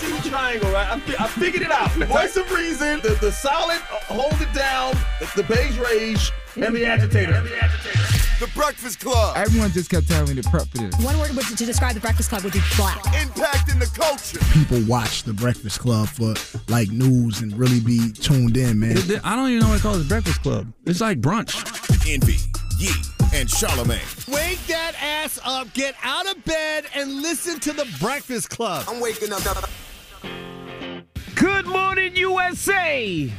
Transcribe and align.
see 0.00 0.30
triangle, 0.30 0.70
right? 0.70 0.88
I, 0.88 1.00
fi- 1.00 1.24
I 1.24 1.28
figured 1.28 1.62
it 1.62 1.70
out. 1.70 1.90
Voice 1.92 2.36
of 2.36 2.50
reason, 2.52 3.00
the, 3.00 3.16
the 3.20 3.30
solid, 3.32 3.78
uh, 3.92 4.14
hold 4.14 4.40
it 4.40 4.52
down, 4.54 4.94
the, 5.20 5.42
the 5.42 5.42
beige 5.44 5.78
rage, 5.78 6.32
and 6.56 6.74
the 6.74 6.86
agitator. 6.86 7.42
The 8.40 8.50
Breakfast 8.54 9.00
Club. 9.00 9.36
Everyone 9.36 9.70
just 9.70 9.90
kept 9.90 10.08
telling 10.08 10.34
me 10.34 10.42
to 10.42 10.48
prep 10.48 10.66
for 10.68 10.78
this. 10.78 11.04
One 11.04 11.18
word 11.18 11.30
would, 11.32 11.44
to 11.44 11.66
describe 11.66 11.94
the 11.94 12.00
Breakfast 12.00 12.30
Club 12.30 12.42
would 12.42 12.54
be 12.54 12.62
black. 12.76 12.98
Impacting 13.04 13.78
the 13.78 13.90
culture. 13.94 14.38
People 14.58 14.80
watch 14.88 15.24
the 15.24 15.34
Breakfast 15.34 15.80
Club 15.80 16.08
for 16.08 16.34
like 16.68 16.88
news 16.90 17.42
and 17.42 17.56
really 17.58 17.80
be 17.80 18.12
tuned 18.12 18.56
in, 18.56 18.80
man. 18.80 18.96
I 19.22 19.36
don't 19.36 19.50
even 19.50 19.60
know 19.60 19.68
what 19.68 19.78
it 19.78 19.82
call 19.82 19.92
this 19.92 20.08
Breakfast 20.08 20.42
Club. 20.42 20.72
It's 20.86 21.02
like 21.02 21.20
brunch. 21.20 21.54
Envy, 22.10 22.38
Yee, 22.78 22.90
and 23.34 23.48
Charlemagne. 23.50 24.00
Wake 24.28 24.64
that 24.68 24.94
ass 25.00 25.38
up, 25.44 25.72
get 25.74 25.94
out 26.02 26.26
of 26.26 26.42
bed, 26.46 26.86
and 26.94 27.20
listen 27.20 27.60
to 27.60 27.72
the 27.74 27.86
Breakfast 28.00 28.48
Club. 28.48 28.86
I'm 28.88 29.00
waking 29.00 29.32
up. 29.32 29.42
Good 31.40 31.66
morning, 31.66 32.14
USA. 32.16 33.32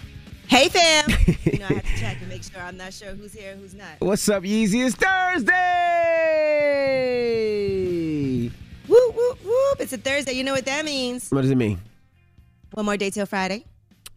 Hey, 0.48 0.70
fam. 0.70 1.05
you 1.44 1.60
know, 1.60 1.68
I 1.70 1.73
have 1.73 1.84
to 1.86 2.00
check 2.00 2.18
and 2.20 2.30
make 2.30 2.41
sure 2.41 2.60
I'm 2.60 2.76
not 2.76 2.94
sure 2.94 3.10
who's 3.10 3.32
here 3.32 3.52
and 3.52 3.62
who's 3.62 3.76
not. 3.76 4.00
What's 4.00 4.27
up, 4.27 4.41
Yeezy? 4.41 4.84
It's 4.88 4.96
Thursday. 4.96 5.52
Whoop, 8.88 9.16
whoop, 9.16 9.46
whoop. 9.46 9.82
It's 9.82 9.94
a 9.94 10.00
Thursday. 10.00 10.32
You 10.32 10.44
know 10.44 10.54
what 10.54 10.66
that 10.66 10.84
means. 10.84 11.30
What 11.30 11.44
does 11.44 11.52
it 11.52 11.55
mean? 11.55 11.80
One 12.72 12.88
more 12.88 12.98
day 12.98 13.12
till 13.12 13.27
Friday. 13.27 13.66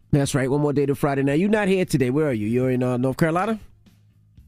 That's 0.09 0.33
right. 0.33 0.49
One 0.49 0.61
more 0.61 0.73
day 0.73 0.87
till 0.87 0.95
Friday. 0.95 1.21
Now, 1.21 1.33
you're 1.33 1.47
not 1.47 1.67
here 1.67 1.85
today. 1.85 2.09
Where 2.09 2.29
are 2.29 2.33
you? 2.33 2.47
You're 2.47 2.71
in 2.71 2.81
uh, 2.81 2.97
North 2.97 3.17
Carolina? 3.17 3.59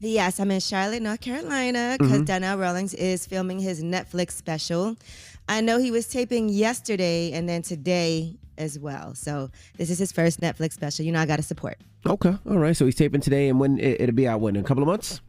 Yes, 0.00 0.40
I'm 0.40 0.50
in 0.50 0.58
Charlotte, 0.58 1.00
North 1.00 1.20
Carolina, 1.20 1.94
because 1.96 2.22
Donnell 2.22 2.58
Rawlings 2.58 2.92
is 2.94 3.24
filming 3.24 3.60
his 3.60 3.84
Netflix 3.84 4.32
special. 4.32 4.96
I 5.48 5.60
know 5.60 5.78
he 5.78 5.92
was 5.92 6.08
taping 6.08 6.48
yesterday 6.48 7.30
and 7.30 7.48
then 7.48 7.62
today 7.62 8.34
as 8.58 8.78
well. 8.78 9.14
So 9.14 9.50
this 9.76 9.90
is 9.90 9.98
his 9.98 10.12
first 10.12 10.40
Netflix 10.40 10.72
special. 10.72 11.04
You 11.04 11.12
know, 11.12 11.20
I 11.20 11.26
got 11.26 11.36
to 11.36 11.42
support. 11.42 11.78
Okay. 12.06 12.36
All 12.48 12.58
right. 12.58 12.76
So 12.76 12.84
he's 12.84 12.94
taping 12.94 13.20
today, 13.20 13.48
and 13.48 13.58
when 13.58 13.78
it, 13.78 14.00
it'll 14.00 14.14
be 14.14 14.28
out 14.28 14.40
when? 14.40 14.56
In 14.56 14.64
a 14.64 14.68
couple 14.68 14.82
of 14.82 14.88
months? 14.88 15.20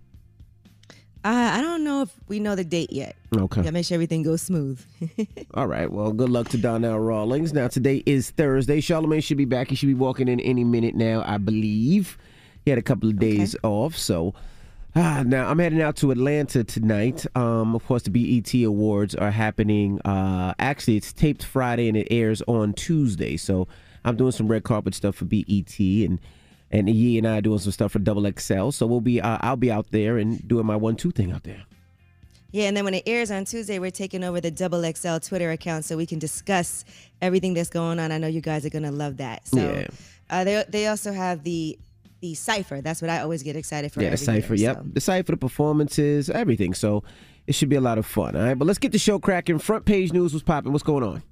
Uh, 1.26 1.52
I 1.54 1.62
don't 1.62 1.84
know 1.84 2.02
if 2.02 2.14
we 2.30 2.39
know 2.39 2.56
the 2.56 2.64
date 2.64 2.94
yet. 2.94 3.16
Okay. 3.36 3.62
Gotta 3.62 3.73
make 3.73 3.86
sure 3.86 3.95
everything 3.95 4.23
goes 4.23 4.42
smooth. 4.42 4.81
All 5.54 5.67
right. 5.67 5.92
Well, 5.92 6.14
good 6.14 6.30
luck 6.30 6.48
to 6.50 6.58
Donnell 6.58 6.98
Rawlings. 6.98 7.52
Now, 7.52 7.67
today 7.67 8.04
is 8.06 8.30
Thursday. 8.31 8.80
Charlemagne 8.80 9.20
should 9.20 9.38
be 9.38 9.45
back. 9.45 9.67
He 9.67 9.76
should 9.76 9.88
be 9.88 9.94
walking 9.94 10.30
in 10.30 10.39
any 10.39 10.64
minute 10.64 10.95
now, 10.95 11.23
I 11.26 11.38
believe. 11.38 12.17
He 12.64 12.72
had 12.72 12.80
a 12.80 12.84
couple 12.84 13.09
of 13.09 13.20
days 13.20 13.54
off. 13.64 13.98
So, 13.98 14.34
now 15.23 15.50
I'm 15.50 15.59
heading 15.59 15.81
out 15.81 15.95
to 15.97 16.11
Atlanta 16.11 16.64
tonight. 16.64 17.25
Um, 17.36 17.75
of 17.75 17.86
course, 17.86 18.03
the 18.03 18.09
BET 18.09 18.53
Awards 18.66 19.16
are 19.16 19.31
happening. 19.31 20.00
Uh, 20.02 20.53
actually, 20.59 20.97
it's 20.97 21.14
taped 21.14 21.44
Friday 21.44 21.88
and 21.88 21.97
it 21.97 22.08
airs 22.11 22.42
on 22.47 22.73
Tuesday. 22.73 23.38
So, 23.38 23.67
I'm 24.05 24.16
doing 24.16 24.31
some 24.31 24.47
red 24.47 24.64
carpet 24.64 24.95
stuff 24.95 25.16
for 25.16 25.25
BET 25.25 25.77
and. 25.80 26.20
And 26.72 26.88
Yee 26.88 27.17
and 27.17 27.27
I 27.27 27.39
are 27.39 27.42
doing 27.42 27.58
some 27.58 27.72
stuff 27.72 27.94
for 27.94 27.97
Double 27.97 28.31
XL, 28.31 28.70
so 28.70 28.86
we'll 28.86 29.02
be 29.02 29.20
uh, 29.20 29.39
I'll 29.42 29.55
be 29.55 29.72
out 29.72 29.88
there 29.89 30.20
and 30.20 30.47
doing 30.47 30.67
my 30.67 30.75
one 30.75 30.95
two 30.95 31.09
thing 31.09 31.31
out 31.31 31.42
there. 31.42 31.64
Yeah, 32.52 32.67
and 32.67 32.77
then 32.77 32.83
when 32.86 32.94
it 32.94 33.02
airs 33.08 33.31
on 33.31 33.45
Tuesday, 33.45 33.80
we're 33.80 33.89
taking 33.89 34.23
over 34.23 34.39
the 34.39 34.52
Double 34.52 34.83
XL 34.83 35.17
Twitter 35.17 35.50
account 35.50 35.86
so 35.86 35.97
we 35.97 36.05
can 36.05 36.20
discuss 36.20 36.86
everything 37.23 37.55
that's 37.55 37.72
going 37.72 37.97
on. 38.00 38.11
I 38.11 38.20
know 38.20 38.27
you 38.27 38.42
guys 38.42 38.67
are 38.67 38.70
gonna 38.70 38.92
love 38.92 39.17
that. 39.17 39.47
So 39.47 39.58
Yeah. 39.58 39.88
uh, 40.30 40.44
they 40.44 40.64
they 40.70 40.86
also 40.86 41.11
have 41.11 41.44
the 41.44 41.80
the 42.22 42.34
cipher. 42.36 42.81
That's 42.81 43.02
what 43.02 43.09
I 43.09 43.20
always 43.22 43.44
get 43.44 43.56
excited 43.56 43.92
for. 43.92 44.02
Yeah, 44.02 44.09
the 44.12 44.17
cipher. 44.17 44.56
year, 44.56 44.70
Yep, 44.70 44.75
so. 44.78 44.84
the 44.94 45.02
cipher, 45.02 45.31
the 45.34 45.38
performances, 45.38 46.30
everything. 46.30 46.73
So 46.73 47.03
it 47.48 47.56
should 47.56 47.70
be 47.70 47.76
a 47.76 47.81
lot 47.81 47.98
of 47.98 48.06
fun. 48.06 48.36
All 48.36 48.44
right, 48.44 48.58
but 48.58 48.66
let's 48.66 48.80
get 48.80 48.92
the 48.92 49.00
show 49.00 49.20
cracking. 49.20 49.59
Front 49.59 49.86
page 49.86 50.11
news 50.14 50.34
was 50.34 50.44
popping. 50.44 50.72
What's 50.72 50.84
going 50.84 51.03
on? 51.03 51.23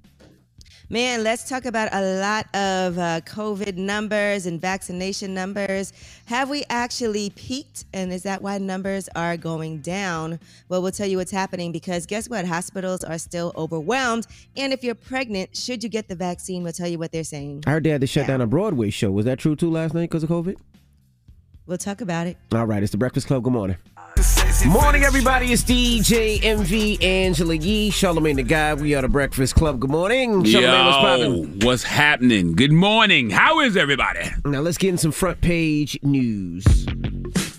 Man, 0.90 1.22
let's 1.22 1.46
talk 1.46 1.66
about 1.66 1.90
a 1.92 2.00
lot 2.18 2.46
of 2.54 2.96
uh, 2.96 3.20
COVID 3.26 3.76
numbers 3.76 4.46
and 4.46 4.58
vaccination 4.58 5.34
numbers. 5.34 5.92
Have 6.24 6.48
we 6.48 6.64
actually 6.70 7.28
peaked? 7.28 7.84
And 7.92 8.10
is 8.10 8.22
that 8.22 8.40
why 8.40 8.56
numbers 8.56 9.06
are 9.14 9.36
going 9.36 9.80
down? 9.80 10.40
Well, 10.70 10.80
we'll 10.80 10.92
tell 10.92 11.06
you 11.06 11.18
what's 11.18 11.30
happening 11.30 11.72
because 11.72 12.06
guess 12.06 12.30
what? 12.30 12.46
Hospitals 12.46 13.04
are 13.04 13.18
still 13.18 13.52
overwhelmed. 13.54 14.26
And 14.56 14.72
if 14.72 14.82
you're 14.82 14.94
pregnant, 14.94 15.54
should 15.54 15.82
you 15.82 15.90
get 15.90 16.08
the 16.08 16.14
vaccine? 16.14 16.62
We'll 16.62 16.72
tell 16.72 16.88
you 16.88 16.98
what 16.98 17.12
they're 17.12 17.22
saying. 17.22 17.64
I 17.66 17.72
heard 17.72 17.84
they 17.84 17.90
had 17.90 18.00
to 18.00 18.06
shut 18.06 18.26
down 18.26 18.40
a 18.40 18.46
Broadway 18.46 18.88
show. 18.88 19.10
Was 19.10 19.26
that 19.26 19.38
true 19.38 19.56
too 19.56 19.70
last 19.70 19.92
night 19.92 20.08
because 20.08 20.22
of 20.22 20.30
COVID? 20.30 20.56
We'll 21.66 21.76
talk 21.76 22.00
about 22.00 22.26
it. 22.26 22.38
All 22.52 22.64
right, 22.64 22.82
it's 22.82 22.92
the 22.92 22.98
Breakfast 22.98 23.26
Club. 23.26 23.42
Good 23.42 23.52
morning. 23.52 23.76
Morning, 24.66 25.04
everybody. 25.04 25.52
It's 25.52 25.62
DJ 25.62 26.42
Envy 26.42 27.00
Angela 27.00 27.54
Yee, 27.54 27.90
Charlemagne 27.90 28.34
the 28.34 28.42
Guy. 28.42 28.74
We 28.74 28.96
are 28.96 29.02
the 29.02 29.08
Breakfast 29.08 29.54
Club. 29.54 29.78
Good 29.78 29.90
morning. 29.90 30.42
Charlemagne, 30.42 31.52
what's 31.52 31.64
what's 31.64 31.82
happening? 31.84 32.54
Good 32.54 32.72
morning. 32.72 33.30
How 33.30 33.60
is 33.60 33.76
everybody? 33.76 34.28
Now 34.44 34.58
let's 34.58 34.76
get 34.76 34.88
in 34.88 34.98
some 34.98 35.12
front 35.12 35.40
page 35.40 36.00
news. 36.02 36.64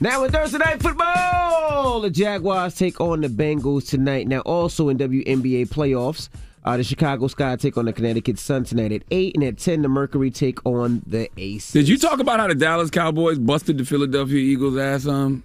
Now 0.01 0.25
in 0.25 0.33
Thursday 0.33 0.57
night 0.57 0.83
football, 0.83 2.01
the 2.01 2.09
Jaguars 2.09 2.75
take 2.75 2.99
on 2.99 3.21
the 3.21 3.29
Bengals 3.29 3.87
tonight. 3.87 4.27
Now 4.27 4.41
also 4.41 4.89
in 4.89 4.97
WNBA 4.97 5.69
playoffs, 5.69 6.27
uh, 6.65 6.75
the 6.75 6.83
Chicago 6.83 7.27
Sky 7.27 7.55
take 7.55 7.77
on 7.77 7.85
the 7.85 7.93
Connecticut 7.93 8.37
Sun 8.37 8.65
tonight 8.65 8.91
at 8.91 9.03
eight, 9.11 9.33
and 9.33 9.45
at 9.45 9.59
ten 9.59 9.81
the 9.81 9.87
Mercury 9.87 10.29
take 10.29 10.65
on 10.65 11.03
the 11.07 11.29
Aces. 11.37 11.71
Did 11.71 11.87
you 11.87 11.97
talk 11.97 12.19
about 12.19 12.41
how 12.41 12.47
the 12.47 12.55
Dallas 12.55 12.89
Cowboys 12.89 13.39
busted 13.39 13.77
the 13.77 13.85
Philadelphia 13.85 14.39
Eagles 14.39 14.77
ass 14.77 15.07
um 15.07 15.43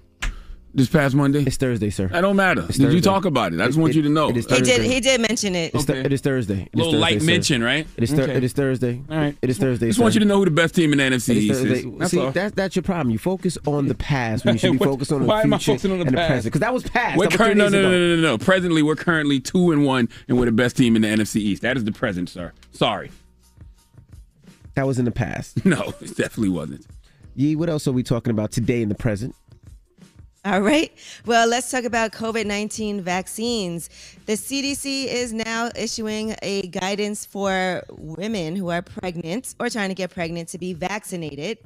this 0.74 0.88
past 0.88 1.14
Monday? 1.14 1.44
It's 1.46 1.56
Thursday, 1.56 1.88
sir. 1.90 2.08
That 2.08 2.20
don't 2.22 2.36
matter. 2.36 2.62
Did 2.66 2.92
you 2.92 3.00
talk 3.00 3.24
about 3.24 3.52
it? 3.52 3.60
I 3.60 3.66
just 3.66 3.78
want 3.78 3.92
It- 3.92 3.96
you 3.96 4.02
to 4.02 4.08
know. 4.08 4.28
it 4.30 4.36
is 4.36 4.46
He 4.46 4.60
did. 4.60 4.82
He 4.82 5.00
did 5.00 5.20
mention 5.20 5.54
it. 5.54 5.74
It's 5.74 5.84
th- 5.84 6.04
it 6.04 6.12
is 6.12 6.20
Thursday. 6.20 6.54
It 6.54 6.60
is 6.60 6.68
Little 6.74 6.92
Thursday, 6.92 7.00
light 7.00 7.20
sir. 7.20 7.26
mention, 7.26 7.62
right? 7.62 7.86
It 7.96 8.02
is, 8.04 8.10
thir- 8.12 8.22
Okay. 8.24 8.34
it 8.36 8.44
is 8.44 8.52
Thursday. 8.52 9.00
All 9.08 9.16
right. 9.16 9.36
It 9.40 9.50
is 9.50 9.58
Thursday. 9.58 9.86
Just 9.86 9.98
want 10.00 10.14
you 10.14 10.20
to 10.20 10.26
know 10.26 10.38
who 10.38 10.44
the 10.44 10.50
best 10.50 10.74
team 10.74 10.92
in 10.92 10.98
the 10.98 11.04
NFC 11.04 11.30
It 11.30 11.36
is 11.38 11.44
East 11.44 11.60
is. 11.64 11.84
That's 11.98 12.10
See, 12.10 12.18
all. 12.18 12.30
that's 12.32 12.54
that's 12.54 12.76
your 12.76 12.82
problem. 12.82 13.10
You 13.10 13.18
focus 13.18 13.56
on 13.66 13.86
the 13.88 13.94
past 13.94 14.44
when 14.44 14.54
you 14.54 14.58
should 14.60 14.72
be 14.72 14.78
What- 14.78 14.88
focused 14.90 15.12
on 15.12 15.20
the 15.22 15.26
why 15.26 15.42
am 15.42 15.54
I 15.54 15.58
future 15.58 15.72
focusing 15.72 15.92
on 15.92 15.98
the 16.00 16.06
and 16.06 16.16
past? 16.16 16.28
the 16.28 16.32
present. 16.34 16.52
Because 16.52 16.60
that 16.60 16.74
was 16.74 16.82
past. 16.82 17.18
We're 17.18 17.28
that 17.28 17.38
current, 17.38 17.52
three 17.52 17.58
no, 17.58 17.68
no, 17.68 17.82
no, 17.82 17.91
no, 17.91 18.16
no, 18.16 18.22
no. 18.22 18.38
Presently, 18.38 18.82
we're 18.82 18.96
currently 18.96 19.41
two 19.41 19.70
and 19.72 19.84
one, 19.84 20.08
and 20.28 20.38
we're 20.38 20.46
the 20.46 20.52
best 20.52 20.76
team 20.76 20.96
in 20.96 21.02
the 21.02 21.08
NFC 21.08 21.36
East. 21.41 21.62
That 21.62 21.76
is 21.76 21.84
the 21.84 21.92
present, 21.92 22.28
sir. 22.28 22.52
Sorry. 22.72 23.10
That 24.74 24.86
was 24.86 24.98
in 24.98 25.04
the 25.04 25.12
past. 25.12 25.64
No, 25.64 25.92
it 26.00 26.16
definitely 26.16 26.48
wasn't. 26.48 26.84
Yee, 27.36 27.56
what 27.56 27.68
else 27.68 27.86
are 27.88 27.92
we 27.92 28.02
talking 28.02 28.30
about 28.32 28.50
today 28.52 28.82
in 28.82 28.88
the 28.88 28.94
present? 28.94 29.34
All 30.47 30.60
right. 30.60 30.93
Well, 31.25 31.49
let's 31.49 31.71
talk 31.71 31.84
about 31.84 32.12
COVID 32.12 32.44
19 32.44 33.00
vaccines. 33.00 33.88
The 34.27 34.34
CDC 34.34 35.06
is 35.06 35.32
now 35.32 35.71
issuing 35.75 36.37
a 36.43 36.66
guidance 36.66 37.25
for 37.25 37.82
women 37.88 38.54
who 38.54 38.69
are 38.69 38.83
pregnant 38.83 39.54
or 39.59 39.71
trying 39.71 39.88
to 39.88 39.94
get 39.94 40.10
pregnant 40.10 40.50
to 40.50 40.59
be 40.59 40.75
vaccinated. 40.75 41.56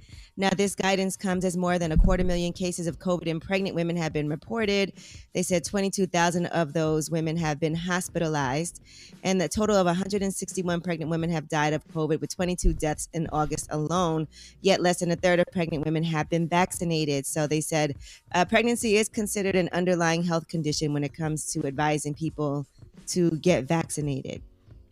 Now, 0.41 0.51
this 0.51 0.77
guidance 0.77 1.17
comes 1.17 1.45
as 1.45 1.57
more 1.57 1.81
than 1.81 1.91
a 1.91 1.97
quarter 1.97 2.23
million 2.23 2.53
cases 2.53 2.87
of 2.87 3.01
COVID 3.01 3.27
in 3.27 3.41
pregnant 3.41 3.75
women 3.75 3.97
have 3.97 4.13
been 4.13 4.29
reported. 4.29 4.93
They 5.35 5.43
said 5.43 5.65
22,000 5.65 6.47
of 6.47 6.73
those 6.73 7.11
women 7.11 7.37
have 7.37 7.59
been 7.59 7.75
hospitalized, 7.75 8.81
and 9.25 9.41
the 9.41 9.49
total 9.49 9.75
of 9.75 9.87
161 9.87 10.81
pregnant 10.81 11.11
women 11.11 11.29
have 11.31 11.49
died 11.49 11.73
of 11.73 11.85
COVID, 11.89 12.21
with 12.21 12.33
22 12.33 12.73
deaths 12.73 13.09
in 13.13 13.27
August 13.33 13.67
alone. 13.71 14.29
Yet, 14.61 14.81
less 14.81 15.01
than 15.01 15.11
a 15.11 15.17
third 15.17 15.41
of 15.41 15.47
pregnant 15.51 15.85
women 15.85 16.05
have 16.05 16.31
been 16.31 16.47
vaccinated. 16.47 17.27
So, 17.27 17.49
they 17.49 17.61
said 17.61 17.97
uh, 18.33 18.45
pregnancy 18.45 18.97
is 18.97 19.09
considered 19.09 19.57
an 19.57 19.69
underlying 19.73 20.23
health 20.23 20.47
condition 20.47 20.93
when 20.93 21.03
it 21.03 21.15
comes 21.15 21.53
to 21.55 21.67
advising 21.67 22.15
people 22.15 22.65
to 23.09 23.33
get 23.39 23.65
vaccinated. 23.65 24.41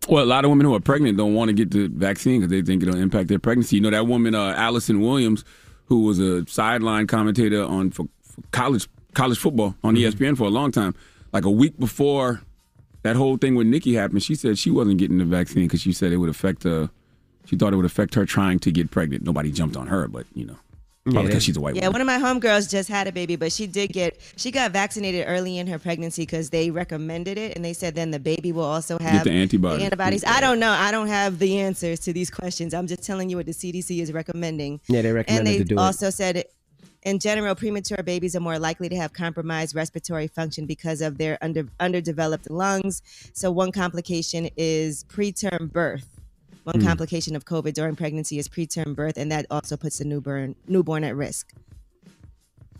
Well, 0.09 0.23
a 0.23 0.27
lot 0.27 0.45
of 0.45 0.51
women 0.51 0.67
who 0.67 0.75
are 0.75 0.81
pregnant 0.81 1.19
don't 1.19 1.35
want 1.35 1.49
to 1.49 1.53
get 1.53 1.73
the 1.73 1.89
vaccine 1.89 2.41
because 2.41 2.51
they 2.51 2.63
think 2.63 2.83
it'll 2.83 2.97
impact 2.97 3.29
their 3.29 3.41
pregnancy. 3.41 3.77
You 3.77 3.83
know 3.83 3.91
that 3.91 4.07
woman, 4.07 4.35
uh, 4.35 4.55
Allison 4.57 5.01
Williams, 5.01 5.45
who 5.87 6.03
was 6.03 6.21
a 6.21 6.47
sideline 6.47 7.07
commentator 7.09 7.65
on 7.65 7.91
for, 7.91 8.07
for 8.23 8.43
college 8.53 8.89
college 9.15 9.39
football 9.39 9.75
on 9.83 9.97
E 9.97 10.03
ESPN 10.03 10.37
for 10.37 10.45
a 10.45 10.51
long 10.51 10.71
time. 10.71 10.95
Like 11.33 11.45
a 11.45 11.51
week 11.51 11.79
before 11.79 12.43
that 13.03 13.17
whole 13.17 13.37
thing 13.37 13.57
with 13.57 13.67
Nicki 13.67 13.95
happened, 13.95 14.23
she 14.23 14.35
said 14.35 14.59
she 14.59 14.71
wasn't 14.71 14.99
getting 14.99 15.19
the 15.19 15.25
vaccine 15.25 15.65
because 15.65 15.81
she 15.81 15.93
said 15.93 16.13
it 16.13 16.19
would 16.19 16.31
affect. 16.31 16.65
Uh, 16.65 16.89
she 17.47 17.57
thought 17.57 17.73
it 17.73 17.77
would 17.77 17.85
affect 17.85 18.15
her 18.15 18.25
trying 18.27 18.59
to 18.61 18.71
get 18.71 18.91
pregnant. 18.91 19.25
Nobody 19.25 19.51
jumped 19.51 19.77
on 19.77 19.89
her, 19.89 20.07
but 20.07 20.27
you 20.35 20.45
know, 20.45 20.57
probably 21.13 21.29
because 21.29 21.45
she's 21.45 21.57
a 21.57 21.61
white 21.61 21.75
Yeah, 21.75 21.89
woman. 21.89 22.07
one 22.07 22.15
of 22.17 22.23
my 22.23 22.29
homegirls 22.29 22.71
just 22.71 22.89
had 22.89 23.07
a 23.07 23.13
baby, 23.13 23.37
but 23.37 23.53
she 23.53 23.67
did 23.67 23.93
get 23.93 24.19
she 24.37 24.51
got 24.51 24.73
vaccinated 24.73 25.25
early 25.27 25.59
in 25.59 25.67
her 25.67 25.79
pregnancy 25.79 26.23
because 26.23 26.51
they 26.51 26.71
recommended 26.71 27.39
it, 27.39 27.57
and 27.57 27.65
they 27.65 27.73
said 27.73 27.95
then 27.95 28.11
the 28.11 28.19
baby 28.21 28.53
will 28.53 28.65
also 28.65 28.99
have 28.99 29.25
the 29.25 29.31
antibodies. 29.31 29.85
antibodies. 29.85 30.25
I 30.25 30.41
don't 30.41 30.59
know. 30.61 30.71
I 30.73 30.91
don't 30.91 31.09
have 31.09 31.39
the 31.39 31.59
answers 31.61 32.01
to 32.01 32.13
these 32.13 32.31
questions. 32.31 32.75
I'm 32.75 32.87
just 32.87 33.03
telling 33.03 33.31
you 33.31 33.37
what 33.37 33.47
the 33.47 33.53
CDC 33.53 34.01
is 34.01 34.13
recommending. 34.13 34.81
Yeah, 34.89 35.03
they 35.03 35.09
and 35.09 35.17
recommended 35.17 35.47
they 35.55 35.59
to 35.59 35.65
do 35.65 35.75
it. 35.77 35.79
also 35.79 36.11
said. 36.11 36.45
In 37.03 37.21
general, 37.21 37.55
premature 37.55 38.03
babies 38.03 38.35
are 38.35 38.41
more 38.41 38.59
likely 38.59 38.89
to 38.89 38.97
have 38.97 39.13
compromised 39.13 39.77
respiratory 39.77 40.27
function 40.27 40.67
because 40.67 41.01
of 41.01 41.19
their 41.19 41.39
under 41.41 41.69
underdeveloped 41.79 42.51
lungs. 42.51 43.01
So, 43.33 43.53
one 43.53 43.71
complication 43.71 44.51
is 44.57 45.05
preterm 45.05 45.71
birth. 45.73 46.16
One 46.67 46.81
Hmm. 46.81 46.87
complication 46.89 47.37
of 47.37 47.45
COVID 47.45 47.75
during 47.75 47.95
pregnancy 47.95 48.41
is 48.41 48.49
preterm 48.49 48.97
birth, 48.97 49.17
and 49.17 49.31
that 49.31 49.47
also 49.53 49.77
puts 49.77 49.99
the 49.99 50.05
newborn 50.05 50.57
newborn 50.67 51.05
at 51.05 51.15
risk. 51.15 51.53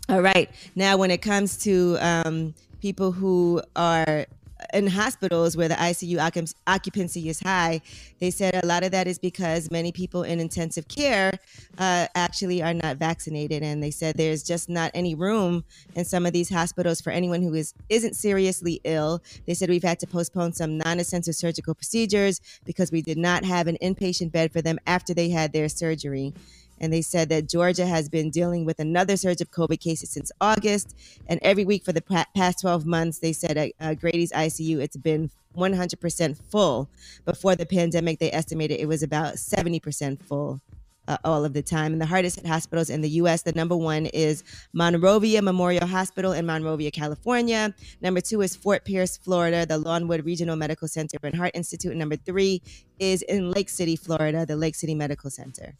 All 0.09 0.21
right. 0.21 0.49
Now, 0.75 0.97
when 0.97 1.09
it 1.09 1.21
comes 1.21 1.55
to 1.59 1.97
um, 2.01 2.53
people 2.81 3.13
who 3.13 3.61
are 3.77 4.25
in 4.73 4.87
hospitals 4.87 5.55
where 5.55 5.67
the 5.67 5.75
ICU 5.75 6.51
occupancy 6.67 7.29
is 7.29 7.39
high, 7.39 7.81
they 8.19 8.31
said 8.31 8.55
a 8.55 8.65
lot 8.65 8.83
of 8.83 8.91
that 8.91 9.07
is 9.07 9.19
because 9.19 9.71
many 9.71 9.91
people 9.91 10.23
in 10.23 10.39
intensive 10.39 10.87
care 10.87 11.31
uh, 11.77 12.07
actually 12.15 12.61
are 12.61 12.73
not 12.73 12.97
vaccinated, 12.97 13.63
and 13.63 13.81
they 13.81 13.91
said 13.91 14.15
there's 14.15 14.43
just 14.43 14.69
not 14.69 14.91
any 14.93 15.15
room 15.15 15.63
in 15.95 16.05
some 16.05 16.25
of 16.25 16.33
these 16.33 16.49
hospitals 16.49 17.01
for 17.01 17.11
anyone 17.11 17.41
who 17.41 17.53
is 17.53 17.73
isn't 17.89 18.15
seriously 18.15 18.81
ill. 18.83 19.21
They 19.45 19.53
said 19.53 19.69
we've 19.69 19.83
had 19.83 19.99
to 19.99 20.07
postpone 20.07 20.53
some 20.53 20.77
non-essential 20.77 21.33
surgical 21.33 21.75
procedures 21.75 22.41
because 22.65 22.91
we 22.91 23.01
did 23.01 23.17
not 23.17 23.45
have 23.45 23.67
an 23.67 23.77
inpatient 23.81 24.31
bed 24.31 24.51
for 24.51 24.61
them 24.61 24.79
after 24.87 25.13
they 25.13 25.29
had 25.29 25.53
their 25.53 25.69
surgery. 25.69 26.33
And 26.79 26.91
they 26.91 27.01
said 27.01 27.29
that 27.29 27.49
Georgia 27.49 27.85
has 27.85 28.09
been 28.09 28.29
dealing 28.29 28.65
with 28.65 28.79
another 28.79 29.17
surge 29.17 29.41
of 29.41 29.51
COVID 29.51 29.79
cases 29.79 30.09
since 30.09 30.31
August. 30.41 30.95
And 31.27 31.39
every 31.43 31.65
week 31.65 31.83
for 31.83 31.93
the 31.93 32.25
past 32.35 32.61
12 32.61 32.85
months, 32.85 33.19
they 33.19 33.33
said 33.33 33.57
at 33.57 33.71
uh, 33.79 33.93
Grady's 33.93 34.31
ICU, 34.31 34.79
it's 34.79 34.97
been 34.97 35.29
100% 35.55 36.37
full. 36.51 36.89
Before 37.25 37.55
the 37.55 37.65
pandemic, 37.65 38.19
they 38.19 38.31
estimated 38.31 38.79
it 38.79 38.87
was 38.87 39.03
about 39.03 39.35
70% 39.35 40.21
full. 40.21 40.61
Uh, 41.09 41.15
all 41.23 41.45
of 41.45 41.53
the 41.53 41.61
time. 41.61 41.93
And 41.93 42.01
the 42.01 42.05
hardest 42.05 42.35
hit 42.35 42.45
hospitals 42.45 42.89
in 42.89 42.99
the 42.99 43.09
U.S., 43.11 43.41
the 43.43 43.53
number 43.53 43.77
one 43.77 44.07
is 44.07 44.43
Monrovia 44.73 45.41
Memorial 45.41 45.87
Hospital 45.87 46.33
in 46.33 46.45
Monrovia, 46.45 46.91
California. 46.91 47.73
Number 48.01 48.19
two 48.19 48.41
is 48.41 48.57
Fort 48.57 48.83
Pierce, 48.83 49.15
Florida, 49.15 49.65
the 49.65 49.77
Lawnwood 49.77 50.25
Regional 50.25 50.57
Medical 50.57 50.89
Center 50.89 51.17
and 51.23 51.33
Heart 51.33 51.51
Institute. 51.53 51.91
And 51.91 51.99
number 51.99 52.17
three 52.17 52.61
is 52.99 53.21
in 53.21 53.51
Lake 53.51 53.69
City, 53.69 53.95
Florida, 53.95 54.45
the 54.45 54.57
Lake 54.57 54.75
City 54.75 54.95
Medical 54.95 55.29
Center. 55.29 55.77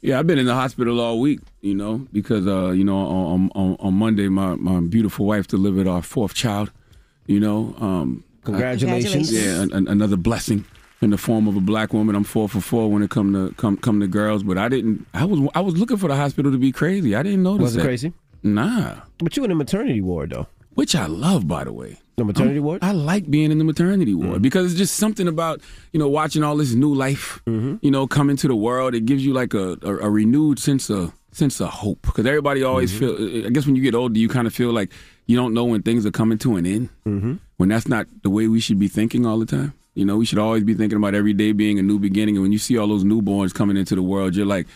Yeah, 0.00 0.18
I've 0.20 0.26
been 0.28 0.38
in 0.38 0.46
the 0.46 0.54
hospital 0.54 1.00
all 1.00 1.18
week, 1.20 1.40
you 1.60 1.74
know, 1.74 2.06
because 2.12 2.46
uh, 2.46 2.70
you 2.70 2.84
know 2.84 2.96
on, 2.98 3.50
on 3.54 3.76
on 3.80 3.94
Monday 3.94 4.28
my 4.28 4.54
my 4.54 4.80
beautiful 4.80 5.26
wife 5.26 5.48
delivered 5.48 5.88
our 5.88 6.02
fourth 6.02 6.34
child, 6.34 6.70
you 7.26 7.40
know. 7.40 7.74
Um, 7.80 8.22
Congratulations. 8.44 9.32
yeah, 9.32 9.60
an, 9.62 9.72
an- 9.72 9.88
another 9.88 10.16
blessing 10.16 10.64
in 11.02 11.10
the 11.10 11.18
form 11.18 11.48
of 11.48 11.56
a 11.56 11.60
black 11.60 11.92
woman. 11.92 12.14
I'm 12.14 12.24
four 12.24 12.48
for 12.48 12.60
four 12.60 12.90
when 12.90 13.02
it 13.02 13.10
come 13.10 13.32
to 13.32 13.52
come 13.56 13.76
come 13.76 13.98
to 14.00 14.06
girls, 14.06 14.42
but 14.44 14.56
I 14.56 14.68
didn't. 14.68 15.04
I 15.14 15.24
was 15.24 15.40
I 15.54 15.60
was 15.60 15.76
looking 15.76 15.96
for 15.96 16.06
the 16.08 16.16
hospital 16.16 16.52
to 16.52 16.58
be 16.58 16.70
crazy. 16.72 17.16
I 17.16 17.22
didn't 17.24 17.42
notice 17.42 17.62
Was 17.64 17.74
it 17.74 17.78
that. 17.78 17.84
crazy? 17.84 18.12
Nah, 18.44 19.00
But 19.18 19.36
you 19.36 19.42
in 19.42 19.50
the 19.50 19.56
maternity 19.56 20.00
ward 20.00 20.30
though. 20.30 20.46
which 20.74 20.94
I 20.94 21.06
love, 21.06 21.48
by 21.48 21.64
the 21.64 21.72
way. 21.72 21.98
The 22.18 22.24
maternity 22.24 22.58
ward? 22.58 22.82
I 22.82 22.92
like 22.92 23.30
being 23.30 23.52
in 23.52 23.58
the 23.58 23.64
maternity 23.64 24.12
ward 24.14 24.42
because 24.42 24.66
it's 24.66 24.78
just 24.78 24.96
something 24.96 25.28
about 25.28 25.60
you 25.92 26.00
know 26.00 26.08
watching 26.08 26.42
all 26.42 26.56
this 26.56 26.74
new 26.74 26.92
life, 26.92 27.40
you 27.46 27.90
know, 27.90 28.06
come 28.06 28.28
into 28.28 28.48
the 28.48 28.56
world. 28.56 28.94
It 28.94 29.06
gives 29.06 29.24
you 29.24 29.32
like 29.32 29.54
a, 29.54 29.78
a, 29.82 29.98
a 29.98 30.10
renewed 30.10 30.58
sense 30.58 30.90
of 30.90 31.14
sense 31.30 31.60
of 31.60 31.68
hope 31.68 32.02
because 32.02 32.26
everybody 32.26 32.62
always 32.64 32.96
feel. 32.98 33.14
I 33.46 33.50
guess 33.50 33.66
when 33.66 33.76
you 33.76 33.82
get 33.82 33.94
older, 33.94 34.18
you 34.18 34.28
kind 34.28 34.46
of 34.46 34.54
feel 34.54 34.72
like 34.72 34.90
you 35.26 35.36
don't 35.36 35.54
know 35.54 35.64
when 35.64 35.82
things 35.82 36.04
are 36.04 36.10
coming 36.10 36.38
to 36.38 36.56
an 36.56 36.66
end. 36.66 36.88
Mm-hmm. 37.06 37.34
When 37.56 37.68
that's 37.68 37.88
not 37.88 38.06
the 38.22 38.30
way 38.30 38.48
we 38.48 38.60
should 38.60 38.78
be 38.78 38.88
thinking 38.88 39.24
all 39.24 39.38
the 39.38 39.46
time. 39.46 39.74
You 39.94 40.04
know, 40.04 40.16
we 40.16 40.26
should 40.26 40.38
always 40.38 40.64
be 40.64 40.74
thinking 40.74 40.96
about 40.96 41.14
every 41.14 41.32
day 41.32 41.52
being 41.52 41.78
a 41.78 41.82
new 41.82 41.98
beginning. 41.98 42.36
And 42.36 42.42
when 42.42 42.52
you 42.52 42.58
see 42.58 42.78
all 42.78 42.86
those 42.86 43.04
newborns 43.04 43.52
coming 43.54 43.76
into 43.76 43.94
the 43.94 44.02
world, 44.02 44.36
you're 44.36 44.46
like, 44.46 44.66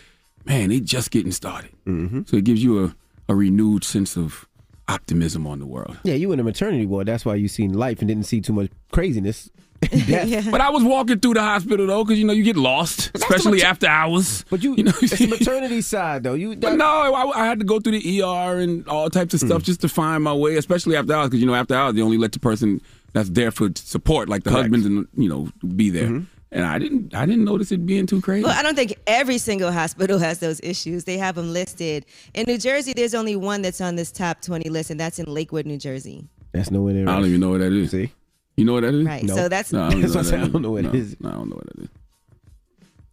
man, 0.44 0.70
they 0.70 0.80
just 0.80 1.10
getting 1.10 1.32
started. 1.32 1.70
Mm-hmm. 1.86 2.22
So 2.26 2.36
it 2.36 2.44
gives 2.44 2.62
you 2.62 2.84
a, 2.84 2.94
a 3.28 3.34
renewed 3.34 3.84
sense 3.84 4.16
of 4.16 4.48
optimism 4.88 5.46
on 5.46 5.58
the 5.58 5.66
world. 5.66 5.96
Yeah, 6.04 6.14
you 6.14 6.32
in 6.32 6.38
the 6.38 6.44
maternity 6.44 6.86
ward. 6.86 7.06
That's 7.06 7.24
why 7.24 7.34
you 7.36 7.48
seen 7.48 7.72
life 7.72 8.00
and 8.00 8.08
didn't 8.08 8.24
see 8.24 8.40
too 8.40 8.52
much 8.52 8.70
craziness. 8.92 9.50
Death. 10.06 10.48
But 10.48 10.60
I 10.60 10.70
was 10.70 10.84
walking 10.84 11.18
through 11.18 11.34
the 11.34 11.42
hospital 11.42 11.88
though, 11.88 12.04
because 12.04 12.16
you 12.18 12.24
know 12.24 12.32
you 12.32 12.44
get 12.44 12.56
lost, 12.56 13.10
especially 13.14 13.64
after 13.64 13.88
hours. 13.88 14.44
But 14.48 14.62
you, 14.62 14.74
you 14.76 14.84
know, 14.84 14.92
it's 15.02 15.18
the 15.18 15.26
maternity 15.38 15.80
side 15.80 16.22
though. 16.22 16.34
You, 16.34 16.54
But 16.54 16.76
no, 16.76 16.84
I, 16.86 17.42
I 17.42 17.46
had 17.46 17.58
to 17.58 17.64
go 17.64 17.80
through 17.80 17.98
the 17.98 18.22
ER 18.22 18.58
and 18.60 18.86
all 18.86 19.10
types 19.10 19.34
of 19.34 19.40
stuff 19.40 19.64
just 19.64 19.80
to 19.80 19.88
find 19.88 20.22
my 20.22 20.32
way, 20.32 20.54
especially 20.56 20.94
after 20.94 21.12
hours, 21.14 21.30
because 21.30 21.40
you 21.40 21.46
know 21.46 21.54
after 21.54 21.74
hours 21.74 21.94
they 21.94 22.02
only 22.02 22.16
let 22.18 22.30
the 22.30 22.38
person 22.38 22.80
that's 23.12 23.30
there 23.30 23.50
for 23.50 23.70
support, 23.74 24.28
like 24.28 24.44
the 24.44 24.50
Correct. 24.50 24.72
husbands, 24.72 24.86
and 24.86 25.08
you 25.16 25.28
know 25.28 25.48
be 25.74 25.90
there. 25.90 26.22
And 26.54 26.66
I 26.66 26.78
didn't, 26.78 27.14
I 27.14 27.24
didn't 27.24 27.44
notice 27.44 27.72
it 27.72 27.86
being 27.86 28.06
too 28.06 28.20
crazy. 28.20 28.44
Well, 28.44 28.52
I 28.58 28.62
don't 28.62 28.74
think 28.74 28.94
every 29.06 29.38
single 29.38 29.72
hospital 29.72 30.18
has 30.18 30.38
those 30.38 30.60
issues. 30.62 31.04
They 31.04 31.16
have 31.16 31.34
them 31.34 31.52
listed. 31.52 32.04
In 32.34 32.44
New 32.46 32.58
Jersey, 32.58 32.92
there's 32.92 33.14
only 33.14 33.36
one 33.36 33.62
that's 33.62 33.80
on 33.80 33.96
this 33.96 34.12
top 34.12 34.42
20 34.42 34.68
list, 34.68 34.90
and 34.90 35.00
that's 35.00 35.18
in 35.18 35.24
Lakewood, 35.26 35.64
New 35.64 35.78
Jersey. 35.78 36.28
That's 36.52 36.70
nowhere 36.70 36.92
near. 36.92 37.08
I 37.08 37.16
don't 37.16 37.24
even 37.26 37.40
know 37.40 37.48
what 37.50 37.60
that 37.60 37.72
is. 37.72 37.92
See, 37.92 38.12
You 38.58 38.66
know 38.66 38.74
what 38.74 38.82
that 38.82 38.92
is? 38.94 39.06
Right. 39.06 39.26
So 39.28 39.48
that's 39.48 39.72
No, 39.72 39.84
I 39.84 39.90
don't, 39.90 40.00
That's 40.02 40.14
know 40.14 40.20
what 40.20 40.26
I 40.26 40.30
that 40.36 40.44
I 40.44 40.48
don't 40.48 40.62
know 40.62 40.70
what 40.72 40.82
no, 40.84 40.88
it 40.90 40.94
is. 40.94 41.16
No, 41.20 41.28
I 41.30 41.32
don't 41.32 41.48
know 41.48 41.56
what 41.56 41.66
that 41.74 41.82
is. 41.84 41.88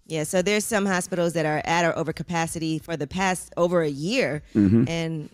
yeah. 0.08 0.24
So 0.24 0.42
there's 0.42 0.66
some 0.66 0.86
hospitals 0.86 1.32
that 1.34 1.46
are 1.46 1.62
at 1.64 1.86
or 1.86 1.98
over 1.98 2.12
capacity 2.12 2.78
for 2.80 2.98
the 2.98 3.08
past 3.08 3.54
over 3.56 3.82
a 3.82 3.90
year, 3.90 4.42
Mm-hmm. 4.54 4.84
and 4.90 5.30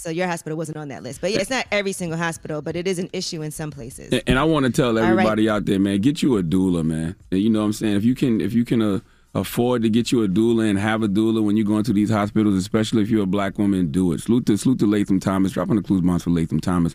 so 0.00 0.10
your 0.10 0.26
hospital 0.26 0.56
wasn't 0.56 0.78
on 0.78 0.88
that 0.88 1.02
list. 1.02 1.20
But 1.20 1.32
yeah, 1.32 1.40
it's 1.40 1.50
not 1.50 1.66
every 1.70 1.92
single 1.92 2.18
hospital, 2.18 2.62
but 2.62 2.74
it 2.76 2.88
is 2.88 2.98
an 2.98 3.10
issue 3.12 3.42
in 3.42 3.50
some 3.50 3.70
places. 3.70 4.12
And, 4.12 4.22
and 4.26 4.38
I 4.38 4.44
want 4.44 4.66
to 4.66 4.72
tell 4.72 4.94
right. 4.94 5.04
everybody 5.04 5.48
out 5.48 5.66
there, 5.66 5.78
man, 5.78 6.00
get 6.00 6.22
you 6.22 6.36
a 6.38 6.42
doula, 6.42 6.84
man. 6.84 7.16
And 7.30 7.40
you 7.40 7.50
know 7.50 7.60
what 7.60 7.66
I'm 7.66 7.72
saying? 7.74 7.96
If 7.96 8.04
you 8.04 8.14
can, 8.14 8.40
if 8.40 8.52
you 8.52 8.64
can 8.64 8.80
uh, 8.82 9.00
afford 9.34 9.82
to 9.82 9.90
get 9.90 10.10
you 10.10 10.24
a 10.24 10.28
doula 10.28 10.68
and 10.68 10.78
have 10.78 11.02
a 11.02 11.08
doula 11.08 11.42
when 11.42 11.56
you 11.56 11.64
go 11.64 11.78
into 11.78 11.92
these 11.92 12.10
hospitals, 12.10 12.54
especially 12.54 13.02
if 13.02 13.10
you're 13.10 13.24
a 13.24 13.26
black 13.26 13.58
woman, 13.58 13.90
do 13.90 14.12
it. 14.12 14.20
Salute 14.20 14.46
to, 14.46 14.56
salute 14.56 14.78
to 14.78 14.86
Latham 14.86 15.20
Thomas. 15.20 15.52
Dropping 15.52 15.76
the 15.76 15.82
clues 15.82 16.00
bombs 16.00 16.24
for 16.24 16.30
Latham 16.30 16.60
Thomas. 16.60 16.94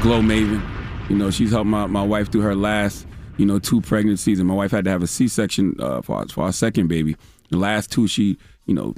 Glow 0.00 0.20
Maven. 0.20 0.62
You 1.10 1.16
know, 1.16 1.30
she's 1.30 1.50
helped 1.50 1.68
my, 1.68 1.86
my 1.86 2.02
wife 2.02 2.30
through 2.30 2.42
her 2.42 2.54
last, 2.54 3.06
you 3.36 3.46
know, 3.46 3.58
two 3.58 3.80
pregnancies. 3.80 4.38
And 4.38 4.46
my 4.46 4.54
wife 4.54 4.70
had 4.70 4.84
to 4.84 4.90
have 4.90 5.02
a 5.02 5.06
C-section 5.06 5.76
uh, 5.80 6.02
for, 6.02 6.16
our- 6.16 6.28
for 6.28 6.44
our 6.44 6.52
second 6.52 6.88
baby. 6.88 7.16
The 7.50 7.56
last 7.56 7.90
two, 7.90 8.06
she, 8.06 8.36
you 8.66 8.74
know, 8.74 8.94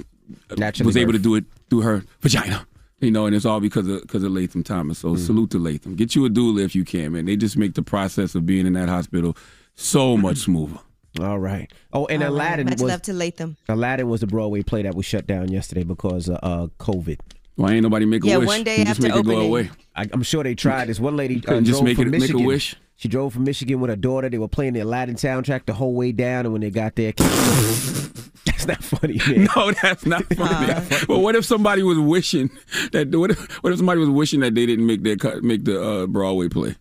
Naturally 0.57 0.87
was 0.87 0.97
able 0.97 1.13
to 1.13 1.19
do 1.19 1.35
it 1.37 1.45
through 1.71 1.81
her 1.81 2.05
vagina. 2.21 2.67
You 3.01 3.11
know, 3.11 3.25
and 3.27 3.35
it's 3.35 3.47
all 3.47 3.61
because 3.61 3.89
of 3.89 4.03
because 4.03 4.23
of 4.23 4.33
Latham 4.33 4.63
Thomas. 4.63 4.99
So 4.99 5.17
salute 5.17 5.51
to 5.53 5.59
Latham. 5.59 5.95
Get 5.97 6.15
you 6.15 6.27
a 6.27 6.29
doula 6.31 6.63
if 6.65 6.75
you 6.75 6.85
can, 6.85 7.13
man. 7.13 7.25
They 7.25 7.37
just 7.37 7.57
make 7.57 7.75
the 7.75 7.83
process 7.83 8.35
of 8.35 8.45
being 8.45 8.67
in 8.67 8.75
that 8.75 8.89
hospital 8.89 9.37
so 9.75 10.17
much 10.19 10.37
smoother. 10.39 10.79
all 11.21 11.39
right. 11.39 11.73
Oh, 11.93 12.07
and 12.07 12.23
All 12.23 12.29
right. 12.29 12.35
Aladdin 12.35 12.67
Much 12.67 12.75
was 12.81 12.83
love 12.91 13.03
to 13.03 13.13
Latham. 13.15 13.57
Aladdin 13.69 14.09
was 14.09 14.21
the 14.21 14.27
Broadway 14.27 14.63
play 14.63 14.83
that 14.83 14.95
was 14.95 15.07
shut 15.07 15.27
down 15.27 15.51
yesterday 15.51 15.83
because 15.83 16.29
of 16.29 16.39
uh, 16.43 16.67
COVID. 16.79 17.19
Why 17.57 17.73
ain't 17.73 17.83
nobody 17.83 18.05
make 18.07 18.23
a 18.25 18.27
Yeah, 18.29 18.37
wish? 18.37 18.47
one 18.47 18.63
day 18.65 18.77
and 18.77 18.87
just 18.87 19.01
after 19.01 19.03
make 19.03 19.19
it 19.19 19.25
go 19.27 19.33
opening. 19.33 19.49
away. 19.49 19.71
I, 19.97 20.07
I'm 20.13 20.23
sure 20.23 20.43
they 20.45 20.55
tried. 20.55 20.89
This 20.89 21.01
one 21.01 21.17
lady 21.17 21.37
uh, 21.39 21.41
Couldn't 21.49 21.65
just 21.65 21.79
drove 21.79 21.85
make 21.85 21.97
from 21.97 22.15
it- 22.15 22.21
make 22.21 22.33
a 22.35 22.39
wish? 22.39 22.77
She 23.01 23.09
drove 23.09 23.33
from 23.33 23.45
Michigan 23.45 23.81
with 23.81 23.89
her 23.89 23.97
daughter. 23.97 24.29
They 24.29 24.37
were 24.37 24.47
playing 24.47 24.75
the 24.75 24.81
Aladdin 24.81 25.15
soundtrack 25.15 25.65
the 25.65 25.73
whole 25.73 25.95
way 25.95 26.13
down, 26.13 26.45
and 26.45 26.53
when 26.53 26.61
they 26.61 26.69
got 26.69 26.97
there, 26.97 27.13
that's 27.17 28.67
not 28.67 28.85
funny, 28.85 29.19
man. 29.27 29.49
No, 29.57 29.73
that's 29.73 30.05
not 30.05 30.23
funny. 30.35 30.75
but 31.09 31.19
what 31.21 31.35
if 31.35 31.47
somebody 31.47 31.83
was 31.83 31.99
wishing 31.99 32.51
that? 32.93 33.09
What 33.15 33.31
if, 33.31 33.63
what 33.65 33.73
if 33.73 33.79
somebody 33.79 34.01
was 34.01 34.11
wishing 34.11 34.41
that 34.41 34.55
they 34.55 34.67
didn't 34.67 34.87
make 34.87 35.03
their 35.03 35.17
cut, 35.17 35.43
make 35.43 35.65
the 35.65 35.83
uh, 35.83 36.07
Broadway 36.09 36.51
play? 36.51 36.77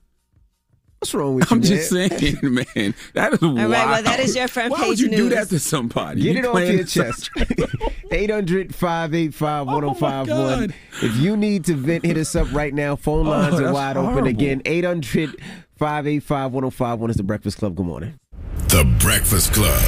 What's 1.00 1.14
wrong 1.14 1.36
with 1.36 1.48
that? 1.48 1.56
I'm 1.56 1.62
you, 1.62 1.70
just 1.70 1.94
man? 1.94 2.10
saying, 2.10 2.38
man. 2.76 2.94
That 3.14 3.32
is 3.36 3.42
wild. 3.42 3.58
right, 3.58 3.70
well, 3.70 4.04
that 4.04 4.20
is 4.20 4.36
your 4.36 4.50
front 4.50 4.72
Why 4.74 4.80
would 4.80 4.98
page 4.98 5.00
you 5.00 5.10
do 5.10 5.30
that 5.30 5.48
to 5.48 5.58
somebody? 5.60 6.22
Get 6.24 6.34
You 6.34 6.40
it 6.40 6.46
off 6.48 6.60
your 6.70 6.84
chest. 6.84 7.30
800 8.12 8.76
585 8.76 9.62
Oh, 9.62 9.66
my 9.72 9.88
1051. 9.88 10.28
God. 10.68 10.74
If 11.02 11.16
you 11.16 11.38
need 11.38 11.64
to 11.64 11.76
vent, 11.76 12.04
hit 12.04 12.18
us 12.18 12.36
up 12.36 12.52
right 12.52 12.74
now. 12.74 12.98
Phone 12.98 13.26
lines 13.26 13.56
are 13.56 13.62
that's 13.62 13.74
wide 13.74 13.96
open 13.96 14.10
horrible. 14.12 14.28
again. 14.28 14.62
800 14.66 15.42
585 15.80 16.52
1051 16.52 17.10
is 17.10 17.16
the 17.16 17.24
Breakfast 17.24 17.58
Club. 17.58 17.74
Good 17.74 17.86
morning. 17.86 18.20
The 18.68 18.84
Breakfast 19.00 19.54
Club. 19.54 19.82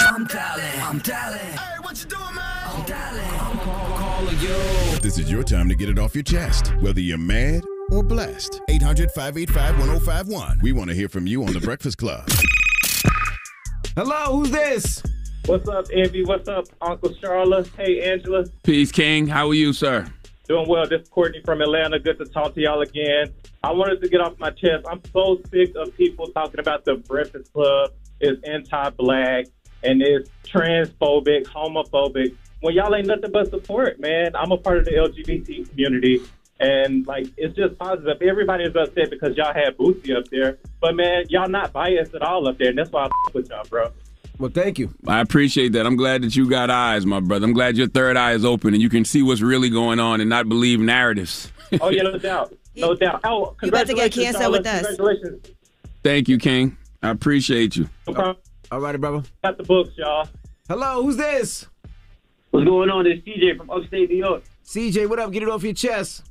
I'm 0.00 0.24
dialing. 0.26 0.80
I'm 0.80 0.98
dialing. 1.00 1.40
Hey, 1.40 1.80
what 1.80 2.00
you 2.00 2.08
doing, 2.08 2.22
man? 2.22 2.68
I'm 2.68 2.86
dialing. 2.86 3.40
I'm 3.40 3.58
call, 3.58 3.98
call, 3.98 4.32
yo. 4.34 4.56
This 5.02 5.18
is 5.18 5.28
your 5.28 5.42
time 5.42 5.68
to 5.70 5.74
get 5.74 5.88
it 5.88 5.98
off 5.98 6.14
your 6.14 6.22
chest, 6.22 6.68
whether 6.82 7.00
you're 7.00 7.18
mad 7.18 7.64
or 7.90 8.04
blessed. 8.04 8.60
800 8.68 9.10
585 9.10 9.76
1051. 9.80 10.60
We 10.62 10.70
want 10.70 10.88
to 10.90 10.94
hear 10.94 11.08
from 11.08 11.26
you 11.26 11.42
on 11.42 11.52
The 11.52 11.58
Breakfast 11.58 11.98
Club. 11.98 12.28
Hello, 13.96 14.36
who's 14.36 14.52
this? 14.52 15.02
What's 15.46 15.68
up, 15.68 15.86
Envy? 15.92 16.24
What's 16.24 16.48
up, 16.48 16.66
Uncle 16.80 17.12
Charlotte? 17.20 17.68
Hey, 17.76 18.08
Angela. 18.12 18.44
Peace, 18.62 18.92
King. 18.92 19.26
How 19.26 19.48
are 19.48 19.54
you, 19.54 19.72
sir? 19.72 20.06
Doing 20.46 20.68
well. 20.68 20.86
This 20.86 21.00
is 21.00 21.08
Courtney 21.08 21.40
from 21.42 21.62
Atlanta. 21.62 21.98
Good 21.98 22.18
to 22.18 22.26
talk 22.26 22.54
to 22.54 22.60
y'all 22.60 22.82
again. 22.82 23.32
I 23.62 23.72
wanted 23.72 24.02
to 24.02 24.08
get 24.10 24.20
off 24.20 24.38
my 24.38 24.50
chest. 24.50 24.84
I'm 24.86 25.00
so 25.10 25.40
sick 25.50 25.72
of 25.74 25.96
people 25.96 26.26
talking 26.28 26.60
about 26.60 26.84
the 26.84 26.96
Breakfast 26.96 27.50
Club 27.54 27.92
is 28.20 28.36
anti-black 28.44 29.46
and 29.82 30.02
is 30.02 30.28
transphobic, 30.44 31.44
homophobic. 31.44 32.36
When 32.60 32.74
y'all 32.74 32.94
ain't 32.94 33.06
nothing 33.06 33.32
but 33.32 33.48
support, 33.48 33.98
man. 34.00 34.36
I'm 34.36 34.52
a 34.52 34.58
part 34.58 34.78
of 34.78 34.84
the 34.84 34.90
LGBT 34.92 35.70
community. 35.70 36.20
And 36.60 37.06
like 37.06 37.26
it's 37.38 37.56
just 37.56 37.78
positive. 37.78 38.20
Everybody 38.20 38.64
is 38.64 38.76
upset 38.76 39.08
because 39.08 39.36
y'all 39.38 39.54
had 39.54 39.78
Boosie 39.78 40.14
up 40.16 40.28
there, 40.30 40.58
but 40.80 40.94
man, 40.94 41.24
y'all 41.28 41.48
not 41.48 41.72
biased 41.72 42.14
at 42.14 42.22
all 42.22 42.46
up 42.46 42.58
there, 42.58 42.68
and 42.68 42.78
that's 42.78 42.92
why 42.92 43.02
I 43.02 43.06
f- 43.06 43.34
with 43.34 43.48
y'all, 43.50 43.64
bro. 43.64 43.90
Well, 44.38 44.50
thank 44.52 44.78
you. 44.78 44.92
I 45.06 45.20
appreciate 45.20 45.72
that. 45.72 45.86
I'm 45.86 45.96
glad 45.96 46.22
that 46.22 46.34
you 46.34 46.48
got 46.48 46.68
eyes, 46.70 47.06
my 47.06 47.20
brother. 47.20 47.44
I'm 47.46 47.52
glad 47.52 47.76
your 47.76 47.86
third 47.88 48.16
eye 48.16 48.32
is 48.32 48.44
open 48.44 48.74
and 48.74 48.82
you 48.82 48.88
can 48.88 49.04
see 49.04 49.22
what's 49.22 49.40
really 49.40 49.70
going 49.70 50.00
on 50.00 50.20
and 50.20 50.28
not 50.28 50.48
believe 50.48 50.80
narratives. 50.80 51.52
Oh 51.80 51.88
yeah, 51.90 52.02
no 52.02 52.18
doubt, 52.18 52.54
no 52.74 52.94
doubt. 52.94 53.20
Oh, 53.24 53.54
You 53.62 53.68
about 53.68 53.86
to 53.86 53.94
get 53.94 54.12
congratulations, 54.12 54.36
canceled 54.36 54.52
with 54.52 54.66
us. 54.66 54.86
Congratulations. 54.86 55.46
Thank 56.02 56.28
you, 56.28 56.38
King. 56.38 56.76
I 57.02 57.10
appreciate 57.10 57.76
you. 57.76 57.88
No 58.08 58.14
problem. 58.14 58.36
All 58.72 58.80
righty, 58.80 58.98
brother. 58.98 59.22
Got 59.42 59.56
the 59.56 59.62
books, 59.62 59.90
y'all. 59.96 60.28
Hello, 60.68 61.02
who's 61.02 61.16
this? 61.16 61.66
What's 62.50 62.66
going 62.66 62.90
on? 62.90 63.04
This 63.04 63.18
CJ 63.20 63.56
from 63.56 63.70
upstate 63.70 64.10
New 64.10 64.16
York. 64.16 64.42
CJ, 64.64 65.08
what 65.08 65.18
up? 65.18 65.30
Get 65.30 65.42
it 65.42 65.48
off 65.48 65.62
your 65.62 65.74
chest. 65.74 66.24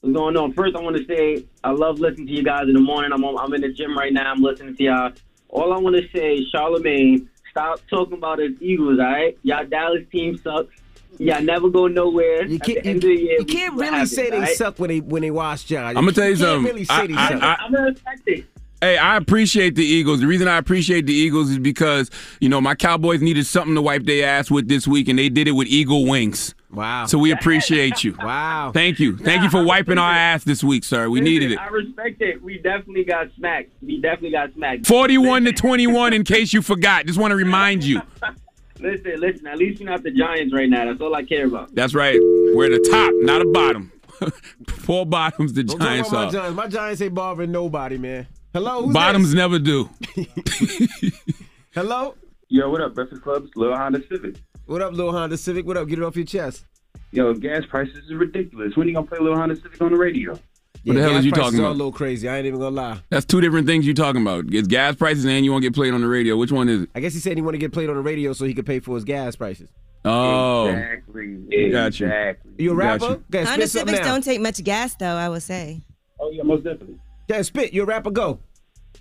What's 0.00 0.14
going 0.14 0.36
on? 0.36 0.52
First, 0.52 0.74
I 0.74 0.80
want 0.80 0.96
to 0.96 1.04
say 1.06 1.44
I 1.62 1.70
love 1.70 2.00
listening 2.00 2.26
to 2.26 2.32
you 2.32 2.42
guys 2.42 2.64
in 2.66 2.72
the 2.74 2.80
morning. 2.80 3.12
I'm 3.12 3.24
on, 3.24 3.38
I'm 3.38 3.52
in 3.54 3.60
the 3.60 3.68
gym 3.72 3.96
right 3.96 4.12
now. 4.12 4.32
I'm 4.32 4.42
listening 4.42 4.76
to 4.76 4.82
y'all. 4.82 5.12
All 5.48 5.72
I 5.72 5.78
want 5.78 5.96
to 5.96 6.02
say, 6.16 6.44
Charlemagne, 6.50 7.28
stop 7.56 7.80
talking 7.88 8.18
about 8.18 8.38
the 8.38 8.54
Eagles. 8.60 8.98
All 8.98 9.06
right, 9.06 9.38
y'all 9.42 9.64
Dallas 9.66 10.02
team 10.12 10.36
sucks. 10.38 10.74
Y'all 11.18 11.40
never 11.42 11.70
go 11.70 11.86
nowhere. 11.86 12.44
You 12.44 12.58
can't, 12.58 12.82
the 12.82 12.88
end 12.90 12.96
of 12.98 13.08
the 13.08 13.14
year, 13.16 13.32
you 13.38 13.38
we 13.38 13.44
can't 13.46 13.72
really 13.74 13.86
happens, 13.86 14.14
say 14.14 14.28
they 14.28 14.36
all 14.36 14.42
right? 14.42 14.56
suck 14.56 14.78
when 14.78 14.88
they 14.88 15.00
when 15.00 15.22
they 15.22 15.30
wash 15.30 15.64
John. 15.64 15.96
I'm 15.96 16.04
gonna 16.04 16.12
tell 16.12 16.28
you 16.28 16.36
can't 16.36 16.38
something. 16.46 16.64
Really 16.72 16.84
say 16.84 16.94
I- 16.94 17.06
they 17.06 17.14
I- 17.14 17.28
suck. 17.30 17.42
I- 17.42 17.56
I'm 17.60 17.72
gonna 17.72 17.84
respect 17.90 18.22
it. 18.26 18.44
Hey, 18.82 18.98
I 18.98 19.16
appreciate 19.16 19.74
the 19.74 19.84
Eagles. 19.86 20.20
The 20.20 20.26
reason 20.26 20.48
I 20.48 20.58
appreciate 20.58 21.06
the 21.06 21.14
Eagles 21.14 21.48
is 21.48 21.58
because, 21.58 22.10
you 22.40 22.50
know, 22.50 22.60
my 22.60 22.74
Cowboys 22.74 23.22
needed 23.22 23.46
something 23.46 23.74
to 23.74 23.80
wipe 23.80 24.04
their 24.04 24.28
ass 24.28 24.50
with 24.50 24.68
this 24.68 24.86
week, 24.86 25.08
and 25.08 25.18
they 25.18 25.30
did 25.30 25.48
it 25.48 25.52
with 25.52 25.66
Eagle 25.68 26.04
Wings. 26.04 26.54
Wow. 26.76 27.06
So 27.06 27.16
we 27.16 27.30
appreciate 27.32 28.04
you. 28.04 28.14
wow. 28.22 28.70
Thank 28.72 29.00
you. 29.00 29.16
Thank 29.16 29.42
you 29.42 29.48
for 29.48 29.64
wiping 29.64 29.96
our 29.96 30.12
ass 30.12 30.44
this 30.44 30.62
week, 30.62 30.84
sir. 30.84 31.08
We 31.08 31.20
Listen, 31.20 31.32
needed 31.32 31.52
it. 31.52 31.58
I 31.58 31.68
respect 31.68 32.20
it. 32.20 32.42
We 32.42 32.58
definitely 32.58 33.04
got 33.04 33.28
smacked. 33.34 33.70
We 33.80 33.98
definitely 33.98 34.32
got 34.32 34.52
smacked. 34.52 34.86
41 34.86 35.44
to 35.46 35.52
21, 35.52 36.12
in 36.12 36.22
case 36.22 36.52
you 36.52 36.60
forgot. 36.60 37.06
Just 37.06 37.18
want 37.18 37.32
to 37.32 37.36
remind 37.36 37.82
you. 37.82 38.02
Listen, 38.78 39.18
listen. 39.18 39.46
At 39.46 39.56
least 39.56 39.80
you're 39.80 39.88
not 39.88 40.02
the 40.02 40.10
Giants 40.10 40.52
right 40.52 40.68
now. 40.68 40.84
That's 40.84 41.00
all 41.00 41.14
I 41.14 41.24
care 41.24 41.46
about. 41.46 41.74
That's 41.74 41.94
right. 41.94 42.18
We're 42.20 42.68
the 42.68 42.86
top, 42.90 43.10
not 43.22 43.40
a 43.40 43.46
bottom. 43.46 43.90
Four 44.68 45.06
bottoms, 45.06 45.54
the 45.54 45.64
Don't 45.64 45.80
Giants 45.80 46.10
about 46.10 46.18
my 46.20 46.26
are. 46.26 46.32
Giants. 46.42 46.56
My 46.56 46.66
Giants 46.68 47.00
ain't 47.00 47.14
bothering 47.14 47.50
nobody, 47.50 47.96
man. 47.96 48.26
Hello, 48.52 48.84
who's 48.84 48.92
Bottoms 48.92 49.28
this? 49.28 49.34
never 49.34 49.58
do. 49.58 49.88
Hello. 51.74 52.16
Yo, 52.48 52.68
what 52.68 52.82
up, 52.82 52.94
Breakfast 52.94 53.22
Club's 53.22 53.50
Lil 53.56 53.74
Honda 53.74 54.02
Civic? 54.10 54.36
What 54.66 54.82
up, 54.82 54.92
Lil 54.94 55.12
Honda 55.12 55.36
Civic? 55.36 55.64
What 55.66 55.76
up? 55.76 55.86
Get 55.88 55.98
it 55.98 56.04
off 56.04 56.16
your 56.16 56.24
chest. 56.26 56.64
Yo, 57.12 57.32
gas 57.34 57.64
prices 57.68 57.96
is 58.04 58.14
ridiculous. 58.14 58.76
When 58.76 58.86
are 58.86 58.90
you 58.90 58.96
gonna 58.96 59.06
play 59.06 59.18
Lil 59.20 59.36
Honda 59.36 59.54
Civic 59.56 59.80
on 59.80 59.92
the 59.92 59.98
radio? 59.98 60.32
What 60.32 60.94
the 60.94 61.00
hell 61.00 61.10
gas 61.10 61.18
is 61.20 61.26
you 61.26 61.32
prices 61.32 61.44
talking 61.52 61.60
are 61.60 61.62
about? 61.66 61.72
a 61.72 61.78
little 61.78 61.92
crazy. 61.92 62.28
I 62.28 62.36
ain't 62.38 62.46
even 62.46 62.58
gonna 62.60 62.74
lie. 62.74 62.98
That's 63.10 63.24
two 63.24 63.40
different 63.40 63.66
things 63.66 63.86
you're 63.86 63.94
talking 63.94 64.22
about. 64.22 64.46
It's 64.52 64.66
gas 64.68 64.96
prices 64.96 65.24
and 65.24 65.44
you 65.44 65.52
want 65.52 65.62
to 65.62 65.68
get 65.70 65.74
played 65.74 65.94
on 65.94 66.00
the 66.00 66.08
radio. 66.08 66.36
Which 66.36 66.50
one 66.52 66.68
is 66.68 66.82
it? 66.82 66.90
I 66.94 67.00
guess 67.00 67.14
he 67.14 67.20
said 67.20 67.36
he 67.36 67.42
want 67.42 67.54
to 67.54 67.58
get 67.58 67.72
played 67.72 67.88
on 67.90 67.96
the 67.96 68.02
radio 68.02 68.32
so 68.32 68.44
he 68.44 68.54
could 68.54 68.66
pay 68.66 68.80
for 68.80 68.96
his 68.96 69.04
gas 69.04 69.36
prices. 69.36 69.70
Oh. 70.04 70.66
Exactly. 70.66 71.36
Got 71.70 72.00
you. 72.00 72.06
Exactly. 72.06 72.52
You 72.58 72.72
a 72.72 72.76
Got 72.76 72.78
rapper? 73.00 73.04
you. 73.04 73.24
Okay, 73.40 73.44
Honda 73.44 73.66
spit 73.66 73.70
something 73.70 73.88
Civics 73.94 74.06
now. 74.06 74.12
don't 74.12 74.24
take 74.24 74.40
much 74.40 74.62
gas, 74.64 74.94
though. 74.96 75.06
I 75.16 75.28
would 75.28 75.42
say. 75.42 75.82
Oh 76.18 76.30
yeah, 76.30 76.42
most 76.42 76.64
definitely. 76.64 76.98
Yeah, 77.28 77.42
spit. 77.42 77.72
You 77.72 77.82
a 77.82 77.86
rapper? 77.86 78.10
Go. 78.10 78.40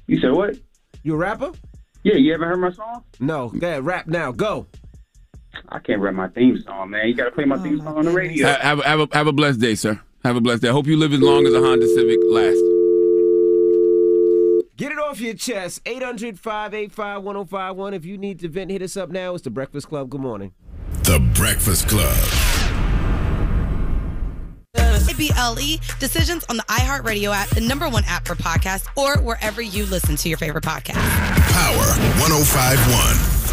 You 0.07 0.19
said 0.19 0.31
what? 0.31 0.57
You 1.03 1.13
a 1.15 1.17
rapper? 1.17 1.51
Yeah, 2.03 2.15
you 2.15 2.33
ever 2.35 2.45
heard 2.45 2.57
my 2.59 2.71
song? 2.71 3.03
No. 3.19 3.49
Go 3.49 3.67
ahead, 3.67 3.85
rap 3.85 4.05
now. 4.07 4.31
Go. 4.31 4.67
I 5.69 5.79
can't 5.79 6.01
rap 6.01 6.13
my 6.13 6.27
theme 6.29 6.61
song, 6.61 6.91
man. 6.91 7.07
You 7.07 7.13
gotta 7.13 7.31
play 7.31 7.45
my 7.45 7.55
oh, 7.55 7.63
theme 7.63 7.79
song 7.79 7.97
on 7.97 8.05
the 8.05 8.11
radio. 8.11 8.47
Ha- 8.47 8.59
Have, 8.61 8.83
have, 8.83 8.99
a, 8.99 9.07
have 9.13 9.27
a 9.27 9.33
blessed 9.33 9.59
day, 9.59 9.75
sir. 9.75 9.99
Have 10.23 10.35
a 10.35 10.41
blessed 10.41 10.63
day. 10.63 10.69
I 10.69 10.71
hope 10.71 10.87
you 10.87 10.97
live 10.97 11.13
as 11.13 11.21
long 11.21 11.45
as 11.45 11.53
a 11.53 11.61
Honda 11.61 11.87
Civic 11.87 12.19
lasts. 12.29 12.61
Get 14.77 14.91
it 14.91 14.99
off 14.99 15.21
your 15.21 15.35
chest. 15.35 15.81
800 15.85 16.39
585 16.39 17.23
1051. 17.23 17.93
If 17.93 18.05
you 18.05 18.17
need 18.17 18.39
to 18.39 18.49
vent, 18.49 18.71
hit 18.71 18.81
us 18.81 18.97
up 18.97 19.09
now. 19.09 19.35
It's 19.35 19.43
The 19.43 19.49
Breakfast 19.49 19.87
Club. 19.87 20.09
Good 20.09 20.21
morning. 20.21 20.53
The 21.03 21.19
Breakfast 21.33 21.87
Club. 21.87 22.17
BLE 25.15 25.59
E, 25.59 25.79
decisions 25.99 26.43
on 26.49 26.57
the 26.57 26.63
iHeartRadio 26.63 27.33
app, 27.33 27.49
the 27.49 27.61
number 27.61 27.89
one 27.89 28.03
app 28.05 28.27
for 28.27 28.35
podcasts, 28.35 28.85
or 28.95 29.21
wherever 29.21 29.61
you 29.61 29.85
listen 29.85 30.15
to 30.17 30.29
your 30.29 30.37
favorite 30.37 30.63
podcast. 30.63 30.95
Power 31.51 31.87
1051. 32.19 33.44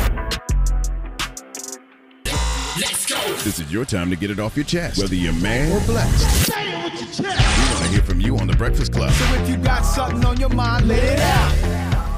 This 3.44 3.58
is 3.58 3.72
your 3.72 3.84
time 3.84 4.08
to 4.10 4.14
get 4.16 4.30
it 4.30 4.38
off 4.38 4.56
your 4.56 4.64
chest, 4.64 4.98
whether 5.00 5.16
you're 5.16 5.32
mad 5.32 5.72
or 5.72 5.84
blessed. 5.86 6.46
Say 6.46 6.70
it 6.72 6.84
with 6.84 6.94
your 7.02 7.10
chest. 7.10 7.58
We 7.58 7.74
want 7.74 7.84
to 7.86 7.90
hear 7.90 8.02
from 8.02 8.20
you 8.20 8.38
on 8.38 8.46
The 8.46 8.54
Breakfast 8.54 8.92
Club. 8.92 9.10
So 9.10 9.34
if 9.34 9.48
you 9.48 9.56
got 9.56 9.82
something 9.82 10.24
on 10.24 10.38
your 10.38 10.48
mind, 10.50 10.86
let 10.86 11.02
it 11.02 11.18
out. 11.18 11.50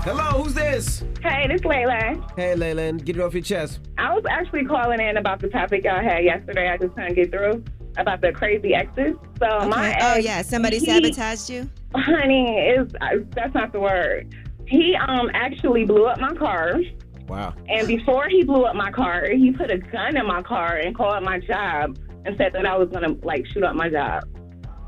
Hello, 0.05 0.43
who's 0.43 0.53
this? 0.53 1.03
Hey, 1.23 1.47
this 1.49 1.57
is 1.57 1.61
Layla. 1.63 2.31
Hey, 2.37 2.55
Layland. 2.55 3.07
Get 3.07 3.17
it 3.17 3.23
off 3.23 3.33
your 3.33 3.43
chest. 3.43 3.81
I 3.97 4.15
was 4.15 4.25
actually 4.29 4.67
calling 4.67 5.01
in 5.01 5.17
about 5.17 5.41
the 5.41 5.49
topic 5.49 5.85
y'all 5.85 6.03
had 6.03 6.25
yesterday. 6.25 6.69
I 6.69 6.77
just 6.77 6.95
couldn't 6.95 7.15
get 7.15 7.31
through 7.31 7.65
about 7.97 8.21
the 8.21 8.31
crazy 8.31 8.75
exes. 8.75 9.15
So 9.39 9.67
my 9.67 9.93
Okay. 9.97 9.99
Oh 10.03 10.17
yeah, 10.17 10.43
somebody 10.43 10.79
he- 10.79 10.85
sabotaged 10.87 11.49
you. 11.49 11.71
Honey, 11.95 12.59
is 12.59 12.93
that's 13.35 13.55
not 13.55 13.73
the 13.73 13.81
word. 13.81 14.35
He 14.67 14.95
um 14.97 15.31
actually 15.33 15.87
blew 15.87 16.05
up 16.05 16.21
my 16.21 16.35
car. 16.35 16.81
Wow. 17.29 17.55
And 17.69 17.87
before 17.87 18.29
he 18.29 18.45
blew 18.45 18.65
up 18.65 18.77
my 18.77 18.91
car, 18.91 19.27
he 19.31 19.51
put 19.51 19.71
a 19.71 19.79
gun 19.79 20.17
in 20.17 20.27
my 20.27 20.43
car 20.43 20.77
and 20.77 20.95
called 20.95 21.23
my 21.25 21.41
job 21.41 21.99
and 22.25 22.37
said 22.37 22.53
that 22.53 22.67
I 22.67 22.77
was 22.77 22.89
gonna 22.91 23.15
like 23.23 23.47
shoot 23.47 23.63
up 23.63 23.75
my 23.75 23.89
job. 23.89 24.25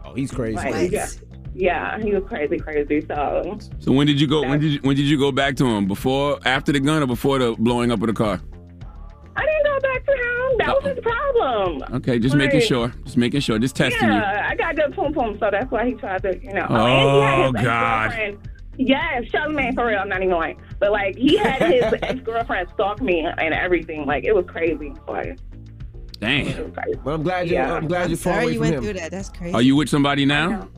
Oh, 0.04 0.14
he's 0.14 0.30
crazy. 0.30 0.56
Like, 0.56 0.90
yeah, 0.90 1.08
yeah, 1.54 1.98
he 1.98 2.14
was 2.14 2.24
crazy, 2.28 2.58
crazy. 2.58 3.00
So 3.06 3.58
So 3.78 3.92
when 3.92 4.06
did 4.06 4.20
you 4.20 4.26
go? 4.26 4.42
When 4.42 4.60
did 4.60 4.72
you, 4.72 4.80
when 4.82 4.96
did 4.96 5.06
you 5.06 5.18
go 5.18 5.32
back 5.32 5.56
to 5.56 5.66
him? 5.66 5.86
Before, 5.86 6.38
after 6.44 6.72
the 6.72 6.80
gun, 6.80 7.02
or 7.02 7.06
before 7.06 7.38
the 7.38 7.54
blowing 7.58 7.90
up 7.90 8.00
of 8.02 8.08
the 8.08 8.12
car? 8.12 8.40
I 9.36 9.44
didn't 9.44 9.64
go 9.64 9.80
back 9.80 10.04
to 10.04 10.12
him. 10.12 10.58
That 10.58 10.82
was 10.82 10.84
his 10.84 11.00
problem. 11.00 11.82
Okay, 11.96 12.18
just 12.18 12.34
making 12.34 12.60
sure. 12.60 12.92
Just 13.04 13.16
making 13.16 13.40
sure. 13.40 13.58
Just 13.58 13.76
testing 13.76 14.08
you. 14.08 14.14
Yeah, 14.14 14.48
I 14.48 14.54
got 14.54 14.76
good 14.76 14.94
pum 14.94 15.12
pum, 15.12 15.38
so 15.38 15.48
that's 15.50 15.70
why 15.70 15.86
he 15.86 15.94
tried 15.94 16.22
to, 16.22 16.38
you 16.42 16.52
know. 16.52 16.66
Oh, 16.68 16.74
and 16.74 17.16
he 17.16 17.20
had 17.20 17.38
oh, 17.38 17.52
his 17.52 17.64
God. 17.64 18.50
Ex-girlfriend- 18.78 18.88
Yes, 18.88 19.30
Charlemagne 19.30 19.74
for 19.74 19.86
real. 19.86 19.98
I'm 19.98 20.08
not 20.08 20.22
even 20.22 20.34
lying. 20.34 20.60
But 20.78 20.92
like, 20.92 21.16
he 21.16 21.36
had 21.36 21.62
his 21.62 21.84
ex 22.02 22.20
girlfriend 22.20 22.68
stalk 22.74 23.00
me 23.00 23.20
and 23.20 23.54
everything. 23.54 24.06
Like, 24.06 24.24
it 24.24 24.34
was 24.34 24.44
crazy. 24.46 24.92
Like, 25.08 25.38
Damn. 26.18 26.72
But 27.04 27.12
I'm 27.12 27.22
glad 27.22 27.46
you. 27.48 27.54
Yeah. 27.54 27.74
I'm 27.74 27.86
glad 27.88 28.08
you're 28.08 28.16
far 28.16 28.34
Sorry 28.34 28.44
away 28.44 28.52
you 28.52 28.58
from 28.58 28.60
went 28.62 28.74
him. 28.76 28.82
through 28.84 28.92
that. 28.94 29.10
That's 29.10 29.28
crazy. 29.28 29.54
Are 29.54 29.60
you 29.62 29.76
with 29.76 29.88
somebody 29.90 30.24
now? 30.24 30.68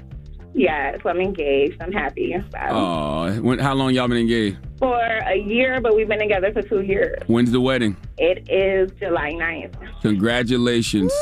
yes, 0.55 0.99
I'm 1.05 1.21
engaged. 1.21 1.81
I'm 1.81 1.93
happy. 1.93 2.35
Oh, 2.71 3.33
when, 3.41 3.61
how 3.61 3.75
long 3.75 3.95
y'all 3.95 4.09
been 4.09 4.17
engaged? 4.19 4.57
for 4.79 4.97
a 5.01 5.37
year, 5.37 5.81
but 5.81 5.95
we've 5.97 6.07
been 6.09 6.19
together 6.21 6.53
for 6.53 6.63
two 6.63 6.83
years. 6.83 7.21
When's 7.27 7.51
the 7.53 7.61
wedding? 7.61 7.97
It 8.17 8.49
is 8.49 8.91
July 8.99 9.33
9th. 9.33 9.75
Congratulations. 10.03 11.13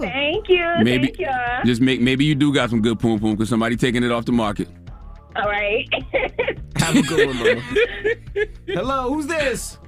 Thank 0.00 0.48
you. 0.48 0.64
Maybe 0.82 1.06
Thank 1.08 1.18
you. 1.18 1.28
just 1.64 1.80
make 1.82 2.00
maybe 2.00 2.24
you 2.24 2.34
do 2.34 2.52
got 2.54 2.70
some 2.70 2.80
good 2.82 2.98
poom 2.98 3.18
poom 3.20 3.32
because 3.32 3.48
somebody 3.50 3.76
taking 3.76 4.02
it 4.02 4.10
off 4.10 4.24
the 4.24 4.32
market. 4.32 4.68
All 5.36 5.48
right. 5.48 5.88
Have 6.76 6.96
a 6.96 7.02
good 7.02 7.26
one, 7.28 7.36
mama. 7.36 7.62
Hello, 8.66 9.14
who's 9.14 9.26
this? 9.26 9.78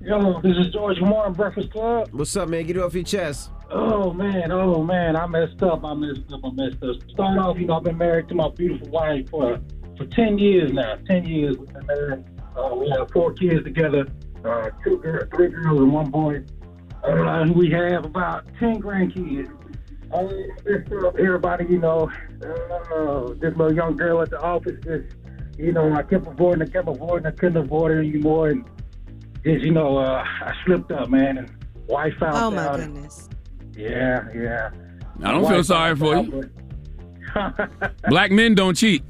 Yo, 0.00 0.40
this 0.40 0.56
is 0.56 0.72
George 0.72 0.98
Moore 1.00 1.26
in 1.26 1.32
Breakfast 1.34 1.70
Club. 1.70 2.08
What's 2.12 2.34
up, 2.36 2.48
man? 2.48 2.64
Get 2.66 2.76
it 2.76 2.82
off 2.82 2.94
your 2.94 3.04
chest. 3.04 3.50
Oh 3.70 4.12
man, 4.12 4.50
oh 4.50 4.82
man, 4.82 5.16
I 5.16 5.26
messed 5.26 5.62
up. 5.62 5.84
I 5.84 5.94
messed 5.94 6.32
up. 6.32 6.40
I 6.44 6.50
messed 6.52 6.82
up. 6.82 6.96
Start 7.10 7.38
off, 7.38 7.58
you 7.58 7.66
know, 7.66 7.76
I've 7.76 7.84
been 7.84 7.96
married 7.96 8.28
to 8.28 8.34
my 8.34 8.48
beautiful 8.50 8.88
wife 8.88 9.30
for 9.30 9.60
for 9.96 10.06
ten 10.06 10.38
years 10.38 10.72
now. 10.72 10.96
Ten 11.08 11.24
years 11.24 11.56
we've 11.56 11.72
been 11.72 11.86
married. 11.86 12.24
Uh, 12.56 12.74
we 12.74 12.90
have 12.90 13.10
four 13.10 13.32
kids 13.32 13.62
together. 13.64 14.06
Uh, 14.44 14.70
two 14.84 14.98
girls, 14.98 15.24
three 15.34 15.48
girls, 15.48 15.80
and 15.80 15.92
one 15.92 16.10
boy. 16.10 16.42
Uh, 17.04 17.40
and 17.40 17.54
we 17.54 17.70
have 17.70 18.04
about 18.04 18.44
ten 18.58 18.80
grandkids. 18.82 19.50
I 20.14 20.22
messed 20.66 20.92
up 21.04 21.16
everybody, 21.18 21.64
you 21.68 21.78
know. 21.78 22.10
Uh, 22.42 23.28
this 23.34 23.56
little 23.56 23.72
young 23.72 23.96
girl 23.96 24.20
at 24.22 24.30
the 24.30 24.40
office, 24.40 24.76
just 24.84 25.14
you 25.58 25.72
know, 25.72 25.92
I 25.92 26.02
kept 26.02 26.26
avoiding, 26.26 26.62
I 26.62 26.66
kept 26.66 26.88
avoiding, 26.88 27.26
I 27.26 27.30
couldn't 27.30 27.56
avoid 27.56 27.90
her 27.92 27.98
anymore, 28.00 28.48
and 28.48 28.64
just 29.44 29.64
you 29.64 29.72
know, 29.72 29.96
uh, 29.98 30.24
I 30.24 30.54
slipped 30.64 30.90
up, 30.92 31.08
man, 31.10 31.38
and 31.38 31.50
wife 31.86 32.14
found 32.18 32.36
Oh 32.36 32.50
my 32.50 32.66
out. 32.68 32.76
goodness. 32.80 33.28
Yeah, 33.76 34.26
yeah. 34.34 34.70
I 35.22 35.30
don't 35.32 35.46
feel 35.48 35.64
sorry 35.64 35.96
for 35.96 36.16
out, 36.16 36.26
you. 36.26 36.50
but- 37.34 38.02
Black 38.08 38.30
men 38.30 38.54
don't 38.54 38.74
cheat. 38.76 39.02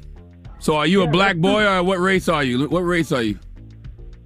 So 0.59 0.77
are 0.77 0.87
you 0.87 1.01
a 1.03 1.07
black 1.07 1.35
boy 1.37 1.65
or 1.65 1.83
what 1.83 1.99
race 1.99 2.29
are 2.29 2.43
you? 2.43 2.69
What 2.69 2.81
race 2.81 3.11
are 3.11 3.21
you? 3.21 3.37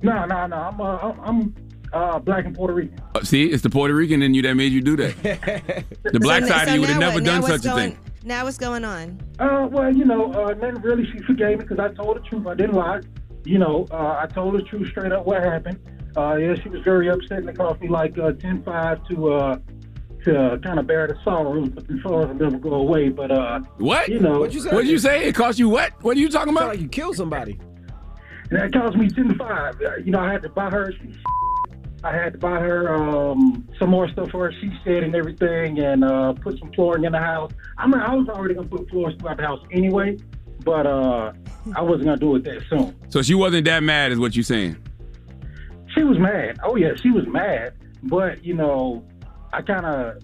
No, 0.04 0.26
no, 0.26 0.46
no. 0.46 0.56
I'm 0.56 0.80
uh, 0.80 0.98
I'm, 0.98 1.20
I'm 1.22 1.56
uh, 1.94 2.20
black 2.20 2.46
and 2.46 2.56
Puerto 2.56 2.74
Rican. 2.74 3.00
Uh, 3.16 3.24
See, 3.24 3.46
it's 3.46 3.64
the 3.64 3.70
Puerto 3.70 3.94
Rican 3.94 4.22
in 4.22 4.34
you 4.34 4.42
that 4.44 4.56
made 4.56 4.72
you 4.72 4.82
do 4.82 4.96
that. 4.98 5.86
The 6.04 6.20
black 6.20 6.44
So- 6.44 6.50
side 6.50 6.68
so 6.68 6.70
of 6.70 6.76
you 6.76 6.82
would 6.82 6.90
have 6.90 7.00
never 7.00 7.16
what? 7.16 7.24
Done 7.24 7.42
what's 7.42 7.54
such 7.56 7.66
a 7.66 7.70
going, 7.76 7.92
thing. 7.92 8.00
Now 8.24 8.44
what's 8.46 8.58
going 8.58 8.84
on? 8.86 9.20
Uh, 9.40 9.68
well, 9.72 9.96
you 9.96 10.06
know, 10.06 10.32
uh, 10.34 10.54
nothing 10.54 10.82
really. 10.82 11.06
She 11.12 11.20
forgave 11.20 11.60
me 11.60 11.66
because 11.66 11.80
I 11.80 11.94
told 11.94 12.18
the 12.18 12.22
truth. 12.22 12.46
I 12.48 12.56
didn't 12.56 12.76
lie. 12.76 13.00
You 13.46 13.60
know, 13.60 13.88
uh, 13.92 14.20
I 14.22 14.28
told 14.34 14.56
the 14.56 14.62
truth 14.64 14.90
straight 14.90 15.12
up 15.14 15.26
what 15.26 15.42
happened. 15.44 15.80
Uh, 16.18 16.36
yeah, 16.36 16.56
she 16.56 16.68
was 16.70 16.82
very 16.82 17.10
upset 17.10 17.40
and 17.40 17.50
it 17.50 17.58
cost 17.58 17.80
me 17.80 17.88
like 17.88 18.18
uh, 18.18 18.32
ten 18.34 18.64
five 18.64 19.06
to 19.08 19.34
uh, 19.34 19.58
to 20.26 20.60
kind 20.64 20.80
of 20.80 20.88
bear 20.88 21.08
the 21.08 21.16
sorrows, 21.24 21.70
but 21.70 21.88
the 21.88 22.00
sorrows 22.02 22.28
will 22.28 22.36
never 22.36 22.58
go 22.58 22.74
away. 22.74 23.08
But 23.10 23.32
uh, 23.32 23.60
What? 23.78 24.10
You 24.10 24.20
know, 24.20 24.40
What'd 24.40 24.56
you 24.56 24.62
say? 24.62 24.70
What'd 24.72 24.90
you 24.90 24.98
say? 25.00 25.28
It 25.30 25.36
cost 25.36 25.60
you 25.60 25.70
what? 25.70 25.92
What 26.04 26.18
are 26.18 26.20
you 26.20 26.28
talking 26.30 26.52
about? 26.52 26.70
like 26.70 26.80
you 26.82 26.90
killed 26.90 27.16
somebody. 27.16 27.58
And 28.50 28.60
that 28.60 28.74
cost 28.74 28.98
me 28.98 29.08
ten 29.10 29.30
to 29.30 29.36
five. 29.36 29.80
Uh, 29.82 29.98
You 30.04 30.12
know, 30.12 30.20
I 30.20 30.32
had 30.34 30.42
to 30.42 30.50
buy 30.50 30.70
her. 30.70 30.92
I 32.08 32.14
had 32.16 32.34
to 32.34 32.40
buy 32.40 32.60
her 32.60 32.96
um, 32.96 33.68
some 33.78 33.90
more 33.90 34.08
stuff 34.10 34.30
for 34.30 34.46
her. 34.46 34.54
She 34.62 34.72
said 34.86 35.04
and 35.04 35.14
everything, 35.14 35.80
and 35.80 36.06
uh, 36.06 36.34
put 36.34 36.58
some 36.58 36.72
flooring 36.72 37.04
in 37.04 37.12
the 37.12 37.20
house. 37.20 37.52
I 37.78 37.86
mean, 37.86 38.00
I 38.00 38.16
was 38.16 38.30
already 38.30 38.54
gonna 38.54 38.68
put 38.68 38.90
floors 38.90 39.14
throughout 39.20 39.38
the 39.38 39.44
house 39.44 39.60
anyway, 39.74 40.18
but 40.64 40.88
uh, 40.88 41.34
I 41.76 41.82
wasn't 41.82 42.06
gonna 42.06 42.18
do 42.18 42.36
it 42.38 42.46
that 42.46 42.64
soon. 42.70 42.96
So 43.10 43.22
she 43.22 43.36
wasn't 43.36 43.66
that 43.66 43.84
mad, 43.84 44.14
is 44.14 44.20
what 44.20 44.38
you're 44.38 44.44
saying? 44.44 44.78
She 45.96 46.04
was 46.04 46.18
mad. 46.18 46.60
Oh 46.64 46.78
yeah, 46.78 46.96
she 46.96 47.12
was 47.12 47.28
mad. 47.28 47.74
But 48.04 48.42
you 48.42 48.54
know, 48.54 49.06
I 49.52 49.62
kind 49.62 49.86
of 49.86 50.24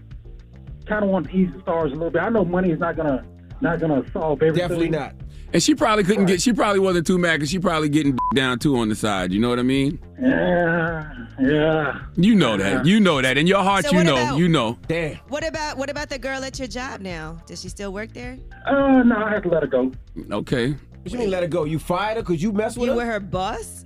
kind 0.85 1.03
of 1.03 1.09
want 1.09 1.29
to 1.29 1.35
ease 1.35 1.51
the 1.53 1.59
stars 1.63 1.91
a 1.91 1.95
little 1.95 2.11
bit. 2.11 2.21
I 2.21 2.29
know 2.29 2.45
money 2.45 2.71
is 2.71 2.79
not 2.79 2.95
gonna 2.95 3.25
not 3.59 3.81
gonna 3.81 4.09
solve 4.13 4.41
everything. 4.41 4.69
Definitely 4.69 4.89
not. 4.89 5.15
And 5.53 5.61
she 5.61 5.75
probably 5.75 6.03
couldn't 6.03 6.25
get. 6.25 6.41
She 6.41 6.51
probably 6.51 6.79
wasn't 6.79 7.05
too 7.05 7.17
mad 7.19 7.33
because 7.37 7.49
she 7.51 7.59
probably 7.59 7.87
getting 7.89 8.17
down 8.33 8.57
too 8.57 8.75
on 8.77 8.89
the 8.89 8.95
side. 8.95 9.31
You 9.31 9.39
know 9.39 9.49
what 9.49 9.59
I 9.59 9.63
mean? 9.63 9.99
Yeah, 10.19 11.27
yeah. 11.39 11.99
You 12.15 12.33
know 12.33 12.57
that. 12.57 12.85
You 12.87 12.99
know 12.99 13.21
that. 13.21 13.37
In 13.37 13.45
your 13.45 13.61
heart, 13.61 13.85
So 13.85 13.95
you 13.95 14.03
know. 14.03 14.13
about- 14.15 14.37
You 14.39 14.49
know. 14.49 14.79
Damn. 14.87 15.17
What 15.29 15.45
about 15.47 15.77
what 15.77 15.89
about 15.91 16.09
the 16.09 16.17
girl 16.17 16.43
at 16.43 16.57
your 16.57 16.67
job 16.67 17.01
now? 17.01 17.37
Does 17.45 17.61
she 17.61 17.69
still 17.69 17.93
work 17.93 18.13
there? 18.13 18.37
Uh, 18.65 19.03
no, 19.03 19.15
I 19.23 19.29
had 19.29 19.43
to 19.43 19.49
let 19.49 19.61
her 19.61 19.67
go. 19.67 19.91
Okay. 20.31 20.71
What 20.71 21.11
you 21.11 21.19
mean 21.19 21.29
let 21.29 21.43
her 21.43 21.49
go? 21.49 21.65
You 21.65 21.77
fired 21.77 22.17
her 22.17 22.23
because 22.23 22.41
you 22.41 22.51
messed 22.51 22.77
with 22.77 22.87
You 22.87 22.93
her? 22.93 23.01
You 23.01 23.05
were 23.05 23.11
her 23.13 23.19
boss? 23.19 23.85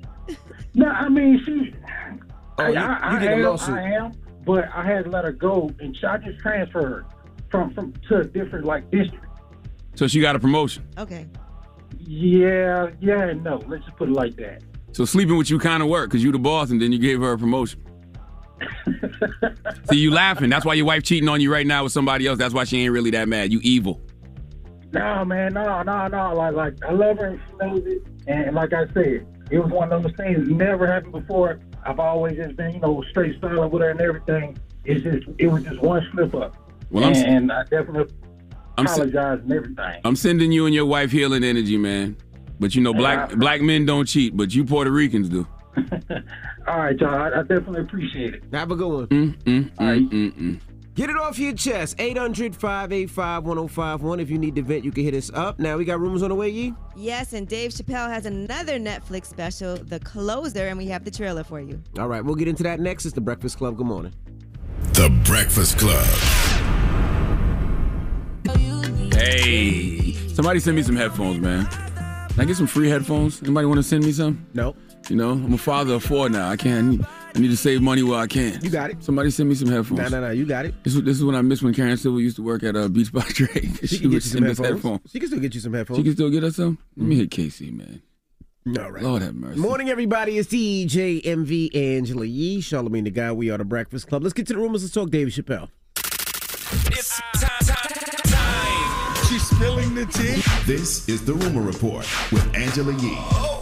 No, 0.74 0.88
I 0.88 1.10
mean 1.10 1.44
she. 1.44 1.74
Oh, 2.60 2.64
I, 2.64 2.70
you- 2.70 2.76
I, 2.78 3.12
you 3.12 3.18
I 3.18 3.20
get 3.20 3.32
a 3.32 3.36
am, 3.36 3.42
lawsuit. 3.44 3.76
I 3.76 3.92
am, 3.92 4.12
but 4.46 4.70
I 4.74 4.86
had 4.86 5.04
to 5.06 5.10
let 5.10 5.26
her 5.26 5.32
go, 5.34 5.70
and 5.80 5.96
so 5.98 6.08
I 6.08 6.18
just 6.18 6.40
transferred 6.40 6.84
her 6.90 7.06
from 7.50 7.74
from 7.74 7.94
to 8.08 8.20
a 8.20 8.24
different 8.24 8.64
like 8.66 8.90
district. 8.90 9.26
So 9.96 10.08
she 10.08 10.22
got 10.22 10.36
a 10.36 10.40
promotion. 10.40 10.88
Okay. 10.98 11.26
Yeah, 12.10 12.90
yeah, 13.02 13.34
no. 13.34 13.58
Let's 13.68 13.84
just 13.84 13.98
put 13.98 14.08
it 14.10 14.14
like 14.14 14.36
that. 14.38 14.64
So 14.94 15.04
sleeping 15.04 15.38
with 15.38 15.50
you 15.50 15.60
kind 15.60 15.84
of 15.84 15.90
worked 15.90 16.12
because 16.12 16.24
you 16.24 16.32
the 16.32 16.40
boss, 16.40 16.72
and 16.72 16.82
then 16.82 16.92
you 16.94 17.00
gave 17.00 17.20
her 17.20 17.34
a 17.34 17.38
promotion. 17.38 17.84
See, 19.90 19.98
you 19.98 20.12
laughing. 20.12 20.50
That's 20.50 20.66
why 20.66 20.74
your 20.76 20.86
wife 20.86 21.04
cheating 21.04 21.30
on 21.30 21.42
you 21.42 21.52
right 21.52 21.68
now 21.68 21.84
with 21.84 21.92
somebody 21.92 22.26
else. 22.26 22.38
That's 22.40 22.54
why 22.54 22.64
she 22.64 22.82
ain't 22.82 22.94
really 22.94 23.12
that 23.12 23.28
mad. 23.28 23.52
You 23.52 23.60
evil. 23.62 24.02
No, 24.94 25.26
man, 25.26 25.54
no, 25.54 25.84
no, 25.84 26.08
no. 26.08 26.34
Like, 26.34 26.54
like 26.56 26.86
I 26.86 26.92
love 26.94 27.18
her, 27.20 27.26
and 27.28 27.40
she 27.48 27.56
knows 27.58 27.86
it. 27.86 28.02
And 28.28 28.56
like 28.56 28.74
I 28.74 28.86
said, 28.94 29.28
it 29.52 29.60
was 29.60 29.70
one 29.72 29.92
of 29.92 30.04
those 30.04 30.14
things 30.16 30.48
never 30.50 30.88
happened 30.88 31.12
before. 31.12 31.60
I've 31.86 32.00
always 32.00 32.38
just 32.38 32.56
been, 32.56 32.74
you 32.74 32.80
know, 32.80 33.04
straight 33.10 33.40
solid 33.42 33.68
with 33.68 33.82
her 33.82 33.90
and 33.90 34.02
everything. 34.02 34.58
It's 34.86 35.04
just, 35.04 35.28
it 35.38 35.48
was 35.48 35.64
just 35.64 35.82
one 35.82 36.08
slip 36.14 36.34
up. 36.34 36.56
Well, 36.90 37.04
I'm- 37.04 37.16
and 37.16 37.52
I 37.52 37.64
definitely 37.64 38.14
I'm 38.78 38.86
s- 38.88 38.94
apologize 38.98 39.40
and 39.44 39.52
everything. 39.52 40.02
I'm 40.06 40.16
sending 40.16 40.52
you 40.52 40.66
and 40.66 40.76
your 40.76 40.86
wife 40.86 41.12
healing 41.12 41.44
energy, 41.44 41.78
man. 41.78 42.16
But 42.60 42.76
you 42.76 42.82
know, 42.82 42.94
black 42.94 43.32
black 43.36 43.62
men 43.62 43.86
don't 43.86 44.06
cheat, 44.06 44.36
but 44.36 44.54
you 44.54 44.66
Puerto 44.66 44.92
Ricans 44.92 45.30
do. 45.30 45.48
All 46.68 46.80
right, 46.80 47.00
y'all. 47.00 47.14
I, 47.16 47.28
I 47.28 47.42
definitely 47.44 47.82
appreciate 47.82 48.34
it. 48.36 48.44
Have 48.52 48.72
a 48.72 48.76
good 48.76 48.88
one. 48.88 49.08
Mm, 49.08 49.38
mm, 49.44 49.72
mm, 49.76 50.10
mm, 50.10 50.32
mm. 50.34 50.60
Get 50.96 51.12
it 51.12 51.16
off 51.18 51.38
your 51.38 51.54
chest. 51.54 51.96
800 52.00 52.56
585 52.56 53.44
1051. 53.46 54.20
If 54.20 54.32
you 54.32 54.40
need 54.40 54.56
to 54.56 54.64
vent, 54.64 54.84
you 54.84 54.92
can 54.92 55.04
hit 55.04 55.14
us 55.14 55.30
up. 55.32 55.60
Now 55.60 55.78
we 55.78 55.86
got 55.86 56.00
rumors 56.00 56.24
on 56.24 56.30
the 56.30 56.36
way, 56.36 56.50
Yee. 56.50 56.74
Yes, 56.96 57.34
and 57.34 57.48
Dave 57.48 57.70
Chappelle 57.70 58.10
has 58.10 58.26
another 58.26 58.80
Netflix 58.80 59.28
special, 59.28 59.76
The 59.78 60.00
Closer, 60.00 60.68
and 60.68 60.78
we 60.80 60.88
have 60.88 61.06
the 61.06 61.12
trailer 61.12 61.44
for 61.44 61.62
you. 61.62 61.80
All 62.00 62.08
right, 62.08 62.26
we'll 62.26 62.34
get 62.34 62.48
into 62.48 62.64
that 62.64 62.80
next. 62.80 63.06
It's 63.06 63.14
the 63.14 63.22
Breakfast 63.22 63.60
Club. 63.60 63.78
Good 63.78 63.86
morning. 63.86 64.14
The 64.94 65.10
Breakfast 65.24 65.78
Club. 65.78 66.04
Hey, 69.32 70.14
somebody 70.34 70.62
send 70.62 70.78
me 70.78 70.84
some 70.84 70.96
headphones, 70.96 71.42
man. 71.42 71.66
Can 72.30 72.40
I 72.40 72.46
get 72.46 72.56
some 72.56 72.66
free 72.66 72.88
headphones? 72.88 73.44
Anybody 73.44 73.68
want 73.68 73.78
to 73.78 73.84
send 73.84 74.06
me 74.06 74.14
some? 74.14 74.48
No. 74.54 74.74
You 75.10 75.18
know, 75.18 75.32
I'm 75.32 75.52
a 75.54 75.58
father 75.58 75.96
of 75.96 76.04
four 76.06 76.30
now. 76.30 76.48
I 76.48 76.56
can't. 76.56 76.78
I 76.78 76.90
need, 76.92 77.06
I 77.36 77.40
need 77.40 77.48
to 77.50 77.58
save 77.58 77.82
money 77.82 78.04
while 78.04 78.20
I 78.22 78.28
can. 78.28 78.58
You 78.64 78.70
got 78.70 78.90
it. 78.90 79.04
Somebody 79.04 79.30
send 79.32 79.50
me 79.50 79.56
some 79.56 79.68
headphones. 79.68 80.00
No, 80.00 80.08
no, 80.08 80.22
no. 80.22 80.30
You 80.32 80.46
got 80.46 80.66
it. 80.66 80.82
This, 80.86 80.96
is- 80.96 81.04
this 81.04 81.18
is 81.18 81.26
when 81.26 81.36
I 81.36 81.42
miss 81.42 81.62
when 81.62 81.74
Karen 81.74 81.98
Civil 81.98 82.22
used 82.22 82.38
to 82.38 82.42
work 82.42 82.64
at 82.64 82.78
uh, 82.78 82.88
Beats 82.88 83.10
by 83.10 83.20
Dre. 83.28 83.48
she, 83.82 83.88
She 83.88 84.00
can 84.00 84.04
get 84.04 84.04
would 84.08 84.14
you 84.14 84.20
some 84.22 84.32
send 84.40 84.46
us 84.46 84.58
headphones. 84.60 84.76
headphones. 84.84 85.12
She 85.12 85.20
can 85.20 85.28
still 85.28 85.40
get 85.42 85.56
you 85.56 85.60
some 85.60 85.74
headphones. 85.74 85.98
She 85.98 86.04
can 86.04 86.14
still 86.14 86.30
get 86.30 86.44
us 86.46 86.56
some. 86.56 86.78
Let 86.96 87.06
me 87.08 87.16
hit 87.18 87.30
Casey, 87.32 87.70
man. 87.72 88.02
All 88.80 88.92
right. 88.92 89.04
Lord 89.04 89.24
have 89.24 89.36
mercy. 89.36 89.60
Morning, 89.60 89.90
everybody. 89.90 90.38
It's 90.38 90.48
DJ 90.48 91.20
Envy 91.26 91.74
Angela 91.76 92.26
Yee, 92.26 92.62
Charlemagne 92.62 93.04
the 93.04 93.12
Guy. 93.12 93.34
We 93.34 93.50
are 93.50 93.58
the 93.58 93.66
Breakfast 93.66 94.08
Club. 94.08 94.24
Let's 94.24 94.34
get 94.34 94.48
to 94.48 94.54
the 94.54 94.60
rumors. 94.60 94.84
Let's 94.84 94.94
talk 94.94 95.10
David 95.10 95.34
Chappelle. 95.34 95.68
It's 96.90 97.18
time, 97.18 97.34
time, 97.34 97.50
time. 97.50 97.60
She's 97.60 97.67
spilling 99.58 99.96
the 99.96 100.06
tea. 100.06 100.40
This 100.72 101.10
is 101.10 101.26
the 101.26 101.34
Rumor 101.34 101.64
Report 101.64 102.08
with 102.32 102.56
Angela 102.56 102.94
Yee 102.94 103.18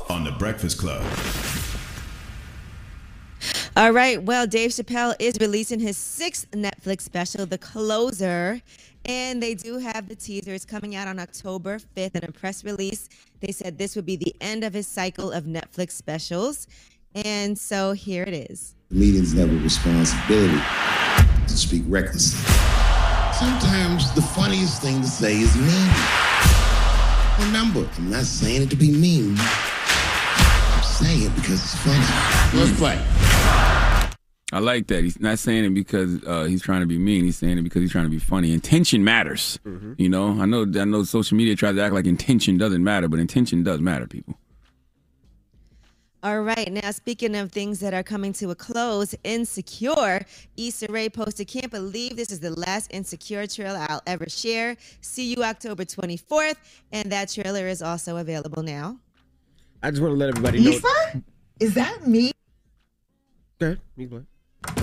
on 0.10 0.25
the 0.25 0.32
Breakfast 0.32 0.78
Club. 0.78 1.02
All 3.78 3.94
right. 3.94 4.22
Well, 4.22 4.46
Dave 4.46 4.72
Chappelle 4.72 5.16
is 5.20 5.38
releasing 5.40 5.79
his 5.79 5.96
sixth 5.96 6.51
Netflix 6.51 7.01
special, 7.01 7.46
The 7.46 7.58
Closer. 7.58 8.62
And 9.05 9.42
they 9.42 9.53
do 9.53 9.77
have 9.77 10.10
the 10.10 10.16
teaser. 10.16 10.53
It's 10.53 10.66
coming 10.66 10.98
out 10.98 11.08
on 11.08 11.18
October 11.18 11.79
5th 11.96 12.16
in 12.16 12.25
a 12.25 12.31
press 12.34 12.66
release. 12.66 13.08
They 13.40 13.53
said 13.53 13.77
this 13.77 13.96
would 13.96 14.05
be 14.05 14.18
the 14.18 14.36
end 14.42 14.66
of 14.66 14.74
his 14.74 14.88
cycle 14.88 15.31
of 15.31 15.46
Netflix 15.46 15.92
specials. 15.92 16.68
And 17.14 17.58
so 17.58 17.94
here 17.94 18.24
it 18.24 18.51
is. 18.51 18.75
Comedians 18.90 19.31
have 19.31 19.50
a 19.50 19.64
responsibility 19.64 20.62
to 21.48 21.58
speak 21.58 21.84
recklessly. 21.88 22.95
Sometimes 23.40 24.14
the 24.14 24.22
funniest 24.22 24.82
thing 24.82 25.02
to 25.02 25.08
say 25.08 25.36
is 25.36 25.56
mean. 25.58 25.92
Remember, 27.40 27.86
I'm 27.98 28.10
not 28.10 28.24
saying 28.24 28.62
it 28.62 28.70
to 28.70 28.78
be 28.78 28.92
mean. 28.92 29.36
I'm 29.38 30.84
saying 30.84 31.24
it 31.24 31.36
because 31.36 31.62
it's 31.62 31.76
funny. 31.76 32.58
Let's 32.58 32.78
play. 32.80 32.98
I 34.54 34.60
like 34.60 34.88
that. 34.88 35.04
He's 35.04 35.20
not 35.20 35.38
saying 35.38 35.66
it 35.66 35.74
because 35.74 36.24
uh, 36.24 36.46
he's 36.46 36.62
trying 36.62 36.80
to 36.80 36.86
be 36.86 36.98
mean. 36.98 37.26
He's 37.26 37.36
saying 37.36 37.58
it 37.58 37.64
because 37.64 37.82
he's 37.82 37.92
trying 37.92 38.06
to 38.06 38.10
be 38.10 38.20
funny. 38.20 38.54
Intention 38.54 39.04
matters. 39.04 39.60
You 39.98 40.08
know, 40.08 40.40
I 40.40 40.46
know. 40.46 40.62
I 40.62 40.86
know. 40.86 41.04
Social 41.04 41.36
media 41.36 41.58
tries 41.58 41.76
to 41.76 41.82
act 41.82 41.94
like 41.94 42.06
intention 42.06 42.58
doesn't 42.58 42.84
matter, 42.84 43.10
but 43.10 43.20
intention 43.20 43.64
does 43.64 43.82
matter, 43.82 44.08
people. 44.08 44.40
All 46.25 46.42
right. 46.42 46.74
Now, 46.74 46.90
speaking 46.90 47.35
of 47.35 47.51
things 47.51 47.79
that 47.81 47.94
are 47.94 48.01
coming 48.01 48.33
to 48.33 48.50
a 48.50 48.55
close, 48.55 49.14
Insecure. 49.24 50.25
Issa 50.57 50.88
Rae 50.90 51.07
posted, 51.07 51.48
Can't 51.48 51.70
believe 51.70 52.16
this 52.16 52.31
is 52.31 52.40
the 52.40 52.50
last 52.50 52.92
Insecure 52.92 53.46
trailer 53.46 53.85
I'll 53.88 54.01
ever 54.07 54.27
share. 54.27 54.75
See 55.01 55.31
you 55.31 55.44
October 55.44 55.85
24th. 55.85 56.55
And 56.92 57.11
that 57.11 57.29
trailer 57.29 57.68
is 57.68 57.83
also 57.83 58.18
available 58.18 58.64
now. 58.64 58.98
I 59.83 59.92
just 59.92 60.01
want 60.01 60.14
to 60.14 60.18
let 60.18 60.29
everybody 60.29 60.64
know. 60.64 60.72
Issa? 60.72 61.24
Is 61.59 61.75
that 61.75 62.07
me? 62.07 62.31
Okay, 63.61 63.79
me 63.96 64.07
play. 64.07 64.22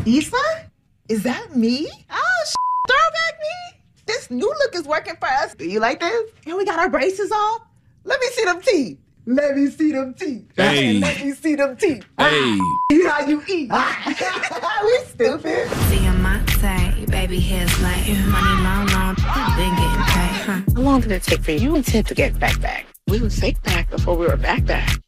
Issa? 0.06 0.70
Is 1.08 1.24
that 1.24 1.56
me? 1.56 1.88
Oh, 2.08 2.44
sh- 2.46 2.54
throwback 2.88 3.40
me. 3.40 3.82
This 4.06 4.30
new 4.30 4.46
look 4.46 4.76
is 4.76 4.84
working 4.84 5.16
for 5.18 5.26
us. 5.26 5.56
Do 5.56 5.68
you 5.68 5.80
like 5.80 5.98
this? 5.98 6.30
And 6.46 6.56
we 6.56 6.64
got 6.64 6.78
our 6.78 6.88
braces 6.88 7.32
off. 7.32 7.62
Let 8.04 8.20
me 8.20 8.26
see 8.28 8.44
them 8.44 8.60
teeth. 8.62 9.01
Let 9.24 9.56
me 9.56 9.68
see 9.70 9.92
them 9.92 10.14
teeth. 10.14 10.50
Hey. 10.56 10.98
Let 10.98 11.24
me 11.24 11.32
see 11.32 11.54
them 11.54 11.76
teeth. 11.76 12.04
Hey. 12.18 12.58
See 12.90 13.04
how 13.04 13.20
you 13.26 13.42
eat. 13.48 13.70
we 14.84 14.98
stupid. 15.04 15.70
See 15.70 16.06
on 16.08 16.20
my 16.22 16.44
side, 16.60 17.06
baby 17.08 17.38
hair's 17.38 17.80
like 17.82 18.08
money 18.08 18.62
long, 18.62 18.86
long, 18.88 19.14
been 19.14 19.74
getting 19.76 20.02
paid, 20.02 20.40
huh? 20.42 20.60
How 20.74 20.80
long 20.80 21.00
did 21.02 21.12
it 21.12 21.22
take 21.22 21.40
for 21.40 21.52
you 21.52 21.76
and 21.76 21.86
Ted 21.86 22.06
to 22.06 22.14
get 22.14 22.38
back 22.40 22.60
back? 22.60 22.86
We 23.06 23.20
were 23.20 23.30
fake 23.30 23.62
back 23.62 23.90
before 23.90 24.16
we 24.16 24.26
were 24.26 24.36
back 24.36 24.64
back. 24.64 24.98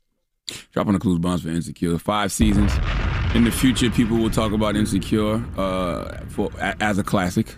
Dropping 0.73 0.93
the 0.93 1.01
clues 1.01 1.19
bonds 1.19 1.43
for 1.43 1.49
Insecure. 1.49 1.99
Five 1.99 2.31
seasons. 2.31 2.73
In 3.35 3.43
the 3.43 3.51
future, 3.51 3.91
people 3.91 4.17
will 4.17 4.31
talk 4.31 4.53
about 4.53 4.77
Insecure 4.77 5.45
uh, 5.57 6.19
for 6.29 6.51
a, 6.61 6.77
as 6.81 6.99
a 6.99 7.03
classic 7.03 7.57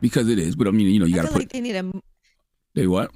because 0.00 0.28
it 0.28 0.38
is. 0.38 0.56
But 0.56 0.68
I 0.68 0.70
mean, 0.70 0.86
you 0.88 1.00
know, 1.00 1.06
you 1.06 1.16
got 1.16 1.22
to 1.22 1.28
feel 1.28 1.34
put. 1.34 1.42
like 1.42 1.52
they 1.52 1.60
need 1.60 1.76
a. 1.76 1.92
they 2.74 2.86
what? 2.86 3.10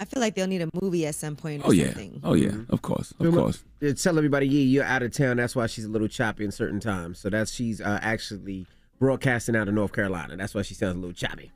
I 0.00 0.06
feel 0.06 0.20
like 0.20 0.34
they'll 0.34 0.46
need 0.46 0.62
a 0.62 0.68
movie 0.80 1.06
at 1.06 1.14
some 1.14 1.36
point. 1.36 1.62
Or 1.62 1.68
Oh 1.68 1.70
yeah. 1.72 1.86
something. 1.86 2.20
Oh 2.24 2.32
yeah. 2.32 2.56
Of 2.70 2.80
course. 2.82 3.12
Of 3.20 3.32
course. 3.34 3.62
Yeah, 3.80 3.92
tell 3.92 4.16
everybody, 4.16 4.48
yeah, 4.48 4.60
you're 4.62 4.84
out 4.84 5.02
of 5.02 5.12
town. 5.14 5.36
That's 5.36 5.54
why 5.54 5.66
she's 5.66 5.84
a 5.84 5.88
little 5.90 6.08
choppy 6.08 6.44
in 6.44 6.50
certain 6.52 6.80
times. 6.80 7.18
So 7.18 7.28
that's 7.30 7.52
she's 7.52 7.80
uh, 7.80 7.98
actually 8.02 8.66
broadcasting 8.98 9.54
out 9.56 9.68
of 9.68 9.74
North 9.74 9.92
Carolina. 9.92 10.36
That's 10.36 10.54
why 10.54 10.62
she 10.62 10.74
sounds 10.74 10.94
a 10.96 10.98
little 10.98 11.12
choppy. 11.12 11.52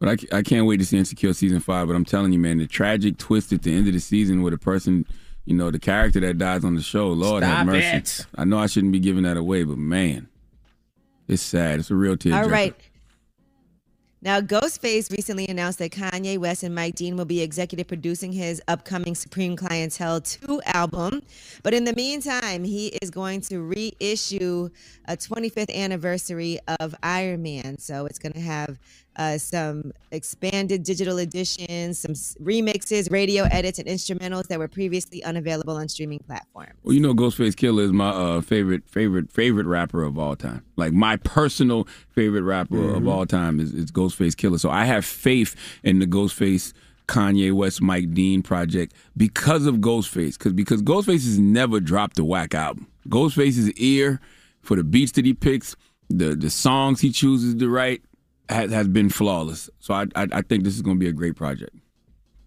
But 0.00 0.08
I, 0.32 0.38
I 0.38 0.42
can't 0.42 0.66
wait 0.66 0.78
to 0.78 0.84
see 0.86 0.98
Insecure 0.98 1.32
season 1.34 1.60
five. 1.60 1.86
But 1.86 1.94
I'm 1.94 2.04
telling 2.04 2.32
you, 2.32 2.38
man, 2.40 2.58
the 2.58 2.66
tragic 2.66 3.16
twist 3.16 3.52
at 3.52 3.62
the 3.62 3.72
end 3.74 3.86
of 3.86 3.92
the 3.94 4.00
season 4.00 4.42
with 4.42 4.52
a 4.52 4.58
person, 4.58 5.06
you 5.44 5.54
know, 5.54 5.70
the 5.70 5.78
character 5.78 6.18
that 6.20 6.36
dies 6.36 6.64
on 6.64 6.74
the 6.74 6.82
show. 6.82 7.08
Lord 7.08 7.44
have 7.44 7.58
Stop 7.58 7.66
mercy. 7.66 7.86
it. 7.96 8.26
I 8.34 8.44
know 8.44 8.58
I 8.58 8.66
shouldn't 8.66 8.92
be 8.92 8.98
giving 9.00 9.22
that 9.22 9.36
away, 9.36 9.62
but 9.62 9.78
man, 9.78 10.28
it's 11.28 11.42
sad. 11.42 11.78
It's 11.78 11.90
a 11.92 11.94
real 11.94 12.16
tear. 12.16 12.34
All 12.34 12.48
right. 12.48 12.74
Now, 14.24 14.40
Ghostface 14.40 15.10
recently 15.10 15.46
announced 15.48 15.78
that 15.80 15.90
Kanye 15.90 16.38
West 16.38 16.62
and 16.62 16.74
Mike 16.74 16.94
Dean 16.94 17.14
will 17.14 17.26
be 17.26 17.42
executive 17.42 17.86
producing 17.86 18.32
his 18.32 18.62
upcoming 18.68 19.14
Supreme 19.14 19.54
Clientele 19.54 20.22
2 20.22 20.62
album. 20.64 21.20
But 21.62 21.74
in 21.74 21.84
the 21.84 21.94
meantime, 21.94 22.64
he 22.64 22.86
is 23.02 23.10
going 23.10 23.42
to 23.42 23.60
reissue 23.60 24.70
a 25.04 25.18
25th 25.18 25.70
anniversary 25.74 26.58
of 26.80 26.94
Ironman. 27.02 27.78
So 27.78 28.06
it's 28.06 28.18
going 28.18 28.32
to 28.32 28.40
have 28.40 28.78
uh, 29.16 29.38
some 29.38 29.92
expanded 30.10 30.82
digital 30.82 31.18
editions, 31.18 31.98
some 31.98 32.12
remixes, 32.44 33.10
radio 33.10 33.44
edits, 33.44 33.78
and 33.78 33.88
instrumentals 33.88 34.46
that 34.48 34.58
were 34.58 34.68
previously 34.68 35.22
unavailable 35.24 35.76
on 35.76 35.88
streaming 35.88 36.18
platforms. 36.20 36.72
Well, 36.82 36.94
you 36.94 37.00
know, 37.00 37.14
Ghostface 37.14 37.54
Killah 37.54 37.82
is 37.82 37.92
my 37.92 38.10
uh, 38.10 38.40
favorite, 38.40 38.88
favorite, 38.88 39.30
favorite 39.30 39.66
rapper 39.66 40.02
of 40.02 40.18
all 40.18 40.36
time. 40.36 40.64
Like 40.76 40.92
my 40.92 41.16
personal 41.16 41.86
favorite 42.10 42.42
rapper 42.42 42.76
of 42.90 42.94
Mm-hmm. 42.94 43.08
all 43.08 43.26
time 43.26 43.60
is, 43.60 43.72
is 43.74 43.90
Ghostface 43.90 44.32
Killah. 44.34 44.58
So 44.60 44.70
I 44.70 44.84
have 44.84 45.04
faith 45.04 45.54
in 45.82 45.98
the 45.98 46.06
Ghostface 46.06 46.72
Kanye 47.08 47.52
West 47.52 47.82
Mike 47.82 48.12
Dean 48.14 48.42
project 48.42 48.94
because 49.16 49.66
of 49.66 49.76
Ghostface. 49.76 50.38
Because 50.38 50.52
because 50.52 50.82
Ghostface 50.82 51.24
has 51.24 51.38
never 51.38 51.80
dropped 51.80 52.18
a 52.18 52.24
whack 52.24 52.54
album. 52.54 52.86
Ghostface's 53.08 53.70
ear 53.72 54.20
for 54.62 54.76
the 54.76 54.84
beats 54.84 55.12
that 55.12 55.24
he 55.26 55.34
picks, 55.34 55.76
the 56.08 56.34
the 56.34 56.50
songs 56.50 57.00
he 57.00 57.10
chooses 57.10 57.54
to 57.56 57.68
write. 57.68 58.02
Has, 58.48 58.70
has 58.72 58.88
been 58.88 59.08
flawless. 59.10 59.70
So 59.80 59.94
I, 59.94 60.06
I 60.14 60.28
I 60.32 60.42
think 60.42 60.64
this 60.64 60.74
is 60.74 60.82
going 60.82 60.96
to 60.96 61.00
be 61.00 61.08
a 61.08 61.12
great 61.12 61.36
project. 61.36 61.74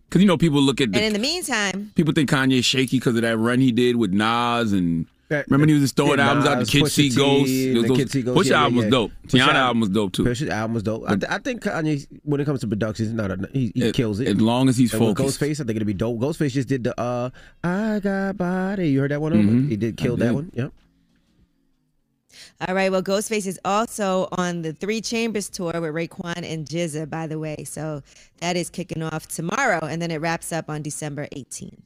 Because 0.10 0.22
you 0.22 0.28
know 0.28 0.38
people 0.38 0.62
look 0.62 0.80
at 0.80 0.92
the, 0.92 0.98
And 0.98 1.06
in 1.08 1.14
the 1.14 1.20
meantime, 1.20 1.92
people 1.96 2.14
think 2.14 2.30
Kanye's 2.30 2.64
shaky 2.66 2.98
because 2.98 3.16
of 3.16 3.24
that 3.24 3.38
run 3.38 3.60
he 3.60 3.72
did 3.72 3.96
with 3.98 4.12
Nas 4.14 4.72
and. 4.74 5.06
Remember 5.30 5.58
when 5.64 5.68
he 5.68 5.74
was 5.74 5.84
just 5.84 5.98
throwing 5.98 6.20
Yeah, 6.20 6.28
albums 6.30 6.46
out. 6.46 6.54
The 6.54 6.60
Nas, 6.62 6.70
Kids 6.70 6.86
Pusha 6.86 6.92
See 6.92 7.10
T, 7.10 7.16
Ghosts. 7.18 7.52
and 7.52 7.76
Those- 7.76 7.88
the 7.90 7.96
Kids 7.96 8.12
See 8.14 8.22
Ghosts, 8.22 8.40
Pusha 8.48 8.50
yeah, 8.50 8.56
yeah, 8.56 8.62
album 8.64 8.76
was 8.78 8.86
yeah. 8.86 8.90
dope. 8.92 9.12
Pusha 9.28 9.30
Tiana 9.42 9.48
al- 9.50 9.56
album 9.58 9.80
was 9.82 9.90
dope 9.90 10.14
too. 10.14 10.24
Pusha's 10.24 10.48
album 10.50 10.74
was 10.76 10.84
dope. 10.84 11.04
I, 11.06 11.16
th- 11.18 11.30
I 11.30 11.38
think 11.40 11.64
Kanye, 11.64 12.08
when 12.24 12.40
it 12.40 12.46
comes 12.46 12.62
to 12.62 12.68
production, 12.68 13.06
he's 13.08 13.14
not 13.14 13.32
a, 13.32 13.50
he, 13.52 13.72
he 13.76 13.84
As- 13.84 13.92
kills 13.92 14.22
it. 14.22 14.30
as 14.30 14.40
long 14.40 14.70
as 14.70 14.78
he's 14.78 14.94
and 14.94 15.06
with 15.06 15.18
focused. 15.18 15.42
Ghostface, 15.42 15.60
I 15.60 15.66
think 15.66 15.72
it'll 15.76 15.86
be 15.86 15.94
dope. 15.94 16.18
Ghostface 16.20 16.52
just 16.54 16.70
did 16.70 16.86
the 16.86 16.98
uh, 16.98 17.30
I 17.62 18.00
got 18.00 18.38
body. 18.38 18.90
You 18.92 19.02
heard 19.02 19.12
that 19.12 19.20
one? 19.22 19.34
over? 19.34 19.42
Mhm. 19.44 19.68
He 19.70 19.76
did 19.76 20.00
I 20.00 20.02
kill 20.02 20.16
that 20.16 20.28
did. 20.28 20.34
one. 20.36 20.52
Yep. 20.56 20.72
All 22.66 22.74
right. 22.74 22.92
Well, 22.92 23.04
Ghostface 23.04 23.46
is 23.46 23.60
also 23.64 24.28
on 24.32 24.64
the 24.64 24.74
Three 24.74 25.00
Chambers 25.00 25.48
tour 25.48 25.74
with 25.80 25.94
Raekwon 25.94 26.44
and 26.44 26.66
GZA, 26.66 27.08
by 27.08 27.28
the 27.28 27.38
way. 27.38 27.64
So 27.66 28.02
that 28.40 28.58
is 28.58 28.70
kicking 28.72 29.04
off 29.04 29.28
tomorrow, 29.28 29.86
and 29.86 30.02
then 30.02 30.10
it 30.10 30.22
wraps 30.22 30.52
up 30.52 30.68
on 30.68 30.82
December 30.82 31.28
18th. 31.36 31.78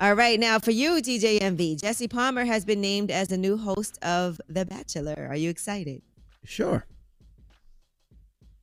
All 0.00 0.14
right, 0.14 0.40
now 0.40 0.58
for 0.58 0.72
you, 0.72 0.94
DJ 1.00 1.40
Envy, 1.40 1.76
Jesse 1.76 2.08
Palmer 2.08 2.44
has 2.44 2.64
been 2.64 2.80
named 2.80 3.12
as 3.12 3.28
the 3.28 3.38
new 3.38 3.56
host 3.56 3.96
of 4.02 4.40
The 4.48 4.64
Bachelor. 4.66 5.28
Are 5.30 5.36
you 5.36 5.48
excited? 5.48 6.02
Sure. 6.44 6.84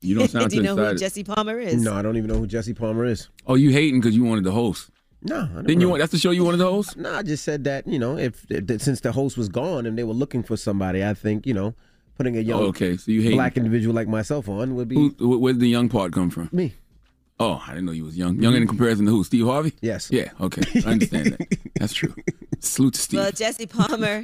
You 0.02 0.18
don't 0.18 0.28
sound 0.30 0.50
Do 0.50 0.56
you 0.56 0.62
too 0.62 0.76
know 0.76 0.90
who. 0.90 0.94
Jesse 0.94 1.24
Palmer 1.24 1.58
is? 1.58 1.82
No, 1.82 1.94
I 1.94 2.02
don't 2.02 2.18
even 2.18 2.28
know 2.28 2.38
who 2.38 2.46
Jesse 2.46 2.74
Palmer 2.74 3.06
is. 3.06 3.28
Oh, 3.46 3.54
you 3.54 3.70
hating 3.70 4.00
because 4.00 4.14
you 4.14 4.22
wanted 4.22 4.44
to 4.44 4.50
host? 4.50 4.90
No, 5.24 5.36
I 5.36 5.38
don't 5.40 5.56
Didn't 5.66 5.68
you 5.68 5.86
know. 5.86 5.90
want? 5.90 6.00
That's 6.00 6.12
the 6.12 6.18
show 6.18 6.30
you 6.30 6.44
wanted 6.44 6.58
to 6.58 6.64
host? 6.64 6.96
No, 6.96 7.14
I 7.14 7.22
just 7.22 7.44
said 7.44 7.64
that 7.64 7.86
you 7.86 7.98
know 7.98 8.18
if, 8.18 8.44
if 8.50 8.82
since 8.82 9.00
the 9.00 9.12
host 9.12 9.36
was 9.36 9.48
gone 9.48 9.86
and 9.86 9.96
they 9.96 10.04
were 10.04 10.12
looking 10.14 10.42
for 10.42 10.56
somebody, 10.56 11.04
I 11.04 11.14
think 11.14 11.46
you 11.46 11.54
know 11.54 11.74
putting 12.16 12.36
a 12.36 12.40
young 12.40 12.60
Oh, 12.60 12.66
okay, 12.66 12.96
so 12.96 13.10
you 13.10 13.22
hate 13.22 13.34
black 13.34 13.56
individual 13.56 13.94
like 13.94 14.08
myself 14.08 14.48
on 14.48 14.74
would 14.74 14.88
be 14.88 14.96
Who, 15.18 15.38
where'd 15.38 15.60
the 15.60 15.68
young 15.68 15.88
part 15.88 16.12
come 16.12 16.30
from? 16.30 16.48
Me. 16.52 16.74
Oh, 17.40 17.62
I 17.66 17.70
didn't 17.70 17.86
know 17.86 17.92
you 17.92 18.04
was 18.04 18.16
young. 18.16 18.40
Young 18.40 18.54
in 18.54 18.60
mm-hmm. 18.60 18.68
comparison 18.68 19.06
to 19.06 19.10
who? 19.10 19.24
Steve 19.24 19.46
Harvey? 19.46 19.72
Yes. 19.80 20.10
Yeah. 20.12 20.30
Okay, 20.40 20.62
I 20.86 20.90
understand 20.92 21.26
that. 21.26 21.58
That's 21.76 21.92
true. 21.92 22.14
Salute 22.60 22.94
to 22.94 23.00
Steve. 23.00 23.18
Well, 23.18 23.32
Jesse 23.32 23.66
Palmer 23.66 24.22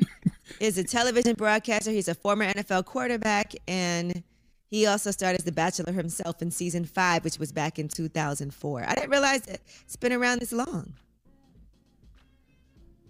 is 0.61 0.79
a 0.79 0.85
television 0.85 1.35
broadcaster. 1.35 1.91
He's 1.91 2.07
a 2.07 2.15
former 2.15 2.45
NFL 2.45 2.85
quarterback, 2.85 3.55
and 3.67 4.23
he 4.69 4.87
also 4.87 5.11
started 5.11 5.41
as 5.41 5.45
The 5.45 5.53
Bachelor 5.53 5.93
himself 5.93 6.43
in 6.43 6.51
season 6.51 6.85
five, 6.85 7.25
which 7.25 7.39
was 7.39 7.53
back 7.53 7.79
in 7.79 7.89
2004. 7.89 8.85
I 8.87 8.95
didn't 8.95 9.11
realize 9.11 9.43
that 9.43 9.61
it's 9.83 9.97
been 9.97 10.13
around 10.13 10.41
this 10.41 10.53
long. 10.53 10.95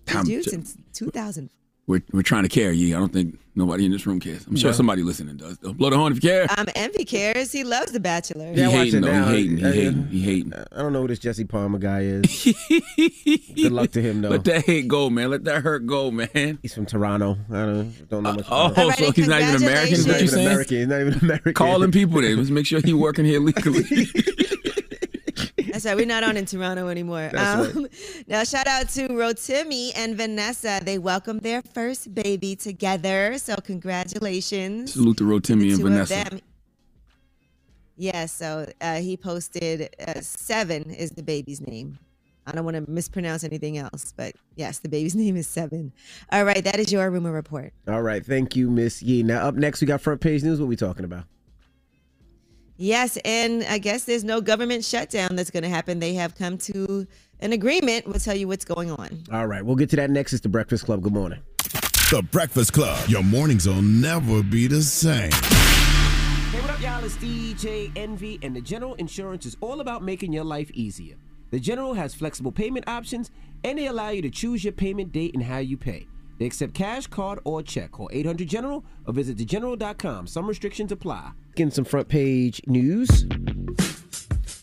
Did 0.06 0.28
you? 0.28 0.42
Since 0.42 0.76
2000. 0.94 1.50
We're, 1.88 2.02
we're 2.12 2.22
trying 2.22 2.42
to 2.44 2.48
care 2.50 2.70
you. 2.70 2.94
I 2.94 2.98
don't 3.00 3.12
think 3.12 3.38
nobody 3.56 3.84
in 3.86 3.90
this 3.90 4.06
room 4.06 4.20
cares. 4.20 4.46
I'm 4.46 4.54
sure 4.56 4.68
Well- 4.68 4.76
somebody 4.76 5.02
listening 5.02 5.36
does. 5.38 5.56
though. 5.58 5.72
Blow 5.72 5.88
the 5.90 5.96
horn 5.96 6.12
if 6.12 6.22
you 6.22 6.28
care. 6.30 6.46
Um, 6.56 6.66
Envy 6.76 7.04
cares. 7.04 7.50
He 7.50 7.64
loves 7.64 7.90
The 7.92 7.98
Bachelor. 7.98 8.52
He 8.52 8.60
Yeah, 8.60 8.66
watch 8.68 8.76
hating 8.76 8.98
it 8.98 9.06
though. 9.06 9.12
now. 9.12 9.28
He 9.32 9.36
hating. 9.48 9.56
He 9.56 9.64
Uh, 9.64 9.72
hating. 9.72 10.06
He 10.08 10.20
hating. 10.20 10.52
I 10.54 10.82
don't 10.82 10.92
know 10.92 11.00
who 11.02 11.08
this 11.08 11.18
Jesse 11.18 11.44
Palmer 11.44 11.78
guy 11.78 12.00
is. 12.02 12.54
Good 13.54 13.72
luck 13.72 13.90
to 13.92 14.02
him 14.02 14.20
though. 14.20 14.28
Let 14.28 14.44
that 14.44 14.64
hate 14.66 14.86
go, 14.86 15.08
man. 15.10 15.30
Let 15.30 15.44
that 15.44 15.62
hurt 15.62 15.86
go, 15.86 16.10
man. 16.10 16.58
He's 16.62 16.74
from 16.74 16.84
Toronto. 16.86 17.36
I 17.50 17.54
don't, 17.64 18.08
don't 18.10 18.22
know 18.22 18.34
much. 18.34 18.46
Oh, 18.50 18.66
about 18.70 18.98
him. 18.98 19.06
so 19.06 19.12
he's 19.12 19.26
not 19.28 19.40
even 19.40 19.56
American? 19.56 19.88
He's 19.88 20.06
what 20.06 20.12
not 20.12 20.14
you're 20.16 20.22
even 20.24 20.34
saying? 20.34 20.46
American. 20.46 20.76
He's 20.76 20.86
not 20.88 21.00
even 21.00 21.14
American. 21.20 21.54
Calling 21.54 21.90
people 21.90 22.20
there. 22.20 22.36
Let's 22.36 22.50
make 22.50 22.66
sure 22.66 22.80
he 22.84 22.92
working 22.92 23.24
here 23.24 23.40
legally. 23.40 23.84
That's 25.84 25.94
right. 25.94 25.96
We're 25.96 26.06
not 26.06 26.24
on 26.24 26.36
in 26.36 26.44
Toronto 26.44 26.88
anymore. 26.88 27.30
That's 27.32 27.76
um, 27.76 27.86
Now, 28.26 28.42
shout 28.42 28.66
out 28.66 28.88
to 28.90 29.08
Rotimi 29.08 29.92
and 29.94 30.16
Vanessa. 30.16 30.80
They 30.82 30.98
welcomed 30.98 31.42
their 31.42 31.62
first 31.62 32.12
baby 32.14 32.56
together. 32.56 33.38
So, 33.38 33.54
congratulations. 33.56 34.94
Salute 34.94 35.18
to 35.18 35.24
Rotimi 35.24 35.72
and 35.72 35.82
Vanessa. 35.82 36.22
Of 36.22 36.30
them. 36.30 36.40
Yeah, 37.96 38.26
so 38.26 38.66
uh, 38.80 38.96
he 38.96 39.16
posted 39.16 39.94
uh, 40.04 40.20
seven 40.20 40.90
is 40.90 41.10
the 41.10 41.22
baby's 41.22 41.60
name. 41.60 41.98
I 42.46 42.52
don't 42.52 42.64
want 42.64 42.76
to 42.76 42.90
mispronounce 42.90 43.44
anything 43.44 43.76
else, 43.76 44.14
but 44.16 44.34
yes, 44.56 44.78
the 44.78 44.88
baby's 44.88 45.14
name 45.16 45.36
is 45.36 45.46
Seven. 45.46 45.92
All 46.32 46.44
right, 46.44 46.64
that 46.64 46.80
is 46.80 46.90
your 46.90 47.10
rumor 47.10 47.30
report. 47.30 47.72
All 47.86 48.02
right, 48.02 48.24
thank 48.24 48.56
you, 48.56 48.70
Miss 48.70 49.02
Yee. 49.02 49.22
Now 49.22 49.46
up 49.46 49.54
next, 49.54 49.80
we 49.80 49.86
got 49.86 50.00
front 50.00 50.20
page 50.20 50.42
news. 50.42 50.58
What 50.58 50.68
we 50.68 50.76
talking 50.76 51.04
about? 51.04 51.24
Yes, 52.80 53.18
and 53.24 53.64
I 53.64 53.78
guess 53.78 54.04
there's 54.04 54.22
no 54.22 54.40
government 54.40 54.84
shutdown 54.84 55.34
that's 55.34 55.50
going 55.50 55.64
to 55.64 55.68
happen. 55.68 55.98
They 55.98 56.14
have 56.14 56.36
come 56.36 56.56
to 56.58 57.08
an 57.40 57.52
agreement. 57.52 58.06
We'll 58.06 58.20
tell 58.20 58.36
you 58.36 58.46
what's 58.46 58.64
going 58.64 58.92
on. 58.92 59.24
All 59.32 59.48
right, 59.48 59.64
we'll 59.64 59.74
get 59.74 59.90
to 59.90 59.96
that 59.96 60.10
next. 60.10 60.32
It's 60.32 60.42
the 60.42 60.48
Breakfast 60.48 60.84
Club. 60.84 61.02
Good 61.02 61.12
morning. 61.12 61.40
The 62.12 62.24
Breakfast 62.30 62.72
Club. 62.72 63.08
Your 63.08 63.24
mornings 63.24 63.66
will 63.66 63.82
never 63.82 64.44
be 64.44 64.68
the 64.68 64.80
same. 64.80 65.32
Hey, 65.32 66.60
what 66.60 66.70
up, 66.70 66.80
y'all? 66.80 67.04
It's 67.04 67.16
DJ 67.16 67.90
Envy, 67.96 68.38
and 68.42 68.54
the 68.54 68.60
General 68.60 68.94
Insurance 68.94 69.44
is 69.44 69.56
all 69.60 69.80
about 69.80 70.04
making 70.04 70.32
your 70.32 70.44
life 70.44 70.70
easier. 70.70 71.16
The 71.50 71.58
General 71.58 71.94
has 71.94 72.14
flexible 72.14 72.52
payment 72.52 72.86
options, 72.86 73.32
and 73.64 73.76
they 73.76 73.86
allow 73.88 74.10
you 74.10 74.22
to 74.22 74.30
choose 74.30 74.62
your 74.62 74.72
payment 74.72 75.10
date 75.10 75.34
and 75.34 75.42
how 75.42 75.58
you 75.58 75.76
pay. 75.76 76.06
They 76.38 76.46
accept 76.46 76.74
cash, 76.74 77.08
card, 77.08 77.40
or 77.42 77.62
check. 77.62 77.90
Call 77.90 78.08
800 78.12 78.48
General 78.48 78.84
or 79.06 79.12
visit 79.12 79.36
thegeneral.com. 79.36 80.28
Some 80.28 80.46
restrictions 80.46 80.92
apply. 80.92 81.32
Getting 81.58 81.72
some 81.72 81.84
front 81.84 82.08
page 82.08 82.62
news. 82.68 83.26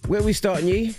Where 0.08 0.24
we 0.24 0.32
starting, 0.32 0.70
Yee? 0.70 0.96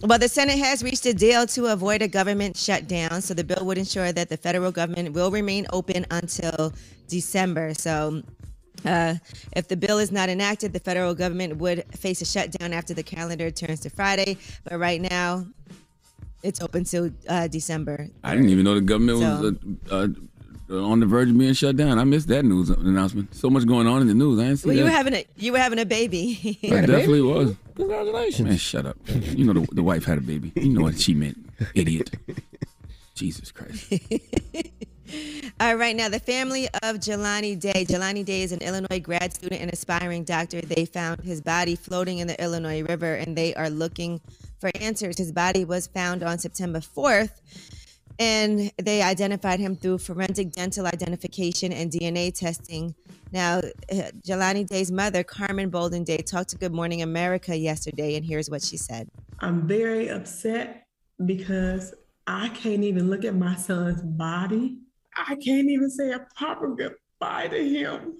Well, 0.00 0.18
the 0.18 0.28
Senate 0.28 0.58
has 0.58 0.82
reached 0.82 1.06
a 1.06 1.14
deal 1.14 1.46
to 1.46 1.66
avoid 1.66 2.02
a 2.02 2.08
government 2.08 2.56
shutdown. 2.56 3.22
So 3.22 3.34
the 3.34 3.44
bill 3.44 3.64
would 3.64 3.78
ensure 3.78 4.10
that 4.10 4.30
the 4.30 4.36
federal 4.36 4.72
government 4.72 5.12
will 5.12 5.30
remain 5.30 5.64
open 5.72 6.04
until 6.10 6.72
December. 7.06 7.72
So 7.74 8.24
uh, 8.84 9.14
if 9.54 9.68
the 9.68 9.76
bill 9.76 10.00
is 10.00 10.10
not 10.10 10.28
enacted, 10.28 10.72
the 10.72 10.80
federal 10.80 11.14
government 11.14 11.58
would 11.58 11.84
face 11.96 12.20
a 12.20 12.24
shutdown 12.24 12.72
after 12.72 12.92
the 12.92 13.04
calendar 13.04 13.48
turns 13.52 13.78
to 13.82 13.90
Friday. 13.90 14.38
But 14.64 14.80
right 14.80 15.00
now, 15.00 15.46
it's 16.42 16.60
open 16.60 16.82
till 16.82 17.12
uh, 17.28 17.46
December. 17.46 18.08
I 18.24 18.34
didn't 18.34 18.50
even 18.50 18.64
know 18.64 18.74
the 18.74 18.80
government 18.80 19.18
was 19.18 19.52
So- 19.52 19.54
uh, 19.92 19.94
uh, 19.94 20.08
on 20.70 21.00
the 21.00 21.06
verge 21.06 21.30
of 21.30 21.38
being 21.38 21.52
shut 21.54 21.76
down. 21.76 21.98
I 21.98 22.04
missed 22.04 22.28
that 22.28 22.44
news 22.44 22.70
announcement. 22.70 23.34
So 23.34 23.50
much 23.50 23.66
going 23.66 23.86
on 23.86 24.02
in 24.02 24.08
the 24.08 24.14
news. 24.14 24.38
I 24.38 24.44
didn't 24.44 24.58
see 24.58 24.68
Well, 24.68 24.76
you 24.76 24.84
were 24.84 24.90
having 24.90 25.14
a 25.14 25.24
you 25.36 25.52
were 25.52 25.58
having 25.58 25.78
a 25.78 25.86
baby. 25.86 26.58
I 26.64 26.80
definitely 26.80 27.22
was. 27.22 27.56
Congratulations. 27.76 28.48
Man, 28.48 28.56
shut 28.56 28.86
up. 28.86 28.96
You 29.06 29.44
know 29.44 29.60
the, 29.60 29.74
the 29.74 29.82
wife 29.82 30.04
had 30.04 30.18
a 30.18 30.22
baby. 30.22 30.52
You 30.56 30.70
know 30.70 30.82
what 30.82 30.98
she 30.98 31.14
meant, 31.14 31.38
idiot. 31.74 32.10
Jesus 33.14 33.50
Christ. 33.50 33.92
All 35.60 35.74
right, 35.74 35.96
now 35.96 36.08
the 36.08 36.20
family 36.20 36.66
of 36.82 36.96
Jelani 36.96 37.58
Day. 37.58 37.86
Jelani 37.86 38.24
Day 38.24 38.42
is 38.42 38.52
an 38.52 38.60
Illinois 38.60 39.00
grad 39.00 39.32
student 39.32 39.62
and 39.62 39.72
aspiring 39.72 40.22
doctor. 40.22 40.60
They 40.60 40.84
found 40.84 41.22
his 41.22 41.40
body 41.40 41.76
floating 41.76 42.18
in 42.18 42.26
the 42.26 42.40
Illinois 42.42 42.82
River 42.82 43.14
and 43.14 43.36
they 43.36 43.54
are 43.54 43.70
looking 43.70 44.20
for 44.60 44.70
answers. 44.80 45.16
His 45.16 45.32
body 45.32 45.64
was 45.64 45.86
found 45.86 46.22
on 46.22 46.38
September 46.38 46.80
4th 46.80 47.40
and 48.18 48.72
they 48.78 49.02
identified 49.02 49.60
him 49.60 49.76
through 49.76 49.98
forensic 49.98 50.50
dental 50.50 50.86
identification 50.86 51.72
and 51.72 51.90
DNA 51.90 52.34
testing. 52.34 52.94
Now, 53.32 53.58
uh, 53.58 54.10
Jelani 54.26 54.66
Day's 54.66 54.90
mother, 54.90 55.22
Carmen 55.22 55.70
Bolden 55.70 56.02
Day, 56.04 56.18
talked 56.18 56.50
to 56.50 56.58
Good 56.58 56.72
Morning 56.72 57.02
America 57.02 57.56
yesterday, 57.56 58.16
and 58.16 58.24
here's 58.24 58.50
what 58.50 58.62
she 58.62 58.76
said. 58.76 59.08
I'm 59.40 59.68
very 59.68 60.08
upset 60.08 60.86
because 61.24 61.94
I 62.26 62.48
can't 62.50 62.82
even 62.82 63.08
look 63.08 63.24
at 63.24 63.34
my 63.34 63.54
son's 63.54 64.02
body. 64.02 64.78
I 65.16 65.36
can't 65.36 65.68
even 65.68 65.90
say 65.90 66.12
a 66.12 66.26
proper 66.36 66.74
goodbye 66.74 67.48
to 67.48 67.68
him. 67.68 68.14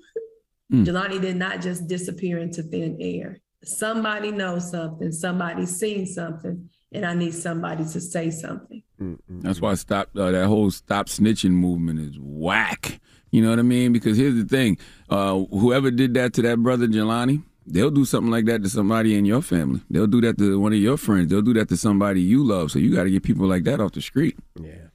Mm. 0.72 0.84
Jelani 0.86 1.20
did 1.20 1.36
not 1.36 1.60
just 1.60 1.88
disappear 1.88 2.38
into 2.38 2.62
thin 2.62 2.96
air. 3.00 3.38
Somebody 3.64 4.30
knows 4.30 4.70
something, 4.70 5.10
somebody's 5.10 5.76
seen 5.76 6.06
something, 6.06 6.68
and 6.92 7.04
I 7.04 7.14
need 7.14 7.34
somebody 7.34 7.84
to 7.84 8.00
say 8.00 8.30
something. 8.30 8.82
That's 9.28 9.60
why 9.60 9.74
stop 9.74 10.08
uh, 10.16 10.30
that 10.32 10.46
whole 10.46 10.70
stop 10.70 11.06
snitching 11.06 11.50
movement 11.50 12.00
is 12.00 12.16
whack. 12.18 13.00
You 13.30 13.42
know 13.42 13.50
what 13.50 13.58
I 13.58 13.62
mean? 13.62 13.92
Because 13.92 14.16
here's 14.16 14.34
the 14.34 14.44
thing: 14.44 14.78
uh, 15.08 15.38
whoever 15.50 15.90
did 15.90 16.14
that 16.14 16.32
to 16.34 16.42
that 16.42 16.58
brother 16.58 16.86
Jelani, 16.86 17.42
they'll 17.66 17.90
do 17.90 18.04
something 18.04 18.30
like 18.30 18.46
that 18.46 18.62
to 18.62 18.68
somebody 18.68 19.14
in 19.16 19.24
your 19.24 19.42
family. 19.42 19.80
They'll 19.90 20.06
do 20.06 20.20
that 20.22 20.38
to 20.38 20.58
one 20.58 20.72
of 20.72 20.78
your 20.78 20.96
friends. 20.96 21.30
They'll 21.30 21.42
do 21.42 21.54
that 21.54 21.68
to 21.68 21.76
somebody 21.76 22.22
you 22.22 22.44
love. 22.44 22.70
So 22.70 22.78
you 22.78 22.94
got 22.94 23.04
to 23.04 23.10
get 23.10 23.22
people 23.22 23.46
like 23.46 23.64
that 23.64 23.80
off 23.80 23.92
the 23.92 24.00
street. 24.00 24.36
Yeah. 24.60 24.87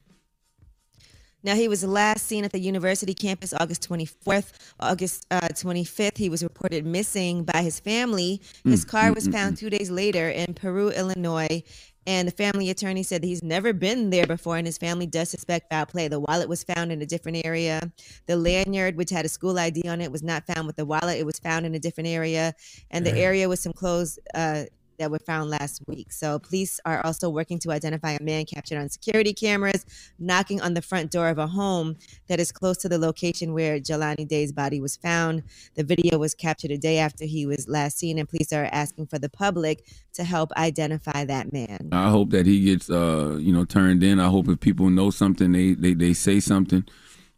Now, 1.44 1.54
he 1.54 1.68
was 1.68 1.84
last 1.84 2.26
seen 2.26 2.44
at 2.44 2.52
the 2.52 2.58
university 2.58 3.12
campus 3.12 3.52
August 3.52 3.86
24th. 3.88 4.52
August 4.80 5.26
uh, 5.30 5.48
25th, 5.48 6.16
he 6.16 6.30
was 6.30 6.42
reported 6.42 6.86
missing 6.86 7.44
by 7.44 7.60
his 7.62 7.78
family. 7.78 8.40
His 8.66 8.82
Mm, 8.82 8.86
car 8.86 9.10
mm, 9.10 9.14
was 9.14 9.28
mm, 9.28 9.32
found 9.32 9.56
two 9.58 9.68
days 9.68 9.90
later 9.90 10.30
in 10.30 10.54
Peru, 10.54 10.88
Illinois. 10.88 11.62
And 12.06 12.26
the 12.28 12.32
family 12.32 12.70
attorney 12.70 13.02
said 13.02 13.22
that 13.22 13.26
he's 13.26 13.42
never 13.42 13.72
been 13.72 14.10
there 14.10 14.26
before, 14.26 14.56
and 14.56 14.66
his 14.66 14.78
family 14.78 15.06
does 15.06 15.30
suspect 15.30 15.70
foul 15.70 15.86
play. 15.86 16.08
The 16.08 16.20
wallet 16.20 16.48
was 16.48 16.64
found 16.64 16.92
in 16.92 17.00
a 17.02 17.06
different 17.06 17.44
area. 17.44 17.92
The 18.26 18.36
lanyard, 18.36 18.96
which 18.96 19.10
had 19.10 19.24
a 19.24 19.28
school 19.28 19.58
ID 19.58 19.88
on 19.88 20.00
it, 20.00 20.10
was 20.12 20.22
not 20.22 20.46
found 20.46 20.66
with 20.66 20.76
the 20.76 20.84
wallet. 20.84 21.18
It 21.18 21.26
was 21.26 21.38
found 21.38 21.66
in 21.66 21.74
a 21.74 21.78
different 21.78 22.08
area. 22.08 22.54
And 22.90 23.06
the 23.06 23.16
area 23.16 23.48
with 23.48 23.58
some 23.58 23.72
clothes 23.72 24.18
uh, 24.34 24.64
that 24.98 25.10
were 25.10 25.18
found 25.18 25.50
last 25.50 25.82
week. 25.86 26.12
So 26.12 26.38
police 26.38 26.80
are 26.84 27.04
also 27.04 27.28
working 27.28 27.58
to 27.60 27.72
identify 27.72 28.12
a 28.12 28.22
man 28.22 28.44
captured 28.44 28.78
on 28.78 28.88
security 28.88 29.32
cameras 29.32 29.84
knocking 30.18 30.60
on 30.60 30.74
the 30.74 30.82
front 30.82 31.10
door 31.10 31.28
of 31.28 31.38
a 31.38 31.46
home 31.46 31.96
that 32.28 32.40
is 32.40 32.52
close 32.52 32.76
to 32.78 32.88
the 32.88 32.98
location 32.98 33.52
where 33.52 33.78
Jelani 33.78 34.26
Day's 34.26 34.52
body 34.52 34.80
was 34.80 34.96
found. 34.96 35.42
The 35.74 35.84
video 35.84 36.18
was 36.18 36.34
captured 36.34 36.70
a 36.70 36.78
day 36.78 36.98
after 36.98 37.24
he 37.24 37.46
was 37.46 37.68
last 37.68 37.98
seen, 37.98 38.18
and 38.18 38.28
police 38.28 38.52
are 38.52 38.68
asking 38.70 39.06
for 39.06 39.18
the 39.18 39.28
public 39.28 39.86
to 40.14 40.24
help 40.24 40.52
identify 40.52 41.24
that 41.24 41.52
man. 41.52 41.88
I 41.92 42.10
hope 42.10 42.30
that 42.30 42.46
he 42.46 42.64
gets, 42.64 42.90
uh, 42.90 43.36
you 43.40 43.52
know, 43.52 43.64
turned 43.64 44.02
in. 44.02 44.20
I 44.20 44.28
hope 44.28 44.48
if 44.48 44.60
people 44.60 44.90
know 44.90 45.10
something, 45.10 45.52
they 45.52 45.74
they, 45.74 45.94
they 45.94 46.12
say 46.12 46.40
something, 46.40 46.84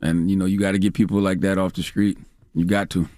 and 0.00 0.30
you 0.30 0.36
know, 0.36 0.44
you 0.44 0.58
got 0.58 0.72
to 0.72 0.78
get 0.78 0.94
people 0.94 1.20
like 1.20 1.40
that 1.40 1.58
off 1.58 1.74
the 1.74 1.82
street. 1.82 2.18
You 2.54 2.64
got 2.64 2.90
to. 2.90 3.08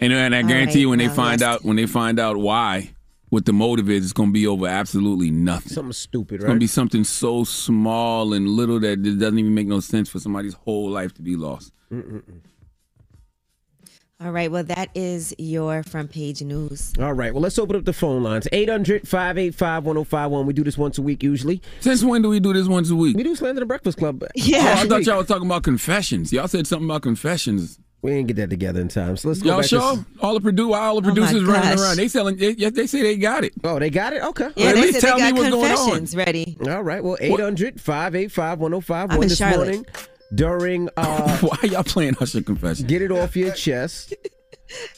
And, 0.00 0.12
and 0.12 0.34
I 0.34 0.42
guarantee 0.42 0.70
right, 0.70 0.76
you, 0.76 0.90
when 0.90 0.98
they 0.98 1.08
find 1.08 1.42
out, 1.42 1.64
when 1.64 1.76
they 1.76 1.86
find 1.86 2.18
out 2.18 2.36
why, 2.38 2.90
what 3.28 3.44
the 3.44 3.52
motive 3.52 3.88
is, 3.88 4.04
it's 4.04 4.12
going 4.12 4.30
to 4.30 4.32
be 4.32 4.46
over 4.46 4.66
absolutely 4.66 5.30
nothing. 5.30 5.72
Something 5.72 5.92
stupid, 5.92 6.34
right? 6.34 6.40
It's 6.40 6.46
going 6.46 6.56
to 6.56 6.60
be 6.60 6.66
something 6.66 7.04
so 7.04 7.44
small 7.44 8.32
and 8.32 8.48
little 8.48 8.80
that 8.80 8.92
it 9.06 9.18
doesn't 9.18 9.38
even 9.38 9.54
make 9.54 9.66
no 9.66 9.80
sense 9.80 10.08
for 10.08 10.18
somebody's 10.18 10.54
whole 10.54 10.90
life 10.90 11.14
to 11.14 11.22
be 11.22 11.36
lost. 11.36 11.72
Mm-mm-mm. 11.92 12.40
All 14.22 14.32
right, 14.32 14.50
well, 14.50 14.64
that 14.64 14.90
is 14.94 15.34
your 15.38 15.82
front 15.82 16.10
page 16.10 16.42
news. 16.42 16.92
All 17.00 17.14
right, 17.14 17.32
well, 17.32 17.40
let's 17.40 17.58
open 17.58 17.76
up 17.76 17.86
the 17.86 17.94
phone 17.94 18.22
lines. 18.22 18.46
800 18.52 19.08
585 19.08 19.84
1051. 19.84 20.46
We 20.46 20.52
do 20.52 20.62
this 20.62 20.76
once 20.76 20.98
a 20.98 21.02
week 21.02 21.22
usually. 21.22 21.62
Since 21.80 22.04
when 22.04 22.20
do 22.20 22.28
we 22.28 22.38
do 22.38 22.52
this 22.52 22.68
once 22.68 22.90
a 22.90 22.96
week? 22.96 23.16
We 23.16 23.22
do 23.22 23.34
Slander 23.34 23.60
the 23.60 23.66
Breakfast 23.66 23.96
Club. 23.96 24.22
Oh, 24.22 24.26
I 24.36 24.86
thought 24.86 25.02
y'all 25.06 25.16
was 25.18 25.26
talking 25.26 25.46
about 25.46 25.62
confessions. 25.62 26.34
Y'all 26.34 26.48
said 26.48 26.66
something 26.66 26.86
about 26.86 27.00
confessions. 27.00 27.78
We 28.02 28.12
didn't 28.12 28.28
get 28.28 28.36
that 28.36 28.48
together 28.50 28.80
in 28.80 28.88
time. 28.88 29.16
So 29.18 29.28
let's 29.28 29.42
go 29.42 29.50
Y'all 29.50 29.60
back 29.60 29.68
to 29.70 30.04
All 30.20 30.38
the 30.38 30.40
produ- 30.40 30.74
all 30.74 31.00
the 31.00 31.10
Oh 31.10 31.12
producers 31.14 31.44
running 31.44 31.78
around. 31.78 31.96
They 31.98 32.08
selling. 32.08 32.36
They, 32.36 32.54
they 32.54 32.86
say 32.86 33.02
they 33.02 33.16
got 33.16 33.44
it. 33.44 33.52
Oh, 33.62 33.78
they 33.78 33.90
got 33.90 34.14
it. 34.14 34.22
Okay. 34.22 34.48
Yeah, 34.56 34.64
Well, 34.64 34.68
at 34.68 34.74
they 34.76 34.80
least 34.80 35.00
said 35.00 35.06
tell 35.06 35.18
they 35.18 35.32
me 35.32 35.38
what's 35.38 35.50
going 35.50 35.64
on. 35.72 35.76
confessions 35.76 36.16
ready. 36.16 36.56
All 36.66 36.82
right. 36.82 37.04
Well, 37.04 37.18
800 37.20 37.78
585 37.80 38.52
I'm 38.52 38.58
1051 38.72 39.28
this 39.28 39.36
Charlotte. 39.38 39.56
morning 39.66 39.86
during. 40.34 40.88
Uh, 40.96 41.38
Why 41.38 41.58
y'all 41.68 41.82
playing 41.84 42.16
Usher 42.20 42.40
confession? 42.42 42.86
Get 42.86 43.02
it 43.02 43.12
off 43.12 43.36
your 43.36 43.52
chest. 43.52 44.14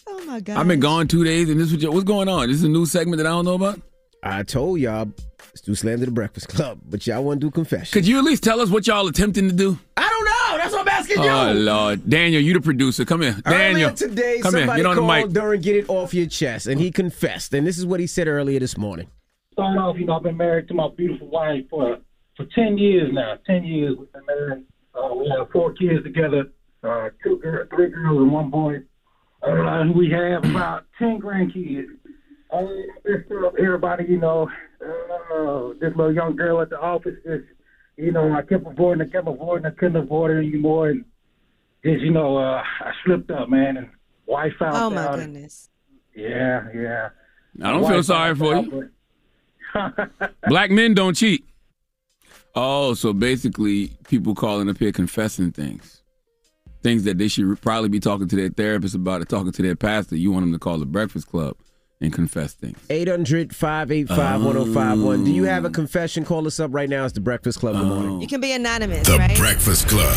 Oh 0.06 0.22
my 0.26 0.38
god. 0.40 0.58
I've 0.58 0.68
been 0.68 0.80
gone 0.80 1.08
two 1.08 1.24
days, 1.24 1.48
and 1.48 1.58
this 1.58 1.72
was 1.72 1.82
what's 1.86 2.04
going 2.04 2.28
on. 2.28 2.48
This 2.48 2.58
is 2.58 2.64
a 2.64 2.68
new 2.68 2.84
segment 2.84 3.16
that 3.16 3.26
I 3.26 3.30
don't 3.30 3.46
know 3.46 3.54
about. 3.54 3.80
I 4.22 4.42
told 4.42 4.78
y'all, 4.80 5.10
let's 5.52 5.60
do 5.60 5.74
Slander 5.74 6.06
the 6.06 6.10
Breakfast 6.12 6.48
Club, 6.48 6.80
but 6.88 7.06
y'all 7.06 7.22
want 7.22 7.40
to 7.40 7.46
do 7.46 7.50
confession. 7.50 7.92
Could 7.92 8.06
you 8.06 8.16
at 8.18 8.24
least 8.24 8.42
tell 8.42 8.60
us 8.60 8.70
what 8.70 8.86
y'all 8.86 9.06
attempting 9.06 9.48
to 9.48 9.54
do? 9.54 9.78
I 9.96 10.08
don't 10.08 10.24
know. 10.24 10.58
That's 10.58 10.72
what 10.72 10.82
I'm 10.82 10.88
asking 10.88 11.16
Oh 11.18 11.52
you. 11.52 11.58
Lord, 11.60 12.08
Daniel, 12.08 12.40
you 12.40 12.54
the 12.54 12.60
producer. 12.60 13.04
Come 13.04 13.22
here, 13.22 13.36
Daniel. 13.44 13.90
Earlier 13.90 13.96
today, 13.96 14.40
come 14.40 14.54
here. 14.54 14.62
somebody 14.62 14.82
Get 14.82 14.86
on 14.88 14.96
the 14.96 15.02
called 15.02 15.26
mic. 15.26 15.32
during 15.34 15.60
Get 15.60 15.76
It 15.76 15.88
Off 15.90 16.14
Your 16.14 16.26
Chest, 16.26 16.66
and 16.66 16.80
he 16.80 16.90
confessed. 16.90 17.52
And 17.52 17.66
this 17.66 17.76
is 17.78 17.84
what 17.84 18.00
he 18.00 18.06
said 18.06 18.28
earlier 18.28 18.58
this 18.60 18.78
morning. 18.78 19.08
Starting 19.52 19.78
off, 19.78 19.96
you 19.98 20.06
know, 20.06 20.14
I've 20.14 20.22
been 20.22 20.36
married 20.38 20.68
to 20.68 20.74
my 20.74 20.88
beautiful 20.96 21.28
wife 21.28 21.64
for 21.68 21.98
for 22.36 22.46
ten 22.54 22.78
years 22.78 23.10
now. 23.12 23.36
Ten 23.46 23.64
years 23.64 23.96
we've 23.98 24.10
been 24.12 24.24
married. 24.26 24.64
Uh, 24.94 25.14
we 25.14 25.30
have 25.36 25.50
four 25.50 25.72
kids 25.74 26.02
together, 26.02 26.50
uh, 26.82 27.10
two 27.22 27.38
girls, 27.38 27.68
three 27.74 27.90
girls, 27.90 28.18
and 28.18 28.32
one 28.32 28.48
boy. 28.50 28.76
Uh, 29.42 29.84
we 29.94 30.10
have 30.10 30.44
about 30.44 30.84
ten 30.98 31.20
grandkids. 31.20 31.88
Uh, 32.52 32.66
just 33.06 33.30
everybody, 33.58 34.04
you 34.08 34.18
know, 34.18 34.48
uh, 34.84 35.68
this 35.80 35.94
little 35.96 36.12
young 36.12 36.36
girl 36.36 36.60
at 36.60 36.68
the 36.70 36.78
office, 36.78 37.14
just 37.24 37.44
you 37.96 38.12
know, 38.12 38.32
I 38.32 38.42
kept 38.42 38.66
avoiding, 38.66 39.06
I 39.06 39.10
kept 39.10 39.26
avoiding, 39.28 39.66
I 39.66 39.70
couldn't 39.70 39.96
avoid 39.96 40.30
her 40.30 40.38
anymore, 40.38 40.88
and 40.90 41.04
just 41.84 42.02
you 42.02 42.10
know, 42.10 42.36
uh, 42.36 42.62
I 42.80 42.92
slipped 43.04 43.30
up, 43.30 43.48
man, 43.48 43.76
and 43.78 43.88
wife 44.26 44.52
found 44.58 44.76
Oh 44.76 44.90
my 44.90 45.06
out. 45.06 45.18
goodness. 45.18 45.70
Yeah, 46.14 46.68
yeah. 46.74 47.08
I 47.62 47.70
don't 47.70 47.88
feel 47.88 48.02
sorry 48.02 48.34
for 48.34 48.54
out, 48.56 48.64
you. 48.66 48.90
but- 49.74 50.32
Black 50.48 50.70
men 50.70 50.92
don't 50.92 51.14
cheat. 51.14 51.44
Oh, 52.54 52.92
so 52.92 53.14
basically, 53.14 53.92
people 54.08 54.34
calling 54.34 54.68
up 54.68 54.76
here 54.76 54.92
confessing 54.92 55.52
things, 55.52 56.02
things 56.82 57.04
that 57.04 57.16
they 57.16 57.28
should 57.28 57.58
probably 57.62 57.88
be 57.88 57.98
talking 58.00 58.28
to 58.28 58.36
their 58.36 58.50
therapist 58.50 58.94
about, 58.94 59.22
or 59.22 59.24
talking 59.24 59.52
to 59.52 59.62
their 59.62 59.74
pastor. 59.76 60.16
You 60.16 60.30
want 60.32 60.42
them 60.44 60.52
to 60.52 60.58
call 60.58 60.78
the 60.78 60.84
Breakfast 60.84 61.28
Club 61.28 61.56
and 62.02 62.12
confess 62.12 62.52
things. 62.52 62.78
800 62.90 63.54
585 63.54 64.44
1051. 64.44 65.24
Do 65.24 65.30
you 65.32 65.44
have 65.44 65.64
a 65.64 65.68
oh. 65.68 65.70
confession? 65.70 66.24
Call 66.24 66.46
us 66.46 66.60
up 66.60 66.74
right 66.74 66.88
now. 66.88 67.04
It's 67.04 67.14
the 67.14 67.20
Breakfast 67.20 67.60
Club. 67.60 67.76
Good 67.76 67.86
morning. 67.86 68.20
You 68.20 68.26
can 68.26 68.40
be 68.40 68.52
anonymous, 68.52 69.06
The 69.06 69.16
right? 69.16 69.36
Breakfast 69.36 69.88
Club. 69.88 70.14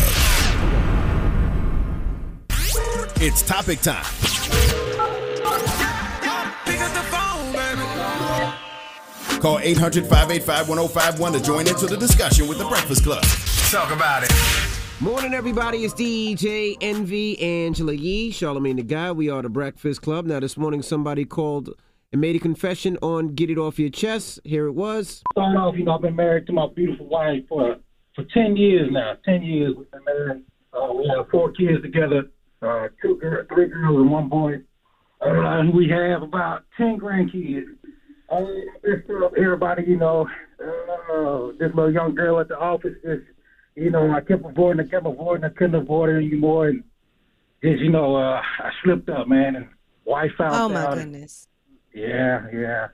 It's 3.18 3.42
topic 3.42 3.80
time. 3.80 4.04
Call 9.40 9.58
800 9.60 10.04
585 10.06 10.68
1051 10.68 11.32
to 11.32 11.42
join 11.42 11.68
into 11.68 11.86
the 11.86 11.96
discussion 11.96 12.48
with 12.48 12.58
the 12.58 12.66
Breakfast 12.66 13.04
Club. 13.04 13.22
Talk 13.70 13.92
about 13.92 14.24
it. 14.24 14.75
Morning, 14.98 15.34
everybody. 15.34 15.84
It's 15.84 15.92
DJ 15.92 16.74
Envy, 16.80 17.38
Angela 17.38 17.92
Yee, 17.92 18.30
Charlemagne 18.30 18.76
the 18.76 18.82
Guy. 18.82 19.12
We 19.12 19.28
are 19.28 19.42
the 19.42 19.50
Breakfast 19.50 20.00
Club. 20.00 20.24
Now, 20.24 20.40
this 20.40 20.56
morning, 20.56 20.80
somebody 20.80 21.26
called 21.26 21.68
and 22.12 22.20
made 22.20 22.34
a 22.34 22.38
confession 22.38 22.96
on 23.02 23.34
Get 23.34 23.50
It 23.50 23.58
Off 23.58 23.78
Your 23.78 23.90
Chest. 23.90 24.40
Here 24.42 24.66
it 24.66 24.72
was. 24.72 25.22
Start 25.34 25.54
off, 25.54 25.74
you 25.76 25.84
know, 25.84 25.96
I've 25.96 26.00
been 26.00 26.16
married 26.16 26.46
to 26.46 26.54
my 26.54 26.66
beautiful 26.74 27.04
wife 27.08 27.42
for 27.46 27.76
for 28.14 28.24
ten 28.32 28.56
years 28.56 28.88
now. 28.90 29.16
Ten 29.22 29.42
years 29.42 29.74
we've 29.76 29.90
been 29.90 30.04
married. 30.04 30.42
Uh, 30.72 30.90
we 30.94 31.12
have 31.14 31.28
four 31.28 31.52
kids 31.52 31.82
together, 31.82 32.30
uh, 32.62 32.88
two 33.02 33.18
girls, 33.20 33.46
three 33.52 33.68
girls, 33.68 33.96
and 34.00 34.10
one 34.10 34.30
boy. 34.30 34.54
Uh, 35.20 35.60
and 35.60 35.74
we 35.74 35.90
have 35.90 36.22
about 36.22 36.64
ten 36.78 36.98
grandkids. 36.98 37.66
Uh, 38.32 38.46
everybody, 39.36 39.82
you 39.86 39.98
know, 39.98 40.26
uh, 40.58 41.52
this 41.58 41.68
little 41.74 41.92
young 41.92 42.14
girl 42.14 42.40
at 42.40 42.48
the 42.48 42.58
office, 42.58 42.94
just 43.04 43.24
you 43.76 43.90
know, 43.90 44.10
I 44.10 44.20
kept 44.22 44.44
avoiding, 44.44 44.80
I 44.86 44.88
kept 44.88 45.06
avoiding, 45.06 45.44
I 45.44 45.50
couldn't 45.50 45.74
avoid 45.74 46.08
her 46.08 46.16
anymore, 46.16 46.68
and 46.68 46.82
just 47.62 47.80
you 47.80 47.90
know, 47.90 48.16
uh, 48.16 48.40
I 48.58 48.70
slipped 48.82 49.08
up, 49.10 49.28
man, 49.28 49.56
and 49.56 49.68
wife 50.04 50.32
found 50.36 50.54
out. 50.54 50.62
Oh 50.62 50.68
my 50.70 50.86
out. 50.86 50.94
goodness. 50.94 51.46
Yeah, 51.94 52.46
yeah. 52.52 52.88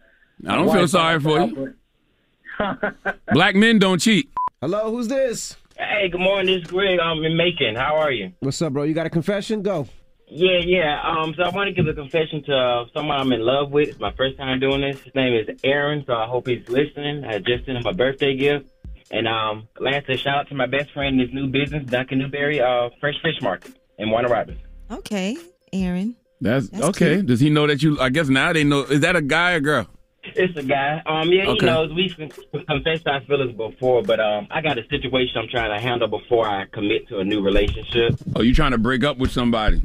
I 0.47 0.57
don't 0.57 0.73
feel 0.73 0.89
sorry 0.89 1.21
for 1.21 1.41
out, 1.41 1.49
you. 1.51 1.75
but- 2.59 3.17
Black 3.33 3.55
men 3.55 3.79
don't 3.79 3.99
cheat. 4.01 4.31
Hello, 4.61 4.91
who's 4.91 5.09
this? 5.09 5.57
Hey, 5.77 6.09
good 6.09 6.21
morning. 6.21 6.47
This 6.55 6.65
is 6.65 6.71
Greg. 6.71 6.99
I'm 7.01 7.25
in 7.25 7.37
Macon. 7.37 7.75
How 7.75 7.97
are 7.97 8.13
you? 8.13 8.33
What's 8.41 8.61
up, 8.63 8.73
bro? 8.75 8.83
You 8.83 8.95
got 8.95 9.07
a 9.07 9.11
confession? 9.11 9.63
Go. 9.63 9.89
Yeah, 10.29 10.59
yeah. 10.65 11.01
Um, 11.03 11.35
so 11.37 11.43
I 11.43 11.49
want 11.49 11.69
to 11.69 11.73
give 11.75 11.87
a 11.89 11.95
confession 11.95 12.43
to 12.45 12.55
uh, 12.55 12.85
someone 12.95 13.19
I'm 13.19 13.33
in 13.33 13.41
love 13.41 13.71
with. 13.71 13.89
It's 13.89 13.99
my 13.99 14.13
first 14.13 14.37
time 14.37 14.61
doing 14.61 14.81
this. 14.83 15.01
His 15.01 15.15
name 15.15 15.35
is 15.35 15.59
Aaron, 15.65 16.05
so 16.07 16.13
I 16.15 16.27
hope 16.27 16.47
he's 16.47 16.69
listening. 16.69 17.25
I 17.25 17.39
just 17.39 17.65
sent 17.67 17.79
him 17.79 17.87
a 17.87 17.93
birthday 17.95 18.37
gift. 18.37 18.67
And 19.13 19.29
um, 19.29 19.69
lastly, 19.79 20.17
shout 20.17 20.39
out 20.39 20.49
to 20.49 20.55
my 20.55 20.67
best 20.67 20.91
friend 20.93 21.21
in 21.21 21.27
his 21.27 21.35
new 21.35 21.47
business, 21.47 21.85
Duncan 21.85 22.19
Newberry, 22.19 22.61
uh, 22.61 22.89
Fresh 22.99 23.17
Fish 23.23 23.41
Market 23.43 23.73
in 23.99 24.11
Warner 24.11 24.29
Robins. 24.29 24.59
Okay, 24.91 25.37
Aaron. 25.73 26.17
That's, 26.41 26.69
That's 26.71 26.85
okay. 26.87 27.15
cute. 27.17 27.27
Does 27.27 27.39
he 27.41 27.51
know 27.51 27.67
that 27.67 27.83
you? 27.83 28.01
I 28.01 28.09
guess 28.09 28.29
now 28.29 28.53
they 28.53 28.65
know. 28.65 28.81
Is 28.85 29.01
that 29.01 29.15
a 29.15 29.23
guy 29.23 29.53
or 29.53 29.61
girl? 29.61 29.87
It's 30.25 30.57
a 30.57 30.63
guy. 30.63 31.03
Um, 31.05 31.31
yeah, 31.31 31.47
Okay. 31.49 31.61
he 31.61 31.67
knows 31.67 31.93
we've 31.95 32.17
confessed 32.67 33.07
our 33.07 33.21
feelings 33.23 33.57
before, 33.57 34.03
but 34.03 34.19
um, 34.21 34.47
I 34.51 34.61
got 34.61 34.79
a 34.79 34.87
situation 34.89 35.37
I'm 35.37 35.49
trying 35.49 35.77
to 35.77 35.81
handle 35.83 36.09
before 36.09 36.49
I 36.49 36.65
commit 36.73 37.07
to 37.09 37.19
a 37.19 37.25
new 37.25 37.43
relationship. 37.43 38.15
Oh, 38.37 38.43
you 38.43 38.55
trying 38.55 38.71
to 38.71 38.79
break 38.79 39.05
up 39.05 39.19
with 39.19 39.31
somebody? 39.33 39.83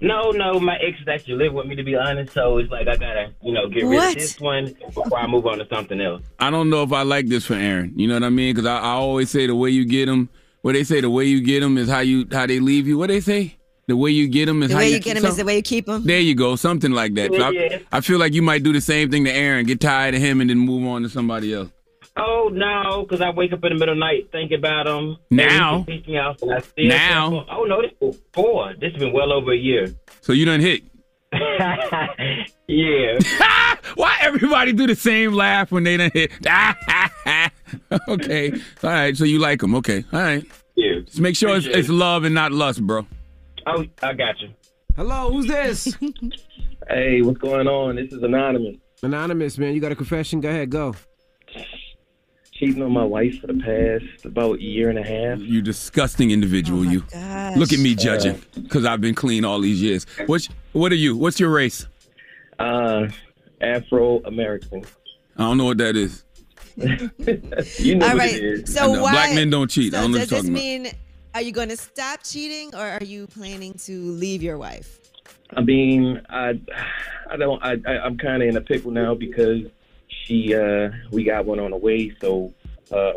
No, 0.00 0.30
no, 0.30 0.60
my 0.60 0.76
ex 0.76 0.98
actually 1.08 1.34
live 1.36 1.54
with 1.54 1.66
me 1.66 1.74
to 1.76 1.82
be 1.82 1.96
honest, 1.96 2.32
so 2.34 2.58
it's 2.58 2.70
like 2.70 2.86
I 2.86 2.96
gotta, 2.96 3.32
you 3.42 3.52
know, 3.52 3.66
get 3.68 3.84
rid 3.84 3.96
What? 3.96 4.08
of 4.10 4.14
this 4.14 4.38
one 4.38 4.76
before 4.94 5.18
I 5.18 5.26
move 5.26 5.46
on 5.46 5.58
to 5.58 5.66
something 5.68 6.00
else. 6.00 6.22
I 6.38 6.50
don't 6.50 6.68
know 6.68 6.82
if 6.82 6.92
I 6.92 7.02
like 7.02 7.28
this 7.28 7.46
for 7.46 7.54
Aaron. 7.54 7.94
You 7.98 8.06
know 8.08 8.14
what 8.14 8.24
I 8.24 8.28
mean? 8.28 8.54
Because 8.54 8.66
I, 8.66 8.76
I 8.78 8.90
always 8.90 9.30
say 9.30 9.46
the 9.46 9.54
way 9.54 9.70
you 9.70 9.86
get 9.86 10.06
them. 10.06 10.28
What 10.60 10.72
they 10.74 10.84
say, 10.84 11.00
the 11.00 11.08
way 11.08 11.24
you 11.24 11.40
get 11.42 11.60
them 11.60 11.78
is 11.78 11.88
how 11.88 12.00
you 12.00 12.26
how 12.30 12.46
they 12.46 12.60
leave 12.60 12.86
you. 12.86 12.98
What 12.98 13.06
they 13.08 13.20
say? 13.20 13.56
The 13.88 13.96
way 13.96 14.10
you 14.10 14.26
get 14.28 14.46
them 14.46 14.62
is 14.64 14.68
The 14.70 14.74
how 14.74 14.80
way 14.80 14.88
you 14.88 14.94
you 14.96 15.00
get 15.00 15.16
him 15.16 15.24
is 15.24 15.36
the 15.36 15.44
way 15.44 15.56
you 15.56 15.62
keep 15.62 15.86
them. 15.86 16.04
There 16.04 16.18
you 16.18 16.34
go, 16.34 16.56
something 16.56 16.90
like 16.90 17.14
that. 17.14 17.32
So 17.32 17.40
I, 17.40 17.50
Yeah. 17.50 17.78
I 17.92 18.00
feel 18.00 18.18
like 18.18 18.34
you 18.34 18.42
might 18.42 18.64
do 18.64 18.72
the 18.72 18.80
same 18.80 19.10
thing 19.10 19.24
to 19.24 19.32
Aaron, 19.32 19.64
get 19.64 19.80
tired 19.80 20.14
of 20.16 20.20
him, 20.20 20.40
and 20.40 20.50
then 20.50 20.58
move 20.58 20.84
on 20.88 21.02
to 21.02 21.08
somebody 21.08 21.54
else. 21.54 21.70
Oh 22.16 22.50
no, 22.52 23.02
because 23.02 23.20
I 23.20 23.30
wake 23.30 23.52
up 23.52 23.62
in 23.64 23.70
the 23.70 23.78
middle 23.78 23.92
of 23.92 23.96
the 23.96 24.00
night 24.00 24.28
thinking 24.32 24.58
about 24.58 24.86
them. 24.86 25.18
Now? 25.30 25.84
and 25.86 26.06
me 26.06 26.16
out, 26.16 26.40
and 26.42 26.52
I 26.54 26.60
still 26.60 26.86
Now? 26.86 27.46
Oh 27.50 27.64
no, 27.64 27.82
this 27.82 27.92
is 28.00 28.16
before. 28.16 28.74
This 28.80 28.92
has 28.92 29.00
been 29.00 29.12
well 29.12 29.32
over 29.32 29.52
a 29.52 29.56
year. 29.56 29.94
So 30.22 30.32
you 30.32 30.44
done 30.44 30.60
hit. 30.60 30.82
Yeah. 32.68 33.18
Why 33.94 34.16
everybody 34.20 34.72
do 34.72 34.86
the 34.86 34.96
same 34.96 35.32
laugh 35.32 35.70
when 35.70 35.84
they 35.84 35.96
done 35.96 36.10
hit? 36.12 36.32
okay, 38.08 38.52
all 38.82 38.90
right. 38.90 39.16
So 39.16 39.24
you 39.24 39.38
like 39.38 39.60
them? 39.60 39.74
Okay, 39.76 40.04
all 40.12 40.20
right. 40.20 40.44
Yeah. 40.74 41.00
Just 41.04 41.20
make 41.20 41.36
sure 41.36 41.56
it's, 41.56 41.66
it's 41.66 41.88
love 41.88 42.24
and 42.24 42.34
not 42.34 42.52
lust, 42.52 42.84
bro. 42.84 43.06
Oh, 43.66 43.84
I 44.02 44.12
got 44.14 44.40
you. 44.40 44.48
Hello, 44.96 45.30
who's 45.30 45.46
this? 45.46 45.96
Hey, 46.88 47.22
what's 47.22 47.38
going 47.38 47.68
on? 47.68 47.96
This 47.96 48.12
is 48.12 48.22
anonymous. 48.22 48.76
Anonymous, 49.02 49.58
man. 49.58 49.74
You 49.74 49.80
got 49.80 49.92
a 49.92 49.96
confession? 49.96 50.40
Go 50.40 50.48
ahead, 50.48 50.70
go. 50.70 50.94
Cheating 52.58 52.82
on 52.82 52.92
my 52.92 53.04
wife 53.04 53.40
for 53.40 53.48
the 53.48 53.54
past 53.54 54.24
about 54.24 54.60
year 54.60 54.88
and 54.88 54.98
a 54.98 55.02
half. 55.02 55.38
You 55.40 55.60
disgusting 55.60 56.30
individual. 56.30 56.84
you 56.84 57.00
look 57.56 57.72
at 57.72 57.78
me 57.78 57.94
judging 57.94 58.36
Uh, 58.36 58.60
because 58.62 58.84
I've 58.84 59.00
been 59.00 59.14
clean 59.14 59.44
all 59.44 59.60
these 59.60 59.82
years. 59.82 60.06
What's 60.26 60.48
what 60.72 60.90
are 60.92 60.96
you? 60.96 61.16
What's 61.16 61.38
your 61.38 61.50
race? 61.50 61.86
Uh, 62.58 63.08
Afro 63.60 64.20
American. 64.24 64.84
I 65.36 65.42
don't 65.42 65.58
know 65.58 65.64
what 65.66 65.78
that 65.78 65.96
is. 65.96 66.24
You 67.78 67.94
know 67.96 68.06
All 68.06 68.12
what 68.12 68.18
right. 68.18 68.34
it 68.34 68.44
is. 68.44 68.74
So 68.74 68.90
why? 69.02 69.12
Black 69.12 69.34
men 69.34 69.50
don't 69.50 69.70
cheat. 69.70 69.94
I 69.94 69.98
So 69.98 70.02
don't 70.02 70.12
know 70.12 70.18
does 70.18 70.30
what 70.32 70.42
this 70.42 70.48
you're 70.50 70.56
talking 70.58 70.82
mean? 70.84 70.92
Are 71.34 71.42
you 71.42 71.52
going 71.52 71.68
to 71.70 71.76
stop 71.76 72.22
cheating, 72.22 72.74
or 72.74 72.80
are 72.86 73.04
you 73.04 73.26
planning 73.26 73.74
to 73.84 73.92
leave 74.12 74.42
your 74.42 74.56
wife? 74.58 75.00
I 75.54 75.60
mean, 75.62 76.20
I, 76.30 76.58
I 77.30 77.36
don't. 77.36 77.62
I, 77.62 77.76
I 77.86 77.98
I'm 78.00 78.16
kind 78.18 78.42
of 78.42 78.48
in 78.48 78.56
a 78.56 78.60
pickle 78.60 78.90
now 78.90 79.14
because 79.14 79.62
she, 80.26 80.54
uh, 80.54 80.90
we 81.10 81.24
got 81.24 81.46
one 81.46 81.60
on 81.60 81.70
the 81.70 81.76
way. 81.76 82.12
So, 82.20 82.52
uh, 82.90 83.12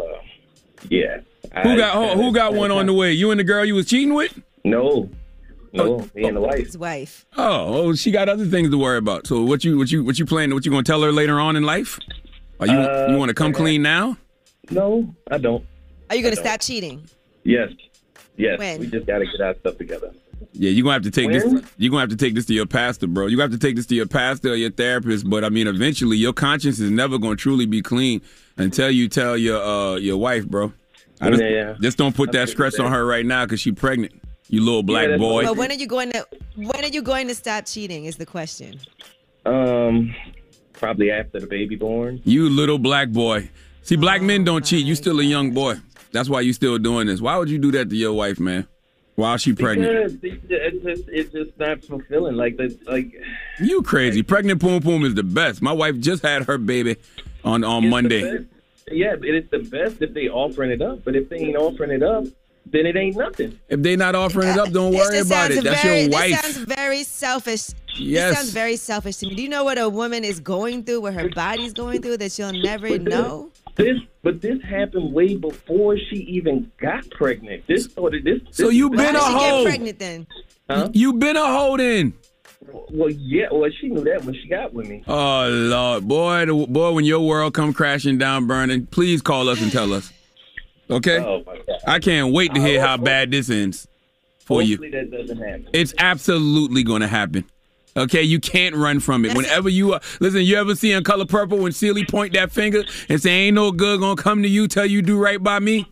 yeah. 0.90 1.22
Who 1.64 1.76
got 1.76 1.96
who, 1.96 2.22
who 2.22 2.32
got 2.32 2.54
one 2.54 2.72
on 2.72 2.86
the 2.86 2.94
way? 2.94 3.12
You 3.12 3.32
and 3.32 3.40
the 3.40 3.44
girl 3.44 3.66
you 3.66 3.74
was 3.74 3.88
cheating 3.88 4.14
with? 4.14 4.40
No, 4.64 5.10
no, 5.74 6.08
me 6.14 6.26
and 6.26 6.38
the 6.38 6.42
wife. 6.42 6.66
His 6.66 6.78
wife. 6.78 7.26
Oh, 7.36 7.88
oh, 7.88 7.96
she 7.96 8.12
got 8.12 8.30
other 8.30 8.46
things 8.46 8.70
to 8.70 8.78
worry 8.78 8.98
about. 8.98 9.26
So 9.26 9.42
what 9.42 9.64
you 9.64 9.78
what 9.78 9.92
you 9.92 10.04
what 10.04 10.20
you 10.20 10.26
planning? 10.26 10.54
What 10.54 10.66
you 10.66 10.72
gonna 10.72 10.84
tell 10.84 11.02
her 11.02 11.12
later 11.12 11.40
on 11.40 11.56
in 11.56 11.64
life? 11.64 11.98
Are 12.60 12.68
you 12.68 12.78
Uh, 12.78 13.08
you 13.10 13.18
want 13.18 13.30
to 13.30 13.34
come 13.34 13.52
okay. 13.52 13.62
clean 13.62 13.82
now? 13.82 14.18
No, 14.70 15.14
I 15.32 15.40
don't. 15.40 15.66
Are 16.10 16.16
you 16.16 16.22
going 16.22 16.36
to 16.36 16.42
stop 16.42 16.60
cheating? 16.60 17.08
Yes, 17.44 17.72
yes. 18.36 18.60
When? 18.60 18.80
We 18.80 18.88
just 18.88 19.08
got 19.08 19.20
to 19.20 19.26
get 19.26 19.42
our 19.42 19.56
stuff 19.56 19.78
together. 19.78 20.12
Yeah, 20.54 20.72
you're 20.72 20.84
gonna 20.84 20.94
have 20.94 21.04
to 21.04 21.12
take 21.12 21.32
this. 21.32 21.44
You're 21.78 21.90
gonna 21.92 22.02
have 22.02 22.10
to 22.10 22.16
take 22.16 22.36
this 22.36 22.46
to 22.48 22.54
your 22.54 22.66
pastor, 22.66 23.08
bro. 23.08 23.28
You 23.28 23.40
have 23.40 23.52
to 23.52 23.58
take 23.58 23.76
this 23.76 23.86
to 23.88 23.96
your 23.96 24.08
pastor 24.08 24.52
or 24.52 24.56
your 24.56 24.72
therapist. 24.72 25.30
But 25.30 25.44
I 25.44 25.50
mean, 25.50 25.68
eventually, 25.68 26.18
your 26.18 26.34
conscience 26.34 26.80
is 26.80 26.92
never 26.92 27.18
gonna 27.18 27.36
truly 27.36 27.66
be 27.66 27.82
clean 27.82 28.22
until 28.58 28.90
you 28.90 29.08
tell 29.08 29.38
your 29.38 29.62
uh 29.62 29.96
your 29.96 30.18
wife, 30.18 30.48
bro. 30.48 30.74
I 31.22 31.30
just, 31.30 31.42
Yeah. 31.44 31.76
just 31.82 31.98
don't 31.98 32.16
put 32.16 32.30
I 32.30 32.40
that 32.40 32.50
stress 32.50 32.74
with 32.74 32.82
on 32.88 32.92
her 32.92 33.06
right 33.06 33.26
now 33.26 33.46
because 33.46 33.60
she 33.60 33.72
pregnant. 33.72 34.14
You 34.48 34.64
little 34.64 34.84
black 34.84 35.10
that's 35.10 35.20
boy. 35.20 35.44
But 35.44 35.58
when 35.58 35.70
are 35.72 35.76
you 35.76 35.86
going 35.88 36.12
to? 36.12 36.26
When 36.56 36.84
are 36.84 36.88
you 36.88 37.02
going 37.02 37.28
to 37.28 37.36
stop 37.36 37.66
cheating? 37.66 38.06
Is 38.06 38.16
the 38.16 38.26
question. 38.26 38.80
Um, 39.46 40.16
probably 40.74 41.12
after 41.12 41.40
the 41.40 41.48
baby 41.48 41.76
born. 41.76 42.22
You 42.24 42.50
little 42.50 42.80
black 42.80 43.10
boy. 43.10 43.50
See, 43.84 43.96
black 43.96 44.22
men 44.22 44.44
don't 44.44 44.66
cheat. 44.66 44.86
You 44.86 44.96
still 44.96 45.20
a 45.20 45.24
young 45.24 45.52
boy. 45.52 45.76
That's 46.12 46.30
why 46.30 46.42
you 46.42 46.54
still 46.54 46.78
doing 46.80 47.08
this. 47.08 47.22
Why 47.22 47.38
would 47.38 47.50
you 47.50 47.60
do 47.60 47.72
that 47.74 47.90
to 47.90 47.96
your 47.96 48.14
wife, 48.14 48.40
man? 48.40 48.68
While 49.20 49.38
she 49.38 49.54
pregnant? 49.54 50.22
Because 50.22 50.42
it- 50.50 50.52
it's 50.74 50.84
just 50.84 51.10
it's 51.10 51.32
just 51.34 51.60
not 51.60 51.84
fulfilling. 51.84 52.36
Like 52.36 52.58
the 52.58 52.78
like. 52.88 53.12
You 53.62 53.82
crazy. 53.82 54.24
Pregnant 54.24 54.62
poom 54.62 54.82
poom 54.82 55.04
is 55.06 55.14
the 55.16 55.24
best. 55.24 55.62
My 55.62 55.74
wife 55.74 56.00
just 56.00 56.24
had 56.24 56.44
her 56.46 56.58
baby 56.58 56.96
on 57.44 57.64
on 57.64 57.84
it's 57.86 57.92
Monday. 57.92 58.46
Yeah, 58.92 59.16
it's 59.22 59.50
the 59.52 59.60
best 59.60 60.02
if 60.02 60.14
they 60.14 60.30
offering 60.30 60.72
it 60.72 60.82
up. 60.82 61.04
But 61.04 61.16
if 61.16 61.30
they 61.30 61.38
ain't 61.38 61.58
offering 61.58 61.92
it 61.92 62.02
up, 62.02 62.24
then 62.66 62.86
it 62.86 62.96
ain't 62.96 63.18
nothing. 63.18 63.60
If 63.68 63.82
they 63.82 63.96
not 63.96 64.16
offering 64.16 64.50
it 64.50 64.58
up, 64.58 64.72
don't 64.72 64.94
worry 64.94 65.12
This 65.18 65.28
about 65.28 65.52
sounds 65.52 65.58
it. 65.58 65.64
That's 65.66 65.82
very, 65.84 66.02
your 66.02 66.10
This 66.10 66.40
sounds 66.40 66.58
very 66.58 67.04
selfish. 67.04 67.68
Yes. 67.98 68.30
This 68.30 68.38
sounds 68.38 68.52
very 68.52 68.76
selfish 68.78 69.18
to 69.18 69.28
me. 69.28 69.36
Do 69.36 69.44
you 69.44 69.50
know 69.50 69.64
what 69.64 69.78
a 69.78 69.90
woman 69.90 70.24
is 70.24 70.40
going 70.40 70.84
through, 70.84 71.02
what 71.02 71.14
her 71.14 71.30
body's 71.30 71.74
going 71.74 72.02
through, 72.02 72.18
that 72.18 72.32
she'll 72.32 72.54
never 72.54 72.88
But 72.90 73.06
this- 73.06 73.14
know? 73.14 73.52
This, 73.80 73.98
but 74.24 74.42
this 74.42 74.62
happened 74.62 75.14
way 75.14 75.36
before 75.36 75.98
she 75.98 76.18
even 76.18 76.70
got 76.82 77.10
pregnant. 77.12 77.66
This 77.66 77.86
started 77.86 78.26
this. 78.26 78.42
So 78.52 78.66
this- 78.66 78.76
you 78.76 78.90
been 78.90 79.16
a 79.16 79.20
hoe. 79.20 79.64
pregnant 79.64 80.00
then? 80.00 80.28
Huh? 80.70 80.90
You 80.94 81.14
been 81.14 81.38
a 81.38 81.46
hoe 81.46 81.78
then. 81.78 82.14
Well, 82.92 83.10
yeah. 83.10 83.48
Well, 83.52 83.70
she 83.80 83.88
knew 83.88 84.04
that 84.04 84.26
when 84.26 84.36
she 84.36 84.50
got 84.50 84.74
with 84.74 84.88
me. 84.90 85.02
Oh 85.08 85.48
Lord, 85.48 86.08
boy, 86.08 86.46
the, 86.46 86.54
boy, 86.68 86.92
when 86.92 87.06
your 87.06 87.22
world 87.22 87.54
come 87.54 87.74
crashing 87.74 88.18
down, 88.18 88.48
burning, 88.48 88.86
please 88.86 89.22
call 89.22 89.48
us 89.48 89.62
and 89.62 89.72
tell 89.72 89.94
us. 89.94 90.12
Okay? 90.90 91.18
Oh 91.20 91.42
my 91.46 91.56
God. 91.56 91.80
I 91.88 92.00
can't 92.00 92.34
wait 92.34 92.54
to 92.56 92.62
hear 92.62 92.82
how 92.82 92.98
bad 92.98 93.32
this 93.32 93.50
ends 93.50 93.88
for 94.40 94.62
you. 94.62 94.78
That 94.78 95.10
doesn't 95.10 95.38
happen. 95.38 95.70
It's 95.72 95.94
absolutely 95.98 96.84
going 96.84 97.02
to 97.02 97.08
happen. 97.08 97.46
Okay, 97.98 98.22
you 98.22 98.40
can't 98.40 98.76
run 98.76 99.00
from 99.00 99.26
it. 99.26 99.36
Whenever 99.36 99.70
you 99.70 99.94
uh, 99.94 100.00
listen, 100.20 100.42
you 100.42 100.56
ever 100.58 100.76
see 100.76 100.92
in 100.92 101.04
Color 101.04 101.26
Purple 101.26 101.58
when 101.58 101.72
Celie 101.72 102.06
point 102.06 102.34
that 102.34 102.52
finger 102.52 102.84
and 103.10 103.22
say, 103.22 103.32
"Ain't 103.32 103.56
no 103.56 103.72
good 103.72 104.00
gonna 104.00 104.22
come 104.22 104.44
to 104.44 104.50
you 104.50 104.68
till 104.68 104.86
you 104.86 105.02
do 105.02 105.18
right 105.18 105.42
by 105.42 105.60
me." 105.60 105.88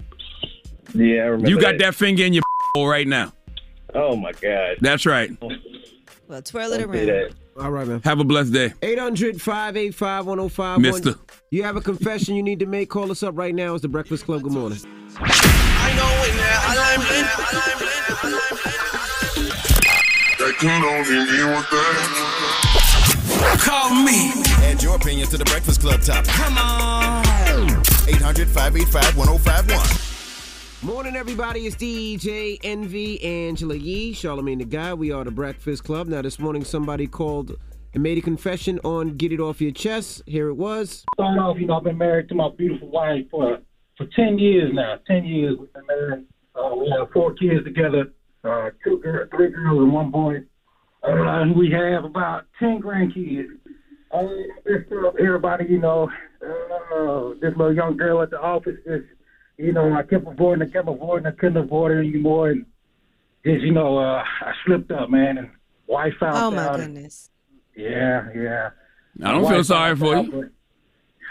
Yeah, 0.93 1.23
I 1.23 1.25
remember. 1.25 1.49
You 1.49 1.59
got 1.59 1.77
that 1.79 1.95
finger 1.95 2.23
in 2.23 2.33
your 2.33 2.43
hole 2.75 2.87
right 2.87 3.07
now. 3.07 3.33
Oh 3.93 4.15
my 4.15 4.31
God. 4.33 4.77
That's 4.79 5.05
right. 5.05 5.31
Well, 6.27 6.41
twirl 6.41 6.73
it 6.73 6.81
around. 6.81 7.33
All 7.59 7.71
right, 7.71 7.87
man. 7.87 8.01
Have 8.03 8.19
a 8.19 8.23
blessed 8.23 8.53
day, 8.53 8.73
800 8.83 9.41
585 9.41 10.27
1051. 10.27 10.81
Mister. 10.81 11.19
You 11.49 11.63
have 11.63 11.75
a 11.75 11.81
confession 11.81 12.35
you 12.35 12.43
need 12.43 12.59
to 12.59 12.65
make? 12.67 12.89
Call 12.89 13.09
us 13.09 13.23
up 13.23 13.37
right 13.37 13.55
now. 13.55 13.73
It's 13.73 13.81
the 13.81 13.87
Breakfast 13.87 14.25
Club. 14.25 14.43
Good 14.43 14.51
morning. 14.51 14.77
Call 23.59 23.89
me. 24.03 24.31
Add 24.63 24.83
your 24.83 24.95
opinion 24.95 25.27
to 25.29 25.37
the 25.37 25.45
Breakfast 25.45 25.81
Club 25.81 26.01
topic. 26.01 26.29
Come 26.31 26.57
on. 26.59 27.25
800 28.07 28.47
585 28.47 29.17
1051. 29.17 30.93
Morning, 30.93 31.15
everybody. 31.15 31.65
It's 31.65 31.75
DJ 31.75 32.59
Envy, 32.63 33.23
Angela 33.23 33.73
Yee, 33.75 34.13
Charlemagne 34.13 34.59
the 34.59 34.65
God. 34.65 34.99
We 34.99 35.11
are 35.11 35.23
the 35.23 35.31
Breakfast 35.31 35.83
Club. 35.83 36.07
Now, 36.07 36.21
this 36.21 36.37
morning, 36.37 36.63
somebody 36.63 37.07
called 37.07 37.55
and 37.95 38.03
made 38.03 38.19
a 38.19 38.21
confession 38.21 38.79
on 38.83 39.17
Get 39.17 39.31
It 39.31 39.39
Off 39.39 39.59
Your 39.59 39.71
Chest. 39.71 40.21
Here 40.27 40.49
it 40.49 40.53
was. 40.53 41.03
Start 41.15 41.39
off, 41.39 41.57
you 41.59 41.65
know, 41.65 41.77
I've 41.77 41.83
been 41.83 41.97
married 41.97 42.29
to 42.29 42.35
my 42.35 42.49
beautiful 42.55 42.89
wife 42.89 43.25
for 43.31 43.57
for 43.97 44.05
ten 44.15 44.37
years 44.37 44.71
now. 44.71 44.97
Ten 45.07 45.25
years 45.25 45.55
we've 45.59 45.73
been 45.73 45.87
married. 45.87 46.25
Uh, 46.53 46.75
we 46.75 46.93
have 46.95 47.09
four 47.11 47.33
kids 47.33 47.63
together, 47.63 48.11
uh, 48.43 48.69
two 48.83 48.99
girls, 48.99 49.29
three 49.35 49.49
girls, 49.49 49.79
and 49.79 49.93
one 49.93 50.11
boy. 50.11 50.37
Uh, 51.03 51.41
and 51.41 51.55
we 51.55 51.69
have 51.71 52.03
about 52.03 52.45
ten 52.59 52.81
grandkids. 52.81 53.47
Uh, 54.11 54.23
just 54.65 54.89
tell 54.89 55.13
everybody, 55.19 55.65
you 55.69 55.79
know, 55.79 56.09
uh, 56.41 57.33
this 57.41 57.55
little 57.57 57.73
young 57.73 57.97
girl 57.97 58.21
at 58.21 58.29
the 58.29 58.39
office, 58.39 58.77
just 58.85 59.05
you 59.57 59.73
know, 59.73 59.93
I 59.93 60.03
kept 60.03 60.27
avoiding, 60.27 60.67
I 60.67 60.71
kept 60.71 60.87
avoiding, 60.87 61.25
I 61.25 61.31
couldn't 61.31 61.57
avoid 61.57 61.91
her 61.91 61.99
anymore, 61.99 62.49
and 62.49 62.65
just 63.45 63.61
you 63.61 63.71
know, 63.71 63.97
uh, 63.97 64.23
I 64.41 64.53
slipped 64.65 64.91
up, 64.91 65.09
man, 65.09 65.37
and 65.37 65.49
wife 65.87 66.13
found 66.19 66.35
out. 66.35 66.43
Oh 66.43 66.51
my 66.51 66.67
out. 66.67 66.77
goodness. 66.77 67.29
Yeah, 67.75 68.29
yeah. 68.35 68.69
I 69.23 69.31
don't 69.31 69.47
feel 69.47 69.63
sorry 69.63 69.95
for 69.95 70.17
you. 70.17 70.51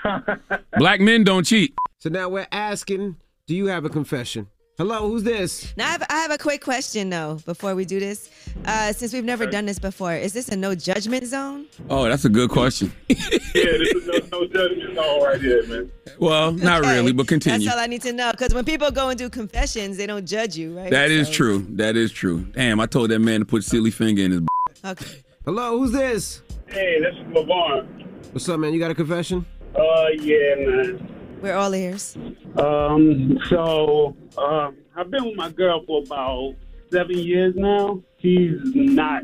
Black 0.79 1.01
men 1.01 1.25
don't 1.25 1.45
cheat. 1.45 1.75
So 1.99 2.09
now 2.09 2.29
we're 2.29 2.47
asking, 2.53 3.16
do 3.47 3.55
you 3.55 3.66
have 3.66 3.85
a 3.85 3.88
confession? 3.88 4.49
Hello, 4.79 5.09
who's 5.09 5.23
this? 5.23 5.73
Now 5.79 5.87
I 5.87 5.91
have, 5.93 6.03
I 6.11 6.17
have 6.17 6.31
a 6.31 6.37
quick 6.37 6.62
question 6.62 7.09
though 7.09 7.37
before 7.47 7.75
we 7.75 7.87
do 7.87 7.99
this. 7.99 8.29
Uh, 8.67 8.93
since 8.93 9.15
we've 9.15 9.25
never 9.25 9.47
done 9.47 9.65
this 9.65 9.79
before, 9.79 10.15
is 10.15 10.35
this 10.35 10.51
a 10.51 10.57
no 10.57 10.75
judgment 10.75 11.25
zone? 11.25 11.65
Oh, 11.89 12.05
that's 12.05 12.27
a 12.27 12.29
good 12.29 12.51
question. 12.51 12.93
Yeah, 13.57 13.65
this 13.79 13.89
is 13.95 14.07
no, 14.07 14.41
no 14.41 14.47
judgment 14.49 14.95
zone 14.95 15.23
right 15.23 15.41
here, 15.41 15.67
man. 15.67 15.91
Well, 16.19 16.53
not 16.53 16.83
really, 16.83 17.12
but 17.15 17.27
continue. 17.27 17.59
That's 17.67 17.75
all 17.75 17.83
I 17.83 17.87
need 17.87 18.03
to 18.03 18.12
know. 18.12 18.31
Because 18.33 18.53
when 18.53 18.67
people 18.67 18.91
go 18.91 19.09
and 19.09 19.19
do 19.19 19.31
confessions, 19.31 19.97
they 19.97 20.07
don't 20.07 20.27
judge 20.27 20.59
you, 20.59 20.77
right? 20.77 20.91
That 20.91 21.11
is 21.11 21.29
So- 21.29 21.33
true. 21.33 21.67
That 21.71 21.97
is 21.97 22.12
true. 22.12 22.45
Damn, 22.53 22.79
I 22.81 22.85
told 22.85 23.11
that 23.12 23.21
man 23.21 23.41
to 23.41 23.47
put 23.47 23.65
Celie 23.65 23.91
finger 23.91 24.23
in 24.25 24.31
his. 24.33 24.41
Okay. 24.85 25.23
Hello, 25.47 25.79
who's 25.79 25.93
this? 25.93 26.43
Hey, 26.67 27.01
this 27.01 27.15
is 27.15 27.27
Lavon. 27.35 27.87
What's 28.33 28.47
up, 28.51 28.61
man? 28.61 28.75
You 28.75 28.79
got 28.79 28.91
a 28.91 28.95
confession? 28.95 29.47
Uh, 29.75 30.09
yeah, 30.19 30.55
man. 30.59 31.16
We're 31.47 31.55
all 31.55 31.73
ears. 31.77 32.17
Um, 32.59 33.39
so 33.49 34.17
um, 34.37 34.77
I've 34.97 35.13
been 35.13 35.27
with 35.27 35.37
my 35.37 35.49
girl 35.49 35.81
for 35.87 36.03
about 36.03 36.57
seven 36.91 37.19
years 37.19 37.55
now. 37.55 38.03
She's 38.21 38.59
not 38.65 39.23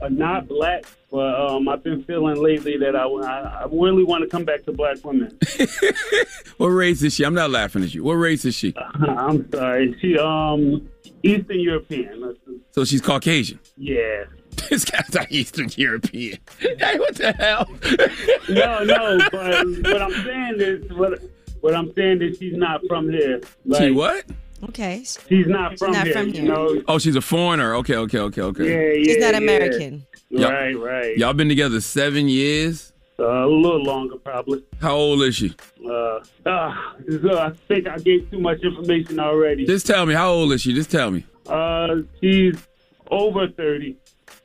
uh, 0.00 0.08
not 0.08 0.48
black, 0.48 0.84
but 1.10 1.38
um, 1.38 1.68
I've 1.68 1.84
been 1.84 2.02
feeling 2.04 2.42
lately 2.42 2.78
that 2.78 2.96
I, 2.96 3.04
I, 3.04 3.64
I 3.64 3.66
really 3.70 4.02
want 4.02 4.22
to 4.22 4.30
come 4.30 4.46
back 4.46 4.64
to 4.64 4.72
black 4.72 5.04
women. 5.04 5.38
What 6.56 6.68
race 6.68 7.02
is 7.02 7.14
she? 7.14 7.24
I'm 7.24 7.34
not 7.34 7.50
laughing 7.50 7.84
at 7.84 7.94
you. 7.94 8.02
What 8.02 8.14
race 8.14 8.44
is 8.44 8.54
she? 8.54 8.74
I'm 8.94 9.48
sorry. 9.52 9.96
She 10.00 10.18
um 10.18 10.88
Eastern 11.22 11.60
European. 11.60 12.34
So 12.72 12.84
she's 12.84 13.00
Caucasian. 13.02 13.60
Yeah. 13.76 14.24
this 14.70 14.84
guy's 14.84 15.14
not 15.14 15.30
Eastern 15.30 15.68
European. 15.76 16.38
Hey, 16.58 16.98
what 16.98 17.14
the 17.14 17.32
hell? 17.32 17.68
no, 18.48 18.82
no. 18.82 19.18
But 19.30 19.92
what 19.92 20.02
I'm 20.02 20.24
saying 20.24 20.54
is 20.58 20.92
what 20.94 21.20
what 21.60 21.74
I'm 21.74 21.92
saying 21.94 22.22
is 22.22 22.38
she's 22.38 22.56
not 22.56 22.80
from 22.88 23.10
here. 23.10 23.40
she 23.78 23.90
what? 23.90 24.24
Okay. 24.70 25.04
She's 25.28 25.46
not 25.46 25.78
from 25.78 25.92
not 25.92 26.06
here. 26.06 26.14
from 26.14 26.28
You 26.28 26.32
here. 26.34 26.44
know. 26.44 26.82
Oh, 26.88 26.98
she's 26.98 27.14
a 27.16 27.20
foreigner. 27.20 27.74
Okay, 27.76 27.94
okay, 27.96 28.18
okay, 28.18 28.42
okay. 28.42 28.64
Yeah, 28.68 28.92
yeah. 28.98 29.04
She's 29.04 29.18
not 29.18 29.32
yeah. 29.32 29.38
American. 29.38 30.06
Y'all- 30.30 30.50
Right, 30.50 30.76
right. 30.78 31.16
Y'all 31.16 31.32
been 31.32 31.48
together 31.48 31.80
seven 31.80 32.28
years. 32.28 32.92
Uh, 33.20 33.24
a 33.24 33.46
little 33.48 33.82
longer, 33.82 34.16
probably. 34.16 34.62
How 34.80 34.94
old 34.94 35.22
is 35.22 35.34
she? 35.34 35.52
Uh, 35.84 35.90
uh, 35.90 36.20
I 36.46 37.52
think 37.66 37.88
I 37.88 37.98
gave 37.98 38.30
too 38.30 38.38
much 38.40 38.60
information 38.62 39.18
already. 39.18 39.64
Just 39.66 39.86
tell 39.86 40.06
me. 40.06 40.14
How 40.14 40.30
old 40.30 40.52
is 40.52 40.60
she? 40.60 40.72
Just 40.72 40.90
tell 40.90 41.10
me. 41.10 41.24
Uh, 41.46 41.96
she's 42.20 42.54
over 43.10 43.48
thirty. 43.48 43.96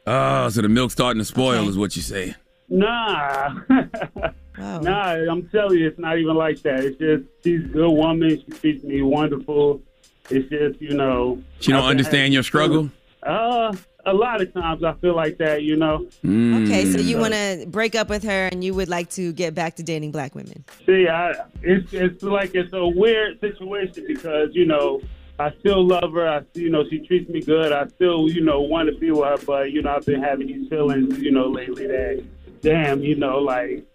Oh, 0.08 0.50
so 0.50 0.62
the 0.62 0.70
milk's 0.70 0.94
starting 0.94 1.20
to 1.20 1.26
spoil, 1.26 1.68
is 1.70 1.78
what 1.78 1.96
you 1.96 2.02
say. 2.02 2.34
Nah, 2.70 3.60
nah. 4.82 5.32
I'm 5.32 5.48
telling 5.50 5.80
you, 5.80 5.88
it's 5.88 6.00
not 6.00 6.18
even 6.18 6.36
like 6.36 6.62
that. 6.62 6.84
It's 6.84 6.98
just 6.98 7.24
she's 7.44 7.64
a 7.64 7.68
good 7.68 7.92
woman. 7.92 8.30
She 8.30 8.52
treats 8.60 8.84
me 8.84 9.02
wonderful. 9.02 9.82
It's 10.30 10.50
just 10.50 10.82
you 10.82 10.96
know. 10.96 11.42
She 11.60 11.72
don't 11.72 11.86
understand 11.86 12.34
your 12.34 12.44
struggle. 12.44 12.90
Uh, 13.22 13.74
a 14.06 14.14
lot 14.14 14.42
of 14.42 14.54
times 14.54 14.84
I 14.84 14.94
feel 14.94 15.16
like 15.16 15.38
that, 15.38 15.64
you 15.64 15.76
know. 15.76 16.08
Mm. 16.24 16.66
Okay, 16.66 16.92
so 16.92 17.00
you 17.00 17.18
want 17.18 17.34
to 17.34 17.66
break 17.68 17.96
up 17.96 18.10
with 18.10 18.24
her 18.24 18.48
and 18.48 18.64
you 18.64 18.74
would 18.74 18.90
like 18.90 19.10
to 19.12 19.32
get 19.32 19.56
back 19.56 19.76
to 19.78 19.84
dating 19.84 20.12
black 20.12 20.36
women. 20.36 20.64
See, 20.86 21.08
I, 21.08 21.34
it's 21.62 21.94
it's 21.94 22.24
like 22.24 22.54
it's 22.54 22.74
a 22.74 22.86
weird 22.86 23.40
situation 23.40 24.06
because 24.08 24.50
you 24.54 24.66
know 24.66 25.02
I 25.40 25.54
still 25.60 25.86
love 25.86 26.14
her. 26.14 26.28
I 26.28 26.42
you 26.54 26.70
know 26.70 26.84
she 26.90 27.00
treats 27.06 27.30
me 27.30 27.42
good. 27.42 27.72
I 27.72 27.88
still 27.88 28.30
you 28.30 28.42
know 28.42 28.62
want 28.62 28.90
to 28.90 28.98
be 28.98 29.12
with 29.12 29.24
her, 29.24 29.38
but 29.46 29.72
you 29.72 29.82
know 29.82 29.96
I've 29.96 30.06
been 30.06 30.22
having 30.22 30.48
these 30.48 30.68
feelings 30.70 31.20
you 31.20 31.32
know 31.32 31.48
lately 31.48 31.88
that 31.88 32.24
damn 32.62 33.02
you 33.02 33.16
know 33.16 33.40
like 33.40 33.86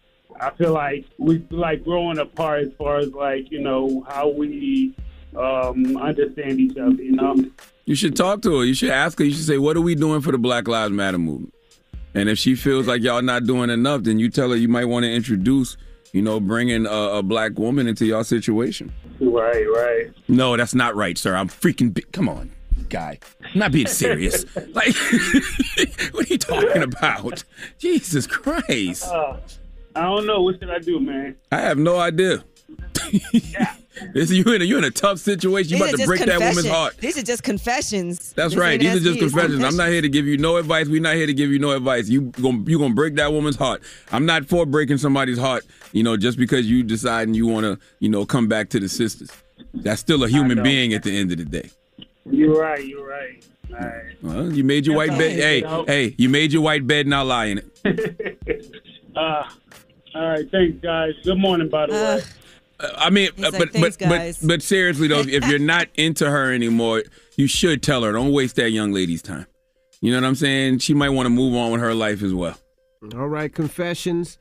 I 0.41 0.51
feel 0.57 0.73
like 0.73 1.05
we 1.19 1.45
like 1.51 1.85
growing 1.85 2.19
apart 2.19 2.63
as 2.63 2.73
far 2.79 2.99
as 2.99 3.13
like 3.13 3.51
you 3.51 3.61
know 3.61 4.05
how 4.09 4.29
we 4.29 4.95
um 5.37 5.97
understand 5.97 6.61
each 6.61 6.77
other. 6.77 7.03
You 7.03 7.13
know. 7.13 7.37
You 7.85 7.95
should 7.95 8.17
talk 8.17 8.43
to 8.43 8.59
her. 8.59 8.65
You 8.65 8.75
should 8.75 8.91
ask 8.91 9.19
her. 9.19 9.25
You 9.25 9.33
should 9.33 9.47
say, 9.47 9.59
"What 9.59 9.77
are 9.77 9.81
we 9.81 9.95
doing 9.95 10.21
for 10.21 10.31
the 10.33 10.39
Black 10.39 10.69
Lives 10.69 10.93
Matter 10.93 11.19
movement?" 11.19 11.55
And 12.15 12.29
if 12.29 12.39
she 12.39 12.55
feels 12.55 12.87
like 12.87 13.03
y'all 13.03 13.23
not 13.23 13.45
doing 13.45 13.71
enough, 13.71 14.03
then 14.03 14.19
you 14.19 14.29
tell 14.31 14.51
her 14.51 14.57
you 14.57 14.69
might 14.69 14.87
want 14.87 15.05
to 15.05 15.13
introduce, 15.13 15.77
you 16.13 16.21
know, 16.23 16.41
bringing 16.41 16.87
a, 16.87 16.91
a 16.91 17.23
black 17.23 17.59
woman 17.59 17.87
into 17.87 18.07
your 18.07 18.25
situation. 18.25 18.93
Right, 19.21 19.65
right. 19.65 20.11
No, 20.27 20.57
that's 20.57 20.75
not 20.75 20.97
right, 20.97 21.17
sir. 21.17 21.35
I'm 21.35 21.49
freaking. 21.49 21.95
Bi- 21.95 22.03
Come 22.13 22.29
on, 22.29 22.51
guy. 22.89 23.19
I'm 23.43 23.59
not 23.59 23.73
being 23.73 23.87
serious. 23.87 24.45
like, 24.75 24.95
what 26.13 26.29
are 26.29 26.33
you 26.33 26.39
talking 26.39 26.83
about? 26.83 27.45
Jesus 27.79 28.27
Christ. 28.27 29.07
Uh, 29.07 29.37
I 29.99 30.03
don't 30.03 30.27
know. 30.27 30.43
What 30.43 30.61
should 30.61 30.71
I 30.71 30.79
do, 30.79 31.01
man? 31.01 31.37
I 31.51 31.61
have 31.61 31.77
no 31.77 31.99
idea. 31.99 32.45
this 34.13 34.31
you 34.31 34.45
in 34.45 34.63
a, 34.63 34.65
you 34.65 34.79
in 34.79 34.85
a 34.85 34.93
tough 34.93 35.19
situation. 35.19 35.73
You 35.73 35.79
These 35.79 35.95
about 35.95 36.01
to 36.01 36.07
break 36.07 36.21
that 36.27 36.39
woman's 36.39 36.69
heart. 36.69 36.97
These 36.99 37.19
are 37.19 37.23
just 37.23 37.43
confessions. 37.43 38.33
That's 38.35 38.55
This 38.55 38.61
right. 38.61 38.79
These 38.79 38.95
are 38.95 39.01
just 39.01 39.21
it's 39.21 39.33
confessions. 39.33 39.65
I'm 39.65 39.77
not 39.77 39.89
here 39.89 40.01
to 40.01 40.09
give 40.09 40.27
you 40.27 40.37
no 40.37 40.57
advice. 40.57 40.87
We're 40.87 41.03
not 41.03 41.17
here 41.17 41.27
to 41.27 41.35
give 41.35 41.51
you 41.51 41.59
no 41.59 41.73
advice. 41.73 42.09
You 42.09 42.23
gonna 42.23 42.63
you 42.67 42.79
gonna 42.79 42.95
break 42.95 43.17
that 43.17 43.33
woman's 43.33 43.57
heart. 43.57 43.83
I'm 44.13 44.25
not 44.25 44.47
for 44.47 44.67
breaking 44.67 44.99
somebody's 44.99 45.39
heart. 45.39 45.67
You 45.91 46.05
know, 46.05 46.17
just 46.17 46.39
because 46.39 46.71
you 46.71 46.85
decide 46.85 47.27
and 47.27 47.35
you 47.35 47.49
want 47.49 47.65
to, 47.65 47.79
you 47.99 48.09
know, 48.09 48.25
come 48.25 48.47
back 48.47 48.69
to 48.71 48.81
the 48.81 48.89
sisters. 48.89 49.31
That's 49.75 50.01
still 50.01 50.23
a 50.23 50.29
human 50.29 50.63
being 50.63 50.95
at 50.95 51.03
the 51.03 51.17
end 51.17 51.33
of 51.33 51.39
the 51.39 51.45
day. 51.45 51.71
You're 52.31 52.61
right. 52.61 52.87
You're 52.87 53.05
right. 53.05 53.45
All 53.71 53.79
right. 53.79 54.23
Well, 54.23 54.53
you 54.53 54.63
made 54.63 54.87
your 54.87 54.97
white 54.97 55.11
bed. 55.11 55.33
Hey, 55.33 55.61
hey, 55.87 56.15
you 56.19 56.29
made 56.29 56.53
your 56.53 56.63
white 56.63 56.87
bed. 56.87 57.07
Now 57.09 57.25
lie 57.25 57.47
in 57.47 57.63
it. 57.85 58.75
Uh, 59.17 59.49
all 60.19 60.29
right. 60.29 60.51
Thanks, 60.51 60.81
guys. 60.83 61.15
Good 61.25 61.39
morning, 61.39 61.69
by 61.69 61.87
the 61.87 61.93
way. 61.93 62.23
Uh, 62.81 62.89
I 62.97 63.11
mean, 63.11 63.31
uh, 63.39 63.51
like, 63.51 63.59
but 63.59 63.73
"Thanks, 63.73 63.97
but, 63.97 64.09
but 64.09 64.37
but 64.43 64.63
seriously 64.63 65.09
though, 65.09 65.21
if 65.21 65.47
you're 65.49 65.59
not 65.59 65.89
into 65.97 66.29
her 66.31 66.53
anymore, 66.53 67.05
you 67.37 67.47
should 67.47 67.83
tell 67.83 68.03
her. 68.03 68.13
Don't 68.13 68.33
waste 68.33 68.57
that 68.57 68.71
young 68.71 68.93
lady's 68.93 69.23
time. 69.23 69.47
You 70.01 70.13
know 70.13 70.21
what 70.21 70.27
I'm 70.29 70.35
saying? 70.35 70.79
She 70.79 70.95
might 70.95 71.11
want 71.11 71.27
to 71.27 71.31
move 71.31 71.55
on 71.57 71.73
with 71.73 71.81
her 71.81 71.95
life 71.95 72.23
as 72.23 72.33
well. 72.33 72.57
All 73.15 73.29
right, 73.29 73.53
confessions. 73.53 74.39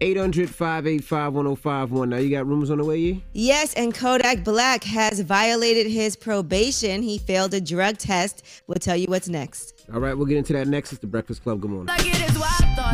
800 0.00 0.50
585 0.50 1.32
1051. 1.32 2.10
Now 2.10 2.16
you 2.18 2.30
got 2.30 2.46
rumors 2.46 2.70
on 2.70 2.78
the 2.78 2.84
way, 2.84 2.98
Yee? 2.98 3.24
Yes, 3.32 3.72
and 3.74 3.94
Kodak 3.94 4.44
Black 4.44 4.84
has 4.84 5.20
violated 5.20 5.86
his 5.86 6.16
probation. 6.16 7.02
He 7.02 7.18
failed 7.18 7.54
a 7.54 7.60
drug 7.60 7.96
test. 7.96 8.42
We'll 8.66 8.76
tell 8.76 8.96
you 8.96 9.06
what's 9.08 9.28
next. 9.28 9.84
All 9.92 10.00
right, 10.00 10.14
we'll 10.14 10.26
get 10.26 10.36
into 10.36 10.52
that 10.52 10.68
next. 10.68 10.92
It's 10.92 11.00
the 11.00 11.06
Breakfast 11.06 11.42
Club. 11.42 11.60
Good 11.60 11.70
morning. 11.70 11.94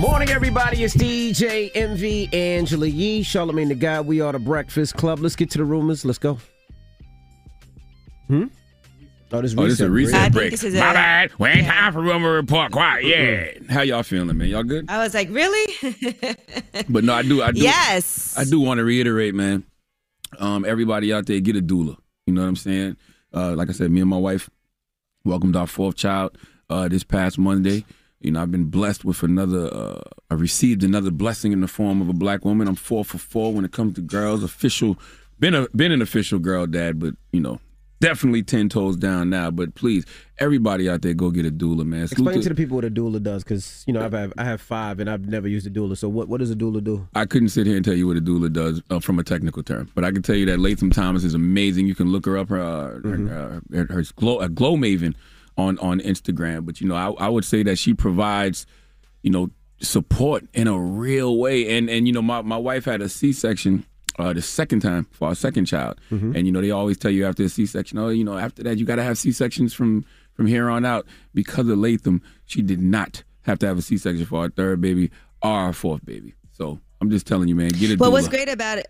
Morning, 0.01 0.31
everybody. 0.31 0.85
It's 0.85 0.95
DJ 0.95 1.71
Envy 1.75 2.29
Angela 2.33 2.87
Yee, 2.87 3.23
Charlemagne 3.23 3.69
the 3.69 3.75
God. 3.75 4.07
We 4.07 4.21
are 4.21 4.33
the 4.33 4.39
Breakfast 4.39 4.95
Club. 4.97 5.19
Let's 5.19 5.37
get 5.37 5.51
to 5.51 5.59
the 5.59 5.65
rumors. 5.65 6.05
Let's 6.05 6.19
go. 6.19 6.39
Hmm? 8.29 8.47
Oh, 9.33 9.41
this, 9.41 9.55
Oh, 9.57 9.65
this 9.65 9.75
is 9.75 9.81
a 9.81 9.89
break. 9.89 10.07
reset 10.07 10.33
break. 10.33 10.63
My 10.63 10.71
bad. 10.93 11.31
We 11.39 11.49
ain't 11.49 11.67
time 11.67 11.93
for 11.93 12.03
rumor 12.03 12.33
report. 12.33 12.73
Quiet. 12.73 13.05
Yeah. 13.07 13.73
How 13.73 13.81
y'all 13.83 14.03
feeling, 14.03 14.37
man? 14.37 14.49
Y'all 14.49 14.63
good? 14.63 14.91
I 14.91 14.99
was 15.03 15.15
like, 15.15 15.29
really? 15.31 15.75
But 16.89 17.05
no, 17.05 17.15
I 17.15 17.23
do. 17.23 17.43
I 17.43 17.53
do. 17.53 17.61
Yes. 17.61 18.35
I 18.37 18.45
do 18.45 18.61
want 18.61 18.79
to 18.79 18.85
reiterate, 18.85 19.35
man. 19.35 19.65
Um, 20.39 20.65
everybody 20.65 21.13
out 21.13 21.27
there, 21.27 21.39
get 21.41 21.57
a 21.57 21.61
doula. 21.63 21.97
You 22.27 22.35
know 22.35 22.43
what 22.43 22.49
I'm 22.49 22.57
saying? 22.57 22.97
Uh, 23.35 23.53
like 23.55 23.69
I 23.69 23.73
said, 23.73 23.91
me 23.91 24.01
and 24.01 24.11
my 24.11 24.17
wife 24.17 24.51
welcomed 25.25 25.55
our 25.57 25.67
fourth 25.67 25.97
child 25.97 26.37
uh, 26.71 26.89
this 26.89 27.05
past 27.05 27.39
Monday. 27.39 27.85
You 28.21 28.33
know, 28.33 28.43
I've 28.43 28.51
been 28.51 28.65
blessed 28.71 29.05
with 29.05 29.23
another. 29.23 29.73
Uh, 29.73 30.01
I 30.31 30.35
received 30.35 30.83
another 30.83 31.11
blessing 31.11 31.53
in 31.53 31.61
the 31.61 31.69
form 31.69 32.01
of 32.01 32.09
a 32.09 32.13
black 32.15 32.45
woman. 32.45 32.69
I'm 32.69 32.75
four 32.75 33.05
for 33.05 33.19
four 33.19 33.53
when 33.53 33.65
it 33.65 33.73
comes 33.73 33.95
to 33.95 34.01
girls. 34.01 34.43
Official, 34.43 34.99
been 35.39 35.55
a 35.55 35.69
been 35.71 35.93
an 35.93 36.03
official 36.03 36.39
girl 36.39 36.67
dad, 36.67 36.99
but 36.99 37.15
you 37.33 37.41
know, 37.41 37.61
definitely 38.03 38.43
ten 38.43 38.69
toes 38.69 38.97
down 38.97 39.31
now. 39.31 39.51
But 39.51 39.75
please, 39.75 40.05
everybody 40.39 40.91
out 40.91 41.01
there, 41.01 41.15
go 41.15 41.31
get 41.31 41.47
a 41.47 41.51
doula, 41.51 41.87
man. 41.87 42.09
Salute 42.09 42.13
Explain 42.13 42.41
to 42.43 42.49
the 42.51 42.55
people 42.55 42.75
what 42.75 42.85
a 42.85 42.91
doula 42.91 43.23
does, 43.23 43.45
because 43.45 43.85
you 43.87 43.95
know 43.95 44.05
I've 44.05 44.13
have, 44.13 44.33
I 44.37 44.45
have 44.45 44.61
five 44.61 45.01
and 45.01 45.09
I've 45.09 45.27
never 45.27 45.49
used 45.49 45.67
a 45.67 45.71
doula. 45.71 45.97
So 45.97 46.09
what, 46.09 46.29
what 46.29 46.41
does 46.41 46.51
a 46.51 46.57
doula 46.57 46.85
do? 46.85 47.09
I 47.15 47.25
couldn't 47.25 47.49
sit 47.49 47.67
here 47.67 47.77
and 47.77 47.85
tell 47.85 47.95
you 47.95 48.07
what 48.07 48.19
a 48.19 48.21
doula 48.21 48.53
does 48.53 48.83
uh, 48.91 49.01
from 49.01 49.19
a 49.19 49.25
technical 49.25 49.63
term, 49.63 49.89
but 49.95 50.05
I 50.05 50.11
can 50.11 50.21
tell 50.21 50.37
you 50.37 50.45
that 50.47 50.59
Latham 50.59 50.91
Thomas 50.91 51.25
is 51.25 51.35
amazing. 51.35 51.87
You 51.87 51.95
can 51.95 52.09
look 52.09 52.27
her 52.27 52.37
up, 52.37 52.51
her 52.51 52.61
uh, 52.61 53.09
her, 53.09 53.63
her, 53.73 53.87
her 53.89 54.05
glow, 54.17 54.41
a 54.41 54.49
glow 54.49 54.77
maven 54.77 55.15
on 55.57 55.79
on 55.79 56.01
Instagram. 56.01 56.67
But 56.67 56.81
you 56.81 56.89
know, 56.89 56.97
I, 56.97 57.27
I 57.27 57.29
would 57.29 57.45
say 57.45 57.63
that 57.63 57.79
she 57.79 57.95
provides, 57.95 58.67
you 59.23 59.31
know, 59.31 59.51
support 59.81 60.45
in 60.53 60.67
a 60.67 60.79
real 60.79 61.39
way. 61.39 61.77
And 61.77 61.89
and 61.89 62.07
you 62.07 62.13
know, 62.13 62.23
my 62.23 62.43
my 62.43 62.59
wife 62.59 62.85
had 62.85 63.01
a 63.01 63.09
C 63.09 63.33
section. 63.33 63.87
Uh, 64.19 64.33
the 64.33 64.43
second 64.43 64.81
time 64.81 65.07
for 65.11 65.29
our 65.29 65.35
second 65.35 65.65
child, 65.65 65.99
and 66.11 66.47
you 66.47 66.53
know 66.53 66.61
they 66.61 66.71
always 66.71 66.99
tell 66.99 67.11
you 67.11 67.27
after 67.27 67.43
a 67.45 67.49
C-section, 67.49 67.99
oh, 67.99 68.09
you 68.09 68.25
know 68.25 68.37
after 68.37 68.63
that 68.63 68.79
you 68.79 68.85
got 68.85 68.97
to 68.97 69.03
have 69.03 69.17
C-sections 69.19 69.73
from 69.73 70.05
from 70.35 70.47
here 70.47 70.69
on 70.69 70.85
out. 70.85 71.07
Because 71.35 71.69
of 71.69 71.79
Latham, 71.79 72.23
she 72.45 72.63
did 72.63 72.81
not 72.81 73.23
have 73.43 73.59
to 73.61 73.67
have 73.67 73.79
a 73.79 73.83
C-section 73.83 74.27
for 74.27 74.41
our 74.41 74.51
third 74.51 74.81
baby 74.81 75.11
or 75.43 75.51
our 75.51 75.73
fourth 75.73 76.05
baby. 76.05 76.35
So 76.53 76.79
I'm 77.01 77.11
just 77.11 77.27
telling 77.27 77.49
you, 77.49 77.57
man, 77.57 77.71
get 77.71 77.91
it. 77.91 77.99
Well, 77.99 78.11
doula. 78.11 78.15
what's 78.15 78.29
great 78.29 78.49
about 78.49 78.79
it? 78.79 78.87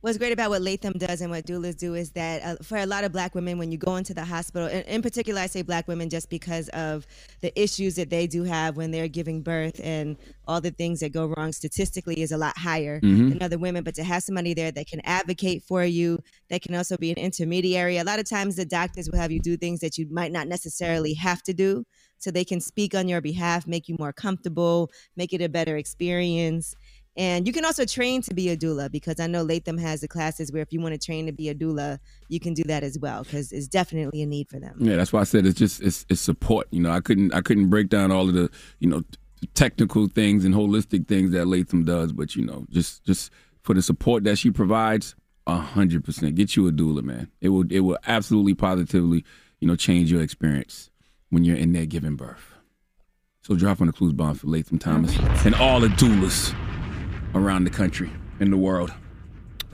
What's 0.00 0.16
great 0.16 0.30
about 0.30 0.50
what 0.50 0.62
Latham 0.62 0.92
does 0.92 1.20
and 1.22 1.28
what 1.32 1.44
doulas 1.44 1.76
do 1.76 1.94
is 1.94 2.12
that 2.12 2.40
uh, 2.44 2.62
for 2.62 2.78
a 2.78 2.86
lot 2.86 3.02
of 3.02 3.10
black 3.10 3.34
women, 3.34 3.58
when 3.58 3.72
you 3.72 3.78
go 3.78 3.96
into 3.96 4.14
the 4.14 4.24
hospital, 4.24 4.68
and 4.68 4.86
in 4.86 5.02
particular, 5.02 5.40
I 5.40 5.48
say 5.48 5.62
black 5.62 5.88
women 5.88 6.08
just 6.08 6.30
because 6.30 6.68
of 6.68 7.04
the 7.40 7.50
issues 7.60 7.96
that 7.96 8.08
they 8.08 8.28
do 8.28 8.44
have 8.44 8.76
when 8.76 8.92
they're 8.92 9.08
giving 9.08 9.42
birth 9.42 9.80
and 9.82 10.16
all 10.46 10.60
the 10.60 10.70
things 10.70 11.00
that 11.00 11.12
go 11.12 11.26
wrong 11.36 11.50
statistically 11.50 12.20
is 12.20 12.30
a 12.30 12.36
lot 12.38 12.56
higher 12.56 13.00
Mhm. 13.00 13.30
than 13.30 13.42
other 13.42 13.58
women. 13.58 13.82
But 13.82 13.96
to 13.96 14.04
have 14.04 14.22
somebody 14.22 14.54
there 14.54 14.70
that 14.70 14.86
can 14.86 15.00
advocate 15.02 15.64
for 15.64 15.84
you, 15.84 16.20
that 16.48 16.62
can 16.62 16.76
also 16.76 16.96
be 16.96 17.10
an 17.10 17.18
intermediary. 17.18 17.96
A 17.96 18.04
lot 18.04 18.20
of 18.20 18.24
times, 18.28 18.54
the 18.54 18.64
doctors 18.64 19.10
will 19.10 19.18
have 19.18 19.32
you 19.32 19.40
do 19.40 19.56
things 19.56 19.80
that 19.80 19.98
you 19.98 20.06
might 20.12 20.30
not 20.30 20.46
necessarily 20.46 21.14
have 21.14 21.42
to 21.42 21.52
do, 21.52 21.82
so 22.18 22.30
they 22.30 22.44
can 22.44 22.60
speak 22.60 22.94
on 22.94 23.08
your 23.08 23.20
behalf, 23.20 23.66
make 23.66 23.88
you 23.88 23.96
more 23.98 24.12
comfortable, 24.12 24.90
make 25.16 25.32
it 25.32 25.42
a 25.42 25.48
better 25.48 25.76
experience. 25.76 26.76
And 27.18 27.48
you 27.48 27.52
can 27.52 27.64
also 27.64 27.84
train 27.84 28.22
to 28.22 28.32
be 28.32 28.48
a 28.48 28.56
doula 28.56 28.88
because 28.92 29.18
I 29.18 29.26
know 29.26 29.42
Latham 29.42 29.76
has 29.76 30.02
the 30.02 30.08
classes 30.08 30.52
where 30.52 30.62
if 30.62 30.72
you 30.72 30.80
want 30.80 30.94
to 30.94 31.04
train 31.04 31.26
to 31.26 31.32
be 31.32 31.48
a 31.48 31.54
doula, 31.54 31.98
you 32.28 32.38
can 32.38 32.54
do 32.54 32.62
that 32.64 32.84
as 32.84 32.96
well 32.96 33.24
because 33.24 33.50
it's 33.50 33.66
definitely 33.66 34.22
a 34.22 34.26
need 34.26 34.48
for 34.48 34.60
them. 34.60 34.76
Yeah, 34.78 34.94
that's 34.94 35.12
why 35.12 35.20
I 35.20 35.24
said 35.24 35.44
it's 35.44 35.58
just 35.58 35.82
it's 35.82 36.06
it's 36.08 36.20
support. 36.20 36.68
You 36.70 36.80
know, 36.80 36.92
I 36.92 37.00
couldn't 37.00 37.34
I 37.34 37.40
couldn't 37.40 37.70
break 37.70 37.88
down 37.88 38.12
all 38.12 38.28
of 38.28 38.34
the 38.34 38.48
you 38.78 38.88
know 38.88 39.02
technical 39.54 40.06
things 40.06 40.44
and 40.44 40.54
holistic 40.54 41.08
things 41.08 41.32
that 41.32 41.46
Latham 41.46 41.84
does, 41.84 42.12
but 42.12 42.36
you 42.36 42.44
know, 42.44 42.66
just 42.70 43.04
just 43.04 43.32
for 43.62 43.74
the 43.74 43.82
support 43.82 44.22
that 44.22 44.38
she 44.38 44.52
provides, 44.52 45.16
a 45.48 45.56
hundred 45.56 46.04
percent. 46.04 46.36
Get 46.36 46.54
you 46.54 46.68
a 46.68 46.70
doula, 46.70 47.02
man. 47.02 47.32
It 47.40 47.48
will 47.48 47.64
it 47.68 47.80
will 47.80 47.98
absolutely 48.06 48.54
positively 48.54 49.24
you 49.58 49.66
know 49.66 49.74
change 49.74 50.12
your 50.12 50.22
experience 50.22 50.88
when 51.30 51.42
you're 51.42 51.56
in 51.56 51.72
there 51.72 51.86
giving 51.86 52.14
birth. 52.14 52.54
So 53.42 53.56
drop 53.56 53.80
on 53.80 53.88
the 53.88 53.92
clues 53.92 54.12
bomb 54.12 54.36
for 54.36 54.46
Latham 54.46 54.78
Thomas 54.78 55.16
mm-hmm. 55.16 55.48
and 55.48 55.56
all 55.56 55.80
the 55.80 55.88
doulas 55.88 56.54
around 57.38 57.64
the 57.64 57.70
country 57.70 58.10
in 58.40 58.50
the 58.50 58.56
world. 58.56 58.92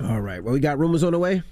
All 0.03 0.21
right. 0.21 0.43
Well, 0.43 0.55
we 0.55 0.61
got 0.61 0.79
rumors 0.79 1.03
on 1.03 1.13
the 1.13 1.19
way. 1.19 1.43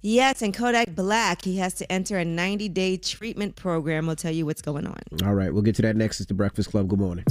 Yes, 0.00 0.42
and 0.42 0.54
Kodak 0.54 0.94
Black, 0.94 1.42
he 1.42 1.56
has 1.58 1.74
to 1.74 1.90
enter 1.90 2.18
a 2.18 2.24
90 2.24 2.68
day 2.68 2.96
treatment 2.96 3.56
program. 3.56 4.06
We'll 4.06 4.16
tell 4.16 4.32
you 4.32 4.46
what's 4.46 4.62
going 4.62 4.86
on. 4.86 4.98
All 5.24 5.34
right. 5.34 5.52
We'll 5.52 5.62
get 5.62 5.74
to 5.76 5.82
that 5.82 5.96
next. 5.96 6.20
It's 6.20 6.28
the 6.28 6.34
Breakfast 6.34 6.70
Club. 6.70 6.88
Good 6.88 7.00
morning. 7.00 7.24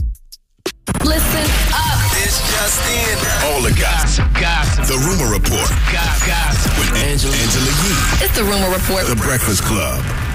Listen 1.03 1.47
up. 1.73 2.11
This 2.11 2.39
just 2.51 2.79
in. 2.91 3.47
All 3.47 3.61
the 3.61 3.75
gossip. 3.79 4.25
Gossip. 4.33 4.85
The 4.85 4.97
rumor 5.07 5.31
report. 5.31 5.69
Gossip. 5.91 6.77
With 6.77 7.03
Angela, 7.03 7.35
Angela 7.35 7.65
Yee. 7.65 8.25
It's 8.25 8.35
the 8.35 8.43
rumor 8.43 8.69
report. 8.69 9.07
The 9.07 9.15
Breakfast 9.15 9.63
Club. 9.63 10.26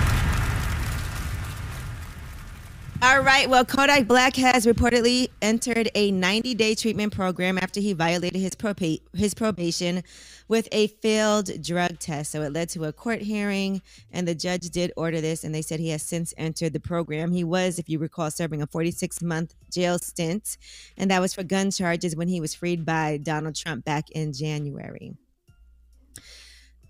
All 3.04 3.20
right. 3.20 3.50
Well, 3.50 3.64
Kodak 3.64 4.06
Black 4.06 4.36
has 4.36 4.64
reportedly 4.64 5.28
entered 5.42 5.90
a 5.96 6.12
90 6.12 6.54
day 6.54 6.76
treatment 6.76 7.12
program 7.12 7.58
after 7.58 7.80
he 7.80 7.94
violated 7.94 8.40
his, 8.40 8.52
proba- 8.52 9.00
his 9.12 9.34
probation 9.34 10.04
with 10.46 10.68
a 10.70 10.86
failed 10.86 11.50
drug 11.64 11.98
test. 11.98 12.30
So 12.30 12.42
it 12.42 12.52
led 12.52 12.68
to 12.68 12.84
a 12.84 12.92
court 12.92 13.20
hearing, 13.20 13.82
and 14.12 14.28
the 14.28 14.36
judge 14.36 14.70
did 14.70 14.92
order 14.96 15.20
this, 15.20 15.42
and 15.42 15.52
they 15.52 15.62
said 15.62 15.80
he 15.80 15.88
has 15.88 16.02
since 16.02 16.32
entered 16.36 16.74
the 16.74 16.78
program. 16.78 17.32
He 17.32 17.42
was, 17.42 17.80
if 17.80 17.88
you 17.88 17.98
recall, 17.98 18.30
serving 18.30 18.62
a 18.62 18.68
46 18.68 19.20
month 19.20 19.52
jail 19.68 19.98
stint, 19.98 20.56
and 20.96 21.10
that 21.10 21.20
was 21.20 21.34
for 21.34 21.42
gun 21.42 21.72
charges 21.72 22.14
when 22.14 22.28
he 22.28 22.40
was 22.40 22.54
freed 22.54 22.86
by 22.86 23.16
Donald 23.16 23.56
Trump 23.56 23.84
back 23.84 24.10
in 24.12 24.32
January. 24.32 25.16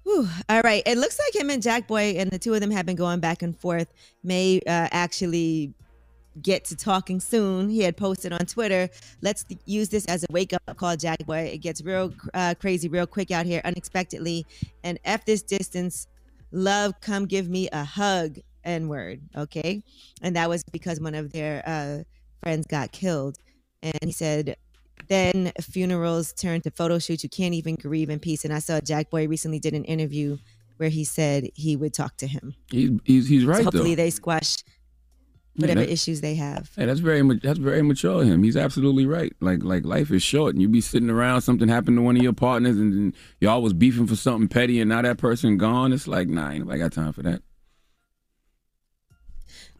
Whew. 0.02 0.28
All 0.50 0.60
right. 0.60 0.82
It 0.84 0.98
looks 0.98 1.18
like 1.18 1.40
him 1.40 1.48
and 1.48 1.62
Jack 1.62 1.86
Boy 1.86 2.16
and 2.18 2.30
the 2.30 2.38
two 2.38 2.52
of 2.52 2.60
them 2.60 2.70
have 2.70 2.84
been 2.84 2.96
going 2.96 3.20
back 3.20 3.42
and 3.42 3.56
forth. 3.56 3.90
May 4.22 4.58
uh, 4.66 4.88
actually 4.90 5.72
get 6.40 6.64
to 6.66 6.76
talking 6.76 7.20
soon. 7.20 7.68
He 7.68 7.80
had 7.80 7.96
posted 7.96 8.32
on 8.32 8.46
Twitter, 8.46 8.88
let's 9.20 9.44
use 9.66 9.88
this 9.88 10.06
as 10.06 10.24
a 10.24 10.26
wake 10.30 10.52
up 10.52 10.76
call, 10.76 10.96
Jack 10.96 11.26
Boy. 11.26 11.50
It 11.52 11.58
gets 11.58 11.82
real 11.82 12.12
uh, 12.34 12.54
crazy 12.58 12.88
real 12.88 13.06
quick 13.06 13.30
out 13.30 13.46
here, 13.46 13.60
unexpectedly. 13.64 14.46
And 14.84 14.98
F 15.04 15.24
this 15.24 15.42
distance. 15.42 16.06
Love, 16.52 17.00
come 17.00 17.26
give 17.26 17.48
me 17.48 17.68
a 17.72 17.82
hug, 17.84 18.38
N 18.64 18.88
word. 18.88 19.20
Okay. 19.36 19.82
And 20.22 20.36
that 20.36 20.48
was 20.48 20.62
because 20.70 21.00
one 21.00 21.14
of 21.14 21.32
their 21.32 21.62
uh, 21.66 22.02
friends 22.42 22.66
got 22.66 22.92
killed. 22.92 23.38
And 23.82 23.98
he 24.02 24.12
said, 24.12 24.56
then 25.08 25.52
funerals 25.60 26.32
turn 26.32 26.60
to 26.62 26.70
photo 26.70 26.98
shoots. 26.98 27.24
You 27.24 27.30
can't 27.30 27.54
even 27.54 27.74
grieve 27.74 28.10
in 28.10 28.18
peace. 28.18 28.44
And 28.44 28.54
I 28.54 28.58
saw 28.58 28.80
Jack 28.80 29.10
Boy 29.10 29.26
recently 29.26 29.58
did 29.58 29.74
an 29.74 29.84
interview 29.84 30.38
where 30.76 30.88
he 30.88 31.04
said 31.04 31.48
he 31.54 31.76
would 31.76 31.94
talk 31.94 32.16
to 32.18 32.26
him. 32.26 32.54
He's 32.70 32.90
he's, 33.04 33.28
he's 33.28 33.44
right 33.44 33.58
So 33.58 33.64
hopefully 33.64 33.94
though. 33.94 34.02
they 34.02 34.10
squash 34.10 34.56
Yeah, 35.54 35.62
whatever 35.62 35.80
that- 35.80 35.92
issues 35.92 36.20
they 36.22 36.34
have. 36.36 36.70
Hey, 36.76 36.86
that's 36.86 37.00
very 37.00 37.22
that's 37.38 37.58
very 37.58 37.82
mature 37.82 38.22
of 38.22 38.26
him. 38.26 38.42
He's 38.42 38.56
absolutely 38.56 39.04
right. 39.04 39.34
Like 39.40 39.62
like 39.62 39.84
life 39.84 40.10
is 40.10 40.22
short, 40.22 40.54
and 40.54 40.62
you 40.62 40.68
be 40.68 40.80
sitting 40.80 41.10
around 41.10 41.42
something 41.42 41.68
happened 41.68 41.98
to 41.98 42.02
one 42.02 42.16
of 42.16 42.22
your 42.22 42.32
partners, 42.32 42.78
and, 42.78 42.92
then 42.92 43.14
y'all 43.40 43.62
was 43.62 43.74
beefing 43.74 44.06
for 44.06 44.16
something 44.16 44.48
petty, 44.48 44.80
and 44.80 44.88
now 44.88 45.02
that 45.02 45.18
person 45.18 45.58
gone. 45.58 45.92
It's 45.92 46.08
like 46.08 46.28
nah, 46.28 46.50
ain't 46.50 46.60
nobody 46.60 46.78
got 46.78 46.92
time 46.92 47.12
for 47.12 47.22
that. 47.22 47.42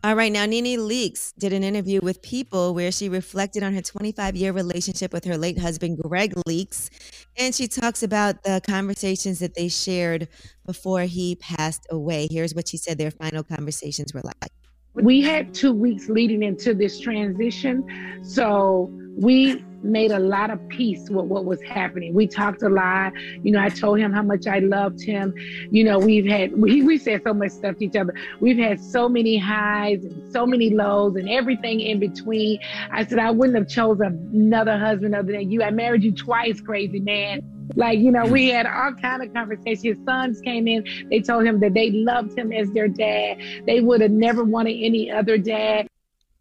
All 0.05 0.17
right, 0.17 0.33
now 0.33 0.45
Nene 0.47 0.81
Leakes 0.81 1.33
did 1.39 1.53
an 1.53 1.63
interview 1.63 2.01
with 2.03 2.21
People 2.23 2.75
where 2.75 2.91
she 2.91 3.09
reflected 3.09 3.63
on 3.63 3.73
her 3.73 3.81
25 3.81 4.35
year 4.35 4.51
relationship 4.51 5.13
with 5.13 5.25
her 5.25 5.39
late 5.39 5.61
husband, 5.61 5.99
Greg 6.03 6.35
Leakes. 6.47 6.91
And 7.39 7.55
she 7.55 7.69
talks 7.69 8.03
about 8.03 8.43
the 8.43 8.61
conversations 8.67 9.39
that 9.39 9.55
they 9.55 9.69
shared 9.69 10.27
before 10.67 11.03
he 11.03 11.37
passed 11.37 11.87
away. 11.89 12.27
Here's 12.29 12.53
what 12.53 12.67
she 12.67 12.79
said 12.79 12.99
their 12.99 13.13
final 13.13 13.45
conversations 13.45 14.13
were 14.13 14.23
like. 14.25 14.51
We 14.95 15.23
had 15.23 15.55
two 15.55 15.73
weeks 15.73 16.09
leading 16.09 16.43
into 16.43 16.75
this 16.75 17.01
transition, 17.01 18.21
so 18.23 18.91
we 19.17 19.65
made 19.83 20.13
a 20.13 20.19
lot 20.19 20.51
of 20.51 20.67
peace 20.69 21.09
with 21.11 21.27
what 21.27 21.45
was 21.45 21.61
happening. 21.63 22.15
We 22.15 22.27
talked 22.27 22.63
a 22.63 22.69
lot. 22.69 23.13
You 23.43 23.53
know, 23.53 23.61
I 23.61 23.69
told 23.69 23.99
him 23.99 24.13
how 24.13 24.23
much 24.23 24.47
I 24.47 24.61
loved 24.61 25.03
him. 25.03 25.35
You 25.71 25.85
know, 25.85 25.99
we've 25.99 26.27
had 26.27 26.53
we, 26.61 26.83
we 26.83 26.99
said 26.99 27.23
so 27.25 27.35
much 27.35 27.53
stuff 27.53 27.79
to 27.79 27.85
each 27.85 27.97
other. 27.97 28.15
We've 28.41 28.59
had 28.59 28.81
so 28.81 29.09
many 29.09 29.39
highs 29.39 30.05
and 30.05 30.33
so 30.33 30.47
many 30.47 30.71
lows 30.71 31.17
and 31.17 31.29
everything 31.29 31.81
in 31.81 31.99
between. 31.99 32.59
I 32.91 33.05
said 33.05 33.19
I 33.19 33.31
wouldn't 33.31 33.57
have 33.57 33.69
chosen 33.69 34.31
another 34.33 34.79
husband 34.79 35.15
other 35.15 35.33
than 35.33 35.51
you. 35.51 35.63
I 35.63 35.71
married 35.71 36.05
you 36.05 36.13
twice, 36.13 36.61
crazy 36.61 37.01
man. 37.01 37.41
Like, 37.77 37.99
you 37.99 38.11
know, 38.11 38.27
we 38.27 38.49
had 38.49 38.67
all 38.67 38.93
kind 38.95 39.23
of 39.23 39.33
conversations. 39.33 39.83
His 39.83 39.99
sons 40.05 40.41
came 40.41 40.69
in, 40.69 40.87
they 41.11 41.21
told 41.21 41.45
him 41.45 41.61
that 41.61 41.75
they 41.75 41.91
loved 41.91 42.37
him 42.37 42.53
as 42.53 42.71
their 42.73 42.89
dad. 42.89 43.39
They 43.67 43.81
would 43.81 44.01
have 44.01 44.11
never 44.11 44.45
wanted 44.45 44.77
any 44.83 45.11
other 45.11 45.39
dad. 45.39 45.87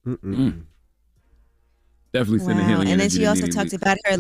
Mm. 0.06 0.64
Definitely 2.14 2.40
sending 2.40 2.58
Wow. 2.60 2.68
healing 2.68 2.88
And 2.90 3.00
then 3.00 3.10
she 3.10 3.26
also 3.26 3.48
talked 3.48 3.74
about 3.74 3.98
her 4.06 4.18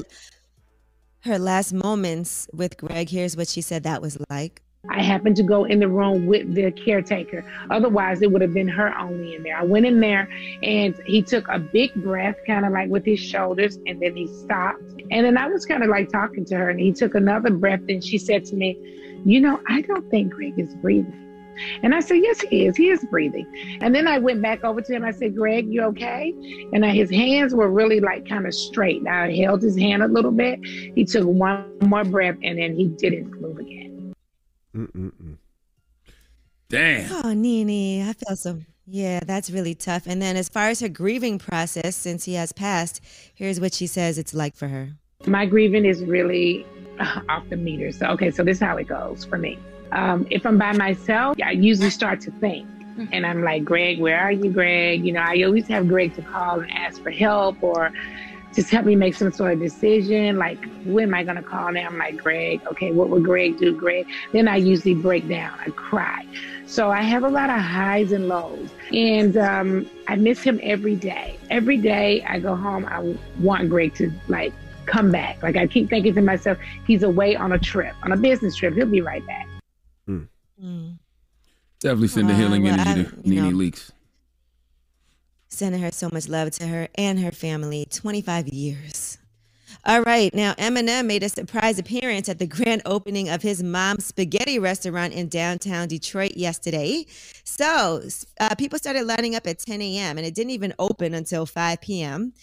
her 1.24 1.38
last 1.38 1.72
moments 1.72 2.48
with 2.52 2.78
Greg. 2.78 3.10
Here's 3.10 3.38
what 3.38 3.48
she 3.48 3.62
said 3.62 3.84
that 3.84 4.02
was 4.02 4.18
like. 4.30 4.62
I 4.90 5.04
happened 5.04 5.36
to 5.36 5.44
go 5.44 5.66
in 5.66 5.80
the 5.80 5.88
room 5.88 6.26
with 6.26 6.56
the 6.56 6.72
caretaker. 6.72 7.46
Otherwise, 7.70 8.24
it 8.24 8.32
would 8.32 8.42
have 8.42 8.54
been 8.54 8.68
her 8.68 8.98
only 8.98 9.36
in 9.36 9.44
there. 9.44 9.56
I 9.56 9.64
went 9.64 9.86
in 9.86 10.00
there 10.00 10.28
and 10.64 11.00
he 11.06 11.22
took 11.22 11.48
a 11.50 11.60
big 11.60 11.94
breath, 11.96 12.36
kind 12.48 12.66
of 12.66 12.74
like 12.74 12.90
with 12.90 13.06
his 13.06 13.20
shoulders, 13.20 13.78
and 13.86 14.02
then 14.02 14.16
he 14.16 14.26
stopped. 14.28 14.82
And 15.12 15.26
then 15.26 15.38
I 15.38 15.48
was 15.48 15.68
kind 15.68 15.84
of 15.84 15.90
like 15.90 16.10
talking 16.10 16.46
to 16.46 16.58
her, 16.58 16.70
and 16.72 16.80
he 16.80 16.92
took 16.92 17.14
another 17.14 17.52
breath. 17.52 17.82
And 17.90 18.04
she 18.04 18.18
said 18.18 18.44
to 18.46 18.56
me, 18.56 18.76
You 19.24 19.40
know, 19.40 19.62
I 19.68 19.82
don't 19.82 20.10
think 20.10 20.34
Greg 20.34 20.58
is 20.58 20.74
breathing. 20.76 21.18
And 21.84 21.94
I 21.94 22.00
said, 22.00 22.16
Yes, 22.16 22.42
he 22.42 22.66
is. 22.66 22.76
He 22.76 22.90
is 22.90 23.06
breathing. 23.06 23.46
And 23.82 23.94
then 23.94 24.08
I 24.08 24.18
went 24.18 24.42
back 24.42 24.64
over 24.64 24.82
to 24.82 24.94
him. 24.94 25.06
I 25.06 25.12
said, 25.12 25.36
Greg, 25.36 25.72
you 25.72 25.84
okay? 25.84 26.34
And 26.74 26.84
his 26.86 27.12
hands 27.12 27.54
were 27.54 27.70
really 27.70 28.00
like 28.00 28.28
kind 28.28 28.48
of 28.48 28.56
straight. 28.56 29.06
I 29.06 29.32
held 29.36 29.62
his 29.62 29.78
hand 29.78 30.02
a 30.02 30.08
little 30.08 30.32
bit. 30.32 30.60
He 30.66 31.06
took 31.06 31.28
one 31.28 31.66
more 31.82 32.04
breath, 32.04 32.38
and 32.42 32.58
then 32.58 32.76
he 32.76 32.88
didn't 32.88 33.40
move 33.40 33.60
again. 33.60 33.91
Mm-mm-mm. 34.76 35.38
Damn. 36.70 37.26
Oh, 37.26 37.34
Nene, 37.34 38.08
I 38.08 38.14
feel 38.14 38.36
so. 38.36 38.60
Yeah, 38.88 39.20
that's 39.26 39.50
really 39.50 39.76
tough. 39.76 40.08
And 40.08 40.22
then 40.22 40.36
as 40.36 40.50
far 40.50 40.70
as 40.70 40.80
her 40.80 40.90
grieving 40.90 41.38
process, 41.40 41.96
since 41.96 42.26
he 42.26 42.34
has 42.34 42.52
passed, 42.52 43.02
here's 43.36 43.60
what 43.60 43.74
she 43.74 43.88
says 43.88 44.18
it's 44.18 44.34
like 44.34 44.56
for 44.56 44.68
her. 44.68 44.90
my 45.28 45.46
grieving 45.46 45.86
is 45.86 46.04
really 46.04 46.66
uh, 47.00 47.22
off 47.30 47.48
the 47.50 47.58
meter. 47.58 47.92
So, 47.92 48.08
okay, 48.08 48.32
so 48.32 48.44
this 48.44 48.58
is 48.58 48.64
how 48.64 48.78
it 48.78 48.88
goes 48.88 49.24
for 49.24 49.38
me. 49.38 49.60
Um, 49.92 50.26
if 50.30 50.46
I'm 50.46 50.58
by 50.58 50.74
myself, 50.74 51.38
I 51.46 51.52
usually 51.52 51.90
start 51.90 52.22
to 52.22 52.32
think. 52.32 52.68
And 53.12 53.26
I'm 53.26 53.42
like, 53.42 53.64
Greg, 53.64 54.00
where 54.00 54.20
are 54.20 54.32
you, 54.32 54.52
Greg? 54.52 55.04
You 55.04 55.14
know, 55.14 55.22
I 55.22 55.42
always 55.44 55.66
have 55.68 55.88
Greg 55.88 56.14
to 56.16 56.22
call 56.22 56.60
and 56.60 56.72
ask 56.72 57.02
for 57.02 57.10
help 57.10 57.64
or 57.64 57.92
just 58.54 58.70
help 58.70 58.86
me 58.86 58.96
make 58.96 59.16
some 59.16 59.32
sort 59.32 59.54
of 59.54 59.60
decision. 59.60 60.38
Like, 60.38 60.58
who 60.84 61.00
am 61.00 61.14
I 61.14 61.24
going 61.24 61.38
to 61.38 61.42
call 61.44 61.72
now? 61.72 61.88
I'm 61.88 61.98
like, 61.98 62.18
Greg, 62.18 62.62
okay, 62.68 62.92
what 62.92 63.10
would 63.10 63.24
Greg 63.24 63.58
do, 63.58 63.76
Greg? 63.78 64.06
Then 64.34 64.48
I 64.48 64.58
usually 64.58 64.94
break 64.96 65.28
down. 65.28 65.58
I 65.66 65.70
cry. 65.72 66.26
So 66.66 66.90
I 66.90 67.02
have 67.02 67.24
a 67.24 67.30
lot 67.30 67.50
of 67.50 67.60
highs 67.60 68.12
and 68.12 68.28
lows. 68.28 68.70
And 68.94 69.38
um, 69.38 69.90
I 70.08 70.16
miss 70.16 70.42
him 70.42 70.60
every 70.64 70.96
day. 70.96 71.38
Every 71.50 71.78
day 71.78 72.24
I 72.24 72.40
go 72.40 72.56
home, 72.56 72.86
I 72.86 73.16
want 73.40 73.70
Greg 73.70 73.94
to, 73.96 74.12
like, 74.28 74.54
come 74.86 75.12
back. 75.12 75.42
Like, 75.44 75.56
I 75.58 75.68
keep 75.68 75.90
thinking 75.90 76.14
to 76.16 76.22
myself, 76.22 76.58
he's 76.86 77.04
away 77.04 77.36
on 77.36 77.52
a 77.54 77.60
trip, 77.60 77.94
on 78.04 78.12
a 78.12 78.18
business 78.18 78.56
trip. 78.56 78.74
He'll 78.76 78.86
be 78.86 79.02
right 79.02 79.26
back. 79.28 79.48
Mm. 80.10 80.28
Mm. 80.64 80.98
Definitely 81.80 82.08
send 82.10 82.30
Wow, 82.30 82.36
healing 82.36 82.64
well, 82.64 82.80
energy 82.80 82.90
I- 83.02 83.04
to 83.04 83.16
you 83.24 83.42
Nene 83.42 83.50
know, 83.52 83.58
Leakes. 83.58 83.92
Sending 85.62 85.84
her 85.84 85.92
so 85.92 86.10
much 86.12 86.28
love 86.28 86.50
to 86.50 86.66
her 86.66 86.88
and 86.96 87.20
her 87.20 87.30
family. 87.30 87.86
25 87.92 88.48
years. 88.48 89.20
All 89.86 90.02
right, 90.02 90.34
now 90.34 90.56
Eminem 90.56 91.06
made 91.06 91.22
a 91.22 91.30
surprise 91.30 91.78
appearance 91.78 92.28
at 92.30 92.40
the 92.40 92.48
grand 92.48 92.82
opening 92.84 93.30
of 93.30 93.44
his 93.44 93.62
mom's 93.62 94.08
spaghetti 94.08 94.58
restaurant 94.58 95.14
in 95.14 95.28
downtown 95.30 95.88
Detroit 95.88 96.32
yesterday. 96.36 97.06
So 97.44 98.02
uh, 98.40 98.56
people 98.56 98.80
started 98.80 99.04
lining 99.04 99.36
up 99.36 99.46
at 99.46 99.60
10 99.60 99.84
a.m. 99.84 100.18
and 100.18 100.26
it 100.26 100.34
didn't 100.34 100.50
even 100.50 100.74
open 100.80 101.14
until 101.14 101.46
5 101.46 101.80
p.m. 101.80 102.34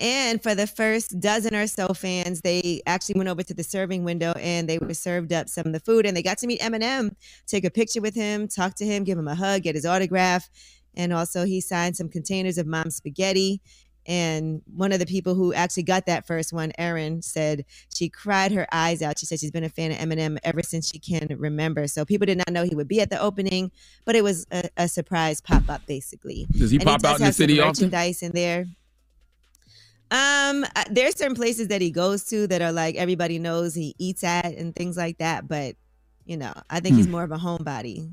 And 0.00 0.42
for 0.42 0.56
the 0.56 0.66
first 0.66 1.20
dozen 1.20 1.54
or 1.54 1.68
so 1.68 1.94
fans, 1.94 2.40
they 2.40 2.82
actually 2.86 3.14
went 3.16 3.28
over 3.28 3.44
to 3.44 3.54
the 3.54 3.62
serving 3.62 4.02
window 4.02 4.32
and 4.32 4.68
they 4.68 4.78
were 4.78 4.94
served 4.94 5.32
up 5.32 5.48
some 5.48 5.66
of 5.66 5.72
the 5.72 5.78
food 5.78 6.06
and 6.06 6.16
they 6.16 6.22
got 6.22 6.38
to 6.38 6.48
meet 6.48 6.60
Eminem, 6.60 7.14
take 7.46 7.64
a 7.64 7.70
picture 7.70 8.00
with 8.00 8.16
him, 8.16 8.48
talk 8.48 8.74
to 8.74 8.84
him, 8.84 9.04
give 9.04 9.16
him 9.16 9.28
a 9.28 9.36
hug, 9.36 9.62
get 9.62 9.76
his 9.76 9.86
autograph. 9.86 10.50
And 10.96 11.12
also, 11.12 11.44
he 11.44 11.60
signed 11.60 11.96
some 11.96 12.08
containers 12.08 12.58
of 12.58 12.66
mom's 12.66 12.96
spaghetti. 12.96 13.60
And 14.06 14.60
one 14.66 14.92
of 14.92 14.98
the 14.98 15.06
people 15.06 15.34
who 15.34 15.54
actually 15.54 15.84
got 15.84 16.04
that 16.06 16.26
first 16.26 16.52
one, 16.52 16.72
Erin, 16.76 17.22
said 17.22 17.64
she 17.94 18.10
cried 18.10 18.52
her 18.52 18.66
eyes 18.70 19.00
out. 19.00 19.18
She 19.18 19.24
said 19.24 19.40
she's 19.40 19.50
been 19.50 19.64
a 19.64 19.70
fan 19.70 19.92
of 19.92 19.96
Eminem 19.96 20.36
ever 20.44 20.62
since 20.62 20.90
she 20.90 20.98
can 20.98 21.28
remember. 21.38 21.88
So 21.88 22.04
people 22.04 22.26
did 22.26 22.36
not 22.36 22.50
know 22.52 22.64
he 22.64 22.74
would 22.74 22.86
be 22.88 23.00
at 23.00 23.08
the 23.08 23.18
opening, 23.18 23.70
but 24.04 24.14
it 24.14 24.22
was 24.22 24.46
a, 24.50 24.68
a 24.76 24.88
surprise 24.88 25.40
pop 25.40 25.62
up, 25.70 25.86
basically. 25.86 26.46
Does 26.52 26.70
he 26.70 26.76
And 26.76 26.86
pop 26.86 27.00
does 27.00 27.12
out 27.12 27.20
in 27.20 27.26
the 27.26 27.32
city 27.32 27.60
often? 27.60 27.86
merchandise 27.86 28.22
in 28.22 28.32
there. 28.32 28.66
Um, 30.10 30.64
uh, 30.76 30.84
there's 30.90 31.16
certain 31.16 31.34
places 31.34 31.68
that 31.68 31.80
he 31.80 31.90
goes 31.90 32.24
to 32.24 32.46
that 32.48 32.60
are 32.60 32.72
like 32.72 32.96
everybody 32.96 33.38
knows 33.38 33.74
he 33.74 33.94
eats 33.98 34.22
at 34.22 34.44
and 34.54 34.76
things 34.76 34.96
like 34.98 35.16
that. 35.18 35.48
But 35.48 35.76
you 36.26 36.36
know, 36.36 36.52
I 36.68 36.80
think 36.80 36.96
he's 36.96 37.06
Hmm. 37.06 37.12
more 37.12 37.24
of 37.24 37.32
a 37.32 37.38
homebody. 37.38 38.12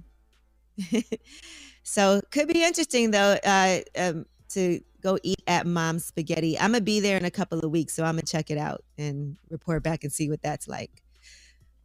so 1.92 2.22
could 2.32 2.48
be 2.48 2.64
interesting 2.64 3.12
though 3.12 3.38
uh, 3.44 3.80
um, 3.98 4.26
to 4.52 4.80
go 5.04 5.18
eat 5.24 5.42
at 5.46 5.68
Mom's 5.68 6.06
Spaghetti. 6.06 6.58
I'm 6.58 6.72
gonna 6.72 6.80
be 6.80 7.02
there 7.02 7.18
in 7.18 7.26
a 7.26 7.32
couple 7.32 7.60
of 7.60 7.70
weeks, 7.70 7.94
so 7.94 8.06
I'm 8.06 8.16
gonna 8.16 8.22
check 8.22 8.50
it 8.50 8.58
out 8.58 8.86
and 8.98 9.36
report 9.50 9.84
back 9.84 10.06
and 10.06 10.14
see 10.14 10.30
what 10.30 10.42
that's 10.42 10.70
like. 10.70 11.04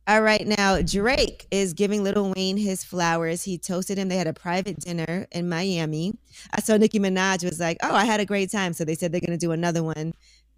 All 0.07 0.23
right, 0.23 0.47
now 0.47 0.81
Drake 0.81 1.49
is 1.51 1.73
giving 1.73 2.05
Lil 2.05 2.33
Wayne 2.37 2.57
his 2.57 2.85
flowers. 2.85 3.43
He 3.43 3.59
toasted 3.59 3.99
him. 3.99 4.09
They 4.09 4.17
had 4.17 4.29
a 4.29 4.33
private 4.33 4.79
dinner 4.79 5.27
in 5.33 5.49
Miami. 5.49 6.17
I 6.53 6.61
saw 6.61 6.77
Nicki 6.77 7.01
Minaj 7.01 7.43
was 7.43 7.59
like, 7.59 7.79
"Oh, 7.83 7.93
I 7.93 8.05
had 8.05 8.21
a 8.21 8.25
great 8.25 8.53
time." 8.53 8.75
So 8.75 8.85
they 8.85 8.95
said 8.95 9.11
they're 9.11 9.21
gonna 9.21 9.37
do 9.37 9.51
another 9.51 9.83
one 9.83 10.13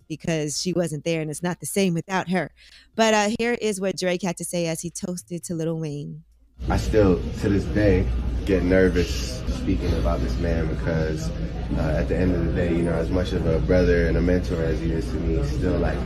because 0.09 0.61
she 0.61 0.75
wasn't 0.75 1.05
there, 1.05 1.23
and 1.23 1.31
it's 1.31 1.43
not 1.43 1.61
the 1.61 1.67
same 1.67 1.95
without 1.95 2.29
her. 2.29 2.51
But 2.95 3.15
uh, 3.15 3.31
here 3.39 3.55
is 3.55 3.81
what 3.81 3.97
Drake 3.97 4.21
had 4.21 4.37
to 4.37 4.45
say 4.45 4.67
as 4.67 4.83
he 4.83 4.91
toasted 4.91 5.43
to 5.45 5.55
Lil 5.55 5.79
Wayne. 5.79 6.25
I 6.71 6.77
still, 6.77 7.17
to 7.41 7.49
this 7.49 7.65
day, 7.65 8.07
get 8.45 8.63
nervous 8.63 9.39
speaking 9.57 9.93
about 9.95 10.21
this 10.21 10.37
man 10.39 10.67
because 10.67 11.31
uh, 11.79 11.97
at 11.99 12.09
the 12.09 12.17
end 12.17 12.35
of 12.35 12.45
the 12.45 12.53
day, 12.53 12.77
you 12.77 12.83
know, 12.83 12.93
as 12.93 13.11
much 13.11 13.33
of 13.33 13.47
a 13.47 13.59
brother 13.61 14.07
and 14.07 14.17
a 14.17 14.21
mentor 14.21 14.63
as 14.63 14.79
he 14.81 14.93
is 14.93 15.07
to 15.07 15.15
me, 15.15 15.37
he's 15.37 15.51
still 15.51 15.79
like 15.79 15.99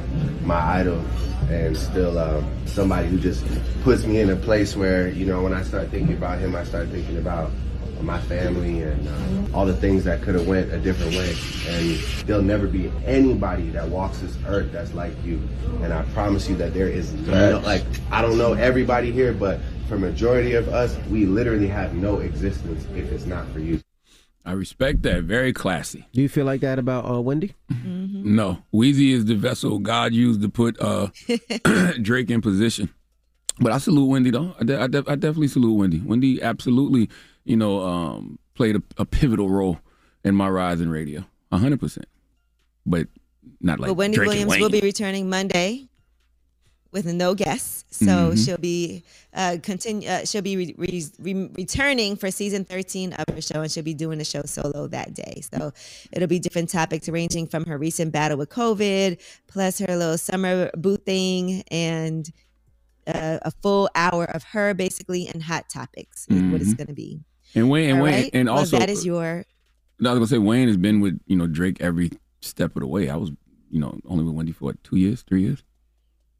my 0.42 0.60
idol 0.78 1.04
and 1.50 1.76
still 1.76 2.16
um, 2.18 2.48
somebody 2.66 3.08
who 3.08 3.18
just 3.18 3.44
puts 3.82 4.04
me 4.04 4.20
in 4.20 4.30
a 4.30 4.36
place 4.36 4.76
where, 4.76 5.08
you 5.08 5.26
know, 5.26 5.42
when 5.42 5.52
I 5.52 5.62
start 5.62 5.88
thinking 5.88 6.16
about 6.16 6.38
him, 6.38 6.54
I 6.54 6.62
start 6.64 6.88
thinking 6.88 7.18
about 7.18 7.50
my 8.00 8.20
family 8.22 8.82
and 8.82 9.08
uh, 9.52 9.56
all 9.56 9.64
the 9.64 9.76
things 9.76 10.04
that 10.04 10.22
could 10.22 10.34
have 10.34 10.46
went 10.46 10.72
a 10.72 10.78
different 10.78 11.12
way. 11.14 11.34
And 11.68 11.96
there'll 12.26 12.42
never 12.42 12.66
be 12.66 12.90
anybody 13.04 13.70
that 13.70 13.88
walks 13.88 14.18
this 14.18 14.36
earth 14.46 14.72
that's 14.72 14.92
like 14.94 15.12
you. 15.24 15.40
And 15.82 15.92
I 15.92 16.02
promise 16.12 16.48
you 16.48 16.56
that 16.56 16.74
there 16.74 16.88
is 16.88 17.12
no, 17.12 17.60
like 17.64 17.84
I 18.10 18.22
don't 18.22 18.38
know 18.38 18.54
everybody 18.54 19.12
here, 19.12 19.32
but 19.32 19.60
for 19.88 19.98
majority 19.98 20.54
of 20.54 20.68
us, 20.68 20.96
we 21.10 21.26
literally 21.26 21.68
have 21.68 21.94
no 21.94 22.18
existence 22.18 22.84
if 22.94 23.10
it's 23.12 23.26
not 23.26 23.48
for 23.52 23.58
you. 23.58 23.80
I 24.44 24.52
respect 24.52 25.02
that. 25.02 25.22
Very 25.24 25.52
classy. 25.52 26.06
Do 26.12 26.20
you 26.20 26.28
feel 26.28 26.44
like 26.44 26.62
that 26.62 26.78
about 26.78 27.08
uh, 27.08 27.20
Wendy? 27.20 27.54
No, 27.84 28.58
Weezy 28.74 29.12
is 29.12 29.26
the 29.26 29.34
vessel 29.34 29.78
God 29.78 30.12
used 30.12 30.42
to 30.42 30.48
put 30.48 30.80
uh, 30.80 31.08
Drake 32.02 32.30
in 32.30 32.40
position. 32.40 32.88
But 33.60 33.72
I 33.72 33.78
salute 33.78 34.06
Wendy 34.06 34.30
though. 34.30 34.54
I, 34.60 34.64
de- 34.64 34.80
I, 34.80 34.86
de- 34.86 35.04
I 35.06 35.14
definitely 35.14 35.48
salute 35.48 35.74
Wendy. 35.74 36.00
Wendy 36.00 36.42
absolutely, 36.42 37.08
you 37.44 37.56
know, 37.56 37.82
um, 37.82 38.38
played 38.54 38.76
a, 38.76 38.82
a 38.98 39.04
pivotal 39.04 39.48
role 39.48 39.78
in 40.24 40.34
my 40.34 40.48
rise 40.48 40.80
in 40.80 40.90
radio, 40.90 41.24
hundred 41.52 41.78
percent. 41.78 42.06
But 42.86 43.08
not 43.60 43.78
like 43.78 43.88
but 43.88 43.94
Wendy 43.94 44.16
Drake 44.16 44.30
and 44.30 44.48
Williams 44.48 44.50
Wayne. 44.50 44.60
will 44.60 44.70
be 44.70 44.80
returning 44.80 45.28
Monday 45.28 45.88
with 46.92 47.06
no 47.06 47.34
guests, 47.34 47.84
so 47.90 48.04
Mhm. 48.32 48.44
she'll 48.44 48.58
be 48.58 49.02
uh, 49.34 49.56
continue. 49.62 50.06
Uh, 50.08 50.24
she'll 50.26 50.42
be 50.42 50.56
re- 50.58 50.74
re- 50.76 51.04
re- 51.18 51.50
returning 51.56 52.16
for 52.16 52.30
season 52.30 52.64
thirteen 52.64 53.14
of 53.14 53.24
her 53.34 53.40
show, 53.40 53.62
and 53.62 53.72
she'll 53.72 53.82
be 53.82 53.94
doing 53.94 54.18
the 54.18 54.24
show 54.24 54.42
solo 54.44 54.86
that 54.88 55.14
day. 55.14 55.42
So 55.52 55.72
it'll 56.12 56.28
be 56.28 56.38
different 56.38 56.68
topics 56.68 57.08
ranging 57.08 57.46
from 57.46 57.64
her 57.64 57.78
recent 57.78 58.12
battle 58.12 58.36
with 58.36 58.50
COVID, 58.50 59.18
plus 59.48 59.78
her 59.78 59.96
little 59.96 60.18
summer 60.18 60.70
boot 60.76 61.04
thing, 61.06 61.62
and 61.70 62.30
uh, 63.06 63.38
a 63.42 63.50
full 63.62 63.88
hour 63.94 64.24
of 64.26 64.44
her 64.44 64.74
basically 64.74 65.26
and 65.26 65.42
hot 65.42 65.68
topics. 65.68 66.26
is 66.28 66.42
What 66.52 66.60
it's 66.60 66.74
Mhm. 66.74 66.76
going 66.76 66.86
to 66.88 66.92
be. 66.92 67.20
and 67.54 67.68
Wayne 67.68 67.90
and 67.90 68.00
Wayne 68.02 68.12
right? 68.14 68.30
and 68.32 68.48
Well, 68.48 68.58
also 68.58 68.78
that 68.78 68.88
is 68.90 69.04
your 69.04 69.44
No, 69.98 70.10
I 70.10 70.12
was 70.14 70.18
gonna 70.18 70.26
say 70.28 70.38
Wayne 70.38 70.68
has 70.68 70.76
been 70.76 71.00
with 71.00 71.18
you 71.26 71.36
know 71.36 71.46
Drake 71.46 71.80
every 71.80 72.10
step 72.40 72.76
of 72.76 72.80
the 72.80 72.86
way. 72.86 73.08
I 73.08 73.16
was 73.16 73.30
you 73.70 73.80
know 73.80 73.98
only 74.04 74.24
with 74.24 74.34
Wendy 74.34 74.52
for 74.52 74.66
what, 74.66 74.84
two 74.84 74.96
years, 74.96 75.22
three 75.22 75.42
years. 75.42 75.62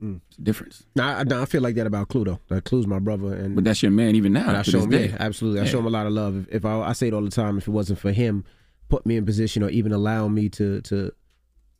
Mm. 0.03 0.21
It's 0.29 0.39
a 0.39 0.43
difference. 0.43 0.85
No, 0.97 1.05
I, 1.05 1.23
no, 1.25 1.43
I 1.43 1.45
feel 1.45 1.63
like 1.63 1.77
that 1.77 1.87
about 1.87 2.09
Clue 2.09 2.25
though. 2.25 2.41
That 2.49 2.65
Clue's 2.65 2.87
my 2.87 2.99
brother, 2.99 3.33
and 3.35 3.55
But 3.55 3.65
that's 3.65 3.83
your 3.83 3.93
man 3.93 4.15
even 4.17 4.33
now. 4.33 4.59
I 4.59 4.63
show 4.63 4.81
him, 4.81 4.93
yeah, 4.93 5.17
absolutely. 5.21 5.61
I 5.61 5.65
Yeah. 5.65 5.71
show 5.71 5.79
him 5.79 5.87
a 5.87 5.91
lot 5.91 6.07
of 6.07 6.13
love. 6.13 6.37
If, 6.49 6.57
if 6.57 6.65
I, 6.65 6.81
I 6.81 6.93
say 6.93 7.09
it 7.09 7.15
all 7.15 7.23
the 7.23 7.31
time, 7.31 7.57
if 7.59 7.69
it 7.69 7.71
wasn't 7.71 7.99
for 8.01 8.11
him, 8.13 8.45
put 8.89 9.07
me 9.07 9.17
in 9.17 9.25
position 9.25 9.63
or 9.63 9.71
even 9.71 9.93
allow 9.93 10.29
me 10.29 10.49
to 10.51 10.81
to. 10.83 11.13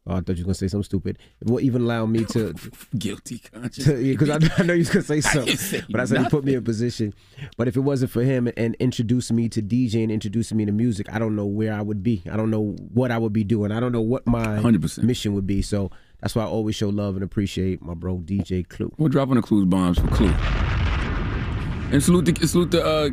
Oh, 0.05 0.17
I 0.17 0.21
thought 0.21 0.37
you 0.37 0.43
were 0.43 0.47
gonna 0.47 0.55
say 0.55 0.67
something 0.67 0.83
stupid. 0.85 1.17
Well, 1.45 1.61
even 1.61 1.83
allow 1.83 2.07
me 2.07 2.25
to 2.27 2.55
guilty 2.99 3.39
conscience. 3.39 3.87
because 4.03 4.31
I, 4.31 4.39
I 4.59 4.63
know 4.65 4.73
you 4.73 4.81
was 4.81 4.91
gonna 4.91 5.05
say 5.05 5.21
something, 5.35 5.57
say 5.57 5.83
but 5.91 6.01
I 6.01 6.05
said 6.07 6.19
he 6.23 6.29
put 6.29 6.45
me 6.45 6.55
in 6.55 6.65
position. 6.65 7.15
But 7.57 7.69
if 7.69 7.77
it 7.77 7.81
wasn't 7.81 8.11
for 8.11 8.23
him 8.25 8.49
and 8.57 8.75
introducing 8.81 9.37
me 9.37 9.49
to 9.51 9.63
DJ 9.63 10.03
and 10.03 10.11
introducing 10.11 10.57
me 10.59 10.65
to 10.65 10.73
music, 10.73 11.07
I 11.13 11.21
don't 11.21 11.37
know 11.37 11.47
where 11.47 11.73
I 11.73 11.83
would 11.83 12.03
be. 12.03 12.23
I 12.31 12.37
don't 12.37 12.51
know 12.51 12.75
what 12.93 13.13
I 13.13 13.19
would 13.19 13.33
be 13.33 13.45
doing. 13.45 13.71
I 13.71 13.79
don't 13.79 13.93
know 13.93 14.01
what 14.01 14.27
my 14.27 14.59
100%. 14.59 15.05
mission 15.05 15.35
would 15.35 15.47
be. 15.47 15.63
So 15.63 15.93
that's 16.23 16.37
why 16.37 16.45
I 16.45 16.47
always 16.47 16.77
show 16.77 16.89
love 16.89 17.17
and 17.17 17.25
appreciate 17.25 17.83
my 17.83 17.95
bro 17.95 18.19
DJ 18.19 18.67
Clue. 18.67 18.93
We're 18.97 19.09
dropping 19.09 19.35
the 19.35 19.43
clues 19.43 19.67
bombs 19.67 19.99
for 19.99 20.07
Clue. 20.07 20.33
And 21.91 22.03
salute 22.03 22.25
the 22.27 22.47
salute 22.47 22.71
the 22.71 22.85
uh, 22.85 23.11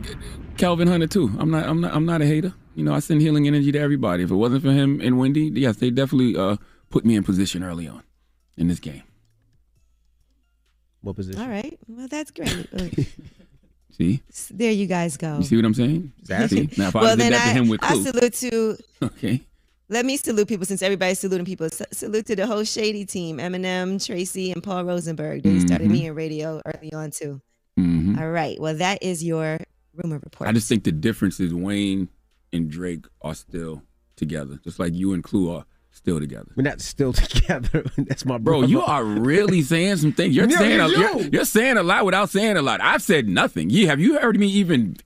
Kevin 0.57 0.87
Hunter 0.87 1.07
too. 1.07 1.31
I'm 1.39 1.49
not 1.49 1.65
I'm 1.65 1.81
not 1.81 1.93
I'm 1.93 2.05
not 2.05 2.21
a 2.21 2.25
hater. 2.25 2.53
You 2.75 2.83
know, 2.85 2.93
I 2.93 2.99
send 2.99 3.21
healing 3.21 3.47
energy 3.47 3.71
to 3.71 3.79
everybody. 3.79 4.23
If 4.23 4.31
it 4.31 4.35
wasn't 4.35 4.63
for 4.63 4.71
him 4.71 5.01
and 5.01 5.17
Wendy, 5.17 5.51
yes, 5.53 5.77
they 5.77 5.89
definitely 5.89 6.37
uh, 6.37 6.57
put 6.91 7.03
me 7.03 7.15
in 7.15 7.23
position 7.23 7.63
early 7.63 7.87
on 7.87 8.03
in 8.55 8.67
this 8.67 8.79
game. 8.79 9.03
What 11.01 11.15
position? 11.15 11.41
all 11.41 11.49
right. 11.49 11.79
Well, 11.87 12.07
that's 12.07 12.29
great. 12.29 12.67
See, 13.91 14.21
there 14.51 14.71
you 14.71 14.85
guys 14.85 15.17
go. 15.17 15.39
you 15.39 15.43
see 15.43 15.55
what 15.57 15.65
I'm 15.65 15.73
saying? 15.73 16.13
See? 16.23 16.69
Now, 16.77 16.87
if 16.87 16.95
I 16.95 17.01
well, 17.01 17.15
did 17.17 17.19
then 17.23 17.31
that 17.33 17.43
to 17.43 17.49
I, 17.49 17.53
him 17.53 17.67
with 17.67 17.83
I 17.83 18.01
salute 18.01 18.33
to. 18.33 18.77
okay. 19.03 19.41
Let 19.89 20.05
me 20.05 20.17
salute 20.17 20.47
people 20.47 20.65
since 20.65 20.81
everybody's 20.81 21.19
saluting 21.19 21.45
people. 21.45 21.65
S- 21.65 21.81
salute 21.91 22.25
to 22.27 22.35
the 22.35 22.45
whole 22.45 22.63
Shady 22.63 23.05
team: 23.05 23.37
Eminem, 23.37 24.03
Tracy, 24.05 24.51
and 24.51 24.61
Paul 24.61 24.85
Rosenberg. 24.85 25.43
They 25.43 25.59
started 25.59 25.87
Mhm. 25.87 25.91
me 25.91 26.05
in 26.05 26.15
radio 26.15 26.61
early 26.65 26.93
on 26.93 27.11
too. 27.11 27.41
Mhm. 27.79 28.19
All 28.19 28.29
right. 28.29 28.59
Well, 28.59 28.75
that 28.75 29.01
is 29.01 29.23
your 29.23 29.57
rumor 29.95 30.19
report. 30.23 30.47
I 30.49 30.53
just 30.53 30.69
think 30.69 30.83
the 30.83 30.91
difference 30.91 31.39
is 31.39 31.53
Wayne 31.53 32.09
and 32.53 32.69
Drake 32.69 33.05
are 33.21 33.33
still 33.35 33.81
together, 34.15 34.59
just 34.63 34.79
like 34.79 34.93
you 34.93 35.13
and 35.13 35.23
Clue 35.23 35.49
are 35.51 35.65
still 35.91 36.19
together. 36.19 36.51
We're 36.55 36.63
not 36.63 36.81
still 36.81 37.13
together. 37.13 37.83
That's 37.97 38.25
my 38.25 38.37
Bro, 38.37 38.59
brother. 38.59 38.71
you 38.71 38.81
are 38.81 39.03
really 39.03 39.61
saying 39.63 39.97
some 39.97 40.11
things. 40.13 40.35
You're 40.35 40.47
No, 40.47 40.55
saying 40.57 40.79
a, 40.79 40.87
you. 40.87 40.97
you're, 40.97 41.21
you're 41.33 41.45
saying 41.45 41.77
a 41.77 41.83
lot 41.83 42.05
without 42.05 42.29
saying 42.29 42.57
a 42.57 42.61
lot. 42.61 42.79
I've 42.81 43.01
said 43.01 43.27
nothing. 43.27 43.69
You 43.71 43.87
have 43.87 43.99
you 43.99 44.19
heard 44.19 44.39
me 44.39 44.47
even 44.47 44.97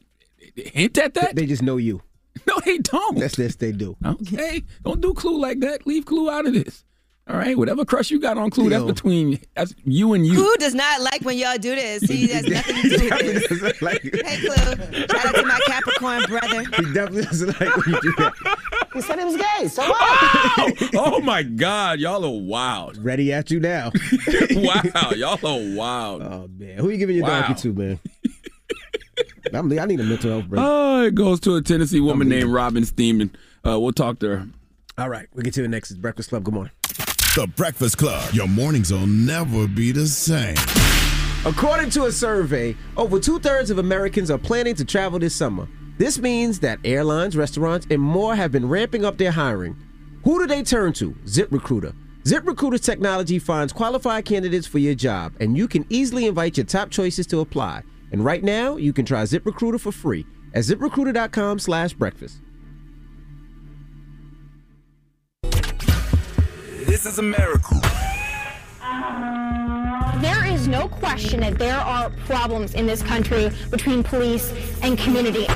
hint 0.56 0.98
at 0.98 1.14
that? 1.14 1.36
They 1.36 1.46
just 1.46 1.62
know 1.62 1.78
you. 1.78 2.02
No, 2.48 2.60
they 2.66 2.78
don't. 2.80 3.18
That's 3.20 3.36
this 3.38 3.56
they 3.56 3.72
do. 3.72 3.96
Okay, 4.06 4.64
don't 4.84 5.02
do 5.02 5.14
Clue 5.14 5.40
like 5.40 5.60
that. 5.62 5.88
Leave 5.88 6.06
Clue 6.06 6.30
out 6.30 6.46
of 6.46 6.54
this. 6.54 6.84
All 7.26 7.38
right, 7.38 7.58
whatever 7.58 7.86
crush 7.86 8.12
you 8.12 8.20
got 8.20 8.38
on 8.38 8.50
Clue, 8.50 8.70
that's 8.70 8.82
Yo. 8.82 8.88
between 8.88 9.40
that's 9.56 9.74
you 9.86 10.12
and 10.14 10.28
you. 10.28 10.34
Who 10.34 10.56
does 10.58 10.76
not 10.76 11.00
like 11.00 11.22
when 11.22 11.38
y'all 11.38 11.58
do 11.58 11.74
this? 11.74 12.04
He 12.04 12.28
has 12.34 12.46
nothing 12.46 12.76
to 12.82 12.98
do 12.98 13.04
with 13.06 13.50
this. 13.80 14.22
Hey, 14.26 14.38
Clue. 14.40 15.08
Shout 15.08 15.26
out 15.28 15.36
to 15.36 15.46
my 15.46 15.60
Capricorn 15.66 16.24
brother. 16.28 16.64
He 16.84 16.94
definitely 16.94 17.24
doesn't 17.24 17.60
like 17.62 17.76
when 17.78 17.96
you 17.96 18.02
do 18.02 18.14
that. 18.18 18.34
He 18.94 19.02
said 19.02 19.20
it 19.20 19.26
was 19.26 19.38
gay. 19.38 19.68
So 19.70 19.84
Oh, 19.86 20.72
oh 20.96 21.20
my 21.22 21.44
God, 21.44 22.00
y'all 22.00 22.26
are 22.26 22.42
wild. 22.44 22.98
Ready 22.98 23.32
at 23.32 23.50
you 23.52 23.62
now. 23.62 23.92
wow, 24.52 25.12
y'all 25.16 25.40
are 25.46 25.76
wild. 25.78 26.22
Oh 26.24 26.50
man, 26.58 26.78
who 26.78 26.90
you 26.90 26.98
giving 26.98 27.16
your 27.16 27.24
Wow. 27.26 27.44
donkey 27.44 27.62
to, 27.62 27.74
man? 27.74 28.00
I'm, 29.54 29.72
I 29.80 29.86
need 29.86 30.00
a 30.00 30.04
mental 30.04 30.32
health 30.32 30.46
break. 30.46 30.62
Oh, 30.64 31.04
it 31.04 31.16
goes 31.16 31.40
to 31.42 31.56
a 31.56 31.62
Tennessee 31.62 32.00
woman 32.00 32.30
named 32.30 32.52
Robin 32.52 32.84
Steenman. 32.84 33.32
Uh, 33.66 33.80
we'll 33.80 33.92
talk 33.92 34.20
to 34.20 34.30
her. 34.30 34.48
All 34.98 35.10
right, 35.10 35.28
we'll 35.34 35.44
get 35.44 35.54
to 35.56 35.62
the 35.62 35.68
next. 35.68 35.92
It's 35.92 36.00
Breakfast 36.00 36.30
Club. 36.30 36.44
Good 36.44 36.54
morning. 36.54 36.72
The 37.36 37.52
Breakfast 37.56 37.98
Club. 37.98 38.34
Your 38.34 38.48
mornings 38.48 38.92
will 38.92 39.08
never 39.08 39.68
be 39.68 39.92
the 39.92 40.06
same. 40.08 40.56
According 41.46 41.90
to 41.92 42.06
a 42.06 42.12
survey, 42.12 42.76
over 42.96 43.20
two 43.20 43.40
thirds 43.40 43.70
of 43.70 43.80
Americans 43.80 44.32
are 44.32 44.38
planning 44.38 44.76
to 44.76 44.86
travel 44.86 45.20
this 45.20 45.36
summer. 45.36 45.68
This 45.98 46.20
means 46.20 46.60
that 46.62 46.80
airlines, 46.84 47.36
restaurants, 47.36 47.86
and 47.90 48.02
more 48.02 48.36
have 48.36 48.52
been 48.52 48.68
ramping 48.68 49.04
up 49.04 49.18
their 49.18 49.32
hiring. 49.32 49.76
Who 50.24 50.40
do 50.40 50.48
they 50.48 50.64
turn 50.64 50.94
to? 50.94 51.12
ZipRecruiter. 51.26 51.94
ZipRecruiter's 52.24 52.82
technology 52.82 53.40
finds 53.40 53.74
qualified 53.74 54.26
candidates 54.26 54.66
for 54.66 54.80
your 54.80 54.96
job, 54.96 55.34
and 55.40 55.58
you 55.58 55.68
can 55.68 55.86
easily 55.90 56.28
invite 56.28 56.56
your 56.58 56.66
top 56.66 56.90
choices 56.90 57.28
to 57.28 57.42
apply. 57.42 57.84
And 58.14 58.24
right 58.24 58.44
now, 58.44 58.78
you 58.78 58.94
can 58.94 59.06
try 59.06 59.24
ZipRecruiter 59.24 59.80
for 59.80 59.92
free 59.92 60.26
at 60.54 60.64
ziprecruiter.com 60.64 61.58
slash 61.58 61.94
breakfast. 61.94 62.42
This 66.86 67.08
is 67.08 67.18
America. 67.18 67.82
There 70.22 70.46
is 70.46 70.68
no 70.68 70.88
question 70.88 71.40
that 71.40 71.58
there 71.58 71.80
are 71.80 72.12
problems 72.28 72.76
in 72.76 72.86
this 72.86 73.02
country 73.02 73.50
between 73.72 74.04
police 74.04 74.54
and 74.84 74.96
community. 74.96 75.48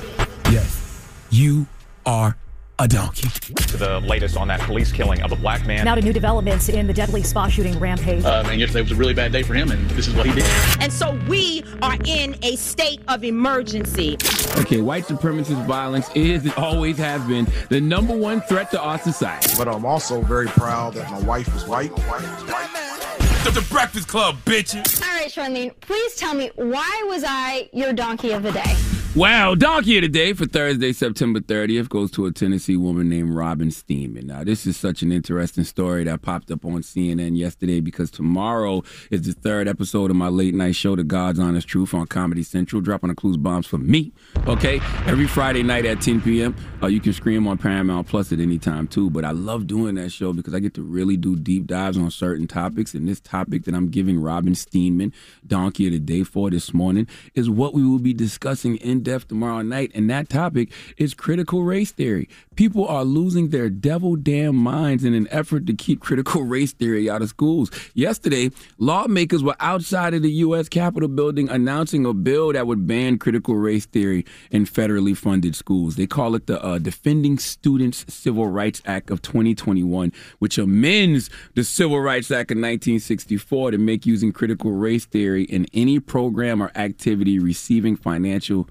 Yes, 0.49 1.07
you 1.29 1.67
are 2.07 2.35
a 2.79 2.87
donkey. 2.87 3.27
to 3.55 3.77
the 3.77 3.99
latest 4.01 4.37
on 4.37 4.47
that 4.47 4.59
police 4.61 4.91
killing 4.91 5.21
of 5.23 5.31
a 5.31 5.35
black 5.35 5.65
man. 5.65 5.83
Now 5.83 5.95
to 5.95 6.01
new 6.01 6.13
developments 6.13 6.69
in 6.69 6.85
the 6.85 6.93
deadly 6.93 7.23
spa 7.23 7.47
shooting 7.47 7.77
rampage. 7.79 8.23
Um, 8.23 8.45
and 8.45 8.59
yesterday 8.59 8.81
was 8.81 8.91
a 8.91 8.95
really 8.95 9.15
bad 9.15 9.31
day 9.31 9.41
for 9.41 9.55
him, 9.55 9.71
and 9.71 9.89
this 9.91 10.07
is 10.07 10.13
what 10.13 10.27
he 10.27 10.33
did. 10.33 10.45
And 10.79 10.93
so 10.93 11.19
we 11.27 11.63
are 11.81 11.97
in 12.05 12.35
a 12.43 12.55
state 12.55 13.01
of 13.07 13.23
emergency. 13.23 14.17
Okay, 14.59 14.79
white 14.79 15.05
supremacist 15.05 15.65
violence 15.65 16.09
is 16.13 16.43
and 16.43 16.53
always 16.53 16.97
has 16.97 17.23
been 17.25 17.47
the 17.69 17.81
number 17.81 18.15
one 18.15 18.41
threat 18.41 18.69
to 18.71 18.81
our 18.81 18.99
society. 18.99 19.53
But 19.57 19.67
I'm 19.67 19.85
also 19.85 20.21
very 20.21 20.47
proud 20.47 20.93
that 20.93 21.09
my 21.09 21.19
wife 21.21 21.53
is 21.55 21.65
white. 21.65 21.89
My 21.91 22.07
wife 22.07 22.37
is 22.37 22.51
white. 22.51 23.43
The, 23.43 23.51
the 23.51 23.67
Breakfast 23.69 24.07
Club, 24.07 24.37
bitches. 24.45 25.01
All 25.01 25.15
right, 25.15 25.31
Charlene, 25.31 25.73
please 25.79 26.15
tell 26.15 26.33
me 26.33 26.51
why 26.55 27.05
was 27.07 27.23
I 27.25 27.69
your 27.73 27.93
donkey 27.93 28.31
of 28.31 28.43
the 28.43 28.51
day? 28.51 28.75
Wow, 29.17 29.55
donkey 29.55 29.97
of 29.97 30.03
the 30.03 30.09
day 30.09 30.33
for 30.33 30.45
Thursday, 30.45 30.93
September 30.93 31.39
30th 31.39 31.89
goes 31.89 32.11
to 32.11 32.27
a 32.27 32.31
Tennessee 32.31 32.77
woman 32.77 33.09
named 33.09 33.33
Robin 33.33 33.69
Steenman. 33.69 34.25
Now, 34.25 34.43
this 34.43 34.67
is 34.67 34.77
such 34.77 35.01
an 35.01 35.11
interesting 35.11 35.63
story 35.63 36.03
that 36.03 36.21
popped 36.21 36.51
up 36.51 36.63
on 36.63 36.83
CNN 36.83 37.35
yesterday 37.35 37.79
because 37.79 38.11
tomorrow 38.11 38.83
is 39.09 39.23
the 39.23 39.33
third 39.33 39.67
episode 39.67 40.11
of 40.11 40.17
my 40.17 40.27
late 40.27 40.53
night 40.53 40.75
show, 40.75 40.95
The 40.95 41.03
God's 41.03 41.39
Honest 41.39 41.67
Truth, 41.67 41.95
on 41.95 42.05
Comedy 42.05 42.43
Central, 42.43 42.79
dropping 42.79 43.09
the 43.09 43.15
clues 43.15 43.37
bombs 43.37 43.65
for 43.65 43.79
me. 43.79 44.11
Okay, 44.45 44.79
every 45.07 45.25
Friday 45.25 45.63
night 45.63 45.87
at 45.87 45.99
10 45.99 46.21
p.m. 46.21 46.55
Uh, 46.83 46.85
you 46.85 46.99
can 46.99 47.11
stream 47.11 47.47
on 47.47 47.57
Paramount 47.57 48.07
Plus 48.07 48.31
at 48.31 48.39
any 48.39 48.59
time 48.59 48.87
too. 48.87 49.09
But 49.09 49.25
I 49.25 49.31
love 49.31 49.65
doing 49.65 49.95
that 49.95 50.11
show 50.11 50.31
because 50.31 50.53
I 50.53 50.59
get 50.59 50.75
to 50.75 50.83
really 50.83 51.17
do 51.17 51.35
deep 51.35 51.65
dives 51.65 51.97
on 51.97 52.11
certain 52.11 52.45
topics. 52.45 52.93
And 52.93 53.07
this 53.07 53.19
topic 53.19 53.63
that 53.63 53.73
I'm 53.73 53.89
giving 53.89 54.21
Robin 54.21 54.53
Steenman 54.53 55.11
Donkey 55.47 55.87
of 55.87 55.93
the 55.93 55.99
Day 55.99 56.21
for 56.21 56.51
this 56.51 56.71
morning 56.71 57.07
is 57.33 57.49
what 57.49 57.73
we 57.73 57.83
will 57.83 57.97
be 57.97 58.13
discussing 58.13 58.75
in 58.75 59.06
death 59.07 59.27
tomorrow 59.29 59.61
night, 59.61 59.89
and 59.95 60.09
that 60.09 60.27
topic 60.27 60.69
is 60.97 61.13
critical 61.13 61.63
race 61.63 61.91
theory. 61.91 62.27
People 62.57 62.85
are 62.85 63.05
losing 63.05 63.49
their 63.49 63.69
devil 63.69 64.17
damn 64.17 64.55
minds 64.55 65.05
in 65.05 65.13
an 65.13 65.29
effort 65.31 65.65
to 65.67 65.73
keep 65.73 66.01
critical 66.01 66.41
race 66.55 66.73
theory 66.73 67.09
out 67.09 67.21
of 67.21 67.29
schools. 67.29 67.71
Yesterday, 67.93 68.51
lawmakers 68.77 69.43
were 69.43 69.55
outside 69.61 70.13
of 70.13 70.23
the 70.23 70.31
U.S. 70.47 70.67
Capitol 70.67 71.07
building 71.07 71.47
announcing 71.49 72.05
a 72.05 72.13
bill 72.13 72.51
that 72.51 72.67
would 72.67 72.85
ban 72.85 73.17
critical 73.17 73.55
race 73.55 73.85
theory 73.85 74.25
in 74.51 74.65
federally 74.65 75.15
funded 75.15 75.55
schools. 75.55 75.95
They 75.95 76.07
call 76.07 76.35
it 76.35 76.47
the 76.47 76.61
uh, 76.61 76.79
Defending 76.79 77.37
Students 77.37 78.05
Civil 78.13 78.47
Rights 78.47 78.81
Act 78.85 79.09
of 79.09 79.21
2021, 79.21 80.11
which 80.39 80.57
amends 80.57 81.29
the 81.55 81.63
Civil 81.63 82.01
Rights 82.01 82.29
Act 82.29 82.51
of 82.51 82.57
1964 82.57 83.71
to 83.71 83.77
make 83.77 84.05
using 84.05 84.33
critical 84.33 84.71
race 84.71 85.05
theory 85.05 85.43
in 85.43 85.65
any 85.73 86.01
program 86.01 86.61
or 86.61 86.71
activity 86.75 87.39
receiving 87.39 87.95
financial 87.95 88.67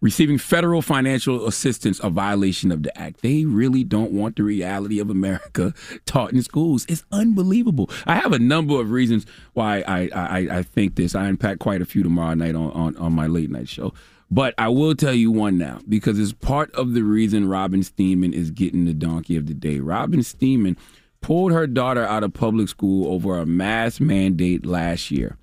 receiving 0.00 0.38
federal 0.38 0.82
financial 0.82 1.46
assistance 1.46 2.00
a 2.02 2.10
violation 2.10 2.72
of 2.72 2.82
the 2.82 2.96
act. 2.98 3.22
They 3.22 3.44
really 3.44 3.84
don't 3.84 4.12
want 4.12 4.36
the 4.36 4.42
reality 4.42 4.98
of 4.98 5.10
America 5.10 5.74
taught 6.06 6.32
in 6.32 6.42
schools. 6.42 6.86
It's 6.88 7.04
unbelievable. 7.12 7.90
I 8.06 8.14
have 8.16 8.32
a 8.32 8.38
number 8.38 8.80
of 8.80 8.90
reasons 8.90 9.26
why 9.54 9.84
I 9.86 10.08
I, 10.14 10.58
I 10.58 10.62
think 10.62 10.96
this. 10.96 11.14
I 11.14 11.26
unpack 11.26 11.58
quite 11.58 11.82
a 11.82 11.86
few 11.86 12.02
tomorrow 12.02 12.34
night 12.34 12.54
on, 12.54 12.70
on, 12.72 12.96
on 12.96 13.12
my 13.12 13.26
late 13.26 13.50
night 13.50 13.68
show. 13.68 13.92
But 14.30 14.54
I 14.58 14.68
will 14.68 14.94
tell 14.94 15.12
you 15.14 15.32
one 15.32 15.58
now 15.58 15.80
because 15.88 16.18
it's 16.18 16.32
part 16.32 16.70
of 16.72 16.94
the 16.94 17.02
reason 17.02 17.48
Robin 17.48 17.80
Steenman 17.80 18.32
is 18.32 18.52
getting 18.52 18.84
the 18.84 18.94
donkey 18.94 19.36
of 19.36 19.46
the 19.46 19.54
day. 19.54 19.80
Robin 19.80 20.20
Steenman 20.20 20.76
pulled 21.20 21.52
her 21.52 21.66
daughter 21.66 22.04
out 22.04 22.22
of 22.22 22.32
public 22.32 22.68
school 22.68 23.12
over 23.12 23.38
a 23.38 23.44
mask 23.44 24.00
mandate 24.00 24.64
last 24.64 25.10
year 25.10 25.36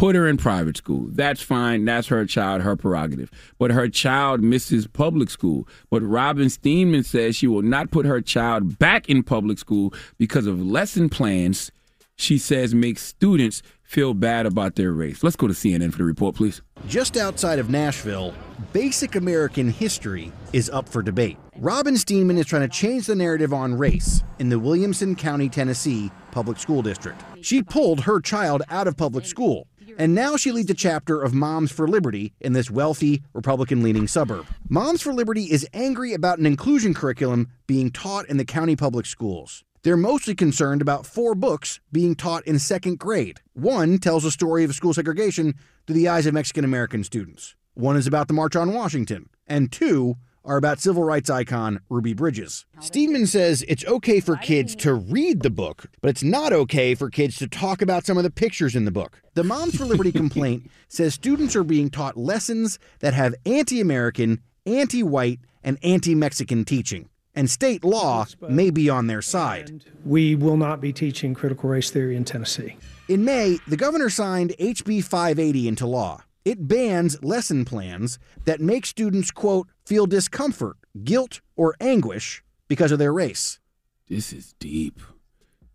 put 0.00 0.16
her 0.16 0.26
in 0.26 0.38
private 0.38 0.78
school. 0.78 1.08
That's 1.10 1.42
fine. 1.42 1.84
That's 1.84 2.08
her 2.08 2.24
child, 2.24 2.62
her 2.62 2.74
prerogative. 2.74 3.30
But 3.58 3.70
her 3.70 3.86
child 3.86 4.40
misses 4.40 4.86
public 4.86 5.28
school. 5.28 5.68
But 5.90 6.00
Robin 6.02 6.46
Steenman 6.46 7.04
says 7.04 7.36
she 7.36 7.46
will 7.46 7.60
not 7.60 7.90
put 7.90 8.06
her 8.06 8.22
child 8.22 8.78
back 8.78 9.10
in 9.10 9.22
public 9.22 9.58
school 9.58 9.92
because 10.16 10.46
of 10.46 10.58
lesson 10.58 11.10
plans 11.10 11.70
she 12.16 12.38
says 12.38 12.74
make 12.74 12.98
students 12.98 13.62
feel 13.82 14.14
bad 14.14 14.46
about 14.46 14.76
their 14.76 14.92
race. 14.92 15.22
Let's 15.22 15.36
go 15.36 15.48
to 15.48 15.54
CNN 15.54 15.92
for 15.92 15.98
the 15.98 16.04
report, 16.04 16.34
please. 16.34 16.62
Just 16.86 17.16
outside 17.16 17.58
of 17.58 17.68
Nashville, 17.68 18.34
basic 18.72 19.16
American 19.16 19.68
history 19.68 20.32
is 20.52 20.70
up 20.70 20.88
for 20.88 21.02
debate. 21.02 21.36
Robin 21.56 21.94
Steenman 21.94 22.38
is 22.38 22.46
trying 22.46 22.62
to 22.62 22.68
change 22.68 23.06
the 23.06 23.14
narrative 23.14 23.52
on 23.52 23.76
race 23.76 24.22
in 24.38 24.48
the 24.48 24.58
Williamson 24.58 25.14
County, 25.14 25.48
Tennessee 25.48 26.10
public 26.30 26.58
school 26.58 26.80
district. 26.80 27.22
She 27.42 27.62
pulled 27.62 28.00
her 28.00 28.20
child 28.20 28.62
out 28.70 28.86
of 28.86 28.96
public 28.96 29.26
school 29.26 29.66
and 29.98 30.14
now 30.14 30.36
she 30.36 30.52
leads 30.52 30.70
a 30.70 30.74
chapter 30.74 31.20
of 31.22 31.34
Moms 31.34 31.70
for 31.72 31.88
Liberty 31.88 32.32
in 32.40 32.52
this 32.52 32.70
wealthy, 32.70 33.22
Republican 33.32 33.82
leaning 33.82 34.06
suburb. 34.06 34.46
Moms 34.68 35.02
for 35.02 35.12
Liberty 35.12 35.44
is 35.44 35.66
angry 35.72 36.12
about 36.14 36.38
an 36.38 36.46
inclusion 36.46 36.94
curriculum 36.94 37.48
being 37.66 37.90
taught 37.90 38.28
in 38.28 38.36
the 38.36 38.44
county 38.44 38.76
public 38.76 39.06
schools. 39.06 39.64
They're 39.82 39.96
mostly 39.96 40.34
concerned 40.34 40.82
about 40.82 41.06
four 41.06 41.34
books 41.34 41.80
being 41.90 42.14
taught 42.14 42.46
in 42.46 42.58
second 42.58 42.98
grade. 42.98 43.40
One 43.54 43.98
tells 43.98 44.24
a 44.24 44.30
story 44.30 44.64
of 44.64 44.74
school 44.74 44.92
segregation 44.92 45.54
through 45.86 45.96
the 45.96 46.08
eyes 46.08 46.26
of 46.26 46.34
Mexican 46.34 46.64
American 46.64 47.02
students. 47.02 47.56
One 47.74 47.96
is 47.96 48.06
about 48.06 48.28
the 48.28 48.34
March 48.34 48.56
on 48.56 48.74
Washington. 48.74 49.30
And 49.46 49.72
two 49.72 50.16
are 50.44 50.56
about 50.56 50.80
civil 50.80 51.04
rights 51.04 51.30
icon 51.30 51.80
Ruby 51.88 52.14
Bridges. 52.14 52.66
Steenman 52.78 53.26
says 53.26 53.64
it's 53.68 53.84
okay 53.86 54.20
for 54.20 54.36
kids 54.36 54.74
to 54.76 54.94
read 54.94 55.42
the 55.42 55.50
book, 55.50 55.86
but 56.00 56.08
it's 56.08 56.22
not 56.22 56.52
okay 56.52 56.94
for 56.94 57.10
kids 57.10 57.36
to 57.38 57.48
talk 57.48 57.82
about 57.82 58.06
some 58.06 58.16
of 58.16 58.24
the 58.24 58.30
pictures 58.30 58.74
in 58.74 58.84
the 58.84 58.90
book. 58.90 59.20
The 59.34 59.44
Moms 59.44 59.76
for 59.76 59.84
Liberty 59.84 60.12
complaint 60.12 60.70
says 60.88 61.14
students 61.14 61.54
are 61.56 61.64
being 61.64 61.90
taught 61.90 62.16
lessons 62.16 62.78
that 63.00 63.14
have 63.14 63.34
anti 63.46 63.80
American, 63.80 64.40
anti 64.66 65.02
white, 65.02 65.40
and 65.62 65.78
anti 65.82 66.14
Mexican 66.14 66.64
teaching. 66.64 67.08
And 67.34 67.48
state 67.48 67.84
law 67.84 68.26
may 68.48 68.70
be 68.70 68.90
on 68.90 69.06
their 69.06 69.22
side. 69.22 69.84
We 70.04 70.34
will 70.34 70.56
not 70.56 70.80
be 70.80 70.92
teaching 70.92 71.32
critical 71.32 71.70
race 71.70 71.90
theory 71.90 72.16
in 72.16 72.24
Tennessee. 72.24 72.76
In 73.08 73.24
May, 73.24 73.58
the 73.68 73.76
governor 73.76 74.10
signed 74.10 74.54
HB 74.58 75.04
580 75.04 75.68
into 75.68 75.86
law. 75.86 76.24
It 76.44 76.66
bans 76.66 77.22
lesson 77.22 77.64
plans 77.64 78.18
that 78.46 78.60
make 78.60 78.86
students, 78.86 79.30
quote, 79.30 79.68
feel 79.84 80.06
discomfort, 80.06 80.76
guilt, 81.04 81.40
or 81.54 81.74
anguish 81.80 82.42
because 82.66 82.92
of 82.92 82.98
their 82.98 83.12
race. 83.12 83.60
This 84.08 84.32
is 84.32 84.54
deep. 84.58 85.00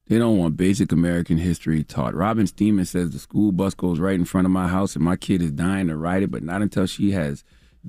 They 0.07 0.17
don't 0.17 0.37
want 0.37 0.57
basic 0.57 0.91
American 0.91 1.37
history 1.37 1.83
taught. 1.83 2.13
Robin 2.15 2.45
Steenman 2.45 2.87
says 2.87 3.11
the 3.11 3.19
school 3.19 3.51
bus 3.51 3.73
goes 3.73 3.99
right 3.99 4.15
in 4.15 4.25
front 4.25 4.45
of 4.45 4.51
my 4.51 4.67
house 4.67 4.95
and 4.95 5.03
my 5.05 5.15
kid 5.15 5.41
is 5.41 5.51
dying 5.51 5.87
to 5.87 5.95
ride 5.95 6.23
it, 6.23 6.31
but 6.31 6.43
not 6.43 6.61
until 6.61 6.85
she 6.85 7.11
has 7.11 7.43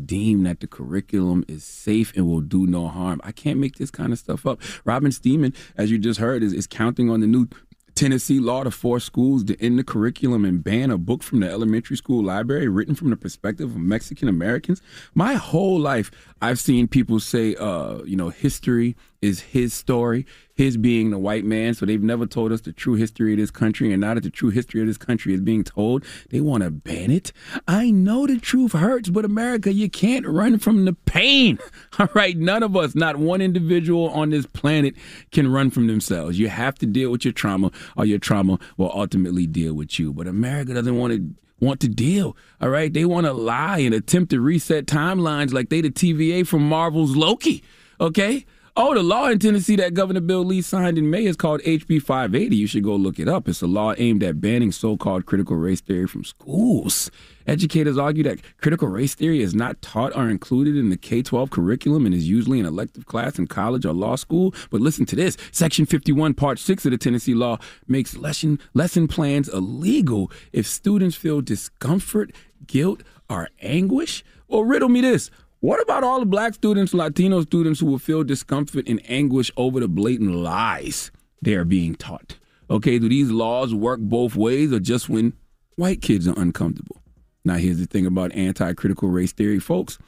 deemed 0.05 0.45
that 0.47 0.61
the 0.61 0.67
curriculum 0.67 1.45
is 1.49 1.65
safe 1.65 2.13
and 2.15 2.27
will 2.27 2.41
do 2.41 2.67
no 2.67 2.89
harm. 2.89 3.21
I 3.25 3.33
can't 3.33 3.59
make 3.59 3.77
this 3.77 3.91
kind 3.91 4.13
of 4.13 4.19
stuff 4.19 4.47
up. 4.47 4.61
Robin 4.85 5.11
Steenman, 5.11 5.55
as 5.77 5.91
you 5.91 5.99
just 5.99 6.21
heard, 6.21 6.43
is, 6.43 6.53
is 6.53 6.67
counting 6.67 7.11
on 7.11 7.21
the 7.21 7.27
new 7.27 7.49
Tennessee 7.97 8.39
law 8.39 8.63
to 8.63 8.71
force 8.71 9.05
schools 9.05 9.43
to 9.45 9.61
end 9.61 9.79
the 9.79 9.85
curriculum 9.85 10.45
and 10.45 10.63
ban 10.63 10.91
a 10.91 10.99
book 10.99 11.23
from 11.23 11.41
the 11.41 11.51
elementary 11.51 11.97
school 11.97 12.23
library 12.23 12.69
written 12.69 12.95
from 12.95 13.09
the 13.09 13.17
perspective 13.17 13.71
of 13.71 13.77
Mexican 13.79 14.29
Americans. 14.29 14.83
My 15.15 15.35
whole 15.35 15.81
life, 15.81 16.11
I've 16.43 16.61
seen 16.61 16.89
people 16.89 17.21
say, 17.21 17.55
uh, 17.57 18.03
you 18.05 18.15
know, 18.15 18.29
history 18.29 18.97
is 19.23 19.41
his 19.41 19.73
story, 19.75 20.27
his 20.55 20.77
being 20.77 21.11
the 21.11 21.19
white 21.19 21.45
man. 21.45 21.75
So 21.75 21.87
they've 21.87 22.03
never 22.03 22.27
told 22.27 22.53
us 22.53 22.61
the 22.63 22.73
true 22.73 22.95
history 22.95 23.33
of 23.33 23.39
this 23.39 23.51
country. 23.51 23.93
And 23.93 24.01
now 24.01 24.15
that 24.15 24.23
the 24.23 24.31
true 24.31 24.51
history 24.51 24.81
of 24.81 24.87
this 24.87 24.99
country 24.99 25.35
is 25.35 25.41
being 25.41 25.65
told, 25.65 26.05
they 26.31 26.41
want 26.41 26.63
to 26.63 26.71
ban 26.71 27.11
it. 27.11 27.33
I 27.67 27.91
know 27.91 28.27
the 28.27 28.39
truth 28.39 28.73
hurts, 28.73 29.09
but 29.09 29.25
America, 29.25 29.73
you 29.73 29.91
can't 29.91 30.27
run 30.27 30.59
from 30.59 30.85
the 30.85 30.93
pain. 30.93 31.59
All 31.99 32.09
right. 32.15 32.37
None 32.37 32.63
of 32.63 32.77
us, 32.77 32.95
not 32.95 33.17
one 33.17 33.41
individual 33.41 34.11
on 34.11 34.31
this 34.31 34.47
planet 34.47 34.95
can 35.33 35.51
run 35.51 35.71
from 35.71 35.87
themselves. 35.87 36.39
You 36.39 36.49
have 36.49 36.77
to 36.77 36.87
deal 36.87 37.11
with 37.11 37.25
your 37.25 37.33
trauma, 37.33 37.71
or 37.97 38.05
your 38.05 38.19
trauma 38.19 38.59
will 38.77 38.93
ultimately 38.93 39.47
deal 39.47 39.75
with 39.75 39.99
you. 39.99 40.13
But 40.13 40.27
America 40.27 40.75
doesn't 40.75 40.97
want 40.97 41.13
to 41.13 41.35
want 41.61 41.81
to 41.81 41.89
deal. 41.89 42.37
All 42.61 42.69
right. 42.69 42.93
They 42.93 43.05
want 43.05 43.27
to 43.27 43.33
lie 43.33 43.79
and 43.79 43.95
attempt 43.95 44.31
to 44.31 44.41
reset 44.41 44.87
timelines 44.87 45.53
like 45.53 45.71
they 45.71 45.81
the 45.81 45.91
TVA 45.91 46.47
from 46.47 46.69
Marvel's 46.69 47.17
Loki. 47.17 47.63
Okay. 48.01 48.45
Oh, 48.79 48.93
the 48.93 49.03
law 49.03 49.29
in 49.29 49.39
Tennessee 49.39 49.77
that 49.77 49.95
Governor 49.95 50.21
Bill 50.21 50.45
Lee 50.45 50.61
signed 50.61 50.99
in 50.99 51.09
May 51.09 51.25
is 51.25 51.35
called 51.35 51.63
HB 51.63 52.03
580. 52.03 52.55
You 52.55 52.67
should 52.67 52.85
go 52.85 52.95
look 52.95 53.19
it 53.19 53.27
up. 53.27 53.49
It's 53.49 53.63
a 53.63 53.67
law 53.67 53.95
aimed 53.97 54.23
at 54.23 54.39
banning 54.39 54.71
so 54.71 54.99
called 54.99 55.25
critical 55.25 55.57
race 55.57 55.81
theory 55.81 56.07
from 56.07 56.25
schools. 56.25 57.11
Educators 57.47 57.97
argue 57.97 58.23
that 58.25 58.41
critical 58.59 58.89
race 58.89 59.15
theory 59.15 59.41
is 59.41 59.55
not 59.55 59.81
taught 59.81 60.15
or 60.15 60.29
included 60.29 60.77
in 60.77 60.91
the 60.91 60.99
K 60.99 61.23
12 61.23 61.49
curriculum 61.49 62.05
and 62.05 62.15
is 62.15 62.29
usually 62.29 62.61
an 62.61 62.67
elective 62.67 63.07
class 63.07 63.39
in 63.39 63.47
college 63.47 63.87
or 63.87 63.95
law 63.95 64.15
school. 64.15 64.55
But 64.69 64.83
listen 64.83 65.07
to 65.07 65.17
this 65.17 65.39
Section 65.53 65.87
51, 65.87 66.35
Part 66.35 66.59
6 66.59 66.85
of 66.85 66.91
the 66.91 66.99
Tennessee 66.99 67.35
law 67.35 67.57
makes 67.89 68.15
lesson, 68.15 68.61
lesson 68.75 69.09
plans 69.09 69.49
illegal 69.49 70.31
if 70.53 70.67
students 70.67 71.17
feel 71.17 71.41
discomfort, 71.41 72.31
guilt, 72.67 73.03
or 73.31 73.49
anguish. 73.63 74.23
Well, 74.49 74.65
riddle 74.65 74.91
me 74.91 75.01
this. 75.01 75.31
What 75.67 75.83
about 75.83 76.05
all 76.05 76.21
the 76.21 76.27
black 76.27 76.55
students, 76.55 76.95
Latino 76.95 77.41
students 77.41 77.81
who 77.81 77.87
will 77.87 77.99
feel 77.99 78.23
discomfort 78.23 78.89
and 78.89 79.03
anguish 79.11 79.51
over 79.57 79.81
the 79.81 79.89
blatant 79.89 80.33
lies 80.33 81.11
they 81.43 81.55
are 81.55 81.65
being 81.65 81.97
taught? 81.97 82.39
Okay, 82.71 83.01
do 83.01 83.09
these 83.09 83.33
laws 83.33 83.75
work 83.75 83.99
both 83.99 84.37
ways 84.37 84.73
or 84.73 84.79
just 84.79 85.09
when 85.09 85.33
white 85.75 86.01
kids 86.01 86.29
are 86.29 86.39
uncomfortable? 86.39 87.03
Now, 87.45 87.55
here's 87.57 87.81
the 87.81 87.87
thing 87.87 88.07
about 88.07 88.31
anti 88.31 88.75
critical 88.75 89.09
race 89.09 89.33
theory, 89.33 89.59
folks 89.59 89.99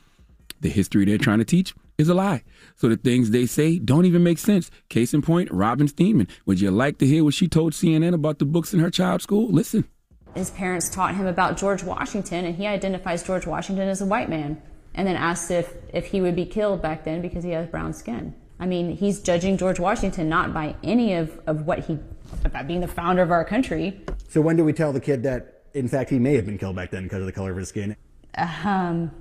the 0.61 0.69
history 0.69 1.05
they're 1.05 1.19
trying 1.19 1.39
to 1.39 1.45
teach 1.45 1.75
is 1.99 2.09
a 2.09 2.15
lie. 2.15 2.45
So 2.77 2.89
the 2.89 2.97
things 2.97 3.31
they 3.31 3.47
say 3.47 3.81
don't 3.81 4.07
even 4.07 4.23
make 4.23 4.39
sense. 4.39 4.71
Case 4.89 5.13
in 5.13 5.23
point, 5.23 5.51
Robin 5.51 5.89
Steenman. 5.89 6.31
Would 6.47 6.61
you 6.61 6.71
like 6.71 6.99
to 6.99 7.07
hear 7.07 7.25
what 7.25 7.35
she 7.35 7.49
told 7.49 7.73
CNN 7.73 8.15
about 8.15 8.39
the 8.39 8.45
books 8.45 8.73
in 8.73 8.79
her 8.79 8.91
child's 8.91 9.25
school? 9.25 9.49
Listen. 9.49 9.89
His 10.37 10.51
parents 10.51 10.89
taught 10.89 11.17
him 11.17 11.27
about 11.27 11.57
George 11.57 11.83
Washington, 11.83 12.45
and 12.45 12.55
he 12.55 12.69
identifies 12.69 13.25
George 13.25 13.45
Washington 13.45 13.89
as 13.89 14.01
a 14.01 14.07
white 14.07 14.29
man 14.29 14.63
and 14.99 15.07
then 15.07 15.15
asked 15.15 15.51
if, 15.53 15.75
if 15.95 16.07
he 16.07 16.21
would 16.21 16.35
be 16.35 16.45
killed 16.45 16.83
back 16.83 17.05
then 17.05 17.23
because 17.23 17.45
he 17.45 17.51
has 17.51 17.69
brown 17.69 17.95
skin. 17.95 18.35
I 18.59 18.67
mean, 18.67 18.97
he's 18.97 19.21
judging 19.21 19.57
George 19.57 19.79
Washington 19.79 20.29
not 20.29 20.53
by 20.53 20.75
any 20.83 21.15
of, 21.15 21.41
of 21.47 21.67
what 21.67 21.87
he, 21.87 22.01
about 22.45 22.67
being 22.67 22.81
the 22.81 22.89
founder 22.89 23.23
of 23.23 23.31
our 23.31 23.45
country. 23.45 24.05
So 24.29 24.41
when 24.41 24.57
do 24.57 24.65
we 24.65 24.73
tell 24.73 24.93
the 24.93 25.01
kid 25.01 25.23
that, 25.23 25.63
in 25.73 25.87
fact, 25.87 26.11
he 26.11 26.19
may 26.19 26.35
have 26.35 26.47
been 26.47 26.59
killed 26.59 26.75
back 26.75 26.91
then 26.91 27.05
because 27.05 27.21
of 27.21 27.27
the 27.27 27.33
color 27.33 27.53
of 27.53 27.59
his 27.59 27.69
skin? 27.69 27.95
Um, 28.37 29.13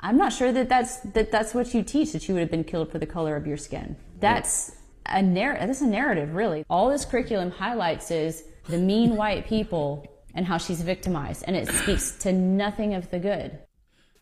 I'm 0.00 0.16
not 0.16 0.32
sure 0.32 0.52
that 0.52 0.70
that's, 0.70 1.00
that 1.00 1.30
that's 1.30 1.52
what 1.52 1.74
you 1.74 1.82
teach, 1.82 2.12
that 2.12 2.26
you 2.28 2.34
would 2.34 2.40
have 2.40 2.50
been 2.50 2.64
killed 2.64 2.90
for 2.90 2.98
the 2.98 3.06
color 3.06 3.36
of 3.36 3.46
your 3.46 3.58
skin. 3.58 3.94
That's 4.18 4.74
a, 5.04 5.20
narr- 5.20 5.58
that's 5.58 5.82
a 5.82 5.86
narrative, 5.86 6.34
really. 6.34 6.64
All 6.70 6.88
this 6.88 7.04
curriculum 7.04 7.50
highlights 7.50 8.10
is 8.10 8.44
the 8.68 8.78
mean 8.78 9.16
white 9.16 9.46
people 9.46 10.06
and 10.34 10.46
how 10.46 10.56
she's 10.56 10.80
victimized, 10.80 11.44
and 11.46 11.54
it 11.54 11.68
speaks 11.68 12.12
to 12.20 12.32
nothing 12.32 12.94
of 12.94 13.10
the 13.10 13.18
good. 13.18 13.58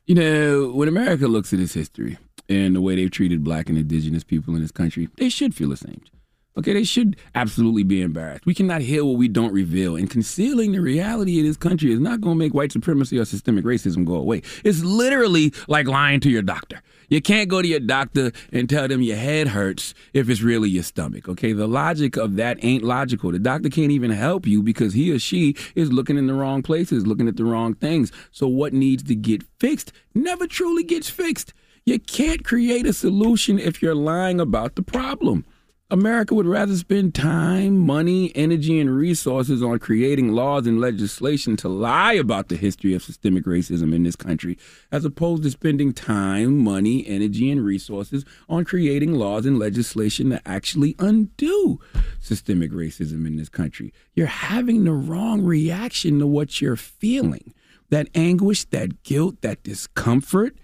You 0.06 0.14
know, 0.14 0.70
when 0.70 0.86
America 0.86 1.26
looks 1.26 1.54
at 1.54 1.60
its 1.60 1.72
history 1.72 2.18
and 2.46 2.76
the 2.76 2.82
way 2.82 2.94
they've 2.94 3.10
treated 3.10 3.42
black 3.42 3.70
and 3.70 3.78
indigenous 3.78 4.22
people 4.22 4.54
in 4.54 4.60
this 4.60 4.70
country, 4.70 5.08
they 5.16 5.30
should 5.30 5.54
feel 5.54 5.72
ashamed. 5.72 6.10
Okay, 6.56 6.72
they 6.72 6.84
should 6.84 7.16
absolutely 7.34 7.82
be 7.82 8.00
embarrassed. 8.00 8.46
We 8.46 8.54
cannot 8.54 8.80
hear 8.80 9.04
what 9.04 9.16
we 9.16 9.26
don't 9.26 9.52
reveal. 9.52 9.96
And 9.96 10.08
concealing 10.08 10.70
the 10.70 10.78
reality 10.78 11.40
of 11.40 11.46
this 11.46 11.56
country 11.56 11.92
is 11.92 11.98
not 11.98 12.20
going 12.20 12.36
to 12.36 12.38
make 12.38 12.54
white 12.54 12.70
supremacy 12.70 13.18
or 13.18 13.24
systemic 13.24 13.64
racism 13.64 14.04
go 14.04 14.14
away. 14.14 14.42
It's 14.62 14.84
literally 14.84 15.52
like 15.66 15.88
lying 15.88 16.20
to 16.20 16.30
your 16.30 16.42
doctor. 16.42 16.80
You 17.08 17.20
can't 17.20 17.48
go 17.48 17.60
to 17.60 17.66
your 17.66 17.80
doctor 17.80 18.30
and 18.52 18.70
tell 18.70 18.86
them 18.86 19.02
your 19.02 19.16
head 19.16 19.48
hurts 19.48 19.94
if 20.12 20.28
it's 20.28 20.42
really 20.42 20.70
your 20.70 20.84
stomach. 20.84 21.28
Okay, 21.28 21.52
the 21.52 21.66
logic 21.66 22.16
of 22.16 22.36
that 22.36 22.58
ain't 22.62 22.84
logical. 22.84 23.32
The 23.32 23.40
doctor 23.40 23.68
can't 23.68 23.90
even 23.90 24.12
help 24.12 24.46
you 24.46 24.62
because 24.62 24.94
he 24.94 25.12
or 25.12 25.18
she 25.18 25.56
is 25.74 25.92
looking 25.92 26.16
in 26.16 26.28
the 26.28 26.34
wrong 26.34 26.62
places, 26.62 27.04
looking 27.04 27.26
at 27.26 27.36
the 27.36 27.44
wrong 27.44 27.74
things. 27.74 28.12
So, 28.30 28.46
what 28.46 28.72
needs 28.72 29.02
to 29.04 29.16
get 29.16 29.42
fixed 29.58 29.92
never 30.14 30.46
truly 30.46 30.84
gets 30.84 31.10
fixed. 31.10 31.52
You 31.84 31.98
can't 31.98 32.44
create 32.44 32.86
a 32.86 32.92
solution 32.92 33.58
if 33.58 33.82
you're 33.82 33.94
lying 33.94 34.40
about 34.40 34.76
the 34.76 34.82
problem. 34.82 35.44
America 35.90 36.34
would 36.34 36.46
rather 36.46 36.74
spend 36.76 37.14
time, 37.14 37.76
money, 37.76 38.32
energy, 38.34 38.80
and 38.80 38.96
resources 38.96 39.62
on 39.62 39.78
creating 39.78 40.32
laws 40.32 40.66
and 40.66 40.80
legislation 40.80 41.56
to 41.58 41.68
lie 41.68 42.14
about 42.14 42.48
the 42.48 42.56
history 42.56 42.94
of 42.94 43.02
systemic 43.02 43.44
racism 43.44 43.94
in 43.94 44.02
this 44.02 44.16
country, 44.16 44.56
as 44.90 45.04
opposed 45.04 45.42
to 45.42 45.50
spending 45.50 45.92
time, 45.92 46.58
money, 46.58 47.06
energy, 47.06 47.50
and 47.50 47.62
resources 47.62 48.24
on 48.48 48.64
creating 48.64 49.12
laws 49.12 49.44
and 49.44 49.58
legislation 49.58 50.30
to 50.30 50.40
actually 50.48 50.96
undo 50.98 51.78
systemic 52.18 52.72
racism 52.72 53.26
in 53.26 53.36
this 53.36 53.50
country. 53.50 53.92
You're 54.14 54.26
having 54.26 54.84
the 54.84 54.92
wrong 54.92 55.42
reaction 55.42 56.18
to 56.20 56.26
what 56.26 56.62
you're 56.62 56.76
feeling. 56.76 57.52
That 57.90 58.08
anguish, 58.14 58.64
that 58.70 59.02
guilt, 59.02 59.42
that 59.42 59.62
discomfort, 59.62 60.56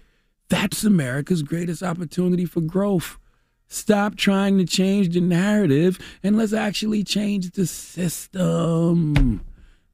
that's 0.49 0.83
America's 0.83 1.43
greatest 1.43 1.83
opportunity 1.83 2.45
for 2.45 2.61
growth. 2.61 3.19
Stop 3.71 4.17
trying 4.17 4.57
to 4.57 4.65
change 4.65 5.13
the 5.13 5.21
narrative 5.21 5.97
and 6.21 6.37
let's 6.37 6.51
actually 6.51 7.05
change 7.05 7.51
the 7.51 7.65
system. 7.65 9.39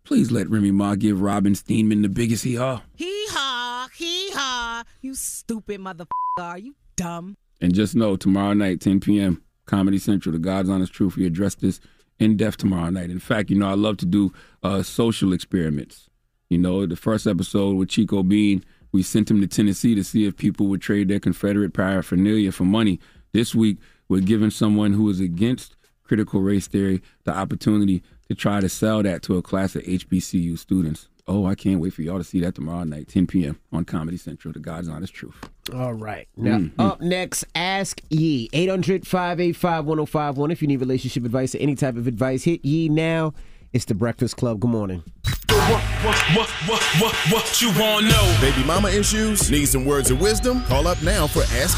Please 0.03 0.31
let 0.31 0.49
Remy 0.49 0.71
Ma 0.71 0.95
give 0.95 1.21
Robin 1.21 1.53
Steenman 1.53 2.01
the 2.01 2.09
biggest 2.09 2.43
hee 2.43 2.55
haw. 2.55 2.81
Hee 2.95 3.27
haw, 3.29 3.87
hee 3.95 4.31
haw. 4.31 4.83
You 5.01 5.13
stupid 5.13 5.79
motherfucker. 5.79 6.07
Are 6.39 6.57
you 6.57 6.73
dumb? 6.95 7.37
And 7.61 7.75
just 7.75 7.95
know 7.95 8.15
tomorrow 8.15 8.53
night, 8.53 8.81
10 8.81 8.99
p.m., 8.99 9.43
Comedy 9.67 9.99
Central, 9.99 10.33
The 10.33 10.39
God's 10.39 10.71
Honest 10.71 10.91
Truth, 10.91 11.15
we 11.15 11.27
address 11.27 11.53
this 11.53 11.79
in 12.17 12.35
depth 12.35 12.57
tomorrow 12.57 12.89
night. 12.89 13.11
In 13.11 13.19
fact, 13.19 13.51
you 13.51 13.59
know, 13.59 13.69
I 13.69 13.75
love 13.75 13.97
to 13.97 14.07
do 14.07 14.33
uh, 14.63 14.81
social 14.81 15.33
experiments. 15.33 16.09
You 16.49 16.57
know, 16.57 16.87
the 16.87 16.95
first 16.95 17.27
episode 17.27 17.75
with 17.75 17.89
Chico 17.89 18.23
Bean, 18.23 18.63
we 18.91 19.03
sent 19.03 19.29
him 19.29 19.39
to 19.41 19.47
Tennessee 19.47 19.93
to 19.93 20.03
see 20.03 20.25
if 20.25 20.35
people 20.35 20.65
would 20.67 20.81
trade 20.81 21.09
their 21.09 21.19
Confederate 21.19 21.73
paraphernalia 21.73 22.51
for 22.51 22.63
money. 22.63 22.99
This 23.37 23.53
week, 23.53 23.77
we're 24.09 24.21
giving 24.21 24.49
someone 24.49 24.93
who 24.93 25.07
is 25.11 25.19
against 25.19 25.75
critical 26.03 26.41
race 26.41 26.65
theory 26.65 27.03
the 27.23 27.37
opportunity 27.37 28.01
to 28.29 28.33
try 28.33 28.59
to 28.61 28.67
sell 28.67 29.03
that 29.03 29.21
to 29.21 29.37
a 29.37 29.43
class 29.43 29.75
of 29.75 29.83
HBCU 29.83 30.57
students. 30.57 31.07
Oh, 31.27 31.45
I 31.45 31.53
can't 31.53 31.79
wait 31.79 31.93
for 31.93 32.01
y'all 32.01 32.17
to 32.17 32.23
see 32.23 32.39
that 32.39 32.55
tomorrow 32.55 32.83
night, 32.83 33.09
10 33.09 33.27
p.m. 33.27 33.59
on 33.71 33.85
Comedy 33.85 34.17
Central, 34.17 34.53
The 34.53 34.59
God's 34.59 34.89
Honest 34.89 35.13
Truth. 35.13 35.35
All 35.71 35.93
right. 35.93 36.27
Now, 36.35 36.57
Mhm. 36.57 36.71
up 36.79 36.99
next, 36.99 37.45
Ask 37.53 38.01
Yee. 38.09 38.49
800 38.53 39.05
585 39.05 39.85
1051. 39.85 40.49
If 40.49 40.63
you 40.63 40.67
need 40.67 40.79
relationship 40.79 41.23
advice 41.23 41.53
or 41.53 41.59
any 41.59 41.75
type 41.75 41.95
of 41.95 42.07
advice, 42.07 42.43
hit 42.43 42.65
Yee 42.65 42.89
now. 42.89 43.35
It's 43.73 43.85
The 43.85 43.95
Breakfast 43.95 44.37
Club. 44.37 44.59
Good 44.61 44.69
morning. 44.69 45.03
What, 45.47 45.83
what, 46.03 46.49
what, 46.67 46.83
what, 46.99 47.15
what 47.31 47.61
you 47.61 47.67
want 47.79 48.05
to 48.05 48.11
know? 48.11 48.37
Baby 48.39 48.63
mama 48.65 48.89
issues? 48.89 49.51
Need 49.51 49.65
some 49.67 49.85
words 49.85 50.09
of 50.09 50.21
wisdom? 50.21 50.63
Call 50.63 50.87
up 50.87 51.01
now 51.03 51.27
for 51.27 51.41
Ask 51.41 51.77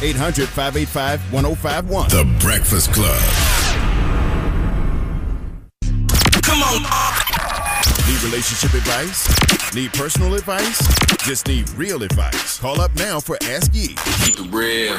Yee. 0.00 0.08
800 0.08 0.48
585 0.48 1.32
1051. 1.32 2.08
The 2.08 2.38
Breakfast 2.40 2.92
Club. 2.92 3.20
Come 6.42 6.62
on. 6.62 6.82
Need 8.08 8.22
relationship 8.22 8.72
advice? 8.72 9.74
Need 9.74 9.92
personal 9.92 10.34
advice? 10.34 10.78
Just 11.18 11.48
need 11.48 11.68
real 11.70 12.02
advice. 12.02 12.58
Call 12.58 12.80
up 12.80 12.94
now 12.94 13.20
for 13.20 13.36
Ask 13.42 13.74
Yee. 13.74 13.94
Keep 14.24 14.40
it 14.40 14.52
real. 14.52 14.96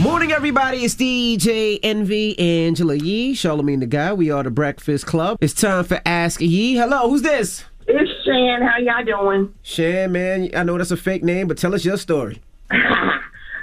Morning, 0.00 0.30
everybody. 0.30 0.84
It's 0.84 0.94
DJ 0.94 1.80
Envy, 1.82 2.38
Angela 2.38 2.94
Yee, 2.94 3.34
Charlemagne 3.34 3.80
the 3.80 3.86
God. 3.86 4.16
We 4.16 4.30
are 4.30 4.44
the 4.44 4.50
Breakfast 4.50 5.06
Club. 5.06 5.38
It's 5.40 5.52
time 5.52 5.82
for 5.82 6.00
Ask 6.06 6.40
Yee. 6.40 6.76
Hello, 6.76 7.10
who's 7.10 7.22
this? 7.22 7.64
It's 7.88 8.08
Shan. 8.24 8.62
How 8.62 8.78
y'all 8.78 9.04
doing? 9.04 9.52
Shan, 9.62 10.12
man. 10.12 10.50
I 10.54 10.62
know 10.62 10.78
that's 10.78 10.92
a 10.92 10.96
fake 10.96 11.24
name, 11.24 11.48
but 11.48 11.58
tell 11.58 11.74
us 11.74 11.84
your 11.84 11.96
story. 11.96 12.40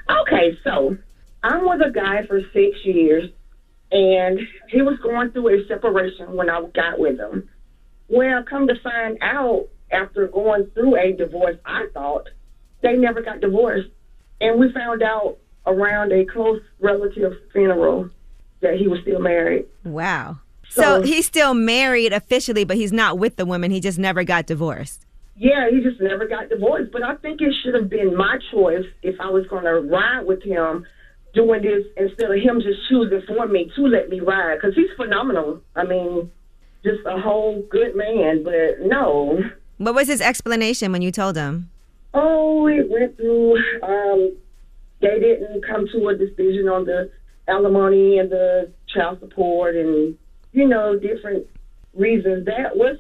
Okay, 0.08 0.56
so 0.64 0.96
I'm 1.44 1.68
with 1.68 1.82
a 1.82 1.90
guy 1.92 2.26
for 2.28 2.40
six 2.54 2.78
years, 2.84 3.30
and 3.92 4.40
he 4.70 4.84
was 4.84 5.00
going 5.00 5.32
through 5.32 5.48
a 5.50 5.68
separation 5.68 6.36
when 6.36 6.48
I 6.50 6.62
got 6.76 7.00
with 7.00 7.20
him. 7.20 7.50
Well, 8.08 8.44
come 8.44 8.68
to 8.68 8.76
find 8.84 9.18
out, 9.22 9.68
after 9.92 10.28
going 10.28 10.68
through 10.76 10.96
a 10.96 11.14
divorce, 11.14 11.58
I 11.66 11.88
thought 11.94 12.30
they 12.82 12.94
never 12.94 13.22
got 13.24 13.42
divorced, 13.42 13.90
and 14.40 14.60
we 14.60 14.72
found 14.74 15.02
out 15.02 15.38
around 15.68 16.12
a 16.12 16.26
close 16.26 16.62
relative 16.80 17.34
funeral 17.52 18.10
that 18.62 18.76
he 18.78 18.88
was 18.88 19.00
still 19.02 19.20
married. 19.20 19.66
Wow. 19.84 20.38
So, 20.70 20.82
So- 20.82 21.02
he's 21.04 21.26
still 21.26 21.54
married 21.54 22.14
officially, 22.14 22.64
but 22.66 22.78
he's 22.78 22.94
not 22.94 23.18
with 23.18 23.36
the 23.36 23.46
woman. 23.46 23.72
He 23.72 23.80
just 23.80 24.00
never 24.00 24.24
got 24.24 24.46
divorced. 24.46 25.06
Yeah, 25.38 25.70
he 25.70 25.82
just 25.82 26.00
never 26.00 26.28
got 26.28 26.50
divorced. 26.50 26.92
But 26.94 27.04
I 27.04 27.16
think 27.16 27.42
it 27.42 27.54
should 27.62 27.74
have 27.76 27.90
been 27.90 28.16
my 28.16 28.38
choice 28.52 28.86
if 29.04 29.20
I 29.20 29.30
was 29.30 29.46
going 29.48 29.66
to 29.66 29.82
ride 29.82 30.26
with 30.26 30.42
him 30.44 30.86
doing 31.34 31.62
this 31.62 31.84
instead 31.98 32.32
of 32.32 32.38
him 32.42 32.62
just 32.62 32.80
choosing 32.88 33.22
for 33.28 33.46
me 33.46 33.70
to 33.76 33.82
let 33.88 34.10
me 34.10 34.22
ride 34.22 34.56
because 34.56 34.74
he's 34.76 34.90
phenomenal. 34.96 35.60
I 35.76 35.84
mean, 35.84 36.32
just 36.86 37.02
a 37.06 37.20
whole 37.20 37.62
good 37.70 37.96
man. 37.98 38.44
But 38.44 38.80
no. 38.86 39.40
What 39.78 39.94
was 39.94 40.08
his 40.08 40.22
explanation 40.22 40.94
when 40.94 41.02
you 41.02 41.12
told 41.12 41.36
him? 41.36 41.70
Oh, 42.14 42.68
it 42.68 42.90
went 42.90 43.18
through. 43.18 43.58
Um, 43.84 44.38
they 45.02 45.20
didn't 45.20 45.66
come 45.66 45.88
to 45.92 46.08
a 46.10 46.16
decision 46.16 46.68
on 46.68 46.86
the 46.86 47.12
alimony 47.48 48.18
and 48.20 48.32
the 48.32 48.72
child 48.88 49.20
support 49.20 49.76
and 49.76 50.18
you 50.52 50.68
know 50.68 50.98
different 50.98 51.46
reasons 51.94 52.46
that 52.46 52.76
was 52.76 52.98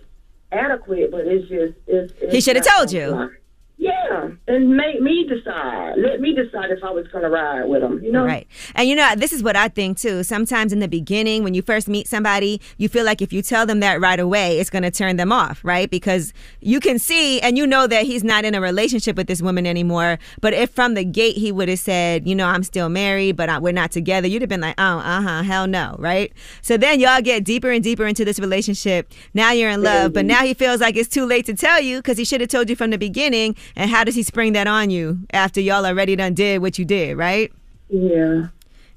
adequate, 0.51 1.11
but 1.11 1.21
it's 1.21 1.47
just 1.49 1.73
it's. 1.87 2.13
it's 2.21 2.33
He 2.33 2.41
should 2.41 2.55
have 2.55 2.65
told 2.65 2.91
you. 2.91 3.31
Yeah, 3.77 4.29
and 4.47 4.75
make 4.75 5.01
me 5.01 5.27
decide. 5.27 5.95
Let 5.97 6.21
me 6.21 6.33
decide 6.33 6.71
if 6.71 6.83
I 6.83 6.91
was 6.91 7.07
going 7.09 7.23
to 7.23 7.29
ride 7.29 7.65
with 7.65 7.83
him. 7.83 8.01
You 8.01 8.11
know, 8.11 8.25
Right. 8.25 8.47
And 8.73 8.87
you 8.87 8.95
know, 8.95 9.13
this 9.17 9.33
is 9.33 9.43
what 9.43 9.55
I 9.55 9.67
think 9.67 9.97
too. 9.97 10.23
Sometimes 10.23 10.71
in 10.71 10.79
the 10.79 10.87
beginning, 10.87 11.43
when 11.43 11.53
you 11.53 11.61
first 11.61 11.89
meet 11.89 12.07
somebody, 12.07 12.61
you 12.77 12.87
feel 12.87 13.03
like 13.03 13.21
if 13.21 13.33
you 13.33 13.41
tell 13.41 13.65
them 13.65 13.81
that 13.81 13.99
right 13.99 14.19
away, 14.19 14.59
it's 14.59 14.69
going 14.69 14.83
to 14.83 14.91
turn 14.91 15.17
them 15.17 15.31
off, 15.31 15.59
right? 15.63 15.89
Because 15.89 16.31
you 16.61 16.79
can 16.79 16.99
see 16.99 17.41
and 17.41 17.57
you 17.57 17.67
know 17.67 17.85
that 17.85 18.05
he's 18.05 18.23
not 18.23 18.45
in 18.45 18.55
a 18.55 18.61
relationship 18.61 19.17
with 19.17 19.27
this 19.27 19.41
woman 19.41 19.67
anymore. 19.67 20.19
But 20.39 20.53
if 20.53 20.69
from 20.69 20.93
the 20.93 21.03
gate 21.03 21.35
he 21.35 21.51
would 21.51 21.67
have 21.67 21.79
said, 21.79 22.27
you 22.27 22.33
know, 22.33 22.47
I'm 22.47 22.63
still 22.63 22.87
married, 22.87 23.35
but 23.35 23.49
I, 23.49 23.59
we're 23.59 23.73
not 23.73 23.91
together, 23.91 24.27
you'd 24.27 24.41
have 24.41 24.49
been 24.49 24.61
like, 24.61 24.75
oh, 24.77 24.99
uh 24.99 25.21
huh, 25.21 25.43
hell 25.43 25.67
no, 25.67 25.95
right? 25.99 26.31
So 26.61 26.77
then 26.77 26.99
y'all 27.01 27.21
get 27.21 27.43
deeper 27.43 27.71
and 27.71 27.83
deeper 27.83 28.05
into 28.05 28.23
this 28.23 28.39
relationship. 28.39 29.11
Now 29.33 29.51
you're 29.51 29.69
in 29.69 29.83
love, 29.83 30.13
but 30.13 30.25
now 30.25 30.43
he 30.43 30.53
feels 30.53 30.79
like 30.79 30.95
it's 30.95 31.09
too 31.09 31.25
late 31.25 31.45
to 31.47 31.53
tell 31.53 31.81
you 31.81 31.97
because 31.97 32.17
he 32.17 32.23
should 32.25 32.41
have 32.41 32.49
told 32.49 32.69
you 32.69 32.75
from 32.75 32.91
the 32.91 32.97
beginning. 32.97 33.55
And 33.75 33.89
how 33.89 34.03
does 34.03 34.15
he 34.15 34.23
spring 34.23 34.53
that 34.53 34.67
on 34.67 34.89
you 34.89 35.19
after 35.31 35.61
y'all 35.61 35.85
already 35.85 36.15
done 36.15 36.33
did 36.33 36.61
what 36.61 36.79
you 36.79 36.85
did, 36.85 37.17
right? 37.17 37.51
Yeah. 37.89 38.47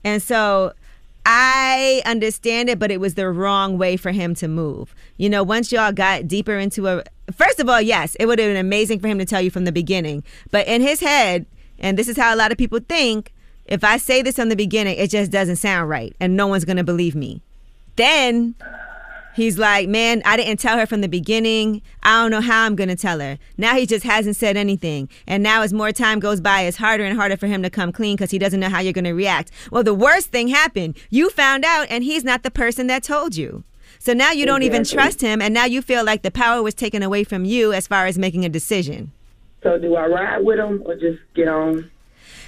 And 0.04 0.22
so 0.22 0.72
I 1.26 2.00
understand 2.06 2.70
it, 2.70 2.78
but 2.78 2.90
it 2.90 3.00
was 3.00 3.14
the 3.14 3.28
wrong 3.28 3.76
way 3.76 3.96
for 3.96 4.12
him 4.12 4.34
to 4.36 4.48
move. 4.48 4.94
You 5.18 5.28
know, 5.28 5.42
once 5.42 5.70
y'all 5.70 5.92
got 5.92 6.26
deeper 6.26 6.56
into 6.56 6.86
a 6.86 7.04
first 7.34 7.60
of 7.60 7.68
all, 7.68 7.82
yes, 7.82 8.14
it 8.18 8.26
would 8.26 8.38
have 8.38 8.48
been 8.48 8.56
amazing 8.56 9.00
for 9.00 9.08
him 9.08 9.18
to 9.18 9.26
tell 9.26 9.42
you 9.42 9.50
from 9.50 9.64
the 9.64 9.72
beginning. 9.72 10.24
But 10.50 10.66
in 10.66 10.80
his 10.80 11.00
head, 11.00 11.46
and 11.78 11.98
this 11.98 12.08
is 12.08 12.16
how 12.16 12.34
a 12.34 12.36
lot 12.36 12.50
of 12.50 12.58
people 12.58 12.80
think, 12.80 13.34
if 13.66 13.84
I 13.84 13.98
say 13.98 14.22
this 14.22 14.36
from 14.36 14.48
the 14.48 14.56
beginning, 14.56 14.96
it 14.96 15.10
just 15.10 15.30
doesn't 15.30 15.56
sound 15.56 15.90
right 15.90 16.16
and 16.18 16.36
no 16.36 16.46
one's 16.46 16.64
gonna 16.64 16.84
believe 16.84 17.14
me. 17.14 17.42
Then 17.96 18.54
he's 19.38 19.58
like, 19.58 19.88
Man, 19.88 20.20
I 20.24 20.36
didn't 20.36 20.58
tell 20.58 20.76
her 20.76 20.86
from 20.86 21.00
the 21.00 21.08
beginning. 21.08 21.80
I 22.02 22.22
don't 22.22 22.30
know 22.30 22.40
how 22.40 22.64
I'm 22.64 22.76
gonna 22.76 22.96
tell 22.96 23.20
her. 23.20 23.38
Now 23.56 23.74
he 23.74 23.86
just 23.86 24.04
hasn't 24.04 24.36
said 24.36 24.56
anything. 24.56 25.08
And 25.26 25.42
now 25.42 25.62
as 25.62 25.72
more 25.72 25.92
time 25.92 26.20
goes 26.20 26.40
by, 26.40 26.62
it's 26.62 26.76
harder 26.76 27.04
and 27.04 27.16
harder 27.16 27.36
for 27.36 27.46
him 27.46 27.62
to 27.62 27.70
come 27.70 27.92
clean 27.92 28.16
because 28.16 28.30
he 28.30 28.38
doesn't 28.38 28.60
know 28.60 28.68
how 28.68 28.80
you're 28.80 28.92
gonna 28.92 29.14
react. 29.14 29.50
Well, 29.70 29.82
the 29.82 29.94
worst 29.94 30.28
thing 30.28 30.48
happened. 30.48 30.96
You 31.08 31.30
found 31.30 31.64
out 31.64 31.86
and 31.88 32.04
he's 32.04 32.24
not 32.24 32.42
the 32.42 32.50
person 32.50 32.86
that 32.88 33.02
told 33.02 33.36
you. 33.36 33.64
So 33.98 34.12
now 34.12 34.32
you 34.32 34.44
don't 34.44 34.62
even 34.62 34.84
trust 34.84 35.20
him 35.20 35.40
and 35.40 35.54
now 35.54 35.64
you 35.64 35.80
feel 35.82 36.04
like 36.04 36.22
the 36.22 36.30
power 36.30 36.62
was 36.62 36.74
taken 36.74 37.02
away 37.02 37.24
from 37.24 37.44
you 37.44 37.72
as 37.72 37.86
far 37.86 38.06
as 38.06 38.18
making 38.18 38.44
a 38.44 38.48
decision. 38.48 39.12
So 39.62 39.78
do 39.78 39.96
I 39.96 40.06
ride 40.06 40.44
with 40.44 40.58
him 40.58 40.82
or 40.84 40.94
just 40.94 41.18
get 41.34 41.48
on? 41.48 41.90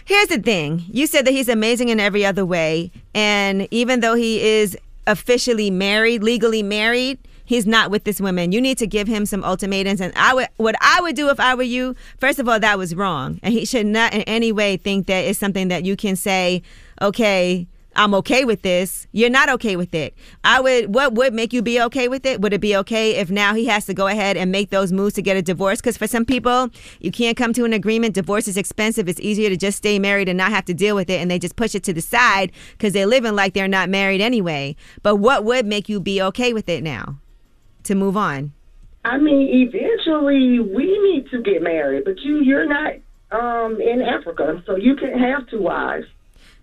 Here's 0.05 0.29
the 0.29 0.39
thing. 0.39 0.85
You 0.89 1.07
said 1.07 1.25
that 1.27 1.33
he's 1.33 1.49
amazing 1.49 1.89
in 1.89 2.01
every 2.01 2.25
other 2.25 2.45
way. 2.45 2.91
And 3.15 3.69
even 3.71 4.01
though 4.01 4.15
he 4.15 4.41
is 4.41 4.77
officially 5.07 5.71
married, 5.71 6.23
legally 6.23 6.63
married, 6.63 7.19
he's 7.45 7.67
not 7.67 7.91
with 7.91 8.05
this 8.05 8.21
woman. 8.21 8.53
You 8.53 8.61
need 8.61 8.79
to 8.79 8.87
give 8.87 9.09
him 9.09 9.27
some 9.27 9.43
ultimatums. 9.43 10.01
And 10.01 10.13
I 10.15 10.35
would, 10.35 10.49
what 10.57 10.77
I 10.81 11.01
would 11.01 11.17
do 11.17 11.31
if 11.31 11.41
I 11.41 11.55
were 11.55 11.63
you, 11.63 11.97
first 12.19 12.39
of 12.39 12.49
all, 12.49 12.61
that 12.61 12.79
was 12.79 12.95
wrong. 12.95 13.41
And 13.43 13.53
he 13.53 13.65
should 13.65 13.87
not 13.87 14.15
in 14.15 14.23
any 14.23 14.53
way 14.53 14.77
think 14.77 15.07
that 15.09 15.21
it's 15.21 15.39
something 15.39 15.69
that 15.69 15.85
you 15.85 15.97
can 15.97 16.15
say, 16.15 16.63
okay, 17.03 17.67
I'm 17.97 18.15
okay 18.15 18.45
with 18.45 18.63
this. 18.63 19.07
You're 19.13 19.31
not 19.31 19.49
okay 19.51 19.77
with 19.77 19.95
it. 19.95 20.15
I 20.45 20.61
would. 20.61 20.95
What 20.95 21.15
would 21.15 21.35
make 21.35 21.53
you 21.53 21.61
be 21.61 21.81
okay 21.83 22.09
with 22.09 22.25
it? 22.25 22.41
Would 22.41 22.53
it 22.53 22.61
be 22.61 22.77
okay 22.77 23.17
if 23.17 23.31
now 23.31 23.55
he 23.55 23.67
has 23.67 23.87
to 23.87 23.95
go 23.95 24.07
ahead 24.07 24.37
and 24.37 24.53
make 24.53 24.71
those 24.71 24.93
moves 24.93 25.15
to 25.15 25.23
get 25.23 25.37
a 25.37 25.43
divorce? 25.43 25.81
Because 25.81 25.97
for 25.97 26.07
some 26.07 26.25
people, 26.25 26.71
you 27.01 27.11
can't 27.11 27.37
come 27.37 27.53
to 27.55 27.65
an 27.65 27.73
agreement. 27.73 28.15
Divorce 28.15 28.47
is 28.47 28.57
expensive. 28.57 29.09
It's 29.09 29.21
easier 29.21 29.49
to 29.49 29.57
just 29.57 29.79
stay 29.79 29.99
married 29.99 30.29
and 30.29 30.39
not 30.39 30.51
have 30.51 30.65
to 30.67 30.75
deal 30.75 30.95
with 30.95 31.11
it, 31.11 31.21
and 31.21 31.31
they 31.31 31.39
just 31.39 31.57
push 31.57 31.75
it 31.75 31.83
to 31.85 31.93
the 31.93 32.01
side 32.01 32.53
because 32.73 32.93
they're 32.93 33.07
living 33.07 33.35
like 33.35 33.55
they're 33.55 33.69
not 33.69 33.89
married 33.89 34.21
anyway. 34.21 34.77
But 35.03 35.17
what 35.17 35.45
would 35.45 35.67
make 35.67 35.89
you 35.89 36.01
be 36.01 36.23
okay 36.23 36.53
with 36.53 36.69
it 36.69 36.85
now 36.85 37.19
to 37.85 37.95
move 37.95 38.17
on? 38.17 38.53
I 39.05 39.19
mean, 39.19 39.49
eventually 39.69 40.61
we 40.61 40.85
need 40.85 41.31
to 41.31 41.43
get 41.43 41.63
married, 41.63 42.05
but 42.05 42.21
you 42.21 42.43
you're 42.43 42.67
not 42.67 42.95
um 43.33 43.81
in 43.81 44.03
Africa, 44.03 44.63
so 44.67 44.77
you 44.77 44.95
can 44.95 45.19
have 45.19 45.49
two 45.49 45.61
wives. 45.61 46.07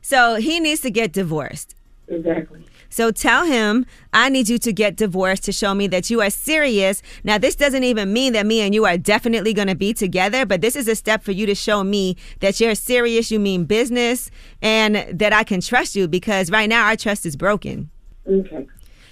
So 0.08 0.36
he 0.36 0.62
needs 0.62 0.80
to 0.82 0.90
get 0.90 1.12
divorced. 1.12 1.76
Exactly. 2.08 2.64
So 2.88 3.12
tell 3.12 3.44
him, 3.44 3.86
I 4.14 4.30
need 4.30 4.48
you 4.48 4.58
to 4.60 4.72
get 4.72 4.96
divorced 4.96 5.44
to 5.44 5.52
show 5.52 5.74
me 5.74 5.88
that 5.88 6.10
you 6.10 6.22
are 6.22 6.30
serious. 6.30 7.02
Now, 7.26 7.38
this 7.38 7.56
doesn't 7.56 7.84
even 7.84 8.14
mean 8.14 8.32
that 8.32 8.46
me 8.46 8.62
and 8.62 8.74
you 8.74 8.86
are 8.86 8.98
definitely 8.98 9.54
going 9.54 9.68
to 9.68 9.76
be 9.76 9.94
together, 9.94 10.46
but 10.46 10.62
this 10.62 10.78
is 10.78 10.88
a 10.88 10.96
step 10.96 11.24
for 11.24 11.34
you 11.34 11.46
to 11.46 11.54
show 11.54 11.84
me 11.84 12.16
that 12.40 12.62
you're 12.62 12.74
serious, 12.74 13.32
you 13.32 13.38
mean 13.38 13.66
business, 13.66 14.32
and 14.62 14.96
that 15.12 15.34
I 15.34 15.44
can 15.44 15.60
trust 15.60 15.94
you 15.94 16.08
because 16.08 16.50
right 16.50 16.70
now 16.70 16.86
our 16.86 16.96
trust 16.96 17.26
is 17.26 17.36
broken. 17.36 17.90
Okay. 18.26 18.66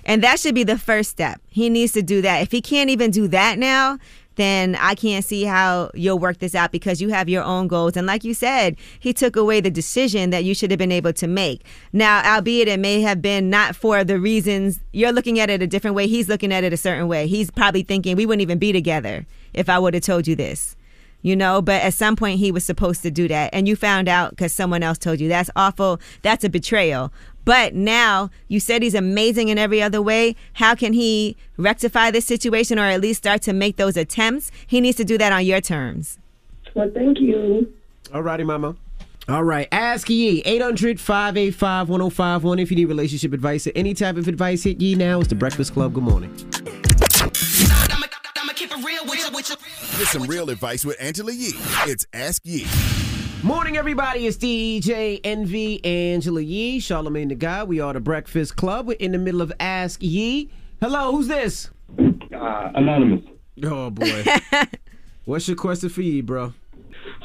And 0.06 0.24
that 0.24 0.40
should 0.40 0.56
be 0.56 0.64
the 0.64 0.78
first 0.78 1.10
step. 1.10 1.42
He 1.50 1.70
needs 1.70 1.92
to 1.92 2.04
do 2.04 2.22
that. 2.22 2.42
If 2.42 2.54
he 2.54 2.62
can't 2.62 2.90
even 2.90 3.12
do 3.12 3.28
that 3.28 3.60
now, 3.60 4.00
then 4.36 4.76
I 4.76 4.96
can't 4.96 5.24
see 5.24 5.44
how 5.44 5.92
you'll 5.94 6.20
work 6.20 6.40
this 6.40 6.56
out 6.56 6.72
because 6.72 7.02
you 7.02 7.10
have 7.10 7.30
your 7.30 7.44
own 7.44 7.68
goals. 7.68 7.98
And 7.98 8.08
like 8.08 8.24
you 8.24 8.34
said, 8.34 8.76
he 9.00 9.14
took 9.14 9.36
away 9.36 9.62
the 9.62 9.72
decision 9.72 10.30
that 10.30 10.44
you 10.44 10.54
should 10.54 10.72
have 10.72 10.78
been 10.78 10.92
able 10.92 11.14
to 11.14 11.28
make. 11.28 11.66
Now, 11.94 12.22
albeit 12.24 12.68
it 12.68 12.80
may 12.80 13.02
have 13.02 13.22
been 13.22 13.50
not 13.50 13.76
for 13.76 14.04
the 14.04 14.20
reasons 14.20 14.80
you're 14.92 15.12
looking 15.12 15.40
at 15.40 15.50
it 15.50 15.62
a 15.62 15.68
different 15.68 15.96
way, 15.96 16.08
he's 16.08 16.30
looking 16.30 16.54
at 16.54 16.64
it 16.64 16.74
a 16.74 16.78
certain 16.78 17.08
way. 17.08 17.28
He's 17.28 17.52
probably 17.52 17.84
thinking 17.84 18.16
we 18.16 18.26
wouldn't 18.26 18.42
even 18.42 18.60
be 18.60 18.72
together 18.72 19.26
if 19.54 19.70
I 19.70 19.80
would 19.80 19.94
have 19.94 20.04
told 20.04 20.28
you 20.28 20.36
this. 20.36 20.76
You 21.22 21.36
know, 21.36 21.60
but 21.60 21.82
at 21.82 21.96
some 21.96 22.16
point 22.16 22.38
he 22.38 22.52
was 22.52 22.64
supposed 22.64 23.02
to 23.02 23.10
do 23.10 23.28
that, 23.30 23.50
and 23.52 23.68
you 23.68 23.76
found 23.76 24.08
out 24.08 24.30
because 24.30 24.54
someone 24.54 24.84
else 24.84 25.00
told 25.00 25.20
you. 25.20 25.28
That's 25.28 25.50
awful. 25.56 26.00
That's 26.22 26.44
a 26.44 26.50
betrayal. 26.50 27.12
But 27.46 27.76
now 27.76 28.32
you 28.48 28.60
said 28.60 28.82
he's 28.82 28.96
amazing 28.96 29.50
in 29.50 29.58
every 29.58 29.82
other 29.82 30.02
way. 30.02 30.36
How 30.54 30.76
can 30.76 30.94
he 30.94 31.38
rectify 31.58 32.12
this 32.12 32.26
situation 32.26 32.80
or 32.80 32.86
at 32.86 33.00
least 33.00 33.20
start 33.20 33.44
to 33.44 33.54
make 33.54 33.78
those 33.78 33.96
attempts? 33.96 34.52
He 34.68 34.82
needs 34.82 34.98
to 34.98 35.06
do 35.06 35.18
that 35.20 35.32
on 35.32 35.46
your 35.46 35.62
terms. 35.62 36.18
Well, 36.74 36.92
thank 36.94 37.20
you. 37.20 37.72
All 38.14 38.22
righty, 38.22 38.44
mama. 38.44 38.76
All 39.28 39.44
right, 39.44 39.68
ask 39.72 40.08
Yee 40.08 40.44
800 40.46 41.00
585 41.00 41.90
1051 41.90 42.60
if 42.60 42.70
you 42.70 42.78
need 42.78 42.86
relationship 42.86 43.34
advice 43.34 43.66
or 43.66 43.72
any 43.76 43.96
type 43.96 44.18
of 44.18 44.28
advice. 44.28 44.64
Hit 44.64 44.80
Yee 44.80 44.94
now. 44.94 45.20
It's 45.20 45.30
the 45.30 45.36
Breakfast 45.36 45.74
Club. 45.74 45.94
Good 45.94 46.04
morning. 46.04 46.32
Get 49.98 50.08
some 50.08 50.24
real 50.24 50.50
advice 50.52 50.86
with 50.86 50.98
Angela 51.00 51.32
Yee. 51.32 51.54
It's 51.88 52.06
Ask 52.14 52.42
Yee. 52.46 52.68
Morning, 53.46 53.78
everybody. 53.78 54.26
It's 54.26 54.38
DJ 54.38 55.22
Envy, 55.24 55.84
Angela 55.86 56.42
Yee, 56.42 56.80
Charlemagne 56.80 57.28
the 57.28 57.36
God. 57.36 57.68
We 57.68 57.80
are 57.80 57.94
the 57.94 58.00
Breakfast 58.00 58.56
Club. 58.56 58.88
We're 58.88 58.94
in 58.94 59.12
the 59.12 59.20
middle 59.20 59.40
of 59.42 59.54
Ask 59.60 60.02
Yee. 60.02 60.50
Hello, 60.82 61.12
who's 61.12 61.28
this? 61.28 61.70
Uh, 62.00 62.72
anonymous. 62.74 63.24
Oh, 63.64 63.92
boy. 63.92 64.24
What's 65.26 65.48
your 65.48 65.58
question 65.58 65.90
for 65.90 66.02
Yee, 66.02 66.22
bro? 66.22 66.54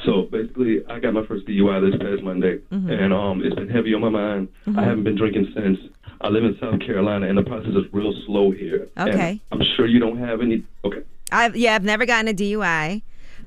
So 0.05 0.27
basically, 0.31 0.81
I 0.87 0.99
got 0.99 1.13
my 1.15 1.25
first 1.25 1.47
DUI 1.47 1.89
this 1.89 1.99
past 1.99 2.21
Monday, 2.23 2.59
Mhm. 2.71 3.03
and 3.03 3.11
um, 3.13 3.41
it's 3.43 3.55
been 3.55 3.69
heavy 3.69 3.95
on 3.95 4.01
my 4.01 4.09
mind. 4.09 4.47
Mhm. 4.67 4.77
I 4.77 4.83
haven't 4.83 5.03
been 5.03 5.15
drinking 5.17 5.51
since. 5.55 5.79
I 6.21 6.29
live 6.29 6.43
in 6.43 6.55
South 6.61 6.79
Carolina, 6.81 7.27
and 7.29 7.37
the 7.37 7.41
process 7.43 7.69
is 7.71 7.91
real 7.91 8.13
slow 8.27 8.51
here. 8.51 8.87
And 8.95 9.09
Okay. 9.09 9.41
I'm 9.51 9.61
sure 9.75 9.87
you 9.87 9.97
don't 9.99 10.19
have 10.19 10.41
any. 10.41 10.63
Okay. 10.85 11.01
I've 11.31 11.55
yeah, 11.55 11.73
I've 11.73 11.83
never 11.83 12.05
gotten 12.05 12.27
a 12.27 12.33
DUI. 12.33 13.01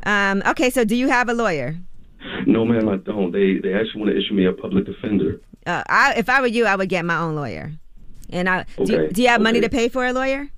Um, 0.04 0.42
okay, 0.48 0.70
so 0.70 0.84
do 0.84 0.96
you 0.96 1.08
have 1.08 1.28
a 1.28 1.34
lawyer? 1.34 1.76
No, 2.46 2.64
ma'am, 2.64 2.88
I 2.88 2.96
don't. 2.96 3.32
They 3.32 3.58
they 3.58 3.74
actually 3.74 4.00
want 4.02 4.12
to 4.12 4.18
issue 4.20 4.34
me 4.34 4.46
a 4.46 4.52
public 4.52 4.86
defender. 4.86 5.40
Uh, 5.66 5.82
I, 5.88 6.14
if 6.16 6.28
I 6.28 6.40
were 6.40 6.46
you, 6.46 6.66
I 6.66 6.76
would 6.76 6.88
get 6.88 7.04
my 7.04 7.18
own 7.18 7.34
lawyer. 7.34 7.72
And 8.30 8.48
I 8.48 8.64
do, 8.84 8.92
you- 8.92 8.98
Okay, 9.00 9.12
do 9.12 9.22
you 9.22 9.28
have 9.28 9.40
money 9.40 9.60
to 9.60 9.68
pay 9.68 9.88
for 9.88 10.04
a 10.06 10.12
lawyer? 10.12 10.50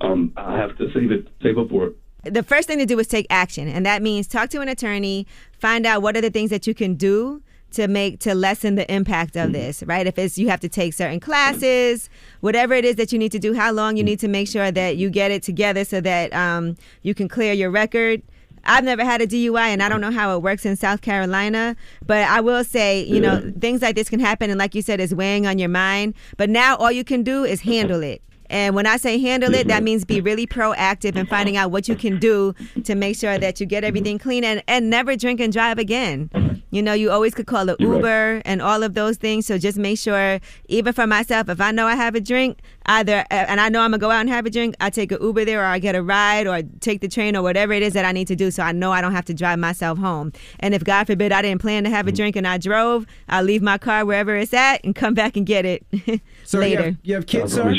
Um, 0.00 0.32
I 0.36 0.56
have 0.58 0.76
to 0.78 0.90
save 0.92 1.10
it, 1.12 1.28
save 1.42 1.58
up 1.58 1.68
for 1.68 1.86
it. 1.88 1.94
the 2.34 2.42
first 2.42 2.66
thing 2.68 2.78
to 2.78 2.86
do 2.86 2.98
is 2.98 3.06
take 3.06 3.26
action 3.30 3.68
and 3.68 3.84
that 3.86 4.02
means 4.02 4.26
talk 4.26 4.48
to 4.50 4.60
an 4.60 4.68
attorney 4.68 5.26
find 5.58 5.84
out 5.86 6.00
what 6.02 6.16
are 6.16 6.20
the 6.22 6.30
things 6.30 6.50
that 6.50 6.66
you 6.66 6.74
can 6.74 6.94
do 6.94 7.42
to 7.70 7.86
make 7.86 8.18
to 8.20 8.34
lessen 8.34 8.76
the 8.76 8.90
impact 8.92 9.36
of 9.36 9.52
this 9.52 9.82
right 9.82 10.06
if 10.06 10.18
it's 10.18 10.38
you 10.38 10.48
have 10.48 10.60
to 10.60 10.68
take 10.68 10.94
certain 10.94 11.20
classes 11.20 12.08
whatever 12.40 12.72
it 12.74 12.84
is 12.84 12.96
that 12.96 13.12
you 13.12 13.18
need 13.18 13.30
to 13.32 13.38
do 13.38 13.52
how 13.54 13.70
long 13.70 13.96
you 13.98 14.02
need 14.02 14.18
to 14.18 14.28
make 14.28 14.48
sure 14.48 14.70
that 14.70 14.96
you 14.96 15.10
get 15.10 15.30
it 15.30 15.42
together 15.42 15.84
so 15.84 16.00
that 16.00 16.32
um, 16.32 16.76
you 17.02 17.14
can 17.14 17.28
clear 17.28 17.52
your 17.52 17.70
record 17.70 18.22
I've 18.66 18.84
never 18.84 19.04
had 19.04 19.20
a 19.20 19.26
DUI 19.26 19.68
and 19.68 19.82
I 19.82 19.88
don't 19.88 20.00
know 20.00 20.10
how 20.10 20.36
it 20.36 20.42
works 20.42 20.64
in 20.64 20.76
South 20.76 21.00
Carolina, 21.00 21.76
but 22.06 22.28
I 22.28 22.40
will 22.40 22.64
say, 22.64 23.02
you 23.02 23.20
know, 23.20 23.52
things 23.60 23.82
like 23.82 23.94
this 23.94 24.08
can 24.08 24.20
happen 24.20 24.50
and 24.50 24.58
like 24.58 24.74
you 24.74 24.82
said, 24.82 25.00
it's 25.00 25.12
weighing 25.12 25.46
on 25.46 25.58
your 25.58 25.68
mind. 25.68 26.14
But 26.36 26.50
now 26.50 26.76
all 26.76 26.92
you 26.92 27.04
can 27.04 27.22
do 27.22 27.44
is 27.44 27.60
handle 27.62 28.02
it. 28.02 28.22
And 28.54 28.76
when 28.76 28.86
I 28.86 28.98
say 28.98 29.18
handle 29.18 29.52
it, 29.52 29.66
that 29.66 29.78
mm-hmm. 29.78 29.84
means 29.84 30.04
be 30.04 30.20
really 30.20 30.46
proactive 30.46 31.16
in 31.16 31.26
finding 31.26 31.56
out 31.56 31.72
what 31.72 31.88
you 31.88 31.96
can 31.96 32.20
do 32.20 32.54
to 32.84 32.94
make 32.94 33.16
sure 33.16 33.36
that 33.36 33.58
you 33.58 33.66
get 33.66 33.82
everything 33.82 34.16
clean 34.16 34.44
and, 34.44 34.62
and 34.68 34.88
never 34.88 35.16
drink 35.16 35.40
and 35.40 35.52
drive 35.52 35.80
again. 35.80 36.30
You 36.70 36.80
know, 36.80 36.92
you 36.92 37.10
always 37.10 37.34
could 37.34 37.48
call 37.48 37.68
it 37.68 37.80
Uber 37.80 38.42
and 38.44 38.62
all 38.62 38.84
of 38.84 38.94
those 38.94 39.16
things. 39.16 39.46
So 39.46 39.58
just 39.58 39.76
make 39.76 39.98
sure, 39.98 40.38
even 40.68 40.92
for 40.92 41.04
myself, 41.04 41.48
if 41.48 41.60
I 41.60 41.72
know 41.72 41.88
I 41.88 41.96
have 41.96 42.14
a 42.14 42.20
drink, 42.20 42.60
either, 42.86 43.24
and 43.30 43.60
I 43.60 43.68
know 43.68 43.80
I'm 43.80 43.90
gonna 43.90 43.98
go 43.98 44.10
out 44.10 44.20
and 44.20 44.28
have 44.28 44.46
a 44.46 44.50
drink, 44.50 44.74
I 44.80 44.90
take 44.90 45.10
an 45.12 45.18
Uber 45.20 45.44
there 45.44 45.62
or 45.62 45.66
I 45.66 45.78
get 45.78 45.94
a 45.94 46.02
ride 46.02 46.46
or 46.46 46.62
take 46.80 47.00
the 47.00 47.08
train 47.08 47.36
or 47.36 47.42
whatever 47.42 47.72
it 47.72 47.82
is 47.82 47.92
that 47.94 48.04
I 48.04 48.12
need 48.12 48.28
to 48.28 48.36
do 48.36 48.50
so 48.50 48.62
I 48.62 48.72
know 48.72 48.92
I 48.92 49.00
don't 49.00 49.12
have 49.12 49.24
to 49.26 49.34
drive 49.34 49.58
myself 49.58 49.98
home. 49.98 50.32
And 50.60 50.74
if 50.74 50.84
God 50.84 51.06
forbid 51.06 51.32
I 51.32 51.42
didn't 51.42 51.60
plan 51.60 51.84
to 51.84 51.90
have 51.90 52.06
a 52.06 52.10
mm-hmm. 52.10 52.16
drink 52.16 52.36
and 52.36 52.46
I 52.46 52.58
drove, 52.58 53.06
I'll 53.28 53.44
leave 53.44 53.62
my 53.62 53.78
car 53.78 54.04
wherever 54.04 54.36
it's 54.36 54.52
at 54.52 54.84
and 54.84 54.94
come 54.94 55.14
back 55.14 55.36
and 55.36 55.46
get 55.46 55.64
it 55.64 55.84
So 56.44 56.58
you 56.58 56.60
later. 56.60 56.82
have, 56.82 56.96
you 57.02 57.14
have 57.14 57.26
kids, 57.26 57.54
sir? 57.54 57.72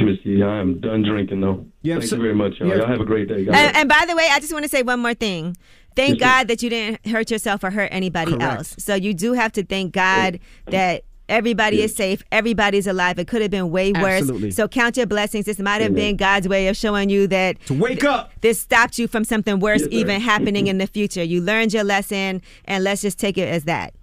You, 0.68 0.74
Miss 0.76 0.84
Yee, 0.84 0.90
I 0.90 0.92
am 0.92 1.02
done 1.02 1.04
drinking 1.10 1.42
though. 1.42 1.66
You 1.82 1.94
Thank 1.94 2.04
so- 2.10 2.16
you 2.16 2.22
very 2.22 2.36
much, 2.36 2.60
y'all. 2.60 2.68
you 2.68 2.74
have- 2.74 2.82
Y'all 2.82 2.90
have 2.90 3.02
a 3.02 3.06
great 3.06 3.28
day, 3.28 3.46
guys. 3.46 3.56
And, 3.56 3.78
and 3.78 3.90
by 3.90 4.06
the 4.08 4.16
way, 4.16 4.28
I 4.32 4.40
just 4.40 4.54
want 4.54 4.64
to 4.64 4.70
say 4.70 4.82
one 4.84 5.00
more 5.00 5.14
thing. 5.14 5.56
Thank 5.96 6.20
Yes. 6.20 6.30
God 6.30 6.48
that 6.50 6.62
you 6.64 6.70
didn't 6.70 7.06
hurt 7.08 7.32
yourself 7.32 7.64
or 7.64 7.72
hurt 7.72 7.90
anybody 7.92 8.32
Correct. 8.34 8.44
else. 8.58 8.76
So 8.80 8.96
you 8.96 9.14
do 9.14 9.34
have 9.34 9.52
to 9.54 9.64
thank 9.64 9.90
oh. 9.96 10.02
God 10.02 10.40
that 10.68 11.04
everybody 11.30 11.82
is 11.82 11.96
safe, 11.96 12.22
everybody's 12.32 12.86
alive. 12.86 13.18
It 13.18 13.28
could 13.28 13.42
have 13.42 13.50
been 13.50 13.72
way 13.72 13.94
worse. 13.94 14.22
Absolutely. 14.22 14.52
So 14.52 14.68
count 14.68 14.98
your 14.98 15.06
blessings. 15.08 15.46
This 15.46 15.58
might 15.58 15.82
have 15.82 15.92
Amen. 15.92 15.96
been 16.12 16.16
God's 16.18 16.48
way 16.50 16.68
of 16.68 16.76
showing 16.78 17.10
you 17.10 17.28
that 17.28 17.60
to 17.68 17.74
wake 17.74 18.04
up. 18.04 18.32
This 18.42 18.60
stopped 18.62 19.00
you 19.00 19.08
from 19.08 19.24
something 19.24 19.60
worse 19.60 19.82
Yes, 19.82 19.90
even 19.92 20.20
happening 20.22 20.68
in 20.72 20.78
the 20.80 20.86
future. 20.88 21.24
You 21.24 21.42
learned 21.42 21.74
your 21.74 21.84
lesson, 21.86 22.42
and 22.66 22.84
let's 22.84 23.02
just 23.02 23.18
take 23.18 23.38
it 23.38 23.48
as 23.48 23.64
that. 23.64 23.94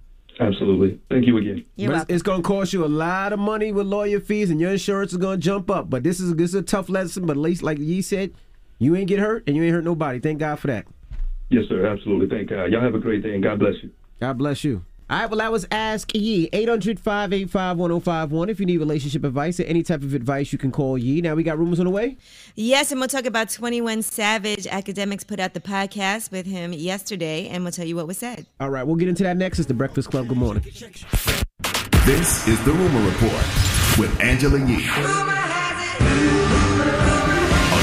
Absolutely. 0.47 1.01
Thank 1.09 1.27
you 1.27 1.37
again. 1.39 1.65
You're 1.77 1.93
But 1.93 2.03
it's, 2.03 2.11
it's 2.11 2.23
going 2.23 2.43
to 2.43 2.47
cost 2.47 2.73
you 2.73 2.85
a 2.85 2.87
lot 2.87 3.33
of 3.33 3.39
money 3.39 3.73
with 3.73 3.87
lawyer 3.87 4.21
fees, 4.21 4.51
and 4.51 4.61
your 4.61 4.73
insurance 4.73 5.13
is 5.13 5.19
going 5.19 5.41
to 5.41 5.45
jump 5.45 5.71
up. 5.71 5.89
But 5.89 6.03
this 6.03 6.21
is 6.21 6.35
this 6.37 6.51
is 6.51 6.55
a 6.55 6.63
tough 6.63 6.89
lesson. 6.89 7.27
But 7.27 7.33
at 7.37 7.41
least, 7.41 7.63
like 7.63 7.79
Yee 7.79 8.03
said, 8.03 8.33
you 8.79 8.97
ain't 8.97 9.09
get 9.09 9.19
hurt, 9.19 9.45
and 9.47 9.57
you 9.57 9.63
ain't 9.63 9.73
hurt 9.73 9.85
nobody. 9.85 10.19
Thank 10.19 10.39
God 10.39 10.59
for 10.59 10.67
that. 10.69 10.87
Yes, 11.49 11.65
sir. 11.69 11.87
Absolutely. 11.87 12.29
Thank 12.29 12.51
God. 12.51 12.73
Y'all 12.73 12.81
have 12.83 12.95
a 12.95 12.99
great 12.99 13.23
day, 13.23 13.35
and 13.35 13.43
God 13.43 13.59
bless 13.59 13.75
you. 13.83 13.91
God 14.21 14.39
bless 14.39 14.65
you. 14.65 14.85
All 15.13 15.19
right, 15.19 15.29
well, 15.29 15.41
that 15.41 15.53
was 15.53 15.67
Ask 15.71 16.15
Yee. 16.15 16.49
800 16.55 16.99
585 16.99 17.77
1051. 17.77 18.49
If 18.49 18.59
you 18.59 18.65
need 18.65 18.79
relationship 18.79 19.25
advice 19.25 19.61
or 19.61 19.65
any 19.65 19.83
type 19.83 20.01
of 20.01 20.15
advice, 20.15 20.55
you 20.55 20.59
can 20.59 20.73
call 20.73 20.97
Yee. 20.97 21.21
Now 21.21 21.35
we 21.35 21.43
got 21.43 21.59
rumors 21.59 21.79
on 21.79 21.85
the 21.85 21.91
way. 21.91 22.17
Yes, 22.55 22.93
and 22.93 22.99
we'll 22.99 23.11
talk 23.11 23.27
about 23.27 23.51
21 23.51 24.01
Savage. 24.01 24.65
Akademiks 24.65 25.27
put 25.27 25.39
out 25.39 25.53
the 25.53 25.61
podcast 25.61 26.33
with 26.33 26.47
him 26.47 26.73
yesterday, 26.73 27.47
and 27.49 27.63
we'll 27.63 27.73
tell 27.73 27.85
you 27.85 27.95
what 27.95 28.07
was 28.07 28.17
said. 28.17 28.47
All 28.59 28.71
right, 28.71 28.85
we'll 28.85 28.97
get 28.97 29.09
into 29.09 29.23
that 29.25 29.37
next. 29.37 29.59
It's 29.59 29.69
the 29.69 29.75
Breakfast 29.75 30.11
Club. 30.11 30.29
Good 30.29 30.39
morning. 30.39 30.63
This 30.63 32.49
is 32.49 32.65
the 32.65 32.73
Rumor 32.73 33.05
Report 33.11 33.45
with 33.99 34.19
Angela 34.19 34.61
Yee 34.61 34.89
on 34.89 35.03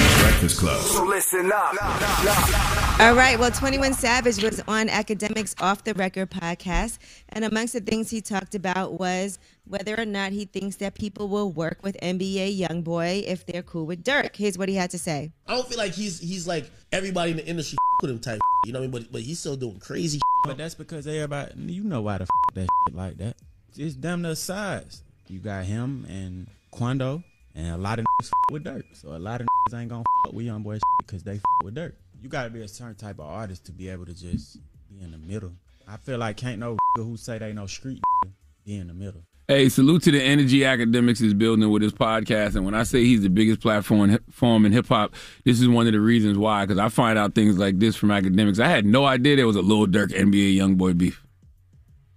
the 0.01 0.17
Breakfast 0.23 0.57
Club. 0.57 0.81
So 0.81 1.03
listen 1.03 1.51
up. 1.53 2.88
All 2.99 3.15
right. 3.15 3.39
Well, 3.39 3.49
21 3.49 3.93
Savage 3.93 4.43
was 4.43 4.61
on 4.67 4.87
Akademiks 4.89 5.55
Off 5.61 5.85
the 5.85 5.93
Record 5.93 6.31
podcast. 6.31 6.97
And 7.29 7.45
amongst 7.45 7.71
the 7.71 7.79
things 7.79 8.09
he 8.09 8.19
talked 8.19 8.55
about 8.55 8.99
was 8.99 9.39
whether 9.65 9.97
or 9.97 10.03
not 10.03 10.33
he 10.33 10.43
thinks 10.43 10.75
that 10.77 10.95
people 10.95 11.29
will 11.29 11.49
work 11.49 11.79
with 11.81 11.95
NBA 12.01 12.59
Youngboy 12.59 13.23
if 13.25 13.45
they're 13.45 13.63
cool 13.63 13.85
with 13.85 14.03
Durk. 14.03 14.35
Here's 14.35 14.57
what 14.57 14.67
he 14.67 14.75
had 14.75 14.89
to 14.89 14.99
say. 14.99 15.31
I 15.47 15.55
don't 15.55 15.65
feel 15.65 15.77
like 15.77 15.93
he's 15.93 16.19
he's 16.19 16.45
like 16.45 16.69
everybody 16.91 17.31
in 17.31 17.37
the 17.37 17.45
industry 17.47 17.77
with 18.01 18.11
him 18.11 18.19
type. 18.19 18.41
You 18.65 18.73
know 18.73 18.79
what 18.79 18.89
I 18.89 18.91
mean? 18.91 19.03
But 19.03 19.11
but 19.13 19.21
he's 19.21 19.39
still 19.39 19.55
doing 19.55 19.79
crazy. 19.79 20.19
But 20.45 20.57
that's 20.57 20.75
because 20.75 21.07
everybody, 21.07 21.53
you 21.57 21.83
know 21.85 22.01
why 22.01 22.17
the 22.17 22.23
f- 22.23 22.55
that 22.55 22.67
shit 22.87 22.95
like 22.95 23.17
that. 23.17 23.37
It's 23.77 23.95
damn 23.95 24.21
near 24.21 24.35
size. 24.35 25.03
You 25.27 25.39
got 25.39 25.63
him 25.65 26.05
and 26.09 26.47
Quando, 26.71 27.23
and 27.55 27.67
a 27.67 27.77
lot 27.77 27.99
of 27.99 28.05
f- 28.21 28.29
with 28.51 28.63
Durk. 28.65 28.83
So 28.93 29.15
a 29.15 29.19
lot 29.19 29.39
of 29.41 29.47
ain't 29.73 29.89
gonna 29.89 30.03
f- 30.27 30.33
with 30.33 30.45
young 30.45 30.63
boys 30.63 30.81
because 30.99 31.23
they 31.23 31.35
f- 31.35 31.41
with 31.63 31.75
Durk. 31.75 31.93
You 32.21 32.29
gotta 32.29 32.49
be 32.49 32.61
a 32.61 32.67
certain 32.67 32.95
type 32.95 33.19
of 33.19 33.25
artist 33.25 33.65
to 33.65 33.71
be 33.71 33.89
able 33.89 34.05
to 34.05 34.13
just 34.13 34.57
be 34.89 35.01
in 35.03 35.11
the 35.11 35.17
middle. 35.17 35.53
I 35.87 35.97
feel 35.97 36.17
like 36.17 36.37
can't 36.37 36.59
no 36.59 36.77
who 36.95 37.17
say 37.17 37.37
they 37.37 37.53
no 37.53 37.65
street 37.65 38.01
be 38.65 38.75
in 38.77 38.87
the 38.87 38.93
middle. 38.93 39.23
Hey, 39.47 39.67
salute 39.69 40.03
to 40.03 40.11
the 40.11 40.21
energy 40.21 40.59
Akademiks 40.59 41.21
is 41.23 41.33
building 41.33 41.67
with 41.71 41.81
his 41.81 41.91
podcast. 41.93 42.55
And 42.55 42.65
when 42.65 42.75
I 42.75 42.83
say 42.83 43.03
he's 43.03 43.23
the 43.23 43.29
biggest 43.29 43.61
platform 43.61 44.19
form 44.29 44.63
in 44.67 44.71
hip 44.71 44.87
hop, 44.87 45.15
this 45.43 45.59
is 45.59 45.67
one 45.67 45.87
of 45.87 45.93
the 45.93 45.99
reasons 45.99 46.37
why. 46.37 46.65
Because 46.65 46.77
I 46.77 46.89
find 46.89 47.17
out 47.17 47.33
things 47.33 47.57
like 47.57 47.79
this 47.79 47.95
from 47.95 48.09
Akademiks. 48.09 48.59
I 48.59 48.67
had 48.67 48.85
no 48.85 49.05
idea 49.05 49.35
there 49.37 49.47
was 49.47 49.55
a 49.55 49.63
Lil 49.63 49.87
Durk 49.87 50.09
NBA 50.09 50.55
YoungBoy 50.55 50.95
beef. 50.99 51.23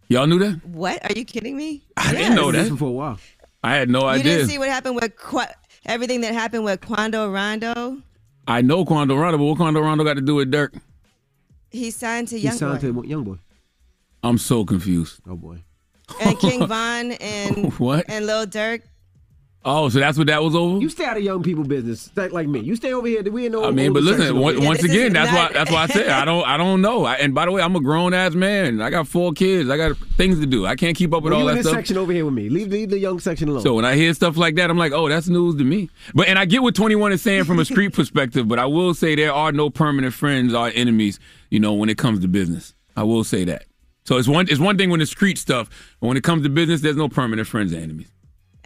Y'all 0.08 0.26
knew 0.26 0.38
that? 0.40 0.60
What? 0.66 1.02
Are 1.10 1.18
you 1.18 1.24
kidding 1.24 1.56
me? 1.56 1.82
I 1.96 2.12
didn't 2.12 2.34
know 2.34 2.52
that. 2.52 2.76
for 2.76 2.88
a 2.88 2.90
while. 2.90 3.18
I 3.64 3.76
had 3.76 3.88
no 3.88 4.00
You 4.00 4.06
idea. 4.08 4.32
You 4.32 4.38
didn't 4.38 4.50
see 4.50 4.58
what 4.58 4.68
happened 4.68 4.96
with 4.96 5.16
Qu- 5.16 5.40
everything 5.86 6.20
that 6.20 6.34
happened 6.34 6.64
with 6.64 6.82
Quando 6.82 7.30
Rondo? 7.30 7.96
I 8.46 8.60
know 8.62 8.84
Quando 8.84 9.16
Rondo, 9.16 9.38
but 9.38 9.44
what 9.44 9.56
Quando 9.56 9.80
Rondo 9.80 10.04
got 10.04 10.14
to 10.14 10.20
do 10.20 10.34
with 10.36 10.50
Durk? 10.50 10.78
He 11.70 11.90
signed 11.90 12.28
to 12.28 12.38
He 12.38 12.48
signed 12.48 12.80
YoungBoy. 12.82 13.02
to 13.02 13.08
Young 13.08 13.24
Boy. 13.24 13.36
I'm 14.22 14.38
so 14.38 14.64
confused. 14.64 15.20
Oh 15.28 15.36
boy. 15.36 15.62
and 16.20 16.38
King 16.38 16.66
Von 16.66 17.12
and 17.12 17.72
What? 17.78 18.04
and 18.08 18.26
Lil 18.26 18.46
Durk. 18.46 18.82
Oh, 19.64 19.88
so 19.88 20.00
that's 20.00 20.18
what 20.18 20.26
that 20.26 20.42
was 20.42 20.56
over? 20.56 20.80
You 20.80 20.88
stay 20.88 21.04
out 21.04 21.16
of 21.16 21.22
young 21.22 21.40
people 21.44 21.62
business, 21.62 22.10
like, 22.16 22.32
like 22.32 22.48
me. 22.48 22.58
You 22.60 22.74
stay 22.74 22.92
over 22.92 23.06
here. 23.06 23.22
We 23.22 23.46
in 23.46 23.52
no. 23.52 23.64
I 23.64 23.70
mean, 23.70 23.92
but 23.92 24.02
listen, 24.02 24.22
section 24.22 24.36
over 24.38 24.60
once, 24.60 24.82
again, 24.82 25.12
that's 25.12 25.30
why 25.32 25.50
that's 25.52 25.70
why 25.70 25.82
I 25.84 25.86
said 25.86 26.08
I 26.08 26.24
don't 26.24 26.44
I 26.44 26.56
don't 26.56 26.80
know. 26.80 27.04
I, 27.04 27.14
and 27.14 27.32
by 27.32 27.44
the 27.44 27.52
way, 27.52 27.62
I'm 27.62 27.76
a 27.76 27.80
grown 27.80 28.12
ass 28.12 28.34
man. 28.34 28.80
I 28.80 28.90
got 28.90 29.06
four 29.06 29.32
kids. 29.32 29.70
I 29.70 29.76
got 29.76 29.96
things 30.16 30.40
to 30.40 30.46
do. 30.46 30.66
I 30.66 30.74
can't 30.74 30.96
keep 30.96 31.14
up 31.14 31.22
with 31.22 31.32
Well, 31.32 31.42
all 31.42 31.44
you 31.46 31.50
in 31.50 31.56
that 31.58 31.62
stuff. 31.62 31.74
section 31.76 31.96
over 31.96 32.12
here 32.12 32.24
with 32.24 32.34
me. 32.34 32.48
Leave, 32.48 32.68
leave 32.68 32.90
the 32.90 32.98
young 32.98 33.20
section 33.20 33.48
alone. 33.48 33.62
So 33.62 33.74
when 33.74 33.84
I 33.84 33.94
hear 33.94 34.12
stuff 34.14 34.36
like 34.36 34.56
that, 34.56 34.68
I'm 34.68 34.78
like, 34.78 34.90
oh, 34.92 35.08
that's 35.08 35.28
news 35.28 35.54
to 35.56 35.64
me. 35.64 35.90
But 36.12 36.26
and 36.26 36.40
I 36.40 36.44
get 36.44 36.60
what 36.62 36.74
21 36.74 37.12
is 37.12 37.22
saying 37.22 37.44
from 37.44 37.60
a 37.60 37.64
street 37.64 37.92
perspective, 37.92 38.48
but 38.48 38.58
I 38.58 38.66
will 38.66 38.94
say 38.94 39.14
there 39.14 39.32
are 39.32 39.52
no 39.52 39.70
permanent 39.70 40.12
friends 40.12 40.54
or 40.54 40.72
enemies, 40.74 41.20
you 41.50 41.60
know, 41.60 41.72
when 41.74 41.88
it 41.88 41.98
comes 41.98 42.18
to 42.20 42.26
business. 42.28 42.74
I 42.96 43.04
will 43.04 43.22
say 43.22 43.44
that. 43.44 43.66
So 44.04 44.16
it's 44.16 44.26
one 44.26 44.48
it's 44.50 44.58
one 44.58 44.76
thing 44.76 44.90
when 44.90 45.00
it's 45.00 45.12
street 45.12 45.38
stuff, 45.38 45.70
but 46.00 46.08
when 46.08 46.16
it 46.16 46.24
comes 46.24 46.42
to 46.42 46.48
business, 46.48 46.80
there's 46.80 46.96
no 46.96 47.08
permanent 47.08 47.46
friends 47.46 47.72
or 47.72 47.76
enemies. 47.76 48.08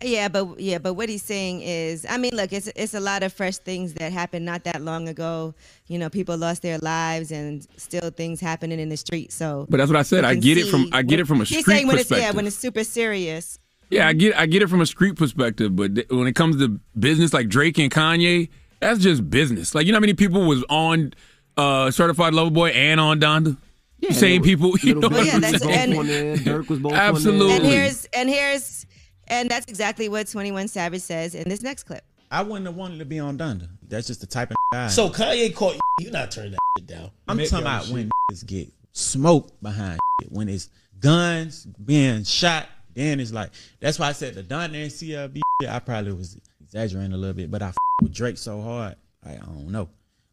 Yeah, 0.02 0.28
but 0.28 0.60
yeah, 0.60 0.76
but 0.76 0.92
what 0.92 1.08
he's 1.08 1.22
saying 1.22 1.62
is, 1.62 2.04
I 2.08 2.18
mean, 2.18 2.32
look, 2.34 2.52
it's 2.52 2.68
it's 2.76 2.92
a 2.92 3.00
lot 3.00 3.22
of 3.22 3.32
fresh 3.32 3.56
things 3.56 3.94
that 3.94 4.12
happened 4.12 4.44
not 4.44 4.64
that 4.64 4.82
long 4.82 5.08
ago. 5.08 5.54
You 5.86 5.98
know, 5.98 6.10
people 6.10 6.36
lost 6.36 6.60
their 6.60 6.76
lives, 6.78 7.30
and 7.32 7.66
still 7.78 8.10
things 8.10 8.38
happening 8.38 8.78
in 8.78 8.90
the 8.90 8.98
street. 8.98 9.32
So, 9.32 9.66
But 9.70 9.78
that's 9.78 9.88
what 9.90 9.98
I 9.98 10.02
said. 10.02 10.24
I 10.26 10.34
get 10.34 10.58
it 10.58 10.66
from 10.68 10.90
I 10.92 11.00
get 11.02 11.12
when- 11.12 11.20
it 11.20 11.26
from 11.26 11.40
a 11.40 11.44
He's 11.44 11.60
street 11.60 11.64
saying 11.74 11.86
when 11.86 11.96
it's 11.96 12.08
perspective. 12.10 12.30
yeah, 12.32 12.36
when 12.36 12.46
it's 12.46 12.56
super 12.56 12.84
serious. 12.84 13.58
Yeah, 13.88 14.08
I 14.08 14.12
get 14.12 14.36
I 14.38 14.44
get 14.44 14.60
it 14.62 14.68
from 14.68 14.82
a 14.82 14.86
street 14.86 15.16
perspective, 15.16 15.74
but 15.74 15.94
th- 15.94 16.08
when 16.10 16.26
it 16.26 16.34
comes 16.34 16.58
to 16.58 16.78
business 16.98 17.32
like 17.32 17.48
Drake 17.48 17.78
and 17.78 17.90
Kanye, 17.90 18.50
that's 18.80 18.98
just 18.98 19.30
business. 19.30 19.74
Like 19.74 19.86
you 19.86 19.92
know 19.92 19.96
how 19.96 20.00
many 20.00 20.14
people 20.14 20.44
was 20.46 20.62
on 20.68 21.14
uh 21.56 21.90
Certified 21.90 22.34
Lover 22.34 22.50
Boy 22.50 22.68
and 22.70 23.00
on 23.00 23.18
Donda? 23.18 23.56
Same 24.10 24.42
people, 24.42 24.74
you 24.82 24.92
know. 24.94 25.00
Little 25.00 25.10
what 25.18 25.24
Baby 25.24 25.30
I'm 25.36 25.40
that's- 25.40 25.62
and- 25.62 25.96
on 25.98 26.06
there. 26.06 26.36
Durk 26.36 26.68
was 26.68 26.80
both 26.80 26.92
Absolutely. 26.92 27.46
on 27.54 27.60
And 27.62 27.64
here's 27.66 28.04
and 28.12 28.28
here's 28.28 28.84
and 29.28 29.48
that's 29.50 29.66
exactly 29.66 30.08
what 30.08 30.28
Twenty 30.28 30.52
One 30.52 30.68
Savage 30.68 31.02
says 31.02 31.34
in 31.34 31.48
this 31.48 31.62
next 31.62 31.84
clip. 31.84 32.02
I 32.30 32.42
wouldn't 32.42 32.66
have 32.66 32.74
wanted 32.76 32.98
to 32.98 33.04
be 33.04 33.18
on 33.20 33.38
Donda. 33.38 33.68
That's 33.88 34.06
just 34.08 34.20
the 34.20 34.26
type 34.26 34.50
of 34.50 34.56
guy. 34.72 34.88
So 34.88 35.08
Kanye 35.08 35.54
caught 35.54 35.76
you 36.00 36.10
not 36.10 36.30
turning 36.32 36.52
that 36.52 36.58
shit 36.78 36.86
down. 36.88 37.10
I'm 37.28 37.36
Maybe 37.36 37.48
talking 37.48 37.66
about 37.66 37.86
when 37.88 38.10
niggas 38.32 38.44
get 38.46 38.68
smoked 38.92 39.62
behind 39.62 39.98
shit. 40.20 40.32
when 40.32 40.48
it's 40.48 40.68
guns 41.00 41.64
being 41.66 42.24
shot. 42.24 42.66
Then 42.94 43.20
it's 43.20 43.32
like 43.32 43.50
that's 43.80 43.98
why 43.98 44.08
I 44.08 44.12
said 44.12 44.34
the 44.34 44.42
Donda 44.42 44.74
and 44.82 44.90
CLB. 44.90 45.40
shit, 45.62 45.70
I 45.70 45.78
probably 45.78 46.12
was 46.12 46.38
exaggerating 46.60 47.12
a 47.12 47.16
little 47.16 47.34
bit, 47.34 47.50
but 47.50 47.62
I 47.62 47.72
with 48.02 48.12
Drake 48.12 48.38
so 48.38 48.60
hard. 48.60 48.96
I, 49.24 49.32
I 49.34 49.36
don't 49.36 49.68
know, 49.70 49.88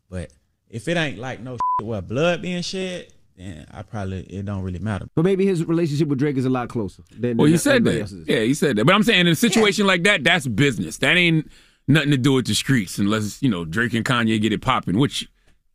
but 0.10 0.32
if 0.70 0.88
it 0.88 0.98
ain't 0.98 1.20
like 1.20 1.42
no 1.42 1.54
shit 1.80 1.88
where 1.88 2.02
blood 2.02 2.42
being 2.42 2.62
shed, 2.64 3.08
then 3.36 3.66
I 3.72 3.82
probably 3.82 4.22
it 4.22 4.46
don't 4.46 4.62
really 4.62 4.80
matter. 4.80 5.08
But 5.16 5.24
maybe 5.26 5.46
his 5.46 5.66
relationship 5.66 6.08
with 6.08 6.20
Drake 6.20 6.38
is 6.38 6.46
a 6.46 6.50
lot 6.50 6.70
closer. 6.70 7.04
Than, 7.12 7.38
Well, 7.38 7.46
than 7.46 7.54
he 7.54 7.58
said 7.58 7.84
that. 7.86 8.02
else's. 8.02 8.28
Yeah, 8.28 8.42
he 8.42 8.54
said 8.54 8.76
that. 8.76 8.86
But 8.86 8.94
I'm 8.96 9.04
saying 9.04 9.22
in 9.22 9.28
a 9.28 9.36
situation 9.36 9.88
like 9.88 10.04
that, 10.04 10.24
that's 10.24 10.48
business. 10.48 10.98
That 11.00 11.18
ain't 11.18 11.50
nothing 11.88 12.12
to 12.12 12.18
do 12.18 12.34
with 12.34 12.48
the 12.48 12.54
streets 12.56 12.98
unless 12.98 13.42
you 13.42 13.50
know 13.50 13.66
Drake 13.66 13.94
and 13.94 14.06
Kanye 14.06 14.40
get 14.42 14.54
it 14.54 14.62
popping, 14.62 14.98
which 14.98 15.28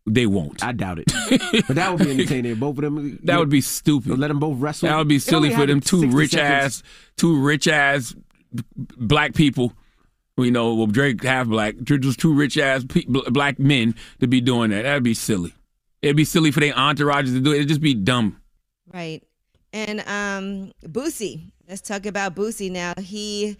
they 0.06 0.26
won't. 0.26 0.64
I 0.64 0.72
doubt 0.72 1.00
it. 1.00 1.12
but 1.66 1.76
that 1.76 1.90
would 1.92 2.04
be 2.04 2.10
entertaining. 2.12 2.54
Both 2.54 2.78
of 2.78 2.84
them. 2.84 3.18
That 3.24 3.38
would 3.38 3.50
be 3.50 3.60
stupid. 3.60 4.18
Let 4.18 4.28
them 4.28 4.38
both 4.38 4.58
wrestle. 4.58 4.88
That 4.88 4.96
would 4.96 5.08
be 5.08 5.18
silly 5.18 5.54
for 5.54 5.66
them 5.66 5.80
two 5.80 6.08
rich 6.08 6.30
seconds. 6.32 6.76
ass, 6.78 6.82
two 7.16 7.40
rich 7.40 7.68
ass 7.68 8.14
black 8.96 9.34
people. 9.34 9.72
You 10.38 10.52
know, 10.52 10.72
well, 10.74 10.86
Drake 10.86 11.22
half 11.24 11.48
black, 11.48 11.74
just 11.82 12.20
two 12.20 12.32
rich 12.32 12.56
ass 12.56 12.84
pe- 12.88 13.04
black 13.06 13.58
men 13.58 13.96
to 14.20 14.28
be 14.28 14.40
doing 14.40 14.70
that. 14.70 14.82
That'd 14.82 15.02
be 15.02 15.12
silly. 15.14 15.52
It'd 16.02 16.16
be 16.16 16.24
silly 16.24 16.50
for 16.50 16.60
their 16.60 16.72
entourages 16.74 17.34
to 17.34 17.40
do 17.40 17.52
it. 17.52 17.56
It'd 17.56 17.68
just 17.68 17.80
be 17.80 17.94
dumb. 17.94 18.40
Right. 18.92 19.22
And 19.72 20.00
um 20.00 20.72
Boosie. 20.86 21.52
Let's 21.68 21.80
talk 21.82 22.06
about 22.06 22.34
Boosie 22.34 22.70
now. 22.70 22.94
He 22.98 23.56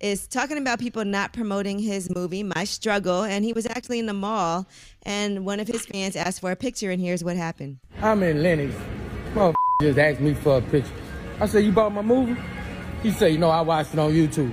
is 0.00 0.26
talking 0.26 0.58
about 0.58 0.80
people 0.80 1.04
not 1.04 1.32
promoting 1.32 1.78
his 1.78 2.12
movie, 2.12 2.42
My 2.42 2.64
Struggle, 2.64 3.22
and 3.22 3.44
he 3.44 3.52
was 3.52 3.66
actually 3.66 4.00
in 4.00 4.06
the 4.06 4.12
mall 4.14 4.66
and 5.04 5.46
one 5.46 5.60
of 5.60 5.68
his 5.68 5.86
fans 5.86 6.16
asked 6.16 6.40
for 6.40 6.50
a 6.50 6.56
picture 6.56 6.90
and 6.90 7.00
here's 7.00 7.22
what 7.22 7.36
happened. 7.36 7.78
I'm 8.00 8.22
in 8.24 8.42
Lenox. 8.42 8.74
Motherfucker 9.34 9.54
just 9.82 9.98
asked 9.98 10.20
me 10.20 10.34
for 10.34 10.58
a 10.58 10.62
picture. 10.62 10.90
I 11.40 11.46
said, 11.46 11.64
you 11.64 11.70
bought 11.72 11.92
my 11.92 12.02
movie? 12.02 12.36
He 13.02 13.10
said, 13.12 13.32
you 13.32 13.38
know, 13.38 13.50
I 13.50 13.60
watched 13.60 13.92
it 13.92 13.98
on 14.00 14.12
YouTube. 14.12 14.52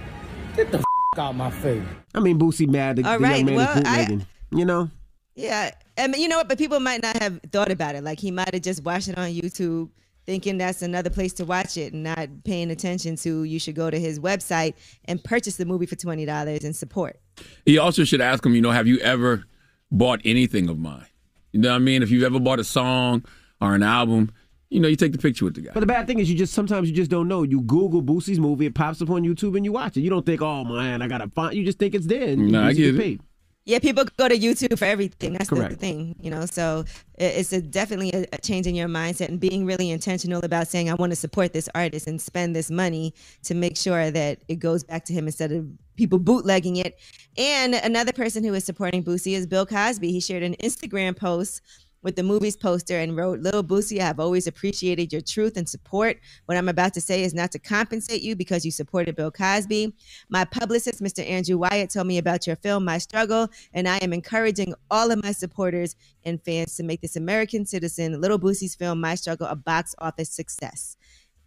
Get 0.56 0.72
the 0.72 0.80
f- 0.80 0.84
out 1.20 1.36
my 1.36 1.50
face. 1.52 1.84
I 2.14 2.20
mean, 2.20 2.38
Boosie 2.40 2.68
mad. 2.68 2.98
The, 2.98 3.08
All 3.08 3.18
the 3.18 3.24
right, 3.24 3.38
young 3.38 3.46
man 3.48 3.56
well, 3.56 3.70
is 3.72 3.78
I- 3.78 3.98
bootlegging. 4.06 4.26
You 4.52 4.66
know. 4.66 4.90
Yeah. 5.36 5.72
I 6.00 6.08
mean, 6.08 6.22
you 6.22 6.28
know 6.28 6.38
what, 6.38 6.48
but 6.48 6.58
people 6.58 6.80
might 6.80 7.02
not 7.04 7.22
have 7.22 7.40
thought 7.52 7.72
about 7.72 7.96
it. 7.96 8.04
Like 8.04 8.20
he 8.20 8.32
might 8.32 8.54
have 8.54 8.64
just 8.64 8.84
watched 8.84 9.08
it 9.08 9.18
on 9.18 9.30
YouTube 9.30 9.90
thinking 10.26 10.58
that's 10.60 10.82
another 10.82 11.10
place 11.10 11.34
to 11.34 11.46
watch 11.46 11.76
it 11.76 11.92
and 11.94 12.04
not 12.04 12.28
paying 12.44 12.70
attention 12.70 13.16
to 13.16 13.44
you 13.44 13.60
should 13.60 13.74
go 13.76 13.90
to 13.90 14.00
his 14.00 14.20
website 14.20 14.76
and 15.06 15.24
purchase 15.24 15.58
the 15.58 15.66
movie 15.66 15.88
for 15.88 15.96
$20 15.96 16.64
and 16.64 16.76
support. 16.76 17.20
He 17.66 17.78
also 17.80 18.04
should 18.04 18.22
ask 18.22 18.46
him, 18.46 18.54
you 18.54 18.62
know, 18.62 18.72
have 18.72 18.86
you 18.86 19.00
ever 19.00 19.46
bought 19.92 20.22
anything 20.24 20.70
of 20.70 20.78
mine? 20.78 21.08
You 21.52 21.60
know 21.62 21.70
what 21.70 21.76
I 21.78 21.80
mean? 21.80 22.04
If 22.04 22.12
you've 22.12 22.24
ever 22.24 22.40
bought 22.40 22.60
a 22.60 22.64
song 22.64 23.26
or 23.60 23.74
an 23.74 23.82
album, 23.82 24.32
you 24.70 24.80
know, 24.80 24.88
you 24.88 24.96
take 24.96 25.14
the 25.14 25.18
picture 25.18 25.46
with 25.46 25.56
the 25.56 25.62
guy. 25.62 25.72
But 25.74 25.80
the 25.80 25.88
bad 25.88 26.06
thing 26.06 26.20
is, 26.20 26.30
you 26.30 26.38
just 26.38 26.54
sometimes 26.54 26.88
you 26.88 26.96
just 26.96 27.10
don't 27.10 27.28
know. 27.28 27.42
You 27.42 27.62
Google 27.62 28.04
Boosie's 28.04 28.40
movie, 28.40 28.68
it 28.68 28.76
pops 28.76 29.02
up 29.02 29.10
on 29.10 29.24
YouTube, 29.24 29.56
and 29.56 29.66
you 29.66 29.72
watch 29.72 29.98
it. 29.98 30.02
You 30.02 30.12
don't 30.12 30.24
think, 30.24 30.44
oh 30.44 30.64
man, 30.64 31.02
I 31.02 31.08
gotta 31.08 31.28
find. 31.30 31.56
You 31.56 31.66
just 31.66 31.80
think 31.80 31.96
it's 31.96 32.06
there. 32.06 32.28
And 32.30 32.52
Nah, 32.52 32.68
I 32.68 32.70
you 32.70 32.92
get 32.92 32.96
it. 32.96 33.02
paid. 33.02 33.22
Yeah, 33.70 33.78
people 33.78 34.04
go 34.18 34.28
to 34.28 34.36
YouTube 34.36 34.80
for 34.80 34.86
everything. 34.86 35.34
That's 35.34 35.48
the 35.48 35.76
thing, 35.76 36.16
you 36.20 36.32
know. 36.32 36.48
So 36.48 36.86
it's 37.20 37.54
a, 37.54 37.62
definitely 37.62 38.12
a, 38.14 38.26
a 38.34 38.40
change 38.40 38.66
in 38.66 38.74
your 38.74 38.88
mindset 38.88 39.28
and 39.28 39.40
being 39.40 39.64
really 39.64 39.92
intentional 39.92 40.44
about 40.44 40.68
saying, 40.68 40.90
"I 40.90 40.96
want 40.96 41.12
to 41.12 41.16
support 41.16 41.54
this 41.54 41.70
artist 41.76 42.08
and 42.08 42.20
spend 42.20 42.56
this 42.56 42.72
money 42.72 43.14
to 43.44 43.54
make 43.54 43.78
sure 43.78 44.10
that 44.10 44.40
it 44.48 44.56
goes 44.56 44.84
back 44.84 45.06
to 45.06 45.14
him 45.14 45.28
instead 45.28 45.52
of 45.52 45.68
people 45.98 46.18
bootlegging 46.18 46.78
it." 46.78 47.00
And 47.38 47.76
another 47.76 48.12
person 48.12 48.44
who 48.44 48.56
is 48.56 48.64
supporting 48.64 49.04
Boosie 49.04 49.34
is 49.34 49.46
Bill 49.46 49.68
Cosby. 49.68 50.12
He 50.12 50.20
shared 50.20 50.42
an 50.42 50.56
Instagram 50.56 51.16
post 51.16 51.62
with 52.02 52.16
the 52.16 52.24
movie's 52.24 52.56
poster 52.56 52.98
and 53.00 53.16
wrote, 53.16 53.40
Little 53.40 53.64
Boosie, 53.64 54.00
I 54.00 54.06
have 54.06 54.20
always 54.20 54.48
appreciated 54.48 55.12
your 55.12 55.22
truth 55.22 55.58
and 55.58 55.68
support. 55.68 56.20
What 56.46 56.58
I'm 56.58 56.70
about 56.70 56.94
to 56.94 57.02
say 57.02 57.24
is 57.24 57.34
not 57.34 57.52
to 57.52 57.60
compensate 57.60 58.22
you 58.22 58.36
because 58.36 58.66
you 58.66 58.72
supported 58.72 59.16
Bill 59.16 59.32
Cosby. 59.32 59.94
My 60.30 60.46
publicist, 60.46 61.02
Mr. 61.02 61.28
Andrew 61.28 61.58
Wyatt, 61.58 61.90
told 61.90 62.08
me 62.08 62.18
about 62.18 62.48
your 62.48 62.56
film, 62.58 62.86
My 62.86 62.98
Struggle, 62.98 63.50
and 63.74 63.88
I 63.88 63.98
am 63.98 64.14
encouraging 64.14 64.74
all 64.90 65.12
of 65.12 65.22
my 65.24 65.32
supporters 65.32 65.96
and 66.24 66.42
fans 66.44 66.76
to 66.78 66.84
make 66.84 67.02
this 67.02 67.16
American 67.16 67.66
citizen, 67.66 68.20
Little 68.22 68.40
Boosie's 68.40 68.76
film, 68.76 69.02
My 69.02 69.16
Struggle, 69.16 69.48
a 69.48 69.56
box 69.56 69.94
office 70.00 70.30
success. 70.30 70.96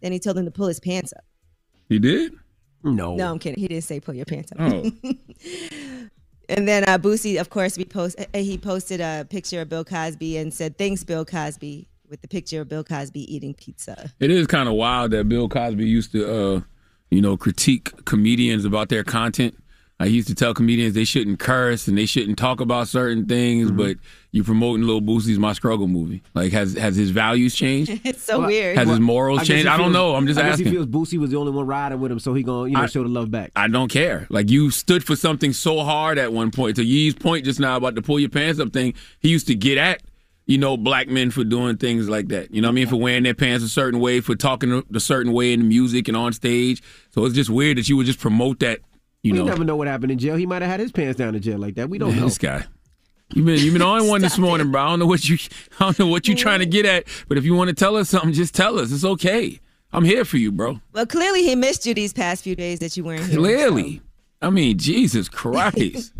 Then 0.01 0.11
he 0.11 0.19
told 0.19 0.37
him 0.37 0.45
to 0.45 0.51
pull 0.51 0.67
his 0.67 0.79
pants 0.79 1.13
up. 1.13 1.23
He 1.89 1.99
did? 1.99 2.33
No. 2.83 3.15
No, 3.15 3.31
I'm 3.31 3.39
kidding. 3.39 3.59
He 3.59 3.67
didn't 3.67 3.85
say 3.85 3.99
pull 3.99 4.13
your 4.13 4.25
pants 4.25 4.51
up. 4.51 4.57
Oh. 4.59 4.91
And 6.55 6.67
then 6.67 6.83
uh, 6.87 6.99
Boosie, 6.99 7.39
of 7.41 7.49
course, 7.49 7.77
we 7.77 7.85
post. 7.85 8.19
uh, 8.19 8.25
He 8.37 8.59
posted 8.59 9.01
a 9.01 9.25
picture 9.27 9.61
of 9.61 9.69
Bill 9.69 9.83
Cosby 9.83 10.37
and 10.37 10.53
said, 10.53 10.77
"Thanks, 10.77 11.03
Bill 11.03 11.25
Cosby," 11.25 11.87
with 12.07 12.21
the 12.21 12.27
picture 12.27 12.61
of 12.61 12.69
Bill 12.69 12.83
Cosby 12.83 13.21
eating 13.33 13.55
pizza. 13.55 14.11
It 14.19 14.29
is 14.29 14.45
kind 14.45 14.69
of 14.69 14.75
wild 14.75 15.11
that 15.11 15.27
Bill 15.27 15.49
Cosby 15.49 15.83
used 15.83 16.11
to, 16.11 16.31
uh, 16.31 16.61
you 17.09 17.21
know, 17.21 17.37
critique 17.37 18.05
comedians 18.05 18.65
about 18.65 18.89
their 18.89 19.03
content. 19.03 19.55
I 20.03 20.07
used 20.07 20.27
to 20.27 20.35
tell 20.35 20.53
comedians 20.53 20.93
they 20.93 21.05
shouldn't 21.05 21.39
curse 21.39 21.87
and 21.87 21.97
they 21.97 22.05
shouldn't 22.05 22.37
talk 22.37 22.59
about 22.59 22.87
certain 22.87 23.25
things, 23.25 23.67
Mm-hmm. 23.69 23.77
but 23.77 23.97
you 24.31 24.43
promoting 24.43 24.85
Lil 24.85 24.99
Boosie's 25.01 25.39
My 25.39 25.53
Struggle 25.53 25.87
movie. 25.87 26.21
Like, 26.33 26.51
has 26.51 26.73
has 26.73 26.95
his 26.95 27.11
values 27.11 27.55
changed? 27.55 28.01
it's 28.03 28.21
so 28.23 28.45
weird. 28.45 28.77
Has 28.77 28.89
his 28.89 28.99
morals 28.99 29.39
I 29.39 29.41
guess 29.43 29.47
changed? 29.47 29.67
I 29.67 29.77
don't 29.77 29.85
feels- 29.87 29.93
know. 29.93 30.15
I'm 30.15 30.27
just 30.27 30.39
I 30.39 30.43
guess 30.43 30.53
asking. 30.53 30.65
he 30.67 30.71
feels 30.73 30.87
Boosie 30.87 31.17
was 31.19 31.29
the 31.31 31.37
only 31.37 31.51
one 31.51 31.65
riding 31.67 31.99
with 32.01 32.11
him, 32.11 32.19
so 32.19 32.33
he 32.33 32.43
gonna 32.43 32.69
you 32.69 32.75
know 32.75 32.81
I- 32.83 32.87
show 32.87 33.03
the 33.03 33.09
love 33.09 33.31
back. 33.31 33.51
I 33.55 33.67
don't 33.67 33.89
care. 33.89 34.27
Like 34.29 34.49
you 34.49 34.69
stood 34.71 35.03
for 35.03 35.15
something 35.15 35.53
so 35.53 35.79
hard 35.83 36.17
at 36.17 36.33
one 36.33 36.51
point. 36.51 36.75
To 36.75 36.83
Yee's 36.83 37.15
point 37.15 37.45
just 37.45 37.59
now 37.59 37.77
about 37.77 37.95
the 37.95 38.01
pull 38.01 38.19
your 38.19 38.29
pants 38.29 38.59
up 38.59 38.73
thing, 38.73 38.93
he 39.19 39.29
used 39.29 39.47
to 39.47 39.55
get 39.55 39.77
at, 39.77 40.01
you 40.47 40.57
know, 40.57 40.75
black 40.77 41.07
men 41.07 41.29
for 41.31 41.43
doing 41.43 41.77
things 41.77 42.09
like 42.09 42.27
that. 42.29 42.53
You 42.53 42.61
know 42.61 42.67
what 42.67 42.73
I 42.73 42.75
mean? 42.75 42.87
For 42.87 42.95
wearing 42.97 43.23
their 43.23 43.33
pants 43.35 43.63
a 43.63 43.69
certain 43.69 43.99
way, 44.01 44.19
for 44.19 44.35
talking 44.35 44.71
a- 44.73 44.83
a 44.95 44.99
certain 44.99 45.31
way 45.31 45.53
in 45.53 45.59
the 45.61 45.65
music 45.65 46.07
and 46.09 46.17
on 46.17 46.33
stage. 46.33 46.81
So 47.11 47.23
it's 47.25 47.35
just 47.35 47.49
weird 47.51 47.77
that 47.77 47.87
you 47.87 47.95
would 47.97 48.07
just 48.07 48.19
promote 48.19 48.59
that, 48.59 48.79
you 49.23 49.33
we 49.33 49.39
know. 49.39 49.45
never 49.45 49.63
know 49.63 49.75
what 49.75 49.87
happened 49.87 50.11
in 50.11 50.19
jail. 50.19 50.35
He 50.35 50.45
might 50.45 50.61
have 50.61 50.69
had 50.69 50.79
his 50.79 50.91
pants 50.91 51.17
down 51.17 51.33
in 51.35 51.41
jail 51.41 51.57
like 51.57 51.75
that. 51.75 51.89
We 51.89 51.97
don't 51.97 52.15
know. 52.15 52.25
This 52.25 52.37
guy. 52.37 52.65
You've 53.33 53.45
been 53.45 53.59
you've 53.59 53.73
been 53.73 53.81
on 53.81 54.07
one 54.07 54.21
this 54.21 54.37
morning, 54.37 54.69
bro. 54.71 54.81
I 54.81 54.89
don't 54.89 54.99
know 54.99 55.05
what 55.07 55.27
you 55.27 55.37
I 55.79 55.85
don't 55.85 55.99
know 55.99 56.07
what 56.07 56.27
you're 56.27 56.37
trying 56.37 56.59
to 56.59 56.65
get 56.65 56.85
at, 56.85 57.07
but 57.27 57.37
if 57.37 57.45
you 57.45 57.55
want 57.55 57.69
to 57.69 57.73
tell 57.75 57.95
us 57.95 58.09
something, 58.09 58.31
just 58.33 58.53
tell 58.53 58.77
us. 58.77 58.91
It's 58.91 59.03
okay. 59.03 59.59
I'm 59.91 60.03
here 60.05 60.25
for 60.25 60.37
you, 60.37 60.51
bro. 60.51 60.81
Well, 60.91 61.05
clearly 61.05 61.43
he 61.43 61.55
missed 61.55 61.85
you 61.85 61.93
these 61.93 62.13
past 62.13 62.43
few 62.43 62.55
days 62.55 62.79
that 62.79 62.95
you 62.97 63.03
weren't 63.03 63.25
here. 63.25 63.37
Clearly. 63.37 64.01
I 64.41 64.49
mean, 64.49 64.77
Jesus 64.77 65.29
Christ. 65.29 66.13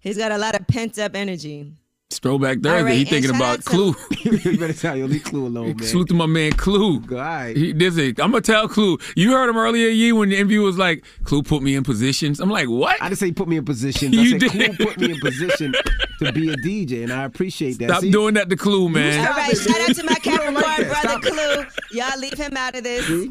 He's 0.00 0.16
got 0.16 0.32
a 0.32 0.38
lot 0.38 0.58
of 0.58 0.66
pent 0.66 0.98
up 0.98 1.14
energy. 1.14 1.72
It's 2.10 2.18
Throwback 2.18 2.58
All 2.58 2.62
Thursday. 2.64 2.82
right, 2.84 2.96
he 2.98 3.04
thinking 3.06 3.30
about 3.30 3.42
out 3.42 3.56
to- 3.56 3.70
Clue. 3.70 3.94
you 4.24 4.58
better 4.58 4.74
tell 4.74 4.94
you, 4.96 5.06
leave 5.06 5.24
Clue 5.24 5.46
alone, 5.46 5.68
man. 5.68 5.78
Salute 5.82 6.08
to 6.08 6.14
my 6.14 6.26
man 6.26 6.52
Clue. 6.52 6.98
right. 7.00 7.56
He, 7.56 7.72
this 7.72 7.96
is, 7.96 8.10
I'm 8.20 8.30
gonna 8.30 8.42
tell 8.42 8.68
Clue. 8.68 8.98
You 9.16 9.32
heard 9.32 9.48
him 9.48 9.56
earlier, 9.56 9.88
Yee, 9.88 10.12
when 10.12 10.28
the 10.28 10.36
interview 10.36 10.60
was 10.60 10.76
like, 10.76 11.02
Clue 11.24 11.42
put 11.42 11.62
me 11.62 11.74
in 11.74 11.82
positions. 11.82 12.40
I'm 12.40 12.50
like, 12.50 12.68
what? 12.68 13.00
I 13.02 13.08
didn't 13.08 13.18
say 13.20 13.32
put 13.32 13.48
me 13.48 13.56
in 13.56 13.64
positions. 13.64 14.16
I 14.18 14.20
You 14.20 14.30
said 14.38 14.40
did. 14.40 14.76
Clue 14.76 14.86
put 14.86 14.98
me 15.00 15.12
in 15.12 15.20
position 15.20 15.74
to 16.20 16.30
be 16.32 16.50
a 16.50 16.56
DJ, 16.58 17.04
and 17.04 17.12
I 17.12 17.24
appreciate 17.24 17.78
that. 17.78 17.88
Stop 17.88 18.02
See? 18.02 18.10
doing 18.10 18.34
that 18.34 18.50
to 18.50 18.56
Clue, 18.56 18.90
man. 18.90 19.26
All 19.26 19.32
right, 19.34 19.56
shout 19.56 19.80
out 19.88 19.96
to 19.96 20.04
my 20.04 20.14
Capricorn 20.16 20.54
that. 20.56 20.88
brother 20.88 21.08
Stop 21.08 21.24
it. 21.24 21.32
Clue. 21.32 21.98
Y'all 21.98 22.18
leave 22.20 22.34
him 22.38 22.54
out 22.56 22.76
of 22.76 22.84
this. 22.84 23.08
He 23.08 23.28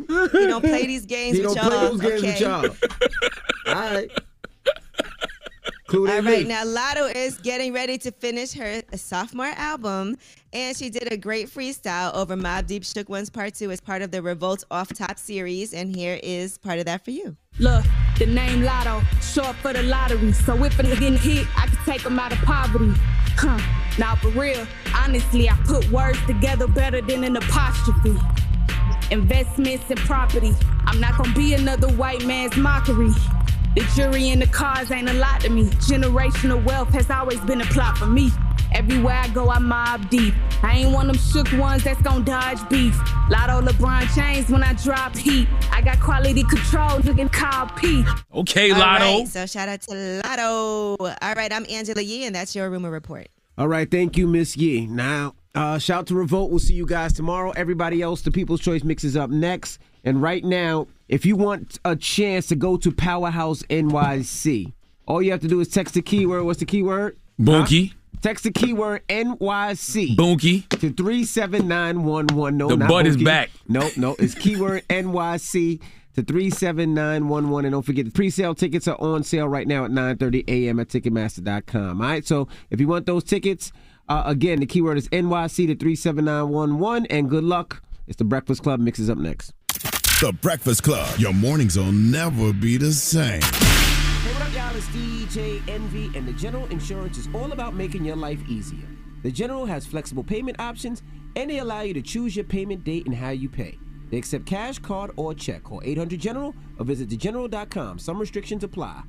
don't 0.48 0.62
play 0.64 0.88
these 0.88 1.06
games 1.06 1.38
He 1.38 1.46
with 1.46 1.56
don't 1.56 1.72
y'all. 1.72 1.90
play 1.90 1.90
those 1.90 2.02
games 2.02 2.24
okay? 2.24 2.32
with 2.32 2.42
y'all. 2.42 3.76
All 3.76 3.94
right. 3.94 4.12
Clue 5.94 6.08
All 6.08 6.08
that 6.08 6.24
right, 6.24 6.42
me. 6.42 6.50
now 6.50 6.64
Latto 6.64 7.16
is 7.16 7.38
getting 7.38 7.72
ready 7.72 8.00
to 8.00 8.12
finish 8.12 8.52
her 8.54 8.82
sophomore 8.96 9.54
album, 9.56 10.18
and 10.52 10.76
she 10.76 10.90
did 10.90 11.14
a 11.14 11.18
great 11.18 11.48
freestyle 11.48 12.12
over 12.16 12.36
Mobb 12.36 12.66
Deep 12.66 12.84
Shook 12.84 13.10
Ones 13.10 13.30
Part 13.30 13.54
2 13.54 13.70
as 13.70 13.80
part 13.80 14.02
of 14.02 14.10
the 14.10 14.20
Revolt 14.20 14.64
Off 14.72 14.92
Top 14.92 15.20
series, 15.20 15.72
and 15.72 15.96
here 15.96 16.20
is 16.24 16.58
part 16.58 16.80
of 16.80 16.86
that 16.86 17.06
for 17.06 17.12
you. 17.12 17.38
Look, 17.60 17.86
the 18.18 18.26
name 18.26 18.64
Latto, 18.64 19.04
short 19.22 19.56
for 19.58 19.72
the 19.72 19.84
lottery. 19.84 20.32
So 20.32 20.64
if 20.64 20.80
a 20.80 20.82
nigga 20.82 21.16
hit, 21.16 21.46
I 21.56 21.68
can 21.68 21.78
take 21.86 22.02
him 22.02 22.18
out 22.18 22.32
of 22.32 22.40
poverty. 22.40 22.92
Huh. 23.38 23.60
Now 24.00 24.16
for 24.16 24.30
real, 24.30 24.66
honestly, 24.96 25.48
I 25.48 25.54
put 25.68 25.88
words 25.92 26.18
together 26.26 26.66
better 26.66 27.02
than 27.02 27.24
an 27.24 27.38
apostrophe. 27.38 28.18
Investments 29.12 29.84
and 29.92 30.00
property. 30.00 30.54
I'm 30.88 31.00
not 31.00 31.20
gonna 31.20 31.36
be 31.36 31.54
another 31.54 31.90
white 31.90 32.26
man's 32.26 32.58
mockery. 32.58 33.12
The 33.76 33.82
jury 33.96 34.30
and 34.30 34.42
the 34.42 34.48
cars 34.48 34.92
ain't 34.92 35.10
a 35.10 35.14
lot 35.14 35.42
to 35.42 35.50
me. 35.50 35.64
Generational 35.90 36.64
wealth 36.64 36.90
has 36.90 37.10
always 37.10 37.40
been 37.42 37.62
a 37.62 37.66
plot 37.66 37.98
for 37.98 38.06
me. 38.06 38.30
Everywhere 38.72 39.16
I 39.16 39.28
go, 39.30 39.50
I 39.50 39.60
mob 39.60 40.10
deep. 40.10 40.34
I 40.64 40.78
ain't 40.78 40.92
one 40.94 41.10
of 41.10 41.16
them 41.16 41.46
shook 41.46 41.60
ones 41.60 41.84
that's 41.84 42.02
gon' 42.02 42.24
dodge 42.24 42.58
beef. 42.70 42.94
Latto 43.30 43.66
LeBron 43.68 44.14
James 44.16 44.50
when 44.50 44.64
I 44.64 44.74
drop 44.74 45.16
heat. 45.16 45.48
I 45.72 45.82
got 45.82 46.00
quality 46.00 46.44
control, 46.44 47.00
looking 47.00 47.30
Kyle 47.30 47.68
P. 47.78 48.04
Okay, 48.34 48.72
All 48.72 48.80
Latto. 48.80 49.20
right, 49.20 49.28
so 49.28 49.46
shout 49.46 49.70
out 49.70 49.82
to 49.82 49.92
Latto. 50.24 50.98
All 51.00 51.34
right, 51.36 51.52
I'm 51.54 51.66
Angela 51.70 52.02
Yee, 52.02 52.26
and 52.26 52.36
that's 52.36 52.56
your 52.56 52.70
rumor 52.70 52.90
report. 52.92 53.28
All 53.58 53.68
right, 53.68 53.90
thank 53.90 54.18
you, 54.18 54.28
Miss 54.28 54.58
Yee. 54.58 54.88
Now, 54.88 55.36
uh, 55.54 55.78
shout 55.78 56.08
to 56.08 56.16
Revolt. 56.16 56.50
We'll 56.50 56.60
see 56.60 56.74
you 56.74 56.88
guys 56.88 57.14
tomorrow. 57.14 57.52
Everybody 57.56 58.02
else, 58.02 58.22
the 58.22 58.32
People's 58.32 58.62
Choice 58.62 58.84
Mix 58.84 59.04
is 59.04 59.16
up 59.16 59.30
next. 59.30 59.80
And 60.04 60.22
right 60.22 60.44
now, 60.44 60.88
if 61.10 61.26
you 61.26 61.36
want 61.36 61.80
a 61.86 61.96
chance 61.96 62.48
to 62.48 62.56
go 62.56 62.78
to 62.78 62.92
Powerhouse 62.92 63.64
NYC, 63.64 64.74
all 65.06 65.22
you 65.22 65.32
have 65.32 65.42
to 65.42 65.48
do 65.48 65.60
is 65.60 65.68
text 65.68 65.94
the 65.96 66.02
keyword. 66.02 66.44
What's 66.46 66.60
the 66.60 66.66
keyword? 66.66 67.18
Bunky. 67.38 67.88
Huh? 67.88 67.94
Text 68.22 68.46
the 68.46 68.52
keyword 68.52 69.06
NYC. 69.10 70.16
Bunky. 70.16 70.62
To 70.62 70.90
37911. 70.90 72.58
No, 72.58 72.70
The 72.70 72.78
not 72.78 72.90
butt 72.90 73.06
is 73.06 73.18
back. 73.18 73.50
No, 73.68 73.90
no. 73.98 74.16
It's 74.18 74.34
keyword 74.34 74.88
NYC 74.90 75.82
to 76.16 76.24
37911. 76.24 77.66
And 77.66 77.74
don't 77.74 77.82
forget, 77.86 78.06
the 78.06 78.12
pre-sale 78.12 78.56
tickets 78.56 78.88
are 78.88 79.00
on 79.02 79.24
sale 79.24 79.48
right 79.48 79.68
now 79.68 79.84
at 79.84 79.92
9.30 79.92 80.48
a.m. 80.48 80.80
at 80.80 80.88
Ticketmaster.com. 80.88 82.02
All 82.02 82.08
right, 82.08 82.26
so 82.26 82.48
if 82.70 82.80
you 82.80 82.88
want 82.88 83.06
those 83.06 83.26
tickets, 83.26 83.74
uh, 84.08 84.24
again, 84.26 84.60
the 84.62 84.66
keyword 84.66 84.98
is 84.98 85.10
NYC 85.10 85.68
to 85.68 85.76
37911. 85.76 87.06
And 87.08 87.30
good 87.30 87.44
luck. 87.44 87.84
It's 88.08 88.18
the 88.18 88.26
Breakfast 88.26 88.64
Club. 88.64 88.80
Mixes 88.80 89.10
up 89.10 89.18
next. 89.18 89.54
The 90.24 90.32
Breakfast 90.32 90.84
Club. 90.84 91.20
Your 91.20 91.34
mornings 91.34 91.78
will 91.78 91.92
never 91.92 92.54
be 92.54 92.78
the 92.78 92.94
same. 92.94 93.42
Hey, 93.42 94.34
what 94.34 94.42
up, 94.42 94.54
y'all? 94.56 94.74
It's 94.74 94.88
DJ 94.88 95.62
Envy, 95.68 96.18
and 96.18 96.26
the 96.26 96.32
General 96.32 96.66
Insurance 96.68 97.18
is 97.18 97.28
all 97.34 97.52
about 97.52 97.76
making 97.76 98.06
your 98.06 98.16
life 98.16 98.40
easier. 98.48 98.88
The 99.24 99.32
General 99.32 99.66
has 99.66 99.86
flexible 99.86 100.24
payment 100.24 100.62
options, 100.62 101.04
and 101.36 101.50
they 101.50 101.60
allow 101.60 101.82
you 101.82 101.94
to 101.96 102.02
choose 102.02 102.38
your 102.38 102.46
payment 102.46 102.86
date 102.86 103.06
and 103.06 103.14
how 103.14 103.32
you 103.32 103.50
pay. 103.50 103.78
They 104.12 104.18
accept 104.18 104.46
cash, 104.46 104.80
card, 104.80 105.12
or 105.18 105.34
check. 105.34 105.64
Call 105.64 105.82
800 105.84 106.22
General 106.22 106.56
or 106.80 106.86
visit 106.86 107.10
thegeneral.com. 107.10 108.00
Some 108.00 108.18
restrictions 108.18 108.64
apply. 108.64 109.04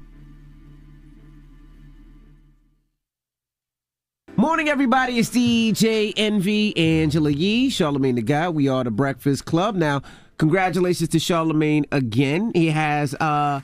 Morning, 4.37 4.69
everybody. 4.69 5.21
It's 5.21 5.31
DJ 5.31 6.13
Envy, 6.17 6.77
Angela 6.77 7.31
Yee, 7.31 7.71
Charlemagne 7.71 8.17
the 8.17 8.23
God. 8.23 8.57
We 8.57 8.67
are 8.67 8.83
the 8.83 8.91
Breakfast 8.91 9.45
Club. 9.45 9.77
Now, 9.77 10.03
congratulations 10.39 11.09
to 11.11 11.19
Charlemagne 11.19 11.87
again. 11.93 12.53
He 12.55 12.69
has 12.71 13.15
uh 13.15 13.61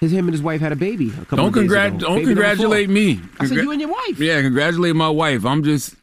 his 0.00 0.12
him 0.12 0.26
and 0.26 0.34
his 0.34 0.42
wife 0.42 0.60
had 0.60 0.72
a 0.72 0.76
baby. 0.76 1.08
A 1.08 1.24
couple 1.24 1.36
Don't 1.38 1.52
congrat- 1.52 1.88
ago. 1.88 1.98
don't 1.98 2.14
Baby 2.16 2.26
congratulate 2.26 2.90
me. 2.90 3.20
I 3.40 3.46
said 3.46 3.56
you 3.56 3.70
and 3.70 3.80
your 3.80 3.90
wife. 3.90 4.18
Yeah, 4.18 4.42
congratulate 4.42 4.94
my 4.94 5.08
wife. 5.08 5.46
I'm 5.46 5.62
just, 5.62 5.94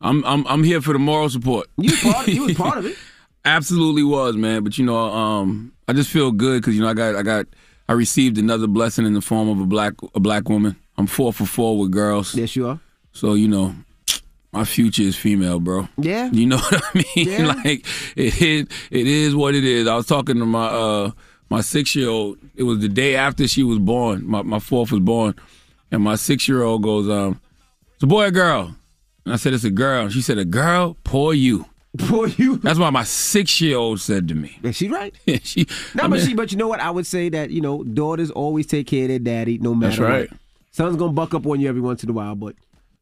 I'm, 0.00 0.24
I'm, 0.24 0.46
I'm 0.46 0.62
here 0.62 0.80
for 0.80 0.92
the 0.92 1.00
moral 1.00 1.28
support. 1.28 1.66
You 1.76 1.90
was 1.90 2.00
part, 2.00 2.28
you 2.28 2.42
was 2.44 2.54
part 2.54 2.78
of 2.78 2.86
it. 2.86 2.96
Absolutely 3.44 4.04
was, 4.04 4.36
man. 4.36 4.62
But 4.62 4.78
you 4.78 4.84
know, 4.84 4.96
um, 4.96 5.72
I 5.88 5.94
just 5.94 6.10
feel 6.10 6.30
good 6.30 6.60
because 6.62 6.76
you 6.76 6.82
know 6.82 6.88
I 6.88 6.94
got, 6.94 7.16
I 7.16 7.22
got, 7.22 7.46
I 7.88 7.94
received 7.94 8.38
another 8.38 8.68
blessing 8.68 9.04
in 9.04 9.14
the 9.14 9.20
form 9.20 9.48
of 9.48 9.58
a 9.60 9.66
black, 9.66 9.94
a 10.14 10.20
black 10.20 10.48
woman. 10.48 10.76
I'm 10.96 11.06
four 11.08 11.32
for 11.32 11.44
four 11.46 11.76
with 11.78 11.90
girls. 11.90 12.34
Yes, 12.36 12.54
you 12.54 12.68
are. 12.68 12.78
So 13.12 13.34
you 13.34 13.48
know, 13.48 13.74
my 14.52 14.64
future 14.64 15.02
is 15.02 15.16
female, 15.16 15.60
bro. 15.60 15.88
Yeah. 15.96 16.30
You 16.32 16.46
know 16.46 16.56
what 16.70 16.82
I 16.94 17.04
mean? 17.16 17.28
Yeah. 17.28 17.46
like 17.64 17.86
it 18.16 18.40
is, 18.40 18.66
it 18.90 19.06
is 19.06 19.34
what 19.34 19.54
it 19.54 19.64
is. 19.64 19.86
I 19.86 19.94
was 19.96 20.06
talking 20.06 20.38
to 20.38 20.46
my 20.46 20.66
uh 20.66 21.10
my 21.48 21.60
six 21.60 21.94
year 21.94 22.08
old. 22.08 22.38
It 22.56 22.62
was 22.64 22.80
the 22.80 22.88
day 22.88 23.16
after 23.16 23.46
she 23.48 23.62
was 23.62 23.78
born. 23.78 24.26
My 24.26 24.42
my 24.42 24.58
fourth 24.58 24.92
was 24.92 25.00
born, 25.00 25.34
and 25.90 26.02
my 26.02 26.16
six 26.16 26.48
year 26.48 26.62
old 26.62 26.82
goes, 26.82 27.08
um, 27.08 27.40
it's 27.94 28.02
a 28.02 28.06
boy 28.06 28.26
or 28.26 28.30
girl? 28.30 28.74
And 29.24 29.34
I 29.34 29.36
said 29.36 29.52
it's 29.52 29.64
a 29.64 29.70
girl. 29.70 30.08
She 30.08 30.22
said 30.22 30.38
a 30.38 30.44
girl. 30.44 30.96
Poor 31.04 31.34
you. 31.34 31.66
Poor 31.98 32.28
you. 32.28 32.56
That's 32.58 32.78
why 32.78 32.90
my 32.90 33.02
six 33.02 33.60
year 33.60 33.76
old 33.76 34.00
said 34.00 34.28
to 34.28 34.34
me. 34.34 34.58
Is 34.62 34.76
she 34.76 34.88
right? 34.88 35.14
she. 35.42 35.66
No, 35.94 36.04
I 36.04 36.08
but 36.08 36.20
she, 36.20 36.34
but 36.34 36.52
you 36.52 36.58
know 36.58 36.68
what? 36.68 36.78
I 36.80 36.90
would 36.90 37.06
say 37.06 37.28
that 37.30 37.50
you 37.50 37.60
know 37.60 37.82
daughters 37.82 38.30
always 38.30 38.66
take 38.66 38.86
care 38.86 39.02
of 39.02 39.08
their 39.08 39.18
daddy, 39.18 39.58
no 39.58 39.74
matter 39.74 39.90
That's 39.90 40.00
right. 40.00 40.30
what. 40.30 40.40
Son's 40.72 40.96
gonna 40.96 41.12
buck 41.12 41.34
up 41.34 41.46
on 41.46 41.58
you 41.60 41.68
every 41.68 41.80
once 41.80 42.04
in 42.04 42.10
a 42.10 42.12
while, 42.12 42.36
but 42.36 42.54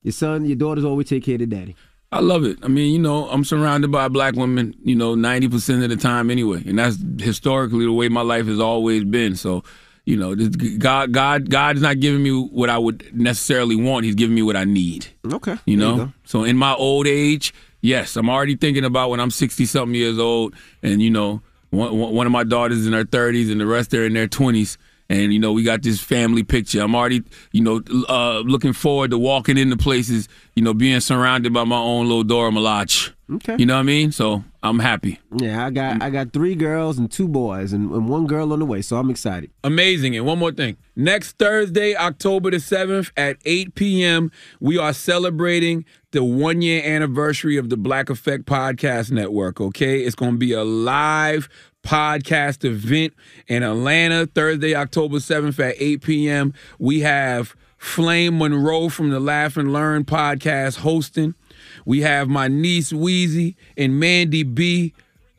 your 0.02 0.12
son, 0.12 0.44
your 0.44 0.56
daughters 0.56 0.84
always 0.84 1.08
take 1.08 1.24
care 1.24 1.34
of 1.34 1.40
their 1.40 1.46
daddy. 1.46 1.76
I 2.10 2.20
love 2.20 2.44
it. 2.44 2.58
I 2.62 2.68
mean, 2.68 2.92
you 2.92 2.98
know, 2.98 3.28
I'm 3.28 3.44
surrounded 3.44 3.92
by 3.92 4.08
black 4.08 4.34
women, 4.34 4.74
you 4.82 4.94
know, 4.94 5.14
90% 5.14 5.84
of 5.84 5.90
the 5.90 5.96
time 5.96 6.30
anyway. 6.30 6.62
And 6.66 6.78
that's 6.78 6.96
historically 7.18 7.84
the 7.84 7.92
way 7.92 8.08
my 8.08 8.22
life 8.22 8.46
has 8.46 8.60
always 8.60 9.04
been. 9.04 9.36
So, 9.36 9.62
you 10.06 10.16
know, 10.16 10.34
this, 10.34 10.48
God 10.78 11.12
God 11.12 11.50
God 11.50 11.76
is 11.76 11.82
not 11.82 12.00
giving 12.00 12.22
me 12.22 12.30
what 12.30 12.70
I 12.70 12.78
would 12.78 13.14
necessarily 13.14 13.76
want. 13.76 14.06
He's 14.06 14.14
giving 14.14 14.34
me 14.34 14.40
what 14.42 14.56
I 14.56 14.64
need. 14.64 15.06
Okay. 15.30 15.56
You 15.66 15.76
know? 15.76 15.96
go. 15.96 16.12
so 16.24 16.44
in 16.44 16.56
my 16.56 16.72
old 16.72 17.06
age, 17.06 17.52
yes, 17.82 18.16
I'm 18.16 18.30
already 18.30 18.56
thinking 18.56 18.84
about 18.84 19.10
when 19.10 19.20
I'm 19.20 19.30
60 19.30 19.66
something 19.66 19.94
years 19.94 20.18
old 20.18 20.54
and 20.82 21.02
you 21.02 21.10
know, 21.10 21.42
one, 21.68 21.98
one 21.98 22.14
one 22.14 22.26
of 22.26 22.32
my 22.32 22.44
daughters 22.44 22.86
in 22.86 22.94
her 22.94 23.04
30s 23.04 23.52
and 23.52 23.60
the 23.60 23.66
rest 23.66 23.92
are 23.92 24.06
in 24.06 24.14
their 24.14 24.28
20s 24.28 24.78
and 25.10 25.32
you 25.32 25.38
know 25.38 25.52
we 25.52 25.62
got 25.62 25.82
this 25.82 26.00
family 26.00 26.42
picture 26.42 26.80
i'm 26.82 26.94
already 26.94 27.22
you 27.52 27.60
know 27.62 27.80
uh, 28.08 28.40
looking 28.40 28.72
forward 28.72 29.10
to 29.10 29.18
walking 29.18 29.56
into 29.58 29.76
places 29.76 30.28
you 30.54 30.62
know 30.62 30.74
being 30.74 31.00
surrounded 31.00 31.52
by 31.52 31.64
my 31.64 31.78
own 31.78 32.06
little 32.06 32.24
dora 32.24 32.50
milaje 32.50 33.12
Okay. 33.30 33.56
you 33.58 33.66
know 33.66 33.74
what 33.74 33.80
i 33.80 33.82
mean 33.82 34.10
so 34.10 34.42
i'm 34.62 34.78
happy 34.78 35.20
Yeah, 35.36 35.66
I 35.66 35.70
got 35.70 36.02
I 36.02 36.08
got 36.08 36.32
three 36.32 36.54
girls 36.54 36.96
and 36.98 37.10
two 37.12 37.28
boys, 37.28 37.74
and, 37.74 37.90
and 37.92 38.08
one 38.08 38.26
girl 38.26 38.52
on 38.54 38.58
the 38.58 38.64
way, 38.64 38.80
so 38.82 38.96
I'm 38.96 39.10
excited. 39.10 39.50
Amazing. 39.62 40.16
And 40.16 40.24
one 40.26 40.38
more 40.38 40.50
thing. 40.50 40.78
Next 40.96 41.38
Thursday, 41.38 41.94
October 41.94 42.50
the 42.50 42.56
7th 42.56 43.12
at 43.16 43.36
8 43.44 43.74
p.m., 43.76 44.32
we 44.58 44.78
are 44.78 44.92
celebrating 44.94 45.84
the 46.12 46.24
one 46.24 46.60
year 46.62 46.82
anniversary 46.82 47.56
of 47.58 47.68
the 47.68 47.76
Black 47.76 48.08
Effect 48.10 48.46
Podcast 48.46 49.10
Network, 49.12 49.60
okay? 49.60 50.00
It's 50.00 50.16
going 50.16 50.32
to 50.32 50.38
be 50.38 50.52
a 50.54 50.64
live 50.64 51.48
podcast 51.88 52.66
event 52.66 53.14
in 53.46 53.62
Atlanta, 53.62 54.26
Thursday, 54.26 54.74
October 54.74 55.16
7th 55.16 55.58
at 55.58 55.74
8 55.78 56.02
p.m. 56.02 56.52
We 56.78 57.00
have 57.00 57.56
Flame 57.78 58.36
Monroe 58.36 58.90
from 58.90 59.08
the 59.08 59.18
Laugh 59.18 59.56
and 59.56 59.72
Learn 59.72 60.04
podcast 60.04 60.80
hosting. 60.80 61.34
We 61.86 62.02
have 62.02 62.28
my 62.28 62.46
niece 62.46 62.92
Weezy 62.92 63.54
and 63.78 63.94
Mandii 63.94 64.54
B 64.54 64.92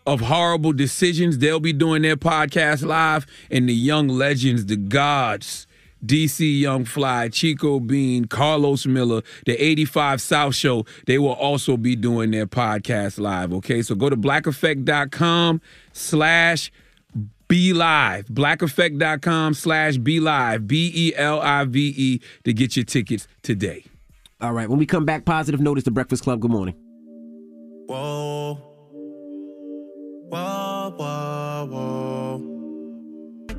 of 0.08 0.22
Horrible 0.22 0.74
Decisions. 0.74 1.38
They'll 1.38 1.60
be 1.60 1.72
doing 1.72 2.02
their 2.02 2.18
podcast 2.18 2.84
live. 2.84 3.28
And 3.52 3.70
the 3.70 3.76
young 3.76 4.08
legends, 4.08 4.66
the 4.66 4.76
gods, 4.76 5.68
DC 6.06 6.60
Young 6.62 6.86
Fly, 6.86 7.30
Chico 7.30 7.80
Bean, 7.80 8.26
Carlos 8.26 8.86
Miller, 8.86 9.22
the 9.46 9.62
85 9.64 10.22
South 10.22 10.56
Show, 10.56 10.86
they 11.06 11.18
will 11.18 11.34
also 11.34 11.78
be 11.78 11.96
doing 11.96 12.32
their 12.32 12.48
podcast 12.48 13.20
live. 13.20 13.54
Okay, 13.54 13.82
so 13.82 13.96
go 13.96 14.10
to 14.10 14.18
blackeffect.com 14.18 15.62
slash 15.94 16.72
be 17.48 17.74
live. 17.74 18.28
Blackeffect.com 18.28 19.54
slash 19.56 19.98
be 19.98 20.20
live. 20.20 20.68
B 20.68 20.92
E 20.94 21.14
L 21.16 21.42
I 21.42 21.66
V 21.66 21.94
E 21.98 22.22
to 22.44 22.54
get 22.54 22.76
your 22.78 22.86
tickets 22.86 23.28
today. 23.42 23.84
All 24.40 24.54
right, 24.54 24.70
when 24.70 24.80
we 24.80 24.86
come 24.86 25.04
back, 25.04 25.26
positive 25.26 25.60
notice 25.60 25.84
the 25.84 25.92
Breakfast 25.92 26.24
Club. 26.24 26.40
Good 26.40 26.52
morning. 26.52 26.76
Whoa. 27.88 28.54
Whoa, 30.30 30.94
whoa. 30.96 32.28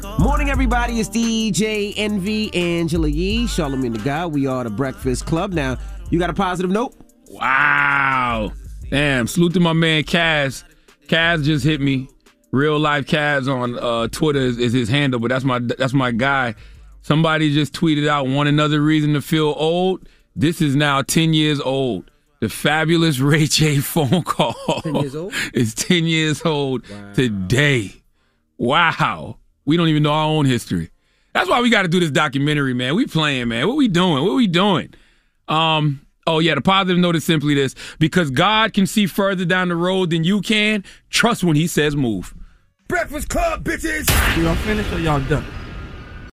Morning, 0.03 0.49
everybody. 0.49 0.99
It's 0.99 1.09
DJ 1.09 1.93
Envy, 1.97 2.53
Angela 2.55 3.09
Yee, 3.09 3.47
Charlemagne 3.47 3.93
the 3.93 3.99
God. 3.99 4.33
We 4.33 4.47
are 4.47 4.65
the 4.65 4.71
Breakfast 4.71 5.27
Club. 5.27 5.53
Now, 5.53 5.77
you 6.11 6.19
got 6.19 6.31
a 6.31 6.35
positive 6.35 6.71
note? 6.71 6.95
Wow. 7.29 8.53
Damn. 8.89 9.27
Salute 9.27 9.55
to 9.55 9.61
my 9.61 9.73
man 9.73 10.05
Kaz. 10.05 10.65
Kaz 11.07 11.45
just 11.45 11.65
hit 11.65 11.81
me. 11.81 12.09
Real 12.51 12.79
life 12.79 13.07
Kaz 13.07 13.53
on 13.53 13.79
uh, 13.79 14.09
Twitter 14.09 14.41
is, 14.41 14.59
is 14.59 14.73
his 14.73 14.89
handle, 14.89 15.21
but 15.21 15.29
that's 15.29 15.45
my 15.45 15.59
that's 15.59 15.93
my 15.93 16.11
guy. 16.11 16.55
Somebody 17.03 17.53
just 17.53 17.73
tweeted 17.75 18.09
out 18.09 18.27
one 18.27 18.47
another 18.47 18.81
reason 18.81 19.15
to 19.15 19.21
feel 19.21 19.55
old. 19.57 20.09
This 20.35 20.63
is 20.63 20.77
now 20.77 21.03
10 21.03 21.35
years 21.35 21.61
old. 21.61 22.11
The 22.41 22.49
fabulous 22.49 23.19
Ray 23.21 23.47
J 23.47 23.79
phone 23.79 24.23
call 24.23 24.55
10 24.83 24.95
years 24.95 25.15
old? 25.15 25.35
is 25.55 25.75
10 25.75 26.05
years 26.05 26.45
old 26.45 26.85
today. 27.15 27.93
Wow. 28.57 29.40
We 29.71 29.77
don't 29.77 29.87
even 29.87 30.03
know 30.03 30.11
our 30.11 30.25
own 30.25 30.47
history. 30.47 30.91
That's 31.33 31.49
why 31.49 31.61
we 31.61 31.71
got 31.71 31.83
to 31.83 31.89
do 31.89 32.01
this 32.01 32.11
documentary, 32.11 32.75
man. 32.75 32.97
We 32.97 33.07
playing, 33.07 33.47
man. 33.47 33.69
What 33.69 33.77
we 33.77 33.87
doing? 33.87 34.25
What 34.25 34.35
we 34.35 34.49
doing? 34.49 34.93
Um, 35.47 36.05
oh 36.27 36.41
yeah, 36.41 36.57
the 36.57 36.61
positive 36.61 36.99
note 36.99 37.15
is 37.15 37.23
simply 37.23 37.55
this. 37.55 37.77
Because 38.01 38.33
God 38.33 38.73
can 38.73 38.85
see 38.85 39.07
further 39.07 39.45
down 39.45 39.69
the 39.69 39.77
road 39.77 40.11
than 40.11 40.25
you 40.25 40.41
can, 40.41 40.83
trust 41.09 41.45
when 41.45 41.55
he 41.55 41.69
says 41.69 41.95
move. 41.95 42.35
Breakfast 42.89 43.29
Club, 43.29 43.63
bitches. 43.63 44.09
Y'all 44.43 44.57
finished 44.57 44.93
or 44.93 44.99
y'all 44.99 45.21
done? 45.21 45.47